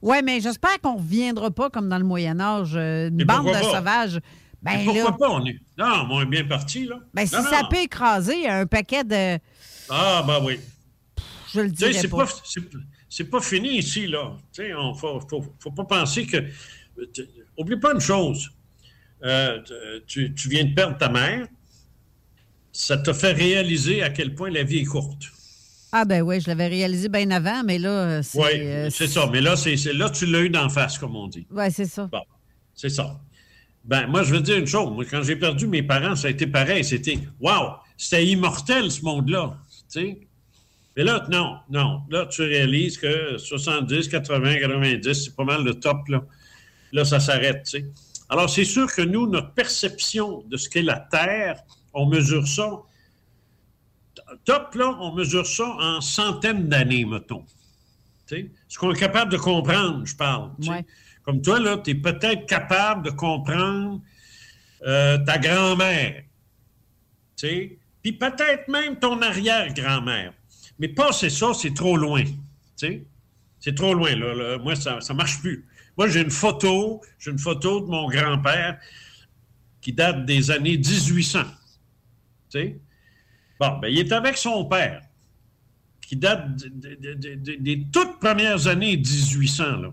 Oui, 0.00 0.18
mais 0.24 0.40
j'espère 0.40 0.80
qu'on 0.80 0.94
ne 0.94 0.98
reviendra 0.98 1.50
pas 1.50 1.70
comme 1.70 1.88
dans 1.88 1.98
le 1.98 2.04
Moyen 2.04 2.38
Âge, 2.38 2.74
euh, 2.76 3.08
une 3.08 3.16
Mais 3.16 3.24
bande 3.24 3.46
de 3.46 3.50
pas? 3.50 3.62
sauvages. 3.62 4.20
Ben 4.62 4.84
pourquoi 4.84 5.04
là, 5.04 5.12
pas? 5.12 5.30
On 5.30 5.44
est... 5.44 5.58
Non, 5.76 6.06
on 6.10 6.22
est 6.22 6.26
bien 6.26 6.44
parti, 6.44 6.84
là. 6.86 6.96
ben, 7.12 7.26
si 7.26 7.34
Non, 7.34 7.42
ça 7.42 7.62
peut 7.68 7.82
écraser 7.82 8.48
un 8.48 8.66
paquet 8.66 9.02
de... 9.04 9.38
Ah, 9.90 10.24
ben 10.26 10.40
oui. 10.42 10.60
Je 11.52 11.60
le 11.60 11.70
dirais 11.70 11.92
c'est 11.92 12.08
pas. 12.08 12.24
pas, 12.24 12.32
c'est, 12.44 12.62
c'est 13.08 13.28
pas 13.28 13.40
fini 13.40 13.78
ici, 13.78 14.06
là. 14.06 14.36
Tu 14.52 14.62
sais, 14.62 14.74
on 14.74 14.94
faut, 14.94 15.20
faut, 15.28 15.44
faut 15.58 15.70
pas 15.70 15.84
penser 15.84 16.26
que. 16.26 16.38
Oublie 17.58 17.76
pas 17.78 17.92
une 17.92 18.00
chose. 18.00 18.50
Euh, 19.22 19.60
tu, 20.06 20.32
tu 20.34 20.48
viens 20.48 20.64
de 20.64 20.74
perdre 20.74 20.96
ta 20.96 21.08
mère. 21.08 21.46
Ça 22.72 22.96
t'a 22.96 23.12
fait 23.12 23.32
réaliser 23.32 24.02
à 24.02 24.08
quel 24.08 24.34
point 24.34 24.50
la 24.50 24.62
vie 24.62 24.78
est 24.78 24.84
courte. 24.84 25.24
Ah 25.92 26.06
ben 26.06 26.22
oui, 26.22 26.40
je 26.40 26.48
l'avais 26.48 26.68
réalisé 26.68 27.10
bien 27.10 27.30
avant, 27.30 27.62
mais 27.64 27.78
là, 27.78 27.90
euh, 27.90 28.22
c'est... 28.22 28.38
Oui, 28.38 28.48
euh, 28.54 28.88
c'est 28.88 29.08
ça. 29.08 29.28
Mais 29.30 29.42
là, 29.42 29.56
c'est, 29.56 29.76
là, 29.92 30.08
tu 30.08 30.24
l'as 30.24 30.40
eu 30.40 30.48
d'en 30.48 30.70
face, 30.70 30.96
comme 30.96 31.14
on 31.14 31.26
dit. 31.26 31.46
ouais, 31.50 31.70
c'est 31.70 31.84
ça. 31.84 32.06
Bon, 32.10 32.22
c'est 32.74 32.88
ça. 32.88 33.20
Ben, 33.84 34.06
moi, 34.06 34.22
je 34.22 34.34
veux 34.34 34.40
dire 34.40 34.58
une 34.58 34.66
chose. 34.66 34.90
Moi, 34.92 35.04
quand 35.04 35.22
j'ai 35.22 35.36
perdu 35.36 35.66
mes 35.66 35.82
parents, 35.82 36.14
ça 36.14 36.28
a 36.28 36.30
été 36.30 36.46
pareil. 36.46 36.84
C'était, 36.84 37.18
wow, 37.40 37.74
c'était 37.96 38.26
immortel, 38.26 38.90
ce 38.90 39.02
monde-là. 39.02 39.56
Mais 39.96 41.04
là, 41.04 41.26
non, 41.30 41.56
non. 41.70 42.02
Là, 42.10 42.26
tu 42.26 42.42
réalises 42.42 42.98
que 42.98 43.38
70, 43.38 44.08
80, 44.08 44.58
90, 44.60 45.12
c'est 45.12 45.34
pas 45.34 45.44
mal 45.44 45.64
le 45.64 45.74
top, 45.74 46.08
là. 46.08 46.24
Là, 46.92 47.04
ça 47.04 47.18
s'arrête. 47.18 47.66
Alors, 48.28 48.48
c'est 48.48 48.64
sûr 48.64 48.92
que 48.94 49.02
nous, 49.02 49.26
notre 49.26 49.52
perception 49.52 50.42
de 50.48 50.56
ce 50.56 50.68
qu'est 50.68 50.82
la 50.82 51.00
Terre, 51.00 51.62
on 51.92 52.06
mesure 52.06 52.46
ça. 52.46 52.82
Top, 54.44 54.74
là, 54.74 54.96
on 55.00 55.14
mesure 55.14 55.46
ça 55.46 55.66
en 55.80 56.00
centaines 56.00 56.68
d'années, 56.68 57.04
mettons. 57.04 57.44
Tu 58.26 58.36
sais? 58.36 58.50
Ce 58.68 58.78
qu'on 58.78 58.92
est 58.92 58.98
capable 58.98 59.32
de 59.32 59.38
comprendre, 59.38 60.06
je 60.06 60.14
parle. 60.14 60.50
Comme 61.24 61.40
toi, 61.40 61.60
là, 61.60 61.78
tu 61.78 61.90
es 61.90 61.94
peut-être 61.94 62.46
capable 62.46 63.04
de 63.06 63.10
comprendre 63.10 64.00
euh, 64.86 65.18
ta 65.18 65.38
grand-mère. 65.38 66.24
Tu? 67.36 67.78
Puis 68.02 68.12
peut-être 68.12 68.68
même 68.68 68.98
ton 68.98 69.20
arrière-grand-mère. 69.22 70.32
Mais 70.78 70.88
passer 70.88 71.30
ça, 71.30 71.52
c'est 71.54 71.74
trop 71.74 71.96
loin. 71.96 72.24
C'est 73.60 73.74
trop 73.76 73.94
loin, 73.94 74.14
là. 74.16 74.58
Moi, 74.58 74.74
ça 74.74 74.98
ne 75.08 75.14
marche 75.14 75.40
plus. 75.40 75.64
Moi, 75.96 76.08
j'ai 76.08 76.22
une 76.22 76.30
photo, 76.30 77.00
j'ai 77.18 77.30
une 77.30 77.38
photo 77.38 77.80
de 77.80 77.86
mon 77.86 78.08
grand-père 78.08 78.78
qui 79.80 79.92
date 79.92 80.24
des 80.26 80.50
années 80.50 80.76
1800. 80.78 81.42
Tu 81.44 81.48
sais? 82.50 82.80
Bon, 83.60 83.78
ben, 83.78 83.88
il 83.88 83.98
est 84.00 84.10
avec 84.12 84.36
son 84.36 84.64
père, 84.64 85.02
qui 86.00 86.16
date 86.16 86.56
de- 86.56 86.94
de- 86.96 87.14
de- 87.14 87.34
de- 87.34 87.54
des 87.56 87.86
toutes 87.92 88.18
premières 88.18 88.66
années 88.66 88.96
1800, 88.96 89.76
là. 89.76 89.92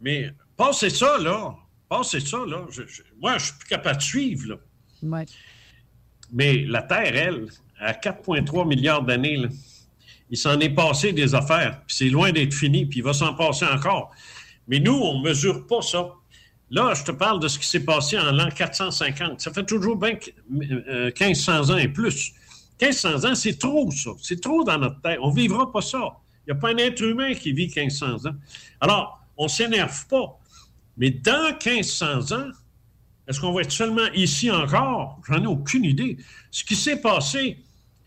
Mais 0.00 0.30
passez 0.56 0.90
ça, 0.90 1.18
là. 1.18 1.54
Passez 1.88 2.20
ça, 2.20 2.38
là. 2.46 2.66
Je- 2.70 2.86
je- 2.86 3.02
moi, 3.20 3.38
je 3.38 3.46
suis 3.46 3.54
plus 3.54 3.68
capable 3.68 3.98
de 3.98 4.02
suivre, 4.02 4.48
là. 4.48 4.56
Ouais. 5.02 5.26
Mais 6.32 6.64
la 6.64 6.82
Terre, 6.82 7.14
elle, 7.16 7.46
à 7.78 7.92
4,3 7.94 8.64
milliards 8.66 9.02
d'années, 9.02 9.36
là, 9.36 9.48
il 10.30 10.36
s'en 10.36 10.58
est 10.58 10.70
passé 10.70 11.12
des 11.12 11.34
affaires, 11.34 11.82
puis 11.86 11.94
c'est 11.96 12.08
loin 12.08 12.32
d'être 12.32 12.54
fini, 12.54 12.86
puis 12.86 12.98
il 12.98 13.02
va 13.02 13.12
s'en 13.12 13.34
passer 13.34 13.64
encore. 13.66 14.10
Mais 14.66 14.80
nous, 14.80 14.94
on 14.94 15.20
ne 15.20 15.28
mesure 15.28 15.66
pas 15.66 15.82
ça. 15.82 16.10
Là, 16.70 16.94
je 16.94 17.04
te 17.04 17.12
parle 17.12 17.38
de 17.38 17.46
ce 17.46 17.60
qui 17.60 17.66
s'est 17.66 17.84
passé 17.84 18.18
en 18.18 18.32
l'an 18.32 18.48
450. 18.50 19.40
Ça 19.40 19.52
fait 19.52 19.64
toujours 19.64 19.96
bien 19.96 20.16
que- 20.16 20.30
euh, 20.88 21.12
1500 21.12 21.70
ans 21.70 21.76
et 21.76 21.86
plus. 21.86 22.32
1500 22.80 23.24
ans, 23.24 23.34
c'est 23.36 23.56
trop, 23.56 23.88
ça. 23.92 24.10
C'est 24.20 24.40
trop 24.40 24.64
dans 24.64 24.76
notre 24.76 25.00
tête. 25.00 25.18
On 25.22 25.30
ne 25.30 25.36
vivra 25.36 25.70
pas 25.70 25.80
ça. 25.80 26.16
Il 26.44 26.52
n'y 26.52 26.58
a 26.58 26.60
pas 26.60 26.70
un 26.70 26.76
être 26.78 27.00
humain 27.02 27.34
qui 27.34 27.52
vit 27.52 27.68
1500 27.68 28.26
ans. 28.26 28.34
Alors, 28.80 29.20
on 29.36 29.44
ne 29.44 29.48
s'énerve 29.48 30.06
pas. 30.08 30.38
Mais 30.96 31.10
dans 31.10 31.56
1500 31.64 32.32
ans, 32.32 32.50
est-ce 33.28 33.40
qu'on 33.40 33.52
va 33.52 33.62
être 33.62 33.72
seulement 33.72 34.06
ici 34.14 34.50
encore? 34.50 35.20
J'en 35.26 35.42
ai 35.42 35.46
aucune 35.46 35.84
idée. 35.84 36.16
Ce 36.50 36.64
qui 36.64 36.76
s'est 36.76 37.00
passé, 37.00 37.58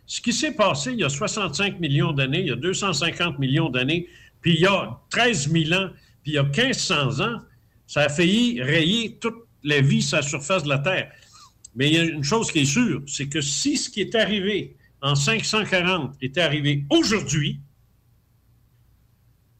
ce 0.07 0.21
qui 0.21 0.33
s'est 0.33 0.53
passé 0.53 0.93
il 0.93 0.99
y 0.99 1.03
a 1.03 1.09
65 1.09 1.79
millions 1.79 2.13
d'années, 2.13 2.39
il 2.39 2.47
y 2.47 2.51
a 2.51 2.55
250 2.55 3.37
millions 3.37 3.69
d'années, 3.69 4.07
puis 4.41 4.55
il 4.55 4.61
y 4.61 4.65
a 4.65 4.97
13 5.09 5.51
000 5.51 5.73
ans, 5.73 5.89
puis 6.23 6.31
il 6.31 6.35
y 6.35 6.37
a 6.37 6.43
1500 6.43 7.19
ans, 7.19 7.41
ça 7.85 8.01
a 8.01 8.09
failli 8.09 8.61
rayer 8.61 9.17
toute 9.19 9.35
la 9.63 9.81
vie 9.81 10.01
sur 10.01 10.17
la 10.17 10.23
surface 10.23 10.63
de 10.63 10.69
la 10.69 10.79
Terre. 10.79 11.11
Mais 11.75 11.89
il 11.89 11.93
y 11.93 11.99
a 11.99 12.03
une 12.03 12.23
chose 12.23 12.51
qui 12.51 12.59
est 12.59 12.65
sûre, 12.65 13.01
c'est 13.07 13.27
que 13.27 13.41
si 13.41 13.77
ce 13.77 13.89
qui 13.89 14.01
est 14.01 14.15
arrivé 14.15 14.75
en 15.01 15.15
540 15.15 16.15
était 16.21 16.41
arrivé 16.41 16.85
aujourd'hui, 16.89 17.59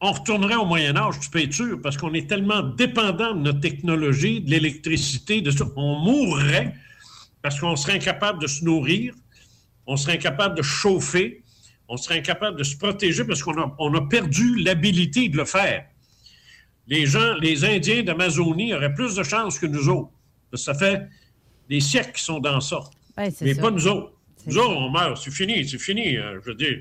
on 0.02 0.12
retournerait 0.12 0.56
au 0.56 0.66
Moyen 0.66 0.96
Âge, 0.96 1.16
tu 1.20 1.30
peux 1.30 1.42
être 1.42 1.54
sûr, 1.54 1.82
parce 1.82 1.98
qu'on 1.98 2.14
est 2.14 2.28
tellement 2.30 2.62
dépendant 2.62 3.34
de 3.34 3.42
notre 3.42 3.60
technologie, 3.60 4.42
de 4.42 4.50
l'électricité, 4.52 5.42
de 5.42 5.52
ça. 5.52 5.66
On 5.76 6.00
mourrait 6.00 6.74
parce 7.42 7.60
qu'on 7.60 7.76
serait 7.76 7.94
incapable 7.94 8.42
de 8.42 8.48
se 8.48 8.64
nourrir, 8.64 9.14
on 9.86 9.98
serait 9.98 10.14
incapable 10.14 10.56
de 10.56 10.62
chauffer, 10.62 11.44
on 11.88 11.98
serait 11.98 12.20
incapable 12.20 12.58
de 12.58 12.64
se 12.64 12.78
protéger 12.78 13.24
parce 13.26 13.42
qu'on 13.44 13.60
a, 13.60 13.76
on 13.80 13.94
a 13.96 14.02
perdu 14.08 14.56
l'habilité 14.58 15.28
de 15.30 15.38
le 15.38 15.46
faire. 15.46 15.86
Les 16.88 17.06
gens, 17.06 17.36
les 17.36 17.66
Indiens 17.66 18.04
d'Amazonie 18.04 18.74
auraient 18.74 18.94
plus 18.94 19.16
de 19.16 19.24
chances 19.24 19.60
que 19.60 19.66
nous 19.66 19.90
autres. 19.90 20.12
Parce 20.50 20.66
que 20.66 20.74
ça 20.74 20.74
fait 20.74 21.08
des 21.70 21.80
siècles 21.80 22.12
qu'ils 22.14 22.22
sont 22.24 22.40
dans 22.40 22.60
ça. 22.62 22.80
Ouais, 23.18 23.30
Mais 23.42 23.54
ça. 23.54 23.62
pas 23.62 23.72
nous 23.72 23.88
autres. 23.88 24.14
Nous 24.48 24.58
autres, 24.58 24.76
on 24.78 24.90
meurt, 24.90 25.18
c'est 25.18 25.32
fini, 25.32 25.68
c'est 25.68 25.78
fini. 25.78 26.18
euh, 26.18 26.40
je 26.44 26.50
veux 26.50 26.56
dire, 26.56 26.80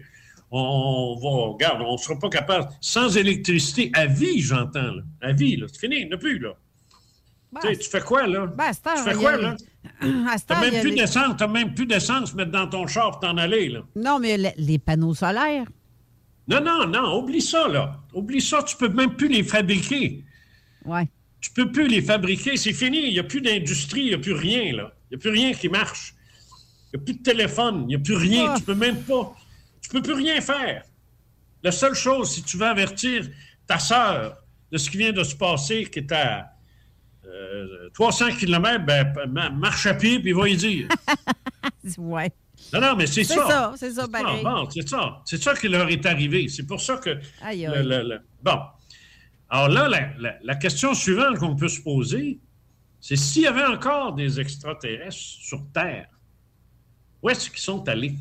on, 0.51 1.17
va, 1.21 1.53
regarde, 1.53 1.83
on 1.83 1.93
ne 1.93 1.97
sera 1.99 2.19
pas 2.19 2.29
capable. 2.29 2.69
Sans 2.81 3.17
électricité, 3.17 3.91
à 3.95 4.07
vie, 4.07 4.41
j'entends, 4.41 4.81
là. 4.93 5.03
À 5.21 5.33
vie, 5.33 5.57
là. 5.57 5.67
C'est 5.71 5.81
fini, 5.81 5.97
il 6.01 6.07
n'y 6.07 6.13
en 6.13 6.17
a 6.17 6.19
plus, 6.19 6.39
là. 6.39 6.55
tu, 7.61 7.69
sais, 7.69 7.77
tu 7.77 7.89
fais 7.91 8.01
quoi, 8.01 8.27
là? 8.27 8.47
Ben, 8.47 8.71
tu 8.73 9.03
fais 9.03 9.15
quoi, 9.15 9.37
là? 9.37 9.57
T'as 10.47 10.61
même 10.61 10.81
plus 10.81 10.91
les- 10.91 10.97
d'essence, 10.97 11.35
t'as 11.39 11.47
même 11.47 11.75
plus 11.75 11.87
d'essence 11.87 12.35
mettre 12.35 12.51
dans 12.51 12.67
ton 12.69 12.87
char 12.87 13.13
pour 13.13 13.21
t'en 13.21 13.37
aller, 13.37 13.69
là. 13.69 13.81
Non, 13.97 14.19
mais 14.19 14.37
le- 14.37 14.51
les 14.57 14.79
panneaux 14.79 15.15
solaires. 15.15 15.65
Non, 16.47 16.61
non, 16.61 16.87
non, 16.87 17.19
oublie 17.19 17.41
ça, 17.41 17.69
là. 17.69 17.97
Oublie 18.15 18.41
ça, 18.41 18.63
tu 18.63 18.77
peux 18.77 18.89
même 18.89 19.15
plus 19.15 19.29
les 19.29 19.43
fabriquer. 19.43 20.25
Ouais. 20.85 21.09
Tu 21.41 21.51
peux 21.53 21.71
plus 21.71 21.87
les 21.89 22.03
fabriquer, 22.03 22.57
c'est 22.57 22.73
fini. 22.73 23.07
Il 23.07 23.13
n'y 23.13 23.19
a 23.19 23.23
plus 23.25 23.41
d'industrie, 23.41 24.01
il 24.03 24.09
n'y 24.09 24.15
a 24.15 24.19
plus 24.19 24.33
rien, 24.33 24.75
là. 24.75 24.93
Il 25.11 25.15
n'y 25.15 25.17
a 25.17 25.19
plus 25.21 25.31
rien 25.31 25.53
qui 25.53 25.69
marche. 25.69 26.15
Il 26.93 26.97
n'y 26.99 27.03
a 27.03 27.05
plus 27.05 27.15
de 27.15 27.23
téléphone, 27.23 27.83
il 27.83 27.87
n'y 27.89 27.95
a 27.97 27.99
plus 27.99 28.17
rien. 28.17 28.47
Ah. 28.49 28.55
Tu 28.59 28.63
peux 28.65 28.75
même 28.75 28.97
pas. 29.03 29.35
Tu 29.89 29.97
peux 29.97 30.03
plus 30.03 30.13
rien 30.15 30.41
faire. 30.41 30.83
La 31.63 31.73
seule 31.73 31.95
chose, 31.95 32.31
si 32.35 32.43
tu 32.43 32.57
veux 32.59 32.67
avertir 32.67 33.27
ta 33.67 33.79
sœur 33.79 34.37
de 34.71 34.77
ce 34.79 34.91
qui 34.91 34.99
vient 34.99 35.13
de 35.13 35.25
se 35.25 35.35
passer, 35.35 35.85
qui 35.87 36.01
est 36.01 36.13
à 36.13 36.51
euh, 37.27 37.89
300 37.95 38.33
km, 38.39 38.85
ben, 38.85 39.13
ma- 39.29 39.51
marche 39.51 39.87
à 39.87 39.95
pied, 39.95 40.21
puis 40.21 40.33
va 40.33 40.49
y 40.49 40.57
dire. 40.57 40.89
ouais. 41.99 42.31
Non, 42.73 42.81
non, 42.81 42.97
mais 42.97 43.07
c'est 43.07 43.25
C'est 43.25 43.35
ça. 43.35 43.47
ça, 43.49 43.75
c'est 43.77 43.93
ça, 43.93 44.09
pareil. 44.09 44.45
c'est 44.71 44.89
ça. 44.89 45.23
C'est 45.25 45.43
ça 45.43 45.55
qui 45.55 45.69
leur 45.69 45.89
est 45.89 46.05
arrivé. 46.05 46.49
C'est 46.49 46.67
pour 46.67 46.81
ça 46.81 46.97
que. 46.97 47.19
Aïe, 47.43 47.63
le- 47.67 47.73
aïe. 47.73 47.87
le- 47.87 48.03
le- 48.09 48.21
bon. 48.43 48.59
Alors 49.49 49.69
là, 49.69 49.89
la, 49.89 50.11
la- 50.19 50.37
la 50.43 50.55
question 50.57 50.93
suivante 50.93 51.39
qu'on 51.39 51.57
peut 51.57 51.69
se 51.69 51.81
poser, 51.81 52.39
c'est 53.01 53.17
s'il 53.17 53.43
y 53.43 53.47
avait 53.47 53.65
encore 53.65 54.13
des 54.15 54.39
extraterrestres 54.41 55.15
sur 55.17 55.65
Terre, 55.73 56.09
où 57.23 57.31
est-ce 57.31 57.49
qu'ils 57.49 57.61
sont 57.61 57.89
allés? 57.89 58.15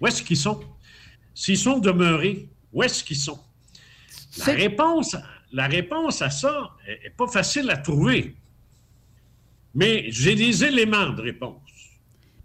Où 0.00 0.06
est-ce 0.06 0.22
qu'ils 0.22 0.36
sont? 0.36 0.60
S'ils 1.38 1.58
sont 1.58 1.78
demeurés, 1.78 2.48
où 2.72 2.82
est-ce 2.82 3.04
qu'ils 3.04 3.18
sont? 3.18 3.38
La 4.38 4.54
réponse, 4.54 5.14
la 5.52 5.66
réponse 5.66 6.22
à 6.22 6.30
ça 6.30 6.70
n'est 6.88 7.10
pas 7.10 7.26
facile 7.28 7.68
à 7.70 7.76
trouver. 7.76 8.34
Mais 9.74 10.06
j'ai 10.10 10.34
des 10.34 10.64
éléments 10.64 11.10
de 11.10 11.20
réponse. 11.20 11.60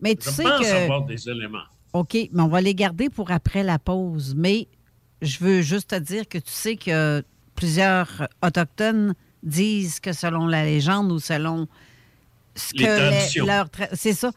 Mais 0.02 0.16
tu 0.18 0.26
Je 0.30 0.36
sais 0.36 0.44
pense 0.44 0.60
que. 0.68 0.84
avoir 0.84 1.06
des 1.06 1.30
éléments. 1.30 1.64
OK, 1.94 2.14
mais 2.34 2.42
on 2.42 2.50
va 2.50 2.60
les 2.60 2.76
garder 2.76 3.10
pour 3.10 3.32
après 3.32 3.64
la 3.64 3.80
pause. 3.80 4.34
Mais 4.36 4.68
je 5.22 5.40
veux 5.40 5.62
juste 5.62 5.92
te 5.92 5.96
dire 5.96 6.28
que 6.28 6.38
tu 6.38 6.52
sais 6.52 6.76
que 6.76 7.24
plusieurs 7.56 8.28
Autochtones 8.44 9.14
disent 9.42 10.02
que 10.02 10.12
selon 10.12 10.48
la 10.48 10.66
légende 10.66 11.12
ou 11.14 11.20
selon 11.20 11.68
ce 12.56 12.74
Les 12.76 12.84
que 12.84 13.40
les- 13.40 13.46
leur 13.48 13.70
c'est 13.94 14.14
ça, 14.14 14.32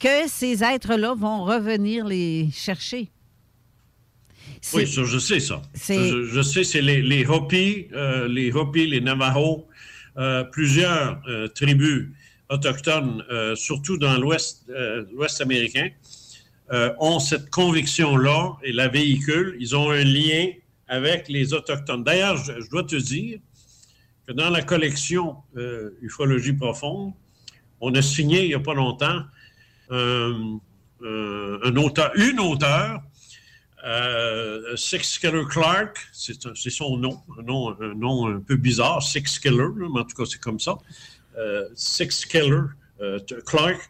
que 0.00 0.26
ces 0.28 0.64
êtres-là 0.64 1.14
vont 1.14 1.44
revenir 1.44 2.04
les 2.04 2.48
chercher. 2.52 3.08
Oui, 4.74 4.86
ça, 4.86 5.04
je 5.04 5.18
sais 5.18 5.40
ça. 5.40 5.60
Je, 5.74 6.24
je 6.24 6.42
sais, 6.42 6.64
c'est 6.64 6.82
les, 6.82 7.02
les 7.02 7.26
Hopis, 7.26 7.88
euh, 7.92 8.28
les 8.28 8.52
Hopis, 8.52 8.86
les 8.86 9.00
Navajos, 9.00 9.66
euh, 10.16 10.44
plusieurs 10.44 11.20
euh, 11.28 11.48
tribus 11.48 12.08
autochtones, 12.48 13.24
surtout 13.54 13.96
dans 13.96 14.18
l'Ouest 14.18 14.70
l'Ouest 15.10 15.40
américain, 15.40 15.88
ont 16.98 17.18
cette 17.18 17.48
conviction-là 17.48 18.58
et 18.62 18.72
la 18.72 18.88
véhiculent. 18.88 19.56
Ils 19.58 19.74
ont 19.74 19.90
un 19.90 20.04
lien 20.04 20.48
avec 20.86 21.28
les 21.28 21.54
Autochtones. 21.54 22.04
D'ailleurs, 22.04 22.36
je, 22.36 22.60
je 22.60 22.68
dois 22.68 22.82
te 22.82 22.96
dire 22.96 23.38
que 24.26 24.32
dans 24.34 24.50
la 24.50 24.60
collection 24.60 25.36
Ufologie 26.02 26.52
profonde, 26.52 27.14
on 27.80 27.94
a 27.94 28.02
signé 28.02 28.42
il 28.42 28.48
n'y 28.48 28.54
a 28.54 28.60
pas 28.60 28.74
longtemps 28.74 29.22
un 29.90 31.76
auteur, 31.76 32.12
une 32.16 32.38
auteure 32.38 33.02
euh, 33.84 34.76
Six 34.76 35.18
Keller 35.18 35.44
Clark, 35.48 35.98
c'est 36.12 36.70
son 36.70 36.96
nom, 36.96 37.20
un 37.38 37.42
nom, 37.42 38.28
un 38.28 38.40
peu 38.40 38.56
bizarre, 38.56 39.02
Six 39.02 39.38
Keller, 39.38 39.68
là, 39.76 39.88
mais 39.92 40.00
en 40.00 40.04
tout 40.04 40.16
cas 40.16 40.24
c'est 40.24 40.40
comme 40.40 40.60
ça. 40.60 40.78
Euh, 41.38 41.68
Six 41.74 42.26
Keller 42.26 42.62
euh, 43.00 43.18
Clark, 43.44 43.80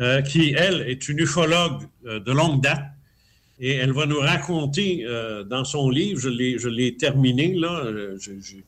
euh, 0.00 0.22
qui 0.22 0.54
elle 0.56 0.82
est 0.82 1.08
une 1.08 1.18
ufologue 1.18 1.82
euh, 2.06 2.20
de 2.20 2.30
longue 2.30 2.62
date, 2.62 2.84
et 3.58 3.72
elle 3.72 3.92
va 3.92 4.06
nous 4.06 4.20
raconter 4.20 5.04
dans 5.46 5.64
son 5.64 5.90
livre, 5.90 6.20
je 6.20 6.68
l'ai 6.68 6.96
terminé 6.96 7.54
là, 7.54 7.90
j'ai 8.20 8.62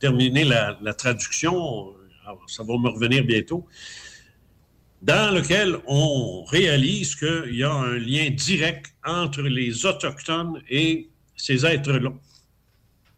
terminé 0.00 0.42
la, 0.42 0.94
traduction, 0.94 1.94
ça 2.48 2.64
va 2.64 2.76
me 2.76 2.88
revenir 2.88 3.22
bientôt 3.24 3.68
dans 5.02 5.34
lequel 5.34 5.76
on 5.86 6.44
réalise 6.44 7.14
qu'il 7.14 7.54
y 7.56 7.62
a 7.62 7.72
un 7.72 7.96
lien 7.98 8.30
direct 8.30 8.92
entre 9.04 9.42
les 9.42 9.86
Autochtones 9.86 10.60
et 10.68 11.08
ces 11.36 11.64
êtres-là. 11.64 12.10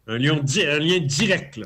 Un 0.07 0.17
lien, 0.17 0.39
un 0.39 0.79
lien 0.79 0.99
direct, 0.99 1.57
là. 1.57 1.65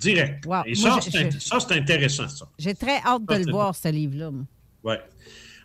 Direct. 0.00 0.44
Wow. 0.46 0.62
Et 0.66 0.74
Moi, 0.78 1.00
ça, 1.00 1.58
c'est 1.60 1.72
intéressant, 1.74 2.28
ça. 2.28 2.46
J'ai 2.58 2.74
très 2.74 2.98
hâte 2.98 3.24
de 3.24 3.34
le 3.44 3.50
voir, 3.50 3.74
ce 3.74 3.88
livre-là. 3.88 4.30
Ouais. 4.84 5.00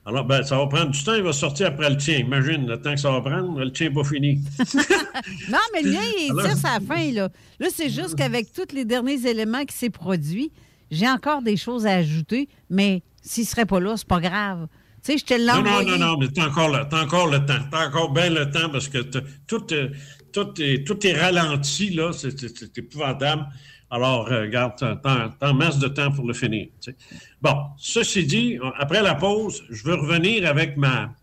Alors, 0.06 0.26
ben, 0.26 0.42
ça 0.42 0.58
va 0.58 0.66
prendre 0.68 0.90
du 0.92 1.04
temps. 1.04 1.14
Il 1.14 1.22
va 1.22 1.34
sortir 1.34 1.68
après 1.68 1.90
le 1.90 1.98
tien. 1.98 2.18
Imagine 2.18 2.66
le 2.66 2.82
temps 2.82 2.94
que 2.96 3.00
ça 3.00 3.12
va 3.12 3.22
prendre. 3.22 3.60
Le 3.60 3.72
tien 3.72 3.90
n'est 3.90 3.94
pas 3.94 4.04
fini. 4.04 4.40
Non, 5.50 5.60
mais 5.74 5.84
le 5.84 5.92
mien, 5.92 6.00
il 6.20 6.32
Alors- 6.32 6.46
tire 6.46 6.58
sa 6.58 6.80
fin, 6.80 7.12
là. 7.12 7.30
Là, 7.60 7.68
c'est 7.72 7.90
juste 7.90 8.16
qu'avec 8.16 8.52
tous 8.54 8.74
les 8.74 8.86
derniers 8.86 9.28
éléments 9.28 9.64
qui 9.66 9.76
s'est 9.76 9.92
produits, 9.92 10.52
j'ai 10.90 11.08
encore 11.08 11.42
des 11.44 11.58
choses 11.58 11.86
à 11.86 11.92
ajouter, 11.96 12.50
mais 12.70 13.04
s'il 13.22 13.46
serait 13.46 13.66
pas 13.66 13.80
là, 13.80 13.96
c'est 13.98 14.08
pas 14.08 14.20
grave. 14.20 14.68
Tu 15.04 15.14
sais, 15.14 15.18
je 15.18 15.26
te 15.26 15.34
Non, 15.34 15.64
non, 15.64 15.84
non, 15.84 15.98
non, 15.98 16.18
mais 16.20 16.28
t'as 16.28 16.48
encore, 16.48 16.88
t'as 16.90 17.04
encore 17.04 17.28
le 17.28 17.44
temps. 17.46 17.60
T'as 17.72 17.88
encore 17.88 18.12
bien 18.12 18.30
le 18.30 18.52
temps 18.52 18.70
parce 18.70 18.88
que 18.88 19.00
tout, 19.48 19.74
euh, 19.74 19.90
tout, 20.32 20.54
est, 20.62 20.86
tout 20.86 21.06
est 21.08 21.14
ralenti, 21.20 21.90
là. 21.92 22.12
C'est 22.14 22.78
épouvantable. 22.78 23.48
Alors, 23.90 24.32
euh, 24.32 24.48
garde, 24.48 24.74
t'as 24.78 24.96
t'as 25.40 25.54
masse 25.54 25.80
de 25.80 25.88
temps 25.88 26.12
pour 26.12 26.26
le 26.28 26.34
finir. 26.34 26.68
tu 26.82 26.92
sais. 26.92 26.98
Bon, 27.42 27.56
ceci 27.78 28.26
dit, 28.26 28.58
après 28.78 29.02
la 29.02 29.16
pause, 29.16 29.64
je 29.70 29.84
veux 29.84 29.96
revenir 29.96 30.48
avec 30.48 30.78
ma, 30.78 31.14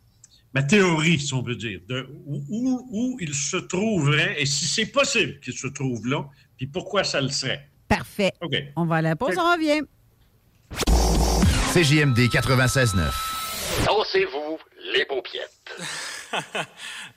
ma 0.53 0.63
théorie, 0.65 1.19
si 1.21 1.33
on 1.33 1.43
veut 1.43 1.57
dire, 1.57 1.81
de 1.89 2.07
où, 2.27 2.45
où- 2.49 2.89
où 2.91 3.17
il 3.21 3.33
se 3.33 3.57
trouverait 3.57 4.43
et 4.43 4.45
si 4.45 4.67
c'est 4.67 4.87
possible 4.87 5.39
qu'il 5.41 5.55
se 5.55 5.69
trouve 5.69 6.07
là, 6.07 6.25
puis 6.57 6.67
pourquoi 6.67 7.05
ça 7.05 7.21
le 7.21 7.29
serait. 7.29 7.71
Parfait. 7.87 8.33
OK. 8.43 8.55
On 8.77 8.85
va 8.87 8.97
à 8.97 9.03
la 9.03 9.17
pause, 9.17 9.37
on 9.39 9.53
revient. 9.55 9.81
CJMD 11.79 12.19
96.9. 12.29 13.87
Dansez-vous 13.87 14.59
les 14.93 15.05
paupiettes. 15.05 15.77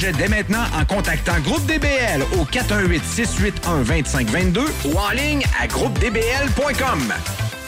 dès 0.00 0.28
maintenant 0.28 0.64
en 0.74 0.86
contactant 0.86 1.38
Groupe 1.40 1.66
DBL 1.66 2.22
au 2.38 2.46
418-681-2522 2.46 4.60
ou 4.86 4.96
en 4.96 5.10
ligne 5.10 5.42
à 5.60 5.66
groupedbl.com. 5.66 7.12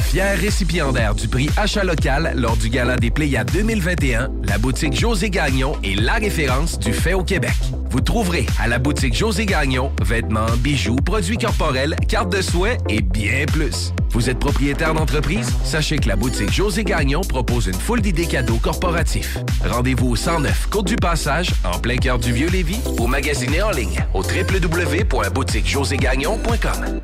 Fier 0.01 0.39
récipiendaire 0.39 1.15
du 1.15 1.29
prix 1.29 1.51
Achat 1.59 1.85
local 1.85 2.33
lors 2.37 2.57
du 2.57 2.71
Gala 2.71 2.97
des 2.97 3.11
Pléiades 3.11 3.51
2021, 3.53 4.31
la 4.45 4.57
boutique 4.57 4.99
José 4.99 5.29
Gagnon 5.29 5.77
est 5.85 6.01
la 6.01 6.15
référence 6.15 6.79
du 6.79 6.95
fait 6.95 7.13
au 7.13 7.25
Québec. 7.25 7.53
Vous 7.91 8.01
trouverez 8.01 8.47
à 8.59 8.69
la 8.69 8.79
boutique 8.79 9.15
José 9.15 9.45
Gagnon 9.45 9.93
vêtements, 10.03 10.47
bijoux, 10.61 10.97
produits 10.97 11.37
corporels, 11.37 11.95
cartes 12.09 12.35
de 12.35 12.41
souhait 12.41 12.79
et 12.89 13.03
bien 13.03 13.45
plus. 13.53 13.93
Vous 14.15 14.31
êtes 14.31 14.39
propriétaire 14.39 14.95
d'entreprise? 14.95 15.53
Sachez 15.65 15.99
que 15.99 16.07
la 16.07 16.15
boutique 16.15 16.53
José 16.53 16.85
Gagnon 16.85 17.23
propose 17.23 17.67
une 17.67 17.75
foule 17.75 18.01
d'idées 18.01 18.27
cadeaux 18.27 18.59
corporatifs. 18.59 19.39
Rendez-vous 19.69 20.11
au 20.11 20.17
109 20.17 20.69
Côte 20.71 20.87
du 20.87 20.95
Passage, 20.95 21.51
en 21.65 21.81
plein 21.81 21.97
cœur 21.97 22.21
du 22.21 22.33
Vieux-Lévis, 22.33 22.79
ou 23.01 23.09
magasinez 23.09 23.61
en 23.61 23.73
ligne 23.73 24.07
au 24.15 24.23
www.boutiquejoségagnon.com. 24.23 27.01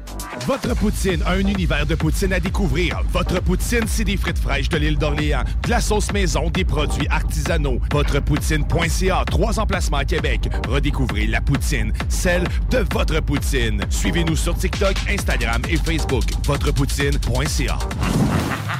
Votre 0.47 0.75
poutine, 0.75 1.23
un 1.27 1.41
univers 1.41 1.85
de 1.85 1.97
poutine 1.97 2.33
à 2.33 2.41
découvrir. 2.41 3.03
Votre 3.13 3.43
poutine, 3.43 3.85
c'est 3.87 4.05
des 4.05 4.17
frites 4.17 4.39
fraîches 4.39 4.69
de 4.69 4.79
l'île 4.79 4.97
d'Orléans, 4.97 5.43
de 5.65 5.71
la 5.71 5.81
sauce 5.81 6.13
maison, 6.13 6.49
des 6.49 6.65
produits 6.65 7.09
artisanaux. 7.09 7.81
Votrepoutine.ca, 7.93 9.25
trois 9.27 9.59
emplacements 9.59 9.99
à 9.99 10.05
Québec. 10.05 10.49
Redécouvrez 10.69 11.27
la 11.27 11.41
poutine, 11.41 11.93
celle 12.09 12.45
de 12.71 12.85
votre 12.93 13.19
poutine. 13.21 13.83
Suivez-nous 13.91 14.37
sur 14.37 14.57
TikTok, 14.57 14.95
Instagram 15.09 15.63
et 15.69 15.77
Facebook. 15.77 16.25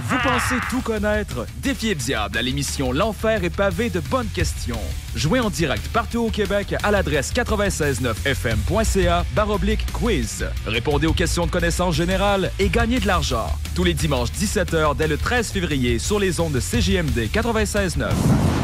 Vous 0.09 0.19
pensez 0.23 0.57
tout 0.69 0.83
connaître? 0.83 1.47
Défiez 1.63 1.95
le 1.95 2.01
diable 2.01 2.37
à 2.37 2.43
l'émission 2.43 2.93
L'Enfer 2.93 3.45
est 3.45 3.55
pavé 3.55 3.89
de 3.89 4.01
bonnes 4.01 4.29
questions. 4.29 4.81
Jouez 5.15 5.41
en 5.41 5.49
direct 5.49 5.89
partout 5.89 6.27
au 6.27 6.31
Québec 6.31 6.75
à 6.83 6.91
l'adresse 6.91 7.33
969fm.ca 7.33 9.25
baroblique 9.35 9.87
quiz. 9.93 10.47
Répondez 10.67 11.07
aux 11.07 11.15
questions 11.15 11.47
de 11.47 11.51
connaissances 11.51 11.95
générales 11.95 12.51
et 12.59 12.69
gagnez 12.69 13.01
de 13.01 13.07
l'argent. 13.07 13.47
Tous 13.75 13.85
les 13.85 13.95
dimanches 13.95 14.31
17h 14.33 14.97
dès 14.97 15.09
le 15.09 15.17
13 15.17 15.53
février 15.53 15.99
sur 15.99 16.19
les 16.19 16.41
ondes 16.41 16.53
de 16.53 16.61
CJMD 16.61 17.31
96.9. 17.33 18.11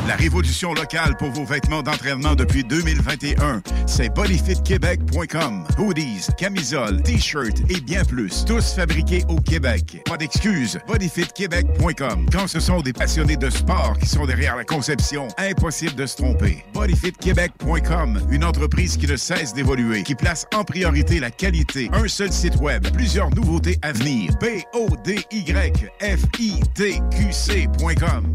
La 0.07 0.15
révolution 0.15 0.73
locale 0.73 1.17
pour 1.17 1.31
vos 1.31 1.45
vêtements 1.45 1.83
d'entraînement 1.83 2.37
depuis 2.37 2.63
2021, 2.63 3.61
c'est 3.87 4.09
bodyfitquebec.com. 4.15 5.67
Hoodies, 5.79 6.29
camisoles, 6.39 7.03
t-shirts 7.03 7.59
et 7.69 7.81
bien 7.81 8.05
plus. 8.05 8.45
Tous 8.45 8.75
fabriqués 8.75 9.25
au 9.29 9.41
Québec. 9.47 10.03
Pas 10.05 10.17
d'excuses. 10.17 10.79
bodyfitquebec.com. 10.87 12.27
Quand 12.31 12.47
ce 12.47 12.61
sont 12.61 12.81
des 12.81 12.93
passionnés 12.93 13.37
de 13.37 13.49
sport 13.49 13.97
qui 13.99 14.07
sont 14.07 14.27
derrière 14.27 14.57
la 14.57 14.65
conception, 14.65 15.29
impossible 15.39 15.95
de 15.95 16.07
se 16.07 16.17
tromper. 16.17 16.65
bodyfitquebec.com, 16.75 18.21
une 18.31 18.45
entreprise 18.45 18.97
qui 18.97 19.07
ne 19.07 19.17
cesse 19.17 19.55
d'évoluer, 19.55 20.03
qui 20.03 20.15
place 20.15 20.47
en 20.55 20.65
priorité 20.65 21.21
la 21.21 21.31
qualité. 21.31 21.89
Un 21.93 22.09
seul 22.09 22.33
site 22.33 22.57
web, 22.57 22.87
plusieurs 22.93 23.31
nouveautés 23.31 23.79
à 23.83 23.93
venir. 23.93 24.33
B 24.41 24.63
O 24.75 24.89
D 25.05 25.25
Y 25.31 25.91
F 26.01 26.21
I 26.39 26.61
T 26.75 27.01
Q 27.11 27.33
C.com. 27.33 28.35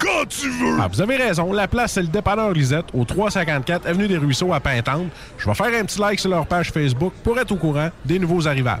quand 0.00 0.26
tu 0.28 0.48
veux! 0.48 0.78
Ah, 0.80 0.88
vous 0.88 1.00
avez 1.00 1.16
raison. 1.16 1.52
La 1.52 1.68
place, 1.68 1.92
c'est 1.92 2.02
le 2.02 2.08
dépanneur 2.08 2.52
Lisette, 2.52 2.86
au 2.94 3.04
354 3.04 3.86
Avenue 3.86 4.08
des 4.08 4.16
Ruisseaux 4.16 4.52
à 4.52 4.60
Pintante. 4.60 5.08
Je 5.38 5.46
vais 5.46 5.54
faire 5.54 5.80
un 5.80 5.84
petit 5.84 6.00
like 6.00 6.18
sur 6.18 6.30
leur 6.30 6.46
page 6.46 6.72
Facebook 6.72 7.12
pour 7.22 7.38
être 7.38 7.52
au 7.52 7.56
courant 7.56 7.90
des 8.04 8.18
nouveaux 8.18 8.48
arrivages. 8.48 8.80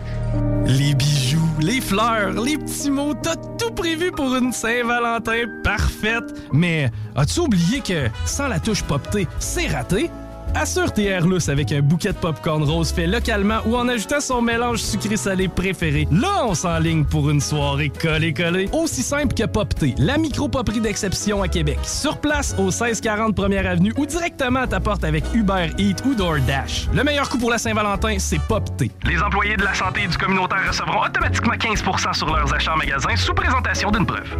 Les 0.66 0.94
bijoux, 0.94 1.38
les 1.60 1.80
fleurs, 1.80 2.32
les 2.32 2.56
petits 2.56 2.90
mots, 2.90 3.14
t'as 3.14 3.36
tout 3.36 3.72
prévu 3.74 4.10
pour 4.12 4.34
une 4.34 4.52
Saint-Valentin 4.52 5.44
parfaite. 5.64 6.24
Mais 6.52 6.90
as-tu 7.16 7.40
oublié 7.40 7.80
que 7.80 8.08
sans 8.24 8.48
la 8.48 8.60
touche 8.60 8.82
poptée, 8.82 9.26
c'est 9.38 9.66
raté? 9.68 10.10
Assure 10.54 10.92
tes 10.92 11.04
airs 11.04 11.26
lousses 11.26 11.48
avec 11.48 11.72
un 11.72 11.80
bouquet 11.80 12.12
de 12.12 12.18
popcorn 12.18 12.62
rose 12.62 12.92
fait 12.92 13.06
localement 13.06 13.58
ou 13.66 13.76
en 13.76 13.88
ajoutant 13.88 14.20
son 14.20 14.42
mélange 14.42 14.78
sucré-salé 14.78 15.48
préféré. 15.48 16.08
Là, 16.10 16.44
on 16.46 16.54
s'enligne 16.54 17.04
pour 17.04 17.30
une 17.30 17.40
soirée 17.40 17.90
collée-collée. 17.90 18.68
Aussi 18.72 19.02
simple 19.02 19.34
que 19.34 19.44
Popté, 19.44 19.94
la 19.98 20.18
micro-poperie 20.18 20.80
d'exception 20.80 21.42
à 21.42 21.48
Québec. 21.48 21.78
Sur 21.82 22.18
place, 22.18 22.54
au 22.58 22.64
1640 22.64 23.34
Première 23.34 23.66
Avenue 23.66 23.92
ou 23.96 24.06
directement 24.06 24.60
à 24.60 24.66
ta 24.66 24.80
porte 24.80 25.04
avec 25.04 25.24
Uber 25.34 25.70
Eats 25.78 26.04
ou 26.04 26.14
DoorDash. 26.14 26.88
Le 26.92 27.04
meilleur 27.04 27.28
coup 27.28 27.38
pour 27.38 27.50
la 27.50 27.58
Saint-Valentin, 27.58 28.16
c'est 28.18 28.40
Popté. 28.40 28.90
Les 29.04 29.20
employés 29.22 29.56
de 29.56 29.64
la 29.64 29.74
santé 29.74 30.02
et 30.04 30.08
du 30.08 30.16
communautaire 30.16 30.66
recevront 30.66 31.04
automatiquement 31.04 31.54
15% 31.54 32.14
sur 32.14 32.34
leurs 32.34 32.52
achats 32.52 32.74
en 32.74 32.76
magasin 32.76 33.14
sous 33.16 33.34
présentation 33.34 33.90
d'une 33.90 34.06
preuve. 34.06 34.36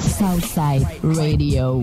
Southside 0.00 0.86
Radio. 1.02 1.82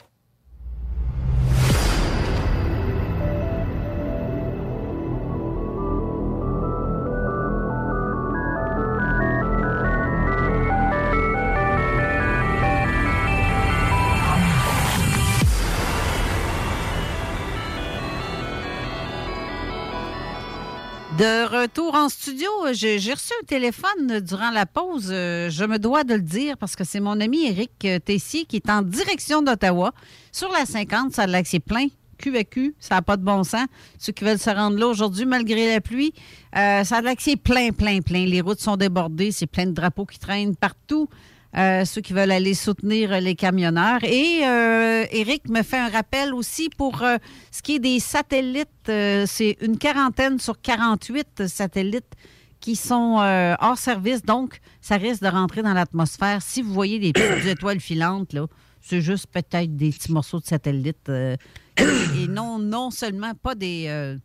Retour 21.51 21.95
en 21.95 22.07
studio, 22.09 22.49
j'ai 22.71 22.95
reçu 22.95 23.33
un 23.41 23.45
téléphone 23.45 24.19
durant 24.21 24.51
la 24.51 24.65
pause. 24.65 25.09
Euh, 25.11 25.49
Je 25.49 25.65
me 25.65 25.77
dois 25.79 26.03
de 26.03 26.13
le 26.13 26.21
dire 26.21 26.57
parce 26.57 26.75
que 26.75 26.83
c'est 26.83 26.99
mon 26.99 27.19
ami 27.19 27.45
Éric 27.45 27.71
euh, 27.85 27.99
Tessier 27.99 28.45
qui 28.45 28.55
est 28.55 28.69
en 28.69 28.81
direction 28.81 29.41
d'Ottawa. 29.41 29.91
Sur 30.31 30.49
la 30.51 30.65
50, 30.65 31.11
ça 31.13 31.23
a 31.23 31.43
c'est 31.43 31.59
plein. 31.59 31.87
Cul, 32.17 32.75
ça 32.79 32.95
n'a 32.95 33.01
pas 33.01 33.17
de 33.17 33.23
bon 33.23 33.43
sens. 33.43 33.65
Ceux 33.97 34.13
qui 34.13 34.23
veulent 34.23 34.37
se 34.37 34.51
rendre 34.51 34.77
là 34.77 34.87
aujourd'hui, 34.87 35.25
malgré 35.25 35.73
la 35.73 35.81
pluie, 35.81 36.13
euh, 36.55 36.83
ça 36.83 36.97
a 36.97 37.13
c'est 37.17 37.35
plein, 37.35 37.71
plein, 37.71 38.01
plein. 38.01 38.25
Les 38.27 38.41
routes 38.41 38.59
sont 38.59 38.77
débordées, 38.77 39.31
c'est 39.31 39.47
plein 39.47 39.65
de 39.65 39.71
drapeaux 39.71 40.05
qui 40.05 40.19
traînent 40.19 40.55
partout. 40.55 41.09
Euh, 41.57 41.83
ceux 41.83 41.99
qui 41.99 42.13
veulent 42.13 42.31
aller 42.31 42.53
soutenir 42.53 43.19
les 43.19 43.35
camionneurs. 43.35 44.03
Et 44.03 44.41
euh, 44.45 45.05
Eric 45.11 45.49
me 45.49 45.63
fait 45.63 45.77
un 45.77 45.89
rappel 45.89 46.33
aussi 46.33 46.69
pour 46.77 47.03
euh, 47.03 47.17
ce 47.51 47.61
qui 47.61 47.75
est 47.75 47.79
des 47.79 47.99
satellites. 47.99 48.69
Euh, 48.87 49.25
c'est 49.27 49.57
une 49.61 49.77
quarantaine 49.77 50.39
sur 50.39 50.61
48 50.61 51.47
satellites 51.47 52.13
qui 52.61 52.75
sont 52.75 53.17
hors 53.59 53.77
service. 53.77 54.21
Donc, 54.21 54.59
ça 54.81 54.95
risque 54.95 55.23
de 55.23 55.27
rentrer 55.27 55.63
dans 55.63 55.73
l'atmosphère. 55.73 56.43
Si 56.43 56.61
vous 56.61 56.71
voyez 56.71 56.99
des 56.99 57.11
petites 57.11 57.47
étoiles 57.57 57.79
filantes, 57.79 58.33
là, 58.33 58.45
c'est 58.79 59.01
juste 59.01 59.27
peut-être 59.27 59.75
des 59.75 59.89
petits 59.89 60.11
morceaux 60.11 60.39
de 60.39 60.45
satellites. 60.45 61.09
et, 61.09 62.27
non, 62.29 62.59
non 62.59 62.91
seulement 62.91 63.33
pas 63.33 63.55
des, 63.55 64.15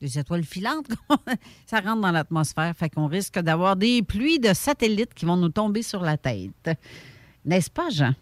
des 0.00 0.18
étoiles 0.18 0.44
filantes, 0.44 0.88
ça 1.66 1.80
rentre 1.80 2.02
dans 2.02 2.12
l'atmosphère. 2.12 2.74
Fait 2.76 2.90
qu'on 2.90 3.06
risque 3.06 3.38
d'avoir 3.38 3.76
des 3.76 4.02
pluies 4.02 4.38
de 4.38 4.52
satellites 4.52 5.14
qui 5.14 5.24
vont 5.24 5.36
nous 5.36 5.48
tomber 5.48 5.82
sur 5.82 6.02
la 6.02 6.16
tête. 6.16 6.70
N'est-ce 7.44 7.70
pas, 7.70 7.90
Jean? 7.90 8.14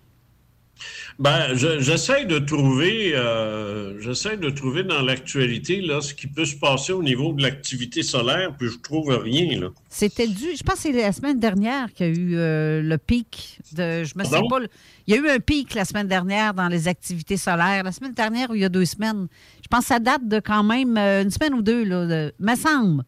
Ben, 1.18 1.54
je- 1.54 1.80
j'essaie 1.80 2.24
de 2.24 2.38
trouver, 2.38 3.12
euh, 3.14 4.00
j'essaie 4.00 4.36
de 4.36 4.50
trouver 4.50 4.82
dans 4.82 5.00
l'actualité 5.02 5.80
là 5.80 6.00
ce 6.00 6.12
qui 6.14 6.26
peut 6.26 6.44
se 6.44 6.56
passer 6.56 6.92
au 6.92 7.02
niveau 7.02 7.32
de 7.32 7.42
l'activité 7.42 8.02
solaire, 8.02 8.52
puis 8.58 8.68
je 8.68 8.78
trouve 8.78 9.08
rien 9.10 9.60
là. 9.60 9.68
C'était 9.88 10.26
dû, 10.26 10.56
je 10.56 10.62
pense 10.62 10.76
que 10.76 10.80
c'est 10.82 10.92
la 10.92 11.12
semaine 11.12 11.38
dernière 11.38 11.92
qu'il 11.92 12.06
y 12.06 12.08
a 12.08 12.12
eu 12.12 12.36
euh, 12.36 12.82
le 12.82 12.98
pic 12.98 13.58
de. 13.72 14.04
Je 14.04 14.12
me 14.16 14.24
sais 14.24 14.30
pas. 14.48 14.58
Il 15.06 15.14
y 15.14 15.18
a 15.18 15.20
eu 15.20 15.28
un 15.28 15.38
pic 15.38 15.74
la 15.74 15.84
semaine 15.84 16.08
dernière 16.08 16.54
dans 16.54 16.68
les 16.68 16.88
activités 16.88 17.36
solaires. 17.36 17.82
La 17.84 17.92
semaine 17.92 18.14
dernière 18.14 18.50
ou 18.50 18.54
il 18.54 18.62
y 18.62 18.64
a 18.64 18.68
deux 18.68 18.84
semaines. 18.86 19.28
Je 19.62 19.68
pense 19.68 19.80
que 19.82 19.86
ça 19.88 19.98
date 20.00 20.26
de 20.26 20.40
quand 20.40 20.64
même 20.64 20.96
euh, 20.96 21.22
une 21.22 21.30
semaine 21.30 21.54
ou 21.54 21.62
deux, 21.62 21.84
là. 21.84 22.06
de- 22.06 22.34
me 22.40 22.54
semble. 22.56 23.04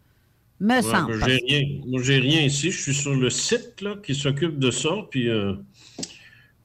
Me 0.61 0.77
Ouais, 0.77 0.83
semble. 0.83 1.19
ben, 1.19 1.29
j'ai 1.29 1.45
rien. 1.47 1.63
Moi, 1.87 2.01
j'ai 2.03 2.19
rien 2.19 2.41
ici. 2.43 2.71
Je 2.71 2.81
suis 2.81 2.95
sur 2.95 3.15
le 3.15 3.29
site 3.31 3.81
là, 3.83 3.97
qui 4.03 4.15
s'occupe 4.15 4.59
de 4.59 4.71
ça. 4.71 4.91
Puis, 5.11 5.29
euh, 5.29 5.53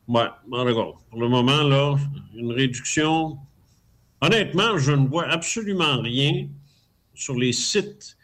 ouais, 0.08 0.28
d'accord. 0.66 1.02
Pour 1.10 1.20
le 1.20 1.28
moment, 1.28 1.64
là, 1.64 1.96
une 2.36 2.52
réduction. 2.52 3.38
Honnêtement, 4.22 4.78
je 4.78 4.92
ne 4.92 5.08
vois 5.08 5.28
absolument 5.28 6.02
rien 6.02 6.48
sur 7.14 7.36
les 7.36 7.54
sites 7.54 8.18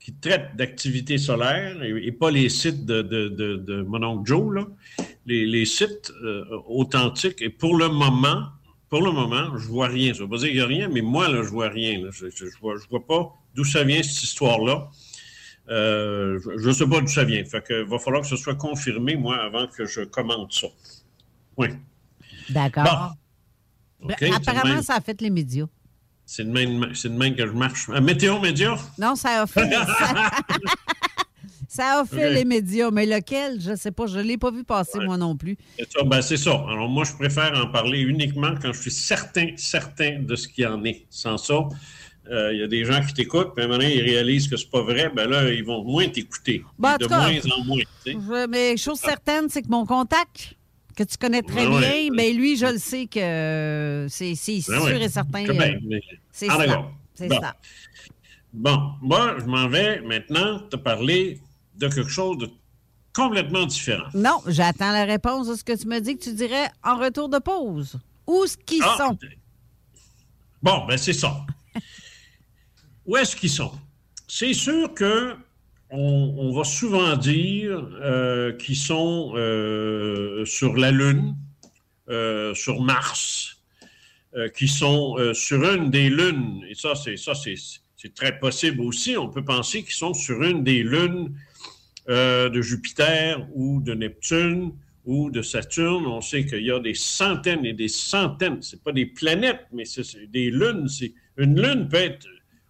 qui 0.00 0.12
traitent 0.12 0.54
d'activité 0.56 1.16
solaire 1.16 1.82
et, 1.82 2.12
pas 2.12 2.30
les 2.30 2.48
sites 2.50 2.84
de, 2.84 3.00
de, 3.00 3.86
Joe, 4.24 4.54
là. 4.54 4.66
Les, 5.26 5.64
sites 5.64 6.12
euh, 6.22 6.44
authentiques. 6.66 7.40
Et 7.40 7.48
pour 7.48 7.76
le 7.76 7.88
moment, 7.88 8.48
pour 8.90 9.02
le 9.02 9.12
moment, 9.12 9.56
je 9.56 9.66
vois 9.68 9.88
rien. 9.88 10.12
Ça 10.12 10.24
veut 10.24 10.28
pas 10.28 10.36
dire 10.36 10.48
qu'il 10.48 10.56
n'y 10.56 10.62
a 10.62 10.66
rien, 10.66 10.88
mais 10.88 11.00
moi, 11.00 11.28
là, 11.28 11.42
je 11.42 11.48
vois 11.48 11.68
rien. 11.68 12.02
Je, 12.10 12.26
je 12.28 12.58
vois, 12.60 12.74
je 12.76 12.86
vois 12.88 13.06
pas 13.06 13.32
d'où 13.54 13.64
ça 13.64 13.82
vient, 13.82 14.02
cette 14.02 14.22
histoire-là. 14.22 14.90
Euh, 15.70 16.38
je 16.58 16.68
ne 16.68 16.72
sais 16.72 16.86
pas 16.86 17.00
d'où 17.00 17.06
ça 17.06 17.24
vient. 17.24 17.44
Fait 17.44 17.82
va 17.84 17.98
falloir 17.98 18.22
que 18.22 18.28
ce 18.28 18.36
soit 18.36 18.54
confirmé, 18.54 19.16
moi, 19.16 19.36
avant 19.36 19.66
que 19.66 19.86
je 19.86 20.02
commente 20.02 20.52
ça. 20.52 20.68
Oui. 21.56 21.68
D'accord. 22.50 23.14
Bon. 24.00 24.08
Ben, 24.20 24.34
apparemment, 24.34 24.82
ça 24.82 24.96
a 24.96 25.00
fait 25.00 25.20
les 25.20 25.30
médias. 25.30 25.66
C'est 26.26 26.44
de, 26.44 26.50
de 27.08 27.08
même 27.18 27.34
que 27.36 27.46
je 27.46 27.52
marche. 27.52 27.86
Euh, 27.90 28.00
météo 28.00 28.38
média? 28.40 28.76
Non, 28.98 29.14
ça 29.14 29.42
a 29.42 29.46
fait. 29.46 29.70
ça, 29.70 30.14
ça 31.68 32.00
a 32.00 32.04
fait 32.04 32.32
les 32.32 32.44
médias, 32.44 32.90
mais 32.90 33.06
lequel, 33.06 33.60
je 33.60 33.72
ne 33.72 33.76
sais 33.76 33.90
pas. 33.90 34.06
Je 34.06 34.18
ne 34.18 34.22
l'ai 34.22 34.38
pas 34.38 34.50
vu 34.50 34.64
passer, 34.64 34.98
moi 35.04 35.16
non 35.16 35.36
plus. 35.36 35.56
C'est 35.78 35.90
ça, 35.92 36.02
ben, 36.04 36.22
c'est 36.22 36.36
ça. 36.36 36.52
Alors, 36.68 36.88
moi, 36.88 37.04
je 37.04 37.12
préfère 37.14 37.52
en 37.58 37.70
parler 37.70 38.00
uniquement 38.00 38.54
quand 38.60 38.72
je 38.72 38.80
suis 38.80 38.90
certain, 38.90 39.48
certain 39.56 40.20
de 40.22 40.34
ce 40.36 40.48
qu'il 40.48 40.64
y 40.64 40.66
en 40.66 40.82
est. 40.84 41.04
Sans 41.10 41.36
ça, 41.36 41.54
euh, 42.30 42.52
il 42.54 42.60
y 42.60 42.62
a 42.62 42.68
des 42.68 42.84
gens 42.84 43.00
qui 43.04 43.12
t'écoutent, 43.12 43.54
puis 43.54 43.66
donné, 43.66 43.94
ils 43.94 44.02
réalisent 44.02 44.48
que 44.48 44.56
c'est 44.56 44.70
pas 44.70 44.82
vrai, 44.82 45.10
ben 45.14 45.28
là, 45.28 45.50
ils 45.50 45.64
vont 45.64 45.84
moins 45.84 46.08
t'écouter. 46.08 46.62
Bon, 46.78 46.88
en 46.90 46.96
de 46.96 47.06
cas, 47.06 47.18
moins 47.18 47.40
en 47.58 47.64
moins. 47.64 47.82
Je- 48.06 48.46
mais 48.48 48.76
chose 48.76 48.98
certaine, 48.98 49.48
c'est 49.50 49.62
que 49.62 49.68
mon 49.68 49.84
contact, 49.84 50.54
que 50.94 51.02
tu 51.04 51.16
connais 51.16 51.42
très 51.42 51.66
Ouais, 51.66 51.80
bien, 51.80 51.90
ouais. 51.90 52.10
ben 52.16 52.36
lui, 52.36 52.56
je 52.56 52.66
le 52.66 52.78
sais 52.78 53.06
que 53.06 53.18
euh, 53.20 54.08
c'est 54.08 54.30
Ben 54.30 54.36
sûr 54.62 54.82
ouais. 54.84 55.02
et 55.04 55.08
certain. 55.08 55.46
Euh, 55.48 55.78
mais- 55.82 56.00
C'est 56.32 56.48
Ah, 56.50 56.56
ça. 56.66 56.82
C'est 57.14 57.28
Bon. 57.28 57.40
ça. 57.40 57.54
Bon, 58.52 58.92
moi, 59.02 59.36
je 59.40 59.44
m'en 59.44 59.68
vais 59.68 60.00
maintenant 60.00 60.60
te 60.60 60.76
parler 60.76 61.40
de 61.76 61.88
quelque 61.88 62.08
chose 62.08 62.38
de 62.38 62.50
complètement 63.12 63.66
différent. 63.66 64.08
Non, 64.14 64.40
j'attends 64.46 64.92
la 64.92 65.04
réponse 65.04 65.48
de 65.48 65.54
ce 65.54 65.62
que 65.64 65.76
tu 65.80 65.86
me 65.86 66.00
dis 66.00 66.16
que 66.16 66.22
tu 66.24 66.32
dirais 66.34 66.68
en 66.82 66.96
retour 66.98 67.28
de 67.28 67.38
pause. 67.38 67.98
Où 68.26 68.44
est-ce 68.44 68.56
qu'ils 68.58 68.82
Ah. 68.82 68.96
sont? 68.98 69.18
Bon, 70.62 70.84
ben 70.86 70.96
c'est 70.96 71.12
ça. 71.12 71.44
Où 73.06 73.16
est-ce 73.16 73.36
qu'ils 73.36 73.50
sont? 73.50 73.72
C'est 74.26 74.54
sûr 74.54 74.92
que 74.94 75.36
on, 75.96 76.52
va 76.52 76.64
souvent 76.64 77.16
dire 77.16 77.88
euh, 78.02 78.52
qu'ils 78.52 78.76
sont 78.76 79.32
euh, 79.36 80.44
sur 80.44 80.76
la 80.76 80.90
Lune, 80.90 81.36
euh, 82.08 82.54
sur 82.54 82.80
Mars, 82.82 83.50
qui 84.56 84.66
sont 84.66 85.16
sur 85.32 85.62
une 85.62 85.92
des 85.92 86.10
lunes. 86.10 86.60
Et 86.68 86.74
ça, 86.74 86.94
c'est 86.96 88.14
très 88.16 88.36
possible 88.40 88.80
aussi. 88.80 89.16
On 89.16 89.28
peut 89.28 89.44
penser 89.44 89.84
qu'ils 89.84 89.94
sont 89.94 90.12
sur 90.12 90.42
une 90.42 90.64
des 90.64 90.82
lunes 90.82 91.32
de 92.08 92.60
Jupiter 92.60 93.46
ou 93.54 93.80
de 93.80 93.94
Neptune 93.94 94.72
ou 95.04 95.30
de 95.30 95.40
Saturne. 95.40 96.04
On 96.06 96.20
sait 96.20 96.44
qu'il 96.46 96.64
y 96.64 96.72
a 96.72 96.80
des 96.80 96.94
centaines 96.94 97.64
et 97.64 97.74
des 97.74 97.86
centaines. 97.86 98.60
C'est 98.60 98.82
pas 98.82 98.90
des 98.90 99.06
planètes, 99.06 99.68
mais 99.72 99.84
c'est 99.84 100.28
des 100.32 100.50
lunes. 100.50 100.88
Une 101.36 101.62
lune 101.62 101.88
peut 101.88 101.98
être 101.98 102.26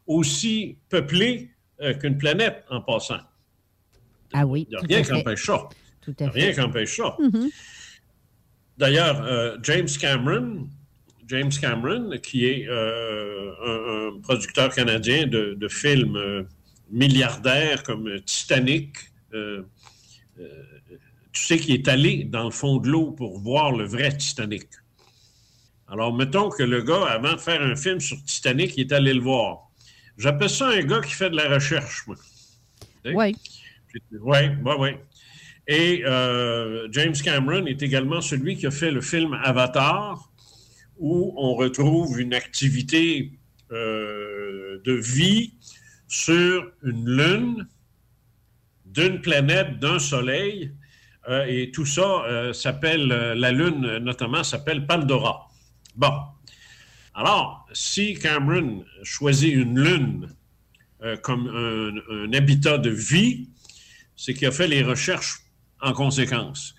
aussi 0.07 0.77
peuplée 0.91 1.54
euh, 1.81 1.95
qu'une 1.95 2.19
planète 2.19 2.65
en 2.71 2.81
passant. 2.81 3.21
Ah 4.33 4.47
oui. 4.47 4.67
Il 4.71 4.71
n'y 4.71 4.77
a 4.77 4.81
rien 4.81 5.03
qui 5.03 5.13
empêche 5.13 5.47
ça. 5.47 5.69
Tout 6.01 6.15
à 6.21 6.29
rien 6.29 6.53
qui 6.53 6.61
empêche 6.61 6.97
ça. 6.97 7.17
D'ailleurs, 8.77 9.23
euh, 9.23 9.57
James 9.63 9.89
Cameron, 10.01 10.69
James 11.29 11.53
Cameron, 11.61 12.11
qui 12.23 12.45
est 12.47 12.67
euh, 12.69 13.53
un, 13.65 14.17
un 14.17 14.21
producteur 14.21 14.75
canadien 14.75 15.27
de, 15.27 15.55
de 15.55 15.69
films 15.69 16.17
euh, 16.17 16.43
milliardaires 16.91 17.83
comme 17.83 18.21
Titanic, 18.27 18.97
euh, 19.33 19.63
tu 21.33 21.45
sais 21.45 21.59
qu'il 21.59 21.75
est 21.75 21.89
allé 21.89 22.25
dans 22.25 22.45
le 22.45 22.51
fond 22.51 22.79
de 22.79 22.89
l'eau 22.89 23.13
pour 23.13 23.39
voir 23.39 23.73
le 23.73 23.85
vrai 23.85 24.17
Titanic. 24.17 24.69
Alors, 25.89 26.13
mettons 26.13 26.49
que 26.49 26.63
le 26.63 26.83
gars, 26.83 27.05
avant 27.07 27.35
de 27.35 27.41
faire 27.41 27.63
un 27.63 27.77
film 27.77 28.01
sur 28.01 28.23
Titanic, 28.25 28.77
il 28.77 28.83
est 28.83 28.93
allé 28.93 29.15
le 29.15 29.21
voir. 29.21 29.71
J'appelle 30.17 30.51
ça 30.51 30.69
un 30.69 30.83
gars 30.83 31.01
qui 31.01 31.13
fait 31.13 31.31
de 31.31 31.37
la 31.37 31.49
recherche, 31.49 32.07
moi. 32.07 32.17
Oui. 33.05 33.37
Oui, 33.95 34.39
oui, 34.63 34.73
oui. 34.79 34.91
Et 35.67 36.03
euh, 36.05 36.89
James 36.91 37.15
Cameron 37.15 37.67
est 37.67 37.83
également 37.83 38.21
celui 38.21 38.57
qui 38.57 38.67
a 38.67 38.71
fait 38.71 38.91
le 38.91 39.01
film 39.01 39.35
Avatar, 39.43 40.31
où 40.99 41.35
on 41.37 41.55
retrouve 41.55 42.21
une 42.21 42.35
activité 42.35 43.33
euh, 43.73 44.81
de 44.85 44.93
vie 44.93 45.55
sur 46.07 46.71
une 46.83 47.09
lune, 47.09 47.67
d'une 48.85 49.21
planète, 49.21 49.79
d'un 49.81 49.99
soleil, 49.99 50.73
euh, 51.29 51.47
et 51.49 51.71
tout 51.71 51.87
ça 51.87 52.53
s'appelle, 52.53 53.07
la 53.09 53.51
lune 53.51 53.99
notamment 53.99 54.45
s'appelle 54.45 54.87
Pandora. 54.87 55.49
Bon. 55.97 56.13
Alors, 57.15 57.67
si 57.73 58.15
Cameron 58.15 58.85
choisit 59.03 59.55
une 59.55 59.79
lune 59.79 60.29
euh, 61.03 61.17
comme 61.17 61.47
un, 61.49 62.33
habitat 62.33 62.79
de 62.79 62.91
vie, 62.91 63.49
c'est 64.17 64.35
qu'il 64.35 64.49
a 64.49 64.51
fait 64.51 64.67
les 64.69 64.83
recherches 64.83 65.41
en 65.81 65.93
conséquence. 65.93 66.75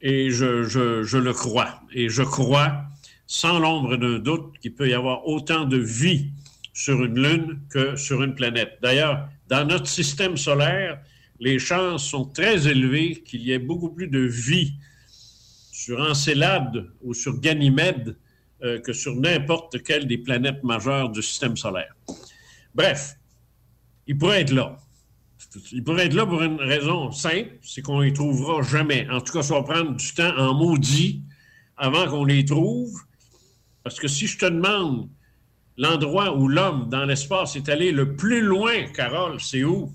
Et 0.00 0.30
je- 0.30 0.62
je 0.64 1.18
le 1.18 1.32
crois. 1.32 1.80
Et 1.92 2.08
je 2.08 2.22
crois, 2.22 2.84
sans 3.26 3.58
l'ombre 3.58 3.96
d'un 3.96 4.18
doute, 4.18 4.58
qu'il 4.60 4.74
peut 4.74 4.88
y 4.88 4.94
avoir 4.94 5.26
autant 5.26 5.64
de 5.64 5.76
vie 5.76 6.30
sur 6.72 7.04
une 7.04 7.18
Lune 7.22 7.60
que 7.70 7.96
sur 7.96 8.22
une 8.22 8.34
planète. 8.34 8.78
D'ailleurs, 8.82 9.28
dans 9.48 9.64
notre 9.64 9.86
système 9.86 10.36
solaire, 10.36 11.00
les 11.40 11.58
chances 11.58 12.06
sont 12.08 12.24
très 12.26 12.68
élevées 12.68 13.22
qu'il 13.22 13.42
y 13.42 13.52
ait 13.52 13.58
beaucoup 13.58 13.90
plus 13.90 14.08
de 14.08 14.20
vie 14.20 14.74
sur 15.72 16.00
Encelade 16.00 16.90
ou 17.02 17.14
sur 17.14 17.40
Ganymède 17.40 18.16
euh, 18.62 18.80
que 18.80 18.92
sur 18.92 19.14
n'importe 19.14 19.82
quelle 19.82 20.06
des 20.06 20.18
planètes 20.18 20.62
majeures 20.64 21.10
du 21.10 21.22
système 21.22 21.56
solaire. 21.56 21.94
Bref, 22.74 23.16
il 24.06 24.16
pourrait 24.16 24.42
être 24.42 24.52
là. 24.52 24.78
Il 25.72 25.84
pourrait 25.84 26.06
être 26.06 26.14
là 26.14 26.26
pour 26.26 26.42
une 26.42 26.60
raison 26.60 27.12
simple, 27.12 27.58
c'est 27.62 27.82
qu'on 27.82 28.00
les 28.00 28.12
trouvera 28.12 28.62
jamais. 28.62 29.08
En 29.10 29.20
tout 29.20 29.32
cas, 29.32 29.42
ça 29.42 29.54
va 29.54 29.62
prendre 29.62 29.94
du 29.94 30.14
temps 30.14 30.36
en 30.36 30.54
maudit 30.54 31.22
avant 31.76 32.06
qu'on 32.08 32.24
les 32.24 32.44
trouve. 32.44 32.98
Parce 33.82 34.00
que 34.00 34.08
si 34.08 34.26
je 34.26 34.38
te 34.38 34.46
demande 34.46 35.08
l'endroit 35.76 36.36
où 36.36 36.48
l'homme 36.48 36.88
dans 36.88 37.04
l'espace 37.04 37.56
est 37.56 37.68
allé 37.68 37.92
le 37.92 38.16
plus 38.16 38.40
loin, 38.40 38.86
Carole, 38.92 39.40
c'est 39.40 39.64
où? 39.64 39.92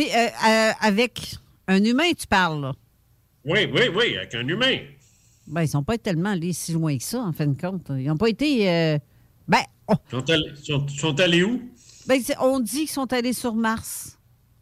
Euh, 0.00 0.02
euh, 0.04 0.72
avec 0.80 1.36
un 1.66 1.82
humain, 1.82 2.12
tu 2.18 2.26
parles, 2.26 2.60
là. 2.60 2.72
Oui, 3.44 3.68
oui, 3.72 3.88
oui, 3.94 4.16
avec 4.16 4.34
un 4.34 4.46
humain. 4.46 4.78
Ben, 5.48 5.62
ils 5.62 5.68
sont 5.68 5.82
pas 5.82 5.96
tellement 5.98 6.30
allés 6.30 6.52
si 6.52 6.72
loin 6.72 6.96
que 6.96 7.02
ça, 7.02 7.20
en 7.20 7.32
fin 7.32 7.46
de 7.46 7.58
compte. 7.60 7.86
Ils 7.90 8.06
n'ont 8.06 8.16
pas 8.16 8.28
été. 8.28 8.70
euh, 8.70 8.98
Ben, 9.48 9.62
Sont 10.10 10.28
allés, 10.30 10.52
sont- 10.62 10.86
sont 10.88 11.18
allés 11.20 11.42
où? 11.42 11.62
ben, 12.06 12.20
on 12.40 12.60
dit 12.60 12.80
qu'ils 12.80 12.88
sont 12.90 13.10
allés 13.12 13.32
sur 13.32 13.54
Mars. 13.54 14.18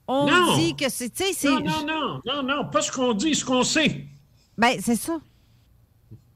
On 0.07 0.31
Non. 0.31 0.57
dit 0.57 0.77
que 0.77 0.89
c'est. 0.89 1.11
Non, 1.45 1.61
non, 1.61 1.85
non, 1.87 2.21
non, 2.25 2.43
non, 2.45 2.71
pas 2.71 2.81
ce 2.81 2.93
qu'on 2.93 3.13
dit, 3.13 3.35
ce 3.35 3.45
qu'on 3.45 3.65
sait. 3.65 4.07
Ben, 4.57 4.77
c'est 4.81 4.95
ça. 4.95 5.19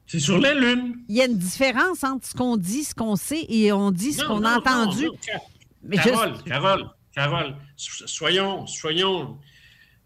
C'est 0.05 0.19
sur 0.19 0.37
la 0.39 0.53
Lune. 0.53 0.97
Il 1.07 1.15
y 1.15 1.21
a 1.21 1.25
une 1.25 1.37
différence 1.37 2.03
entre 2.03 2.27
ce 2.27 2.33
qu'on 2.33 2.57
dit, 2.57 2.83
ce 2.83 2.93
qu'on 2.93 3.15
sait, 3.15 3.45
et 3.47 3.71
on 3.71 3.91
dit 3.91 4.11
ce 4.11 4.25
qu'on 4.25 4.43
a 4.43 4.57
entendu. 4.57 5.05
non, 5.05 5.97
Carole, 5.97 6.33
Carole, 6.43 6.89
Carole, 7.15 7.55
so- 7.77 8.07
soyons, 8.07 8.67
soyons, 8.67 9.21
euh, 9.21 9.25
euh, 9.25 9.37
ca- 9.37 9.37
ca- 9.37 10.00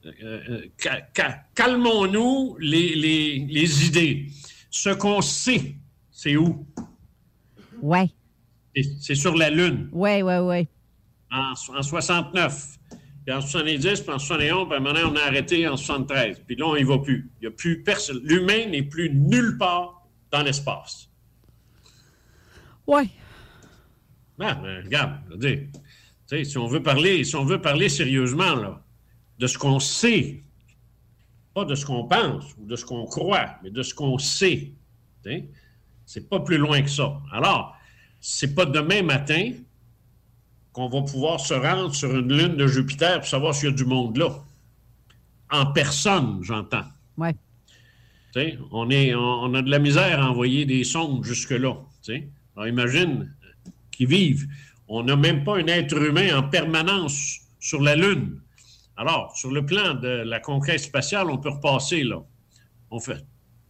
calmons-nous 1.56 2.57
les, 2.60 2.95
les, 2.95 3.40
les 3.49 3.88
idées. 3.88 4.27
Ce 4.69 4.90
qu'on 4.90 5.22
sait, 5.22 5.76
c'est 6.11 6.36
où? 6.38 6.65
Ouais. 7.82 8.10
C'est- 8.99 9.15
sur 9.15 9.36
la 9.36 9.49
Lune, 9.49 9.90
Ouais, 9.91 10.22
ouais, 10.22 10.40
ouais. 10.40 10.68
en, 11.32 11.53
en 11.76 11.82
69. 11.84 12.77
Puis 13.26 13.34
en 13.34 13.41
70, 13.41 14.02
puis 14.02 14.11
en 14.14 14.19
71, 14.19 14.68
puis 14.69 14.80
maintenant, 14.80 15.11
on 15.11 15.15
a 15.15 15.22
arrêté 15.22 15.68
en 15.68 15.77
73. 15.77 16.41
Puis 16.45 16.56
là, 16.57 16.65
on 16.68 16.76
n'y 16.76 16.84
va 16.84 16.99
plus. 16.99 17.32
Il 17.41 17.48
n'y 17.48 17.48
a 17.48 17.52
plus 17.52 17.82
personne. 17.82 18.19
L'humain 18.23 18.68
n'est 18.68 18.84
plus 18.84 19.10
nulle 19.10 19.57
part 19.57 20.07
dans 20.32 20.44
l'espace. 20.44 21.10
Ouais. 22.86 23.07
Ben, 24.38 24.53
ben, 24.61 24.84
regarde, 24.84 25.14
je 25.30 25.34
veux 25.34 25.40
dire, 25.40 26.45
si 26.45 26.57
on 26.57 26.68
veut 26.68 26.84
parler, 26.84 27.23
si 27.23 27.36
on 27.36 27.45
veut 27.45 27.61
parler 27.61 27.90
sérieusement 27.90 28.53
là, 28.56 28.84
de 29.40 29.48
ce 29.48 29.57
qu'on 29.57 29.80
sait, 29.80 30.41
pas 31.53 31.66
de 31.66 31.76
ce 31.76 31.86
qu'on 31.86 32.06
pense 32.06 32.45
ou 32.57 32.66
de 32.66 32.76
ce 32.76 32.86
qu'on 32.86 33.06
croit, 33.06 33.56
mais 33.64 33.70
de 33.70 33.84
ce 33.84 33.94
qu'on 33.94 34.18
sait, 34.18 34.72
c'est 36.06 36.30
pas 36.30 36.40
plus 36.40 36.57
loin 36.57 36.82
que 36.82 36.90
ça. 36.90 37.20
Alors, 37.32 37.76
c'est 38.22 38.53
pas 38.53 38.66
demain 38.66 39.02
matin 39.02 39.52
qu'on 40.74 40.90
va 40.90 41.02
pouvoir 41.02 41.40
se 41.40 41.53
rendre 41.53 41.95
sur 41.95 42.16
une 42.16 42.32
lune 42.32 42.56
de 42.57 42.68
Jupiter 42.68 43.20
pour 43.20 43.28
savoir 43.28 43.56
s'il 43.56 43.70
y 43.70 43.72
a 43.72 43.76
du 43.76 43.86
monde 43.86 44.18
là. 44.18 44.30
En 45.52 45.68
personne, 45.68 46.40
j'entends. 46.44 46.86
Sais, 48.34 48.57
on, 48.72 48.90
est, 48.90 49.16
on, 49.16 49.44
on 49.44 49.53
a 49.53 49.62
de 49.62 49.70
la 49.72 49.80
misère 49.80 50.22
à 50.22 50.30
envoyer 50.30 50.66
des 50.66 50.84
sondes 50.84 51.24
jusque-là. 51.24 51.78
Alors 52.56 52.68
imagine 52.68 53.34
qu'ils 53.91 54.07
vivent. 54.07 54.48
On 54.88 55.03
n'a 55.03 55.16
même 55.16 55.44
pas 55.44 55.57
un 55.57 55.68
être 55.68 55.98
humain 55.98 56.38
en 56.38 56.44
permanence 56.44 57.40
sur 57.60 57.82
la 57.82 57.95
Lune. 57.95 58.40
Alors, 58.97 59.35
sur 59.35 59.51
le 59.51 59.65
plan 59.65 59.93
de 59.95 60.07
la 60.07 60.39
conquête 60.39 60.80
spatiale, 60.80 61.30
on 61.30 61.38
peut 61.38 61.49
repasser, 61.49 62.03
là. 62.03 62.22
On 62.91 62.99
fait, 62.99 63.26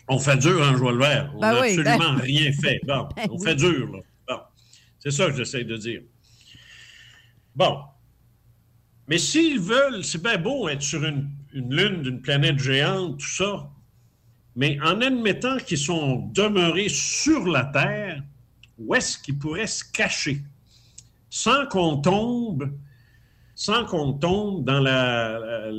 on 0.07 0.19
fait 0.19 0.37
dur, 0.37 0.61
hein, 0.63 0.75
Joël 0.77 0.97
Vert. 0.97 1.31
On 1.35 1.39
Ben 1.39 1.53
n'a 1.53 1.61
oui, 1.61 1.79
absolument 1.79 2.13
ben- 2.13 2.21
rien 2.21 2.51
fait. 2.51 2.79
Bon, 2.85 3.07
Ben 3.15 3.27
on 3.31 3.37
oui. 3.37 3.43
fait 3.45 3.55
dur, 3.55 3.91
là. 3.91 3.99
Bon. 4.27 4.39
C'est 4.99 5.11
ça 5.11 5.27
que 5.29 5.35
j'essaie 5.37 5.63
de 5.63 5.77
dire. 5.77 6.01
Bon. 7.55 7.79
Mais 9.07 9.17
s'ils 9.17 9.59
veulent, 9.59 10.03
c'est 10.03 10.21
bien 10.21 10.37
beau 10.37 10.67
être 10.67 10.81
sur 10.81 11.03
une, 11.03 11.29
une 11.53 11.73
lune 11.73 12.01
d'une 12.03 12.21
planète 12.21 12.59
géante, 12.59 13.19
tout 13.19 13.25
ça. 13.27 13.69
Mais 14.55 14.79
en 14.81 15.01
admettant 15.01 15.57
qu'ils 15.57 15.77
sont 15.77 16.27
demeurés 16.33 16.89
sur 16.89 17.45
la 17.47 17.65
Terre, 17.65 18.23
où 18.77 18.93
est-ce 18.95 19.17
qu'ils 19.17 19.37
pourraient 19.37 19.67
se 19.67 19.83
cacher? 19.83 20.41
Sans 21.29 21.65
qu'on 21.67 21.97
tombe, 21.97 22.71
sans 23.55 23.85
qu'on 23.85 24.13
tombe 24.13 24.65
dans 24.65 24.79
la. 24.79 25.71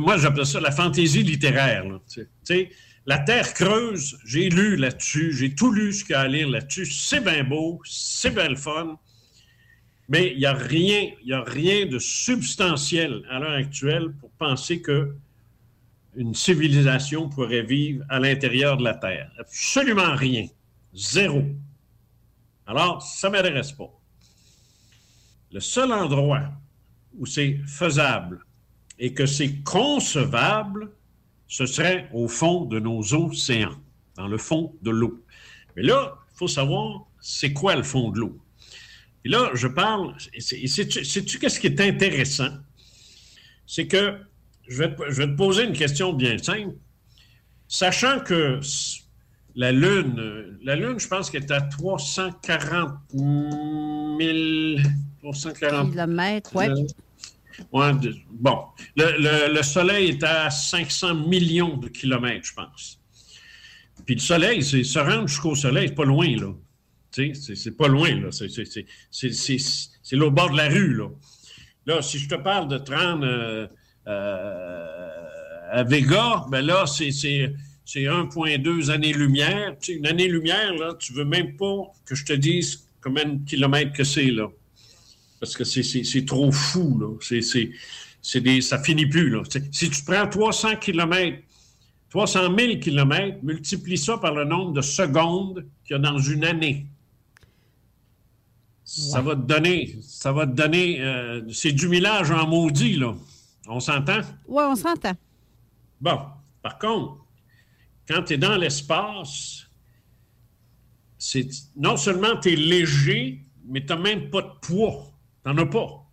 moi, 0.00 0.16
j'appelle 0.18 0.46
ça 0.46 0.60
la 0.60 0.72
fantaisie 0.72 1.22
littéraire. 1.22 1.84
la 3.06 3.18
Terre 3.18 3.54
creuse, 3.54 4.18
j'ai 4.24 4.48
lu 4.48 4.76
là-dessus, 4.76 5.32
j'ai 5.32 5.54
tout 5.54 5.72
lu 5.72 5.92
ce 5.92 6.04
qu'il 6.04 6.12
y 6.12 6.16
a 6.16 6.20
à 6.20 6.28
lire 6.28 6.48
là-dessus. 6.48 6.86
C'est 6.86 7.20
bien 7.20 7.44
beau, 7.44 7.80
c'est 7.84 8.34
bien 8.34 8.48
le 8.48 8.56
fun. 8.56 8.98
Mais 10.08 10.32
il 10.32 10.38
n'y 10.38 10.46
a 10.46 10.52
rien, 10.52 11.10
a 11.30 11.42
rien 11.42 11.86
de 11.86 11.98
substantiel 11.98 13.22
à 13.30 13.38
l'heure 13.38 13.52
actuelle 13.52 14.12
pour 14.20 14.30
penser 14.32 14.82
que 14.82 15.14
une 16.14 16.34
civilisation 16.34 17.28
pourrait 17.28 17.62
vivre 17.62 18.04
à 18.10 18.18
l'intérieur 18.18 18.76
de 18.76 18.84
la 18.84 18.94
Terre. 18.94 19.30
Absolument 19.38 20.14
rien. 20.14 20.46
Zéro. 20.94 21.42
Alors, 22.66 23.00
ça 23.00 23.28
ne 23.28 23.36
m'intéresse 23.36 23.72
pas. 23.72 23.90
Le 25.52 25.60
seul 25.60 25.92
endroit 25.92 26.50
où 27.18 27.26
c'est 27.26 27.60
faisable 27.66 28.44
et 28.98 29.12
que 29.12 29.26
c'est 29.26 29.62
concevable, 29.62 30.90
ce 31.46 31.66
serait 31.66 32.08
au 32.14 32.26
fond 32.26 32.64
de 32.64 32.80
nos 32.80 33.14
océans, 33.14 33.76
dans 34.16 34.28
le 34.28 34.38
fond 34.38 34.74
de 34.80 34.90
l'eau. 34.90 35.22
Mais 35.76 35.82
là, 35.82 36.14
il 36.32 36.38
faut 36.38 36.48
savoir, 36.48 37.06
c'est 37.20 37.52
quoi 37.52 37.76
le 37.76 37.82
fond 37.82 38.10
de 38.10 38.20
l'eau? 38.20 38.38
Et 39.24 39.28
là, 39.28 39.50
je 39.54 39.68
parle, 39.68 40.16
sais-tu 40.38 41.38
qu'est-ce 41.38 41.60
qui 41.60 41.66
est 41.66 41.80
intéressant? 41.80 42.50
C'est 43.66 43.86
que, 43.86 44.18
je 44.68 44.78
vais, 44.78 44.94
te, 44.94 45.10
je 45.10 45.22
poser 45.24 45.64
une 45.64 45.74
question 45.74 46.14
bien 46.14 46.38
simple. 46.38 46.76
Sachant 47.68 48.20
que 48.20 48.60
la 49.54 49.70
Lune, 49.70 50.58
la 50.62 50.76
Lune, 50.76 50.98
je 50.98 51.08
pense 51.08 51.30
qu'elle 51.30 51.44
est 51.44 51.52
à 51.52 51.60
340 51.60 52.92
000... 53.12 54.78
340 55.22 55.90
Kilomètres, 55.92 56.54
ouais. 56.56 56.68
euh, 56.68 56.84
ouais, 57.72 57.92
de- 57.94 58.16
bon, 58.30 58.58
le, 58.96 59.04
le- 59.18 59.54
le 59.54 59.62
Soleil 59.62 60.10
est 60.10 60.22
à 60.24 60.50
500 60.50 61.14
millions 61.14 61.76
de 61.76 61.88
kilomètres, 61.88 62.46
je 62.46 62.54
pense. 62.54 62.98
Puis 64.04 64.16
le 64.16 64.20
Soleil, 64.20 64.62
c'est 64.64 64.82
se 64.84 64.98
rendre 64.98 65.28
jusqu'au 65.28 65.54
Soleil, 65.54 65.88
c'est 65.88 65.94
pas 65.94 66.04
loin, 66.04 66.28
là. 66.36 66.48
Tu 67.12 67.34
sais, 67.34 67.54
c'est- 67.54 67.70
pas 67.76 67.88
loin, 67.88 68.08
là. 68.20 68.28
C'est- 68.32 68.48
au 70.18 70.30
bord 70.30 70.50
de 70.50 70.56
la 70.56 70.68
rue, 70.68 70.94
là. 70.94 71.08
Là, 71.86 72.00
si 72.02 72.18
je 72.18 72.28
te 72.28 72.34
parle 72.36 72.68
de 72.68 72.76
rendre 72.92 73.26
euh, 73.26 73.66
euh, 74.08 75.08
à 75.70 75.82
Vega, 75.84 76.44
ben 76.50 76.62
là, 76.64 76.86
c'est 76.86 77.10
c'est- 77.12 77.52
c'est 77.84 78.06
1,2 78.06 78.90
années-lumière. 78.90 79.76
Une 79.88 80.06
année-lumière, 80.06 80.74
là, 80.74 80.94
tu 80.98 81.12
veux 81.12 81.24
même 81.24 81.56
pas 81.56 81.76
que 82.06 82.14
je 82.14 82.24
te 82.24 82.32
dise 82.32 82.88
combien 83.00 83.24
de 83.26 83.44
kilomètres 83.48 83.92
que 83.92 84.04
c'est, 84.04 84.30
là. 84.30 84.48
Parce 85.42 85.56
que 85.56 85.64
c'est- 85.64 86.24
trop 86.24 86.52
fou, 86.52 87.00
là. 87.00 87.08
Des, 88.40 88.60
ça 88.60 88.78
finit 88.78 89.06
plus, 89.06 89.28
là. 89.28 89.42
Si 89.72 89.90
tu 89.90 90.04
prends 90.04 90.28
300 90.28 90.76
kilomètres 90.76 91.42
300 92.10 92.54
000 92.56 92.78
kilomètres, 92.78 93.38
multiplie 93.42 93.98
ça 93.98 94.18
par 94.18 94.34
le 94.34 94.44
nombre 94.44 94.72
de 94.72 94.82
secondes 94.82 95.66
qu'il 95.84 95.94
y 95.94 95.98
a 95.98 95.98
dans 95.98 96.18
une 96.18 96.44
année. 96.44 96.86
Ça 98.84 99.20
va 99.22 99.34
te 99.34 99.40
donner, 99.40 99.96
ça 100.02 100.30
va 100.30 100.46
te 100.46 100.52
donner, 100.52 101.00
euh, 101.00 101.40
c'est 101.50 101.72
du 101.72 101.88
millage 101.88 102.30
en 102.30 102.46
maudit, 102.46 102.96
là. 102.96 103.14
On 103.66 103.80
s'entend? 103.80 104.20
Ouais, 104.46 104.62
on 104.64 104.76
s'entend. 104.76 105.14
Bon, 106.00 106.20
par 106.62 106.78
contre, 106.78 107.24
quand 108.06 108.22
tu 108.24 108.34
es 108.34 108.38
dans 108.38 108.56
l'espace, 108.56 109.66
c'est 111.18 111.48
non 111.76 111.96
seulement 111.96 112.36
tu 112.38 112.52
es 112.52 112.56
léger, 112.56 113.40
mais 113.66 113.80
tu 113.80 113.86
n'as 113.86 113.96
même 113.96 114.28
pas 114.30 114.42
de 114.42 114.50
poids. 114.60 115.11
Tu 115.44 115.52
n'en 115.52 115.58
as 115.58 115.66
pas. 115.66 116.04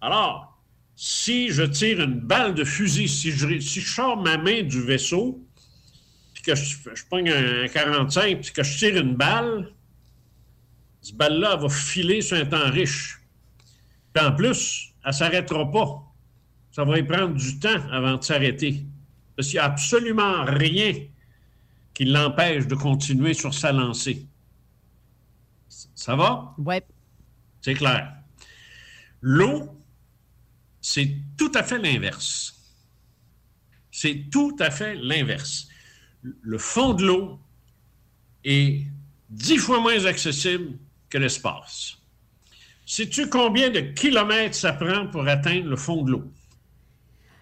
Alors, 0.00 0.58
si 0.94 1.50
je 1.50 1.62
tire 1.62 2.00
une 2.00 2.20
balle 2.20 2.54
de 2.54 2.64
fusil, 2.64 3.08
si 3.08 3.30
je, 3.30 3.58
si 3.60 3.80
je 3.80 3.88
sors 3.88 4.16
ma 4.16 4.38
main 4.38 4.62
du 4.62 4.82
vaisseau, 4.82 5.42
puis 6.34 6.42
que 6.42 6.54
je, 6.54 6.76
je 6.94 7.04
pogne 7.04 7.30
un 7.30 7.68
45, 7.68 8.40
puis 8.40 8.52
que 8.52 8.62
je 8.62 8.78
tire 8.78 8.96
une 8.96 9.14
balle, 9.14 9.72
cette 11.02 11.16
balle-là, 11.16 11.56
va 11.56 11.68
filer 11.68 12.20
sur 12.20 12.36
un 12.36 12.46
temps 12.46 12.70
riche. 12.70 13.20
Puis 14.12 14.24
en 14.24 14.32
plus, 14.32 14.94
elle 15.04 15.10
ne 15.10 15.12
s'arrêtera 15.12 15.70
pas. 15.70 16.02
Ça 16.72 16.84
va 16.84 16.98
y 16.98 17.02
prendre 17.02 17.34
du 17.34 17.58
temps 17.58 17.80
avant 17.92 18.16
de 18.16 18.24
s'arrêter. 18.24 18.84
Parce 19.36 19.48
qu'il 19.48 19.56
n'y 19.56 19.60
a 19.60 19.66
absolument 19.66 20.44
rien 20.44 20.94
qui 21.94 22.06
l'empêche 22.06 22.66
de 22.66 22.74
continuer 22.74 23.34
sur 23.34 23.54
sa 23.54 23.72
lancée. 23.72 24.26
Ça 25.68 26.16
va? 26.16 26.54
Oui. 26.58 26.76
C'est 27.60 27.74
clair. 27.74 28.12
L'eau, 29.28 29.76
c'est 30.80 31.16
tout 31.36 31.50
à 31.56 31.64
fait 31.64 31.78
l'inverse. 31.78 32.54
C'est 33.90 34.30
tout 34.30 34.54
à 34.60 34.70
fait 34.70 34.94
l'inverse. 34.94 35.66
Le 36.22 36.58
fond 36.58 36.94
de 36.94 37.04
l'eau 37.04 37.40
est 38.44 38.86
dix 39.28 39.58
fois 39.58 39.80
moins 39.80 40.04
accessible 40.04 40.78
que 41.08 41.18
l'espace. 41.18 41.96
Sais-tu 42.86 43.28
combien 43.28 43.68
de 43.70 43.80
kilomètres 43.80 44.54
ça 44.54 44.72
prend 44.72 45.08
pour 45.08 45.26
atteindre 45.26 45.70
le 45.70 45.76
fond 45.76 46.04
de 46.04 46.12
l'eau? 46.12 46.32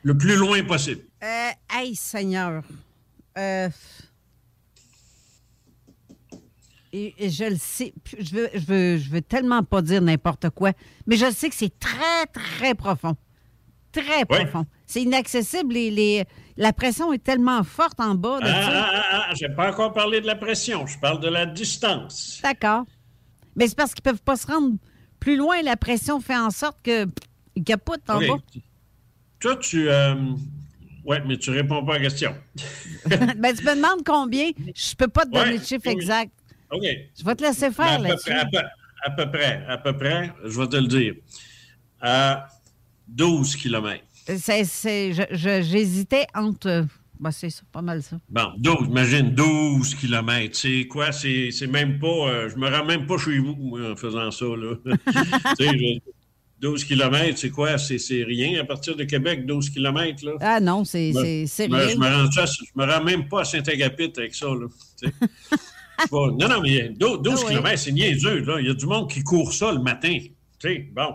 Le 0.05 0.16
plus 0.16 0.36
loin 0.36 0.65
possible. 0.65 1.02
Euh, 1.23 1.51
hey, 1.70 1.94
Seigneur. 1.94 2.62
Euh, 3.36 3.69
Et, 6.97 7.12
et 7.19 7.29
je 7.31 7.43
le 7.45 7.57
sais. 7.57 7.93
Je 8.21 8.35
veux, 8.37 8.49
je, 8.55 8.61
veux, 8.66 8.97
je 8.99 9.11
veux 9.11 9.21
tellement 9.21 9.65
pas 9.65 9.83
dire 9.83 10.01
n'importe 10.01 10.49
quoi, 10.51 10.71
mais 11.09 11.16
je 11.16 11.29
sais 11.33 11.49
que 11.49 11.55
c'est 11.57 11.77
très, 11.81 12.27
très 12.33 12.75
profond. 12.77 13.16
Très 13.91 14.19
Oui. 14.31 14.45
profond. 14.45 14.65
C'est 14.87 15.03
inaccessible. 15.03 15.75
Les, 15.75 15.91
les- 15.91 16.25
la 16.57 16.73
pression 16.73 17.12
est 17.12 17.19
tellement 17.23 17.65
forte 17.65 17.99
en 18.01 18.15
bas 18.15 18.39
de 18.39 18.47
Ah, 18.47 18.51
ah, 18.71 18.91
ah, 19.11 19.27
ah, 19.31 19.35
j'ai 19.35 19.49
pas 19.49 19.73
encore 19.73 19.93
parlé 19.93 20.21
de 20.21 20.27
la 20.29 20.37
pression, 20.37 20.87
je 20.87 20.97
parle 20.99 21.19
de 21.21 21.29
la 21.29 21.47
distance. 21.47 22.39
D'accord. 22.45 22.85
Mais 23.57 23.66
c'est 23.66 23.77
parce 23.77 23.93
qu'ils 23.93 24.03
peuvent 24.05 24.23
pas 24.23 24.37
se 24.37 24.47
rendre 24.47 24.77
plus 25.19 25.37
loin. 25.37 25.62
La 25.62 25.77
pression 25.77 26.21
fait 26.21 26.37
en 26.37 26.51
sorte 26.51 26.79
que 26.85 27.07
pff, 27.07 27.29
ils 27.57 27.65
capotent 27.65 28.09
en 28.09 28.19
OK. 28.23 28.29
bas. 28.29 28.37
Toi, 29.41 29.57
tu. 29.57 29.89
euh, 29.89 30.15
Ouais, 31.05 31.21
mais 31.27 31.37
tu 31.37 31.51
réponds 31.51 31.85
pas 31.85 31.97
à 31.97 31.99
la 31.99 32.05
question. 32.05 32.35
ben, 33.07 33.55
tu 33.55 33.62
me 33.65 33.75
demandes 33.75 34.05
combien. 34.07 34.51
Je 34.75 34.95
peux 34.95 35.09
pas 35.09 35.25
te 35.27 35.31
donner 35.31 35.51
Ouais, 35.53 35.59
le 35.59 35.62
chiffre 35.65 35.83
oui. 35.87 35.93
exact. 35.93 36.33
OK. 36.75 36.83
Je 37.19 37.25
vais 37.25 37.35
te 37.35 37.43
laisser 37.45 37.71
faire 37.71 37.93
à, 37.93 37.97
peu 37.99 38.03
là-dessus. 38.05 38.25
près, 38.31 38.39
à, 38.41 38.47
peu, 38.47 38.59
à 39.05 39.11
peu 39.11 39.31
près, 39.31 39.65
à 39.69 39.79
peu 39.79 39.97
près, 39.97 40.33
je 40.45 40.61
vais 40.61 40.67
te 40.69 40.77
le 40.77 40.87
dire. 40.87 41.15
À 42.01 42.47
12 43.09 43.57
km. 43.57 44.03
J'hésitais 45.61 46.27
entre. 46.35 46.69
euh, 46.69 46.83
ben, 47.21 47.31
c'est 47.31 47.51
ça, 47.51 47.63
pas 47.71 47.83
mal 47.83 48.03
ça. 48.03 48.17
Bon, 48.29 48.53
12, 48.59 48.89
imagine 48.89 49.31
12 49.35 49.95
km. 49.95 50.57
C'est 50.57 50.87
quoi? 50.89 51.13
C'est 51.13 51.67
même 51.69 51.99
pas. 51.99 52.07
euh, 52.09 52.49
je 52.51 52.57
me 52.57 52.69
rends 52.69 52.85
même 52.85 53.07
pas 53.07 53.19
chez 53.19 53.39
vous, 53.39 53.55
moi, 53.55 53.93
en 53.93 53.97
faisant 53.97 54.31
ça, 54.31 54.45
là. 54.47 54.75
Tu 55.59 55.65
sais, 55.65 55.79
je- 55.79 55.99
12 56.61 56.85
km, 56.85 57.37
c'est 57.37 57.51
quoi? 57.51 57.77
C'est 57.77 58.25
rien 58.25 58.61
à 58.61 58.65
partir 58.65 58.97
de 58.97 59.05
Québec, 59.05 59.45
12 59.45 59.69
km, 59.71 60.25
là? 60.25 60.33
Ah 60.41 60.61
non, 60.61 60.85
c'est 60.85 61.13
me- 61.13 61.21
rien. 61.21 61.45
Je 61.47 61.99
me, 61.99 62.07
rends, 62.07 62.47
je 62.47 62.71
me 62.75 62.91
rends 62.91 63.05
même 63.05 63.29
pas 63.29 63.43
à 63.43 63.45
Saint-Agapit 63.45 64.13
avec 64.17 64.35
ça. 64.35 64.47
Là, 64.47 64.67
non, 66.12 66.49
non, 66.49 66.61
mais 66.61 66.91
12, 66.91 67.23
12 67.23 67.35
Ah 67.41 67.47
ouais. 67.47 67.53
km, 67.55 67.79
c'est 67.79 67.93
niaiseux. 67.93 68.41
Là. 68.45 68.61
Il 68.61 68.66
y 68.66 68.71
a 68.71 68.75
du 68.75 68.87
monde 68.87 69.11
qui 69.11 69.23
court 69.23 69.53
ça 69.53 69.73
le 69.73 69.79
matin. 69.81 70.19
Tu 70.59 70.69
sais, 70.69 70.79
bon. 70.93 71.15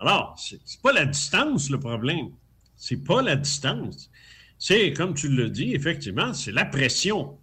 Alors, 0.00 0.34
c'est 0.38 0.60
c'est 0.64 0.80
pas 0.82 0.92
la 0.92 1.06
distance 1.06 1.70
le 1.70 1.78
problème. 1.78 2.30
C'est 2.76 2.96
pas 3.04 3.22
la 3.22 3.36
distance. 3.36 4.10
C'est, 4.58 4.92
comme 4.92 5.14
tu 5.14 5.28
le 5.28 5.50
dis, 5.50 5.74
effectivement, 5.74 6.34
c'est 6.34 6.52
la 6.52 6.64
pression. 6.64 7.38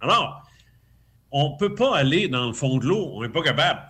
Alors, 0.00 0.42
on 1.30 1.52
ne 1.52 1.58
peut 1.58 1.74
pas 1.74 1.96
aller 1.96 2.28
dans 2.28 2.46
le 2.46 2.52
fond 2.52 2.78
de 2.78 2.86
l'eau. 2.86 3.10
On 3.14 3.22
n'est 3.22 3.28
pas 3.28 3.42
capable. 3.42 3.80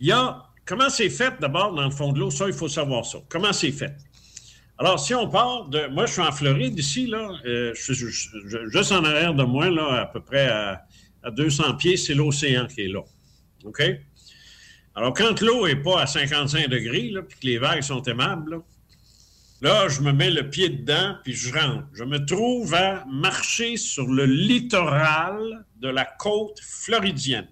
Il 0.00 0.08
y 0.08 0.12
a. 0.12 0.42
Comment 0.64 0.90
c'est 0.90 1.10
fait 1.10 1.34
d'abord 1.40 1.72
dans 1.74 1.84
le 1.84 1.90
fond 1.90 2.12
de 2.12 2.18
l'eau? 2.18 2.30
Ça, 2.30 2.48
il 2.48 2.52
faut 2.52 2.68
savoir 2.68 3.04
ça. 3.06 3.18
Comment 3.28 3.52
c'est 3.52 3.70
fait? 3.70 3.96
Alors, 4.78 5.00
si 5.00 5.14
on 5.14 5.28
part 5.28 5.68
de. 5.68 5.86
Moi, 5.88 6.06
je 6.06 6.12
suis 6.12 6.22
en 6.22 6.32
Floride 6.32 6.78
ici, 6.78 7.06
là. 7.06 7.30
euh, 7.46 7.72
je 7.74 7.92
suis 7.94 8.28
juste 8.72 8.92
en 8.92 9.04
arrière 9.04 9.32
de 9.34 9.42
moi, 9.42 9.70
là, 9.70 10.02
à 10.02 10.06
peu 10.06 10.20
près 10.20 10.48
à, 10.48 10.84
à 11.22 11.30
200 11.30 11.76
pieds, 11.76 11.96
c'est 11.96 12.14
l'océan 12.14 12.66
qui 12.66 12.82
est 12.82 12.88
là. 12.88 13.00
OK? 13.64 13.82
Alors, 14.94 15.14
quand 15.14 15.40
l'eau 15.40 15.66
n'est 15.66 15.76
pas 15.76 16.02
à 16.02 16.06
55 16.06 16.68
degrés, 16.68 17.10
là, 17.10 17.22
puis 17.22 17.38
que 17.38 17.46
les 17.46 17.58
vagues 17.58 17.82
sont 17.82 18.02
aimables, 18.02 18.50
là, 18.50 18.62
là, 19.62 19.88
je 19.88 20.00
me 20.02 20.12
mets 20.12 20.30
le 20.30 20.48
pied 20.50 20.68
dedans, 20.68 21.16
puis 21.24 21.32
je 21.32 21.52
rentre. 21.52 21.84
Je 21.94 22.04
me 22.04 22.24
trouve 22.24 22.74
à 22.74 23.04
marcher 23.06 23.78
sur 23.78 24.06
le 24.06 24.26
littoral 24.26 25.64
de 25.76 25.88
la 25.88 26.04
côte 26.04 26.60
floridienne. 26.60 27.48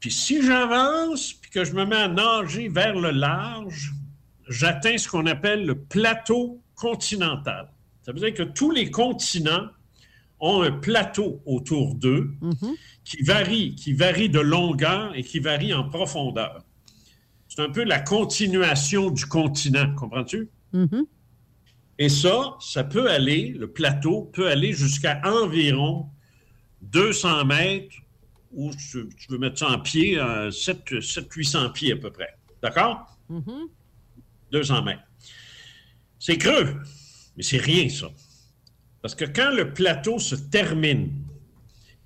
Puis 0.00 0.12
si 0.12 0.42
j'avance, 0.42 1.34
puis 1.34 1.50
que 1.50 1.64
je 1.64 1.72
me 1.72 1.84
mets 1.84 1.96
à 1.96 2.08
nager 2.08 2.68
vers 2.68 2.94
le 2.94 3.10
large, 3.10 3.92
j'atteins 4.48 4.98
ce 4.98 5.08
qu'on 5.08 5.26
appelle 5.26 5.66
le 5.66 5.78
plateau 5.78 6.62
continental. 6.74 7.70
Ça 8.02 8.12
veut 8.12 8.20
dire 8.20 8.34
que 8.34 8.42
tous 8.42 8.70
les 8.70 8.90
continents 8.90 9.68
ont 10.40 10.62
un 10.62 10.70
plateau 10.72 11.42
autour 11.46 11.94
d'eux 11.94 12.30
qui 13.04 13.22
varie, 13.22 13.74
qui 13.74 13.92
varie 13.92 14.28
de 14.28 14.40
longueur 14.40 15.14
et 15.14 15.22
qui 15.22 15.40
varie 15.40 15.74
en 15.74 15.84
profondeur. 15.88 16.64
C'est 17.48 17.60
un 17.62 17.70
peu 17.70 17.82
la 17.84 17.98
continuation 18.00 19.10
du 19.10 19.26
continent, 19.26 19.94
comprends-tu? 19.94 20.48
Et 21.98 22.08
ça, 22.08 22.56
ça 22.60 22.84
peut 22.84 23.10
aller, 23.10 23.48
le 23.58 23.66
plateau 23.72 24.30
peut 24.32 24.46
aller 24.48 24.72
jusqu'à 24.72 25.20
environ 25.24 26.06
200 26.82 27.44
mètres, 27.46 27.96
ou 28.52 28.70
tu, 28.70 29.08
tu 29.16 29.32
veux 29.32 29.38
mettre 29.38 29.58
ça 29.58 29.70
en 29.70 29.80
pied, 29.80 30.16
700-800 30.16 31.72
pieds 31.72 31.92
à 31.92 31.96
peu 31.96 32.10
près. 32.12 32.38
D'accord? 32.62 33.18
200 34.52 34.82
mètres. 34.82 35.02
C'est 36.18 36.36
creux, 36.38 36.76
mais 37.36 37.42
c'est 37.42 37.58
rien, 37.58 37.88
ça. 37.88 38.08
Parce 39.02 39.14
que 39.14 39.24
quand 39.24 39.50
le 39.50 39.72
plateau 39.72 40.18
se 40.18 40.34
termine, 40.34 41.12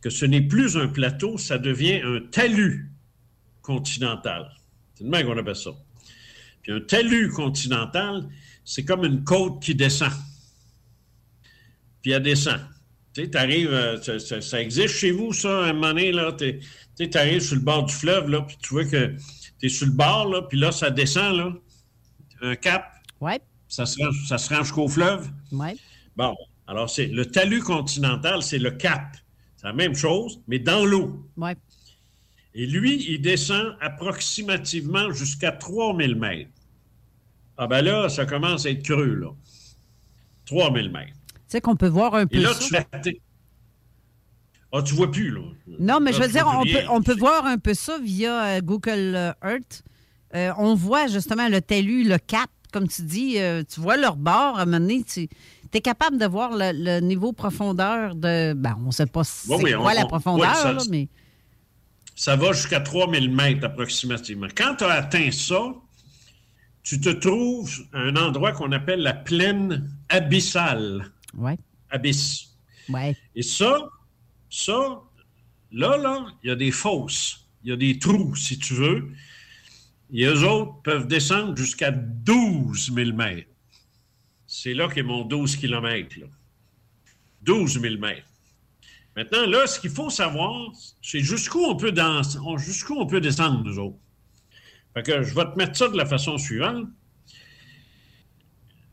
que 0.01 0.10
ce 0.10 0.24
n'est 0.27 0.43
plus 0.43 0.77
un 0.77 0.89
plateau, 0.89 1.39
ça 1.39 1.59
devient 1.59 2.01
un 2.05 2.20
talus 2.31 2.90
continental. 3.62 4.51
C'est 4.94 5.05
de 5.05 5.09
même 5.09 5.27
qu'on 5.27 5.39
appelle 5.39 5.56
ça. 5.56 5.70
Puis 6.62 6.73
un 6.73 6.81
talus 6.81 7.31
continental, 7.31 8.28
c'est 8.64 8.85
comme 8.85 9.05
une 9.05 9.24
côte 9.24 9.62
qui 9.62 9.74
descend. 9.74 10.12
Puis 12.02 12.10
elle 12.12 12.23
descend. 12.23 12.60
Tu 13.14 13.23
sais, 13.23 13.31
t'arrives, 13.31 13.73
euh, 13.73 14.01
ça, 14.01 14.40
ça- 14.40 14.60
existe 14.60 14.94
chez 14.94 15.10
vous, 15.12 15.32
ça, 15.32 15.64
à 15.64 15.69
un 15.69 15.73
moment 15.74 15.89
donné, 15.89 16.12
t'es- 16.39 16.59
Tu 16.59 17.05
sais, 17.05 17.10
t'arrives 17.10 17.40
sur 17.40 17.56
le 17.56 17.62
bord 17.62 17.85
du 17.85 17.94
fleuve, 17.94 18.28
là, 18.28 18.43
puis 18.43 18.56
tu 18.62 18.74
vois 18.74 18.85
que 18.85 19.14
tu 19.59 19.66
es 19.66 19.69
sur 19.69 19.86
le 19.86 19.93
bord, 19.93 20.28
là, 20.28 20.43
puis 20.43 20.59
là, 20.59 20.73
ça 20.73 20.90
descend, 20.90 21.36
là. 21.36 21.52
Un 22.43 22.56
cap? 22.56 22.93
Ouais. 23.20 23.40
Ça 23.69 23.86
se 23.86 24.02
rend, 24.02 24.10
ça 24.27 24.36
se 24.36 24.52
rend 24.52 24.62
jusqu'au 24.62 24.89
fleuve? 24.89 25.31
Ouais. 25.52 25.77
Bon, 26.16 26.36
alors 26.66 26.90
c'est 26.90 27.06
le 27.06 27.24
talus 27.24 27.62
continental, 27.62 28.43
c'est 28.43 28.59
le 28.59 28.73
cap. 28.73 29.16
C'est 29.56 29.66
la 29.66 29.73
même 29.73 29.94
chose, 29.94 30.40
mais 30.48 30.59
dans 30.59 30.85
l'eau. 30.85 31.27
Ouais. 31.36 31.56
Et 32.55 32.66
lui, 32.66 33.02
il 33.09 33.23
descend 33.23 33.77
approximativement 33.81 35.10
jusqu'à 35.12 35.52
3000 35.52 36.16
mètres. 36.16 36.51
Ah 37.56 37.66
ben 37.66 37.82
là, 37.82 38.09
ça 38.09 38.27
commence 38.27 38.66
à 38.66 38.70
être 38.70 38.82
creux, 38.82 39.14
là. 39.14 39.31
3000 40.47 40.90
mètres. 40.90 41.12
Tu 41.35 41.40
sais 41.48 41.60
qu'on 41.60 41.77
peut 41.77 41.89
voir 41.89 42.14
un 42.14 42.27
peu 42.27 42.36
Et 42.36 42.40
là, 42.40 42.52
ça. 42.52 42.60
tu 42.60 42.74
fais... 42.74 43.20
Ah, 44.74 44.82
tu 44.82 44.94
vois 44.94 45.10
plus, 45.10 45.31
là. 45.31 45.40
Non, 45.78 46.01
mais 46.01 46.12
Là, 46.12 46.16
je 46.19 46.23
veux 46.23 46.32
dire, 46.32 46.47
on 46.47 46.62
peut, 46.64 46.85
on 46.90 47.02
peut 47.02 47.16
voir 47.16 47.44
un 47.44 47.59
peu 47.59 47.74
ça 47.74 47.98
via 47.98 48.44
euh, 48.44 48.60
Google 48.62 49.14
euh, 49.14 49.32
Earth. 49.44 49.85
Euh, 50.34 50.52
on 50.59 50.74
voit 50.74 51.06
justement 51.09 51.48
le 51.48 51.60
talus, 51.60 52.04
le 52.04 52.18
cap, 52.18 52.50
comme 52.72 52.88
tu 52.88 53.02
dis, 53.02 53.38
euh, 53.38 53.62
tu 53.68 53.80
vois 53.80 53.96
leur 53.96 54.16
bord. 54.16 54.59
À 54.59 54.62
un 54.62 54.64
moment 54.64 54.78
donné, 54.80 55.04
tu 55.04 55.28
es 55.74 55.80
capable 55.80 56.18
de 56.18 56.26
voir 56.26 56.52
le, 56.52 56.72
le 56.72 57.00
niveau 57.00 57.32
profondeur 57.32 58.14
de. 58.14 58.52
Ben, 58.54 58.76
on 58.82 58.86
ne 58.86 58.90
sait 58.92 59.06
pas 59.06 59.24
c'est 59.24 59.52
Oui, 59.52 59.60
oui, 59.64 59.72
quoi 59.74 59.90
on- 59.90 59.94
la 59.94 60.04
on- 60.04 60.09
profondeur, 60.09 60.50
oui, 60.50 60.56
ça- 60.62 60.72
là, 60.72 60.82
mais. 60.90 61.09
Ça 62.14 62.36
va 62.36 62.52
jusqu'à 62.52 62.80
3000 62.80 63.30
mètres 63.30 63.64
approximativement. 63.64 64.46
Quand 64.54 64.76
tu 64.76 64.84
as 64.84 64.90
atteint 64.92 65.30
ça, 65.30 65.60
tu 66.82 67.00
te 67.00 67.09
trouves 67.09 67.70
à 67.92 67.98
un 68.00 68.16
endroit 68.16 68.52
qu'on 68.52 68.70
appelle 68.72 69.00
la 69.00 69.14
plaine 69.14 69.90
abyssale. 70.09 71.10
Ouais. 71.34 71.56
Abysse. 71.90 72.48
Ouais. 72.88 73.16
Et 73.34 73.42
ça, 73.42 73.78
ça, 74.50 75.00
là, 75.72 75.96
là, 75.96 76.26
il 76.42 76.48
y 76.48 76.50
a 76.50 76.56
des 76.56 76.70
fosses. 76.70 77.46
Il 77.64 77.70
y 77.70 77.72
a 77.72 77.76
des 77.76 77.98
trous, 77.98 78.34
si 78.36 78.59
tu 78.59 78.74
veux. 78.74 79.09
Et 80.12 80.24
eux 80.24 80.44
autres 80.47 80.82
peuvent 80.82 81.06
descendre 81.06 81.56
jusqu'à 81.56 81.90
12 81.90 82.93
000 82.94 83.12
mètres. 83.16 83.48
C'est 84.47 84.74
là 84.74 84.89
qu'est 84.89 85.02
mon 85.02 85.24
12 85.24 85.56
km. 85.56 86.20
Là. 86.20 86.26
12 87.43 87.80
000 87.80 87.97
mètres. 87.98 88.26
Maintenant, 89.16 89.47
là, 89.47 89.66
ce 89.66 89.80
qu'il 89.80 89.90
faut 89.90 90.10
savoir, 90.10 90.70
c'est 91.02 91.20
jusqu'où 91.20 91.60
on 91.64 91.76
peut 91.76 91.93
dans- 91.93 92.22
on- 92.44 92.59
jusqu'où 92.59 92.94
on 92.98 93.06
peut 93.06 93.20
descendre, 93.20 93.62
nous 93.64 93.78
autres. 93.78 93.98
Fait 94.94 95.02
que 95.02 95.22
je 95.22 95.34
vais 95.34 95.44
te 95.44 95.56
mettre 95.56 95.76
ça 95.76 95.89
de 95.89 95.97
la 95.97 96.05
façon 96.06 96.36
suivante. 96.39 96.86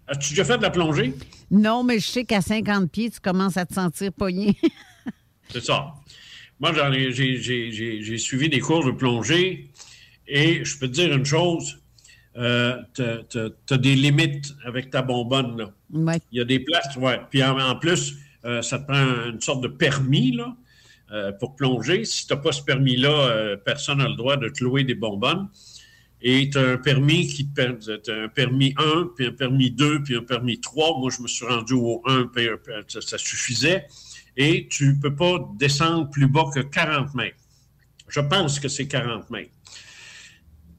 As-tu 0.08 0.30
déjà 0.30 0.46
fait 0.46 0.58
de 0.58 0.64
la 0.64 0.70
plongée? 0.72 1.14
Non, 1.52 1.84
mais 1.84 2.00
je 2.00 2.08
sais 2.08 2.26
qu'à 2.26 2.42
50 2.42 2.92
pieds, 2.92 3.10
tu 3.12 3.20
commences 3.20 3.58
à 3.58 3.66
te 3.66 3.74
sentir 3.74 4.12
pogné. 4.14 4.58
C'est 5.52 5.64
ça. 5.64 5.94
Moi, 6.60 6.74
j'en 6.74 6.92
ai- 6.92 7.12
j'ai, 7.12 7.38
j'ai- 7.38 7.72
j'ai- 7.72 8.02
j'ai 8.02 8.18
suivi 8.18 8.50
des 8.50 8.60
cours 8.60 8.84
de 8.86 8.92
plongée 8.92 9.70
et 10.30 10.64
je 10.64 10.78
peux 10.78 10.88
te 10.88 10.94
dire 10.94 11.14
une 11.14 11.26
chose, 11.26 11.80
euh, 12.38 12.78
tu 12.94 13.74
as 13.74 13.78
des 13.78 13.96
limites 13.96 14.54
avec 14.66 14.92
ta 14.92 15.02
bonbonne. 15.02 15.58
Là. 15.58 15.74
Ouais. 15.92 16.20
Il 16.32 16.38
y 16.38 16.42
a 16.42 16.46
des 16.46 16.60
places, 16.60 16.96
ouais. 16.96 17.20
Puis 17.30 17.44
en, 17.44 17.60
en 17.60 17.76
plus, 17.76 18.16
euh, 18.46 18.62
ça 18.62 18.80
te 18.80 18.86
prend 18.86 19.28
une 19.28 19.42
sorte 19.42 19.62
de 19.62 19.68
permis 19.68 20.32
là, 20.32 20.56
euh, 21.12 21.32
pour 21.34 21.56
plonger. 21.56 22.06
Si 22.06 22.28
tu 22.28 22.34
n'as 22.34 22.40
pas 22.40 22.52
ce 22.52 22.62
permis-là, 22.62 23.58
personne 23.66 23.98
n'a 23.98 24.08
le 24.08 24.16
droit 24.16 24.38
de 24.38 24.48
te 24.50 24.64
louer 24.64 24.84
des 24.84 24.96
bonbonnes. 24.96 25.50
Et 26.22 26.50
tu 26.50 26.58
as 26.58 26.72
un 26.72 26.78
permis 26.78 27.28
qui 27.28 27.48
te 27.48 28.12
un 28.12 28.28
permis 28.28 28.74
1, 28.78 29.12
puis 29.16 29.28
un 29.28 29.32
permis 29.32 29.72
2, 29.72 30.04
puis 30.04 30.16
un 30.16 30.22
permis 30.22 30.60
3. 30.60 31.00
Moi, 31.00 31.10
je 31.16 31.22
me 31.22 31.28
suis 31.28 31.46
rendu 31.46 31.74
au 31.74 32.02
1, 32.06 32.30
puis, 32.34 32.48
ça, 32.88 33.02
ça 33.02 33.18
suffisait. 33.18 33.88
Et 34.38 34.68
tu 34.70 34.94
ne 34.94 35.02
peux 35.02 35.16
pas 35.16 35.40
descendre 35.58 36.10
plus 36.10 36.28
bas 36.28 36.46
que 36.54 36.60
40 36.60 37.16
mètres. 37.16 37.38
Je 38.10 38.20
pense 38.20 38.60
que 38.60 38.68
c'est 38.68 38.88
40 38.88 39.30
mètres. 39.30 39.52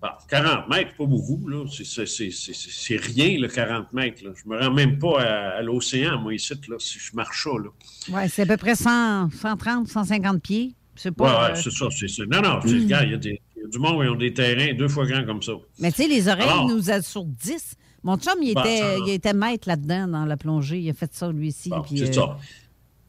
Bah, 0.01 0.17
40 0.29 0.69
mètres, 0.71 0.95
pas 0.97 1.05
beaucoup. 1.05 1.47
là. 1.49 1.65
C'est- 1.71 2.97
rien, 2.97 3.39
le 3.39 3.49
40 3.49 3.93
mètres. 3.93 4.25
Là. 4.25 4.31
Je 4.35 4.49
me 4.49 4.59
rends 4.59 4.73
même 4.73 4.99
pas 4.99 5.21
à, 5.21 5.49
à 5.59 5.63
l'océan, 5.63 6.19
moi, 6.21 6.33
ici, 6.35 6.55
là, 6.69 6.77
si 6.79 6.99
je 6.99 7.15
marche 7.15 7.45
ça. 7.45 7.51
Là. 7.51 8.17
Ouais, 8.17 8.29
c'est 8.29 8.43
à 8.43 8.47
peu 8.47 8.57
près 8.57 8.75
100, 8.77 9.31
130, 9.31 9.89
150 9.89 10.41
pieds. 10.43 10.75
C'est 10.97 11.13
pas. 11.13 11.49
ouais, 11.49 11.53
euh, 11.53 11.55
c'est 11.63 11.71
ça. 11.71 11.87
c'est 11.91 12.09
ça. 12.09 12.23
Non, 12.31 12.41
non, 12.43 12.61
c'est- 12.65 12.79
regarde, 12.79 13.05
il 13.25 13.31
y, 13.33 13.61
y 13.61 13.65
a 13.65 13.69
du 13.69 13.79
monde 13.79 14.03
qui 14.03 14.09
ont 14.09 14.15
des 14.17 14.33
terrains 14.33 14.73
deux 14.75 14.89
fois 14.89 15.07
grands 15.07 15.25
comme 15.25 15.43
ça. 15.43 15.53
Mais 15.79 15.91
tu 15.93 16.03
sais, 16.03 16.09
les 16.09 16.29
oreilles 16.29 16.43
Alors- 16.49 16.69
nous 16.69 16.91
assourdissent. 16.91 17.75
Mon 18.03 18.17
chum, 18.17 18.33
il 18.43 18.55
Ben, 18.55 18.61
était, 18.63 18.79
ça- 18.79 18.97
il 19.07 19.11
était 19.13 19.33
maître 19.35 19.69
là-dedans, 19.69 20.09
dans 20.09 20.25
la 20.25 20.37
plongée. 20.39 20.79
Il 20.79 20.89
a 20.89 20.95
fait 20.95 21.13
ça, 21.13 21.31
lui 21.31 21.49
aussi. 21.49 21.71
C'est 21.95 22.09
euh, 22.09 22.13
ça. 22.13 22.39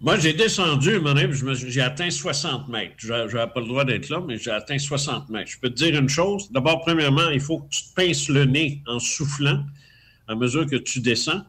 Moi, 0.02 0.18
j'ai 0.18 0.34
descendu, 0.34 1.00
j'ai 1.54 1.82
atteint 1.82 2.10
60 2.10 2.68
mètres. 2.70 2.96
Je 2.98 3.14
n'avais 3.14 3.52
pas 3.54 3.60
le 3.60 3.68
droit 3.68 3.86
d'être 3.86 4.10
là, 4.10 4.20
mais 4.28 4.38
j'ai 4.38 4.50
atteint 4.50 4.80
60 4.80 5.30
mètres. 5.30 5.52
Je 5.52 5.60
peux 5.60 5.70
te 5.70 5.76
dire 5.76 5.98
une 5.98 6.10
chose. 6.10 6.52
D'abord, 6.52 6.82
premièrement, 6.82 7.30
il 7.30 7.40
faut 7.40 7.60
que 7.60 7.70
tu 7.70 7.84
te 7.84 7.94
pinces 7.94 8.28
le 8.28 8.46
nez 8.46 8.82
en 8.88 8.98
soufflant 8.98 9.64
à 10.28 10.34
mesure 10.34 10.66
que 10.66 10.78
tu 10.78 11.02
descends. 11.02 11.44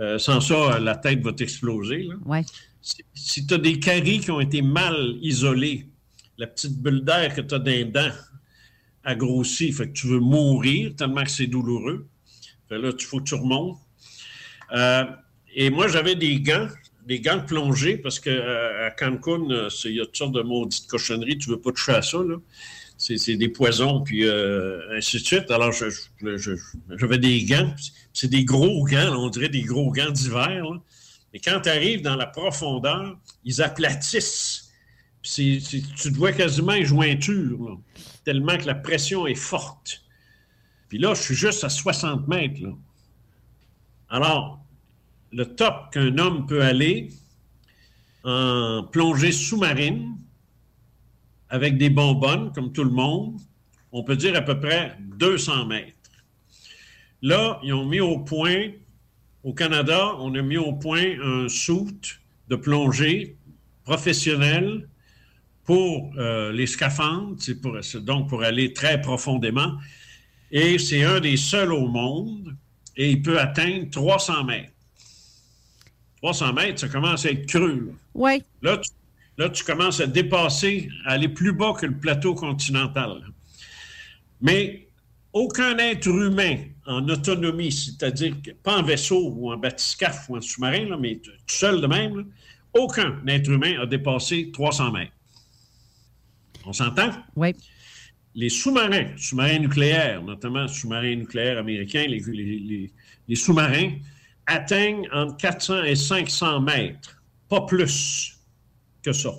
Euh, 0.00 0.18
sans 0.18 0.40
ça, 0.40 0.78
la 0.78 0.96
tête 0.96 1.20
va 1.20 1.32
t'exploser. 1.32 2.04
là. 2.04 2.14
Ouais. 2.24 2.42
Si, 2.80 3.04
si 3.12 3.46
tu 3.46 3.52
as 3.52 3.58
des 3.58 3.78
caries 3.78 4.20
qui 4.20 4.30
ont 4.30 4.40
été 4.40 4.62
mal 4.62 5.16
isolées, 5.20 5.88
la 6.38 6.46
petite 6.46 6.80
bulle 6.80 7.04
d'air 7.04 7.34
que 7.34 7.42
tu 7.42 7.54
as 7.54 7.58
dans 7.58 7.70
les 7.70 7.84
dents 7.84 8.12
a 9.04 9.14
grossi, 9.14 9.72
fait 9.72 9.88
que 9.88 9.92
tu 9.92 10.06
veux 10.06 10.20
mourir 10.20 10.94
tellement 10.96 11.24
que 11.24 11.30
c'est 11.30 11.48
douloureux. 11.48 12.06
Fait 12.68 12.78
là, 12.78 12.92
il 12.98 13.04
faut 13.04 13.18
que 13.18 13.24
tu 13.24 13.34
remontes. 13.34 13.78
Euh, 14.72 15.04
et 15.54 15.70
moi, 15.70 15.88
j'avais 15.88 16.14
des 16.14 16.40
gants, 16.40 16.68
des 17.08 17.20
gants 17.20 17.38
de 17.38 17.42
plongée, 17.44 17.96
parce 17.96 18.20
que 18.20 18.30
euh, 18.30 18.86
à 18.86 18.90
Cancun, 18.90 19.50
euh, 19.50 19.68
il 19.86 19.92
y 19.96 20.00
a 20.00 20.04
toutes 20.04 20.16
sortes 20.16 20.32
de 20.34 20.42
maudites 20.42 20.86
cochonneries, 20.86 21.38
tu 21.38 21.48
veux 21.50 21.60
pas 21.60 21.72
toucher 21.72 21.92
à 21.92 22.02
ça, 22.02 22.18
là. 22.18 22.36
C'est 22.98 23.36
des 23.36 23.48
poisons, 23.48 24.02
puis 24.02 24.24
euh, 24.24 24.96
ainsi 24.96 25.18
de 25.20 25.24
suite. 25.24 25.50
Alors, 25.52 25.70
je- 25.72 25.88
je- 25.88 26.36
je- 26.36 26.52
j'avais 26.96 27.18
des 27.18 27.44
gants. 27.44 27.72
C'est 28.12 28.28
des 28.28 28.44
gros 28.44 28.84
gants, 28.84 29.14
on 29.16 29.30
dirait 29.30 29.48
des 29.48 29.62
gros 29.62 29.90
gants 29.92 30.10
d'hiver. 30.10 30.64
Mais 31.32 31.38
quand 31.38 31.60
tu 31.60 31.68
arrives 31.68 32.02
dans 32.02 32.16
la 32.16 32.26
profondeur, 32.26 33.16
ils 33.44 33.62
aplatissent. 33.62 34.72
Puis 35.22 35.30
c'est- 35.30 35.60
c'est- 35.60 35.94
tu 35.96 36.12
te 36.12 36.16
vois 36.16 36.32
quasiment 36.32 36.72
une 36.74 36.84
jointure, 36.86 37.58
là, 37.68 37.76
tellement 38.24 38.58
que 38.58 38.66
la 38.66 38.74
pression 38.74 39.26
est 39.28 39.34
forte. 39.36 40.02
Puis 40.88 40.98
là, 40.98 41.14
je 41.14 41.22
suis 41.22 41.34
juste 41.36 41.62
à 41.64 41.68
60 41.68 42.26
mètres. 42.26 42.60
là. 42.62 42.70
Alors, 44.10 44.58
le 45.32 45.44
top 45.44 45.92
qu'un 45.92 46.16
homme 46.18 46.46
peut 46.46 46.62
aller 46.62 47.10
en 48.24 48.84
plongée 48.90 49.32
sous-marine, 49.32 50.16
avec 51.48 51.78
des 51.78 51.90
bonbonnes, 51.90 52.52
comme 52.52 52.72
tout 52.72 52.84
le 52.84 52.90
monde, 52.90 53.40
on 53.92 54.02
peut 54.02 54.16
dire 54.16 54.36
à 54.36 54.42
peu 54.42 54.60
près 54.60 54.96
200 55.16 55.66
mètres. 55.66 55.94
Là, 57.22 57.58
ils 57.62 57.72
ont 57.72 57.86
mis 57.86 58.00
au 58.00 58.18
point, 58.18 58.70
au 59.42 59.52
Canada, 59.52 60.14
on 60.18 60.34
a 60.34 60.42
mis 60.42 60.58
au 60.58 60.74
point 60.74 61.18
un 61.22 61.48
suit 61.48 62.18
de 62.48 62.56
plongée 62.56 63.36
professionnel 63.84 64.88
pour 65.64 66.12
euh, 66.16 66.52
les 66.52 66.66
scaphandres, 66.66 67.36
c'est 67.82 68.04
donc 68.04 68.28
pour 68.28 68.42
aller 68.42 68.72
très 68.72 69.00
profondément. 69.00 69.76
Et 70.50 70.78
c'est 70.78 71.04
un 71.04 71.20
des 71.20 71.36
seuls 71.36 71.72
au 71.72 71.86
monde, 71.88 72.56
et 72.96 73.10
il 73.10 73.22
peut 73.22 73.38
atteindre 73.38 73.90
300 73.90 74.44
mètres. 74.44 74.72
300 76.22 76.52
mètres, 76.52 76.80
ça 76.80 76.88
commence 76.88 77.24
à 77.26 77.30
être 77.30 77.46
creux. 77.46 77.86
là. 77.86 77.92
Ouais. 78.14 78.42
Là, 78.62 78.78
tu, 78.78 78.90
là, 79.36 79.48
tu 79.50 79.64
commences 79.64 80.00
à 80.00 80.06
dépasser, 80.06 80.88
à 81.06 81.12
aller 81.12 81.28
plus 81.28 81.52
bas 81.52 81.74
que 81.78 81.86
le 81.86 81.96
plateau 81.96 82.34
continental. 82.34 83.22
Mais 84.40 84.86
aucun 85.32 85.76
être 85.78 86.08
humain 86.08 86.56
en 86.86 87.06
autonomie, 87.08 87.70
c'est-à-dire 87.72 88.34
pas 88.62 88.78
en 88.78 88.82
vaisseau 88.82 89.28
ou 89.30 89.52
en 89.52 89.56
bathyscaphe 89.56 90.28
ou 90.28 90.36
en 90.36 90.40
sous-marin, 90.40 90.96
mais 90.98 91.16
tout 91.16 91.30
seul 91.46 91.80
de 91.80 91.86
même, 91.86 92.16
là, 92.18 92.22
aucun 92.74 93.20
être 93.26 93.48
humain 93.50 93.80
a 93.80 93.86
dépassé 93.86 94.50
300 94.52 94.92
mètres. 94.92 95.12
On 96.64 96.72
s'entend? 96.72 97.10
Oui. 97.36 97.54
Les 98.34 98.48
sous-marins, 98.50 99.06
sous-marins 99.16 99.58
nucléaires, 99.58 100.22
notamment 100.22 100.68
sous-marins 100.68 101.14
nucléaires 101.16 101.58
américains, 101.58 102.04
les, 102.06 102.20
les- 102.20 102.58
les- 102.58 102.90
les 103.28 103.34
sous-marins 103.36 103.92
atteignent 104.48 105.08
entre 105.12 105.36
400 105.36 105.84
et 105.84 105.94
500 105.94 106.60
mètres, 106.60 107.22
pas 107.48 107.60
plus 107.62 108.36
que 109.02 109.12
ça. 109.12 109.30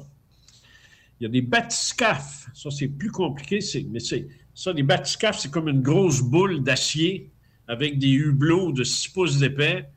Il 1.19 1.23
y 1.23 1.25
a 1.25 1.29
des 1.29 1.41
bathyscaphes, 1.41 2.47
ça 2.53 2.71
c'est 2.71 2.87
plus 2.87 3.11
compliqué, 3.11 3.59
mais 3.89 3.99
c'est 3.99 4.27
ça, 4.55 4.71
les 4.71 4.83
bathyscaphes, 4.83 5.39
c'est 5.39 5.51
comme 5.51 5.67
une 5.67 5.81
grosse 5.81 6.21
boule 6.21 6.63
d'acier 6.63 7.29
avec 7.67 7.99
des 7.99 8.11
hublots 8.11 8.71
de 8.71 8.83
6 8.83 9.09
pouces 9.09 9.37
d'épais, 9.39 9.89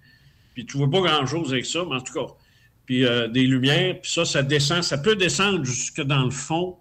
puis 0.54 0.66
tu 0.66 0.76
vois 0.76 0.90
pas 0.90 1.00
grand-chose 1.00 1.52
avec 1.52 1.66
ça, 1.66 1.84
mais 1.88 1.96
en 1.96 2.00
tout 2.00 2.12
cas, 2.12 2.32
puis 2.86 3.04
euh, 3.04 3.28
des 3.28 3.46
lumières, 3.46 4.00
puis 4.00 4.10
ça, 4.10 4.24
ça 4.24 4.42
descend, 4.42 4.82
ça 4.82 4.98
peut 4.98 5.16
descendre 5.16 5.64
jusque 5.64 6.02
dans 6.02 6.24
le 6.24 6.30
fond, 6.30 6.76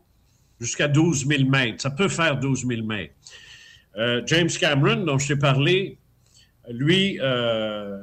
jusqu'à 0.59 0.87
12 0.87 1.27
000 1.27 1.49
mètres. 1.49 1.81
Ça 1.81 1.91
peut 1.91 2.07
faire 2.07 2.39
12 2.39 2.65
000 2.67 2.83
mètres. 2.85 3.13
Euh, 3.97 4.21
James 4.25 4.49
Cameron, 4.49 5.03
dont 5.03 5.17
je 5.17 5.29
t'ai 5.29 5.35
parlé, 5.35 5.97
lui, 6.69 7.19
euh, 7.21 7.97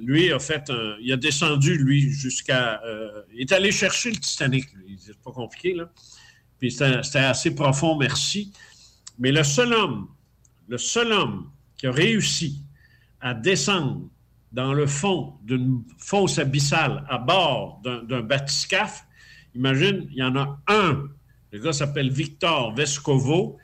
lui 0.00 0.32
a 0.32 0.38
fait 0.38 0.70
un, 0.70 0.96
il 1.00 1.12
a 1.12 1.16
descendu, 1.16 1.76
lui, 1.76 2.10
jusqu'à, 2.10 2.80
euh, 2.84 3.22
il 3.32 3.42
est 3.42 3.52
allé 3.52 3.72
chercher 3.72 4.10
le 4.10 4.16
Titanic. 4.16 4.66
C'est 4.98 5.18
pas 5.18 5.32
compliqué, 5.32 5.74
là. 5.74 5.90
Puis 6.58 6.72
c'était 6.72 7.18
assez 7.18 7.54
profond, 7.54 7.96
merci. 7.96 8.52
Mais 9.18 9.32
le 9.32 9.44
seul 9.44 9.72
homme, 9.72 10.08
le 10.68 10.78
seul 10.78 11.12
homme 11.12 11.50
qui 11.76 11.86
a 11.86 11.92
réussi 11.92 12.64
à 13.20 13.34
descendre 13.34 14.08
dans 14.52 14.72
le 14.72 14.86
fond 14.86 15.34
d'une 15.42 15.82
fosse 15.98 16.38
abyssale 16.38 17.04
à 17.08 17.18
bord 17.18 17.80
d'un 17.84 18.22
bathyscaphe, 18.22 19.04
imagine, 19.54 20.08
il 20.10 20.18
y 20.18 20.22
en 20.22 20.36
a 20.36 20.60
un. 20.66 21.04
Le 21.52 21.58
gars 21.60 21.72
s'appelle 21.72 22.10
Victor 22.10 22.74
Vescovo. 22.74 23.58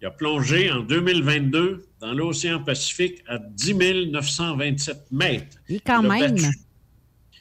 Il 0.00 0.06
a 0.06 0.10
plongé 0.10 0.70
en 0.70 0.80
2022 0.80 1.84
dans 2.00 2.12
l'océan 2.12 2.62
Pacifique 2.62 3.22
à 3.26 3.38
10 3.38 3.74
927 4.12 5.06
mètres. 5.10 5.56
Et 5.68 5.80
quand 5.80 6.02
Il 6.02 6.06
a 6.06 6.08
même. 6.08 6.34
battu- 6.36 6.58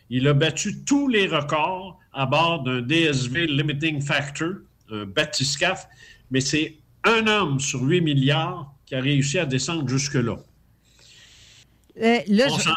il 0.10 0.28
a 0.28 0.34
battu 0.34 0.84
tous 0.84 1.08
les 1.08 1.28
records 1.28 2.00
à 2.14 2.26
bord 2.26 2.64
d'un 2.64 2.82
DSV 2.82 3.46
Limiting 3.48 4.02
Factor, 4.02 4.54
un 4.92 5.06
bathyscaphe, 5.06 5.88
mais 6.32 6.42
c'est 6.42 6.78
un 7.04 7.28
homme 7.28 7.60
sur 7.60 7.82
8 7.84 8.02
milliards 8.02 8.74
qui 8.86 8.96
a 8.96 9.02
réussi 9.02 9.38
à 9.38 9.46
descendre 9.46 9.88
jusque-là. 9.88 10.38
Euh, 12.02 12.20
là, 12.28 12.46
On 12.50 12.58
je- 12.58 12.64
s'en- 12.64 12.72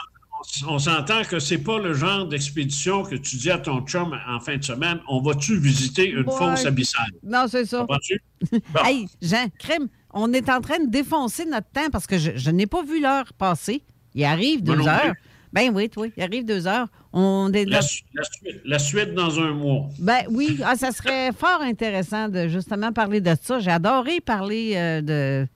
on 0.68 0.78
s'entend 0.78 1.22
que 1.24 1.38
c'est 1.38 1.58
pas 1.58 1.78
le 1.78 1.94
genre 1.94 2.26
d'expédition 2.26 3.02
que 3.02 3.14
tu 3.14 3.36
dis 3.36 3.50
à 3.50 3.58
ton 3.58 3.80
chum 3.82 4.16
en 4.28 4.40
fin 4.40 4.56
de 4.56 4.64
semaine, 4.64 5.00
on 5.08 5.20
va-tu 5.20 5.58
visiter 5.58 6.08
une 6.10 6.26
Ouais. 6.28 6.36
fosse 6.36 6.66
abyssale? 6.66 7.10
Non, 7.22 7.46
c'est 7.48 7.64
ça. 7.66 7.80
Comprends-tu? 7.80 8.20
Hey, 8.84 9.06
Jean, 9.20 9.46
crème, 9.58 9.88
on 10.12 10.32
est 10.32 10.48
en 10.48 10.60
train 10.60 10.82
de 10.84 10.90
défoncer 10.90 11.44
notre 11.44 11.68
temps 11.70 11.90
parce 11.92 12.06
que 12.06 12.18
je, 12.18 12.32
je 12.36 12.50
n'ai 12.50 12.66
pas 12.66 12.82
vu 12.82 13.00
l'heure 13.00 13.32
passer. 13.34 13.82
Il 14.14 14.24
arrive 14.24 14.62
deux 14.62 14.80
heures. 14.88 15.14
Ben 15.52 15.70
oui, 15.74 15.90
oui, 15.96 16.12
il 16.16 16.22
arrive 16.22 16.44
deux 16.44 16.66
heures. 16.68 16.86
On 17.12 17.52
est 17.52 17.64
La, 17.64 17.80
dans- 17.80 17.86
su- 17.86 18.04
la 18.14 18.22
suite, 18.22 18.60
la 18.64 18.78
suite 18.78 19.14
dans 19.14 19.40
un 19.40 19.50
mois. 19.52 19.88
Ben 19.98 20.22
oui, 20.30 20.60
ah, 20.64 20.76
ça 20.76 20.92
serait 20.92 21.32
fort 21.36 21.60
intéressant 21.60 22.28
de 22.28 22.46
justement 22.48 22.92
parler 22.92 23.20
de 23.20 23.34
ça. 23.42 23.58
J'ai 23.58 23.70
adoré 23.72 24.20
parler 24.20 24.72
euh, 24.76 25.00
de 25.02 25.46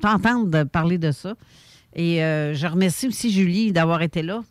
t'entendre 0.00 0.64
parler 0.64 0.98
de 0.98 1.10
ça. 1.10 1.34
Et 1.94 2.22
euh, 2.22 2.54
je 2.54 2.66
remercie 2.66 3.08
aussi 3.08 3.32
Julie 3.32 3.72
d'avoir 3.72 4.02
été 4.02 4.22
là 4.22 4.42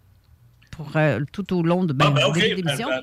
pour 0.72 0.96
euh, 0.98 1.20
tout 1.32 1.54
au 1.56 1.64
long 1.64 1.84
de 1.86 1.94
ben, 1.94 2.06
Ah, 2.08 2.12
ben, 2.12 2.32
Ben, 2.34 2.56
l'émission. 2.56 2.88
ben. 2.90 3.02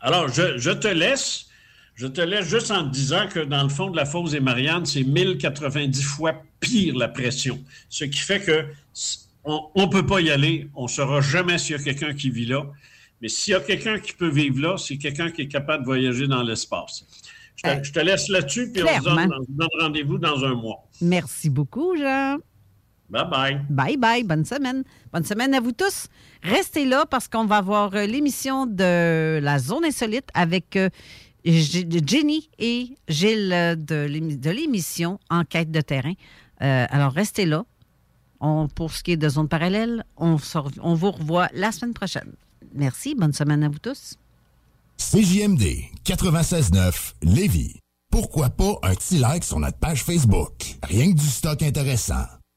Alors, 0.00 0.28
je, 0.28 0.58
je 0.58 0.70
te 0.70 0.88
laisse. 0.88 1.46
Je 1.94 2.06
te 2.08 2.20
laisse 2.20 2.46
juste 2.48 2.70
en 2.72 2.84
te 2.88 2.92
disant 2.92 3.28
que 3.28 3.38
dans 3.40 3.62
le 3.62 3.68
fond 3.68 3.88
de 3.90 3.96
la 3.96 4.04
fosse 4.04 4.32
des 4.32 4.40
Mariannes, 4.40 4.84
c'est 4.84 5.04
1090 5.04 6.02
fois 6.02 6.42
pire 6.58 6.96
la 6.96 7.06
pression. 7.08 7.60
Ce 7.88 8.04
qui 8.04 8.18
fait 8.18 8.40
que 8.40 8.66
on 9.44 9.70
ne 9.76 9.86
peut 9.86 10.04
pas 10.04 10.20
y 10.20 10.30
aller. 10.30 10.68
On 10.74 10.84
ne 10.84 10.88
saura 10.88 11.20
jamais 11.20 11.56
s'il 11.58 11.76
y 11.76 11.78
a 11.78 11.82
quelqu'un 11.82 12.12
qui 12.14 12.30
vit 12.30 12.46
là. 12.46 12.64
Mais 13.20 13.28
s'il 13.28 13.52
y 13.52 13.54
a 13.54 13.60
quelqu'un 13.60 14.00
qui 14.00 14.12
peut 14.12 14.28
vivre 14.28 14.60
là, 14.60 14.76
c'est 14.76 14.96
quelqu'un 14.98 15.30
qui 15.30 15.42
est 15.42 15.48
capable 15.48 15.84
de 15.84 15.86
voyager 15.86 16.26
dans 16.26 16.42
l'espace. 16.42 17.04
Je 17.56 17.62
te, 17.62 17.84
je 17.84 17.92
te 17.92 18.00
laisse 18.00 18.28
là-dessus, 18.28 18.72
puis 18.72 18.82
on 18.82 18.86
se 18.98 19.04
donne, 19.04 19.14
Clairement. 19.14 19.34
on 19.38 19.44
se 19.44 19.50
donne 19.50 19.68
rendez-vous 19.80 20.18
dans 20.18 20.44
un 20.44 20.54
mois. 20.54 20.84
Merci 21.00 21.48
beaucoup, 21.48 21.94
Jean. 21.96 22.38
Bye 23.14 23.28
bye. 23.30 23.60
Bye 23.70 23.96
bye. 23.96 24.24
Bonne 24.24 24.44
semaine. 24.44 24.82
Bonne 25.12 25.24
semaine 25.24 25.54
à 25.54 25.60
vous 25.60 25.72
tous. 25.72 26.08
Restez 26.42 26.84
là 26.84 27.06
parce 27.08 27.28
qu'on 27.28 27.46
va 27.46 27.58
avoir 27.58 27.94
euh, 27.94 28.06
l'émission 28.06 28.66
de 28.66 29.38
la 29.40 29.58
zone 29.60 29.84
insolite 29.84 30.28
avec 30.34 30.74
euh, 30.76 30.90
Jenny 31.44 32.50
et 32.58 32.96
Gilles 33.08 33.52
euh, 33.52 33.76
de 33.76 34.06
l'émi- 34.08 34.36
de 34.36 34.50
l'émission 34.50 35.20
Enquête 35.30 35.70
de 35.70 35.80
terrain. 35.80 36.14
Euh, 36.62 36.86
alors, 36.90 37.12
restez 37.12 37.46
là. 37.46 37.64
On- 38.40 38.66
pour 38.68 38.92
ce 38.92 39.02
qui 39.04 39.12
est 39.12 39.16
de 39.16 39.28
zone 39.28 39.48
parallèle, 39.48 40.04
on 40.16 40.34
vous 40.94 41.10
revoit 41.12 41.48
la 41.54 41.70
semaine 41.72 41.94
prochaine. 41.94 42.32
Merci. 42.74 43.14
Bonne 43.14 43.32
semaine 43.32 43.62
à 43.62 43.68
vous 43.68 43.78
tous. 43.78 44.16
CJMD 44.98 45.62
96.9 46.04 47.14
Lévis. 47.22 47.76
pourquoi 48.10 48.50
pas 48.50 48.74
un 48.82 48.94
petit 48.94 49.18
like 49.18 49.44
sur 49.44 49.58
notre 49.60 49.78
page 49.78 50.02
Facebook? 50.04 50.52
Rien 50.84 51.12
que 51.12 51.18
du 51.18 51.26
stock 51.26 51.62
intéressant. 51.62 52.24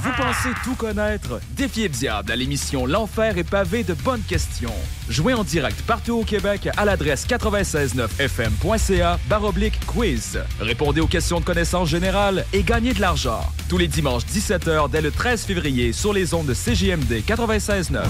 Vous 0.00 0.12
pensez 0.16 0.50
tout 0.62 0.76
connaître? 0.76 1.40
Défiez 1.56 1.88
le 1.88 1.94
diable 1.94 2.30
à 2.30 2.36
l'émission 2.36 2.86
L'Enfer 2.86 3.36
est 3.36 3.42
pavé 3.48 3.82
de 3.82 3.94
bonnes 3.94 4.22
questions. 4.22 4.72
Jouez 5.08 5.34
en 5.34 5.42
direct 5.42 5.82
partout 5.82 6.20
au 6.20 6.22
Québec 6.22 6.68
à 6.76 6.84
l'adresse 6.84 7.26
969fm.ca 7.26 9.18
baroblique 9.28 9.84
quiz. 9.86 10.38
Répondez 10.60 11.00
aux 11.00 11.08
questions 11.08 11.40
de 11.40 11.44
connaissance 11.44 11.88
générale 11.88 12.44
et 12.52 12.62
gagnez 12.62 12.94
de 12.94 13.00
l'argent. 13.00 13.40
Tous 13.68 13.76
les 13.76 13.88
dimanches 13.88 14.22
17h 14.26 14.88
dès 14.88 15.00
le 15.00 15.10
13 15.10 15.44
février 15.44 15.92
sur 15.92 16.12
les 16.12 16.32
ondes 16.32 16.46
de 16.46 16.54
CJMD 16.54 17.24
96.9. 17.26 18.04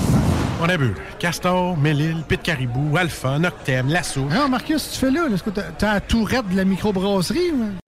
On 0.61 0.69
a 0.69 0.77
vu 0.77 0.93
Castor, 1.19 1.75
Mélile, 1.79 2.23
Pit 2.29 2.43
Caribou, 2.43 2.99
Alpha, 2.99 3.39
Noctem, 3.39 3.89
Lasso. 3.89 4.27
Non, 4.27 4.51
Marcus, 4.51 4.91
tu 4.93 4.99
fais 4.99 5.11
là? 5.11 5.27
Est-ce 5.33 5.43
que 5.43 5.49
t'as 5.51 5.63
t'as 5.79 5.95
la 5.95 6.01
tourette 6.03 6.51
de 6.51 6.57
la 6.57 6.67
microbrasserie? 6.67 7.53
ou? 7.53 7.88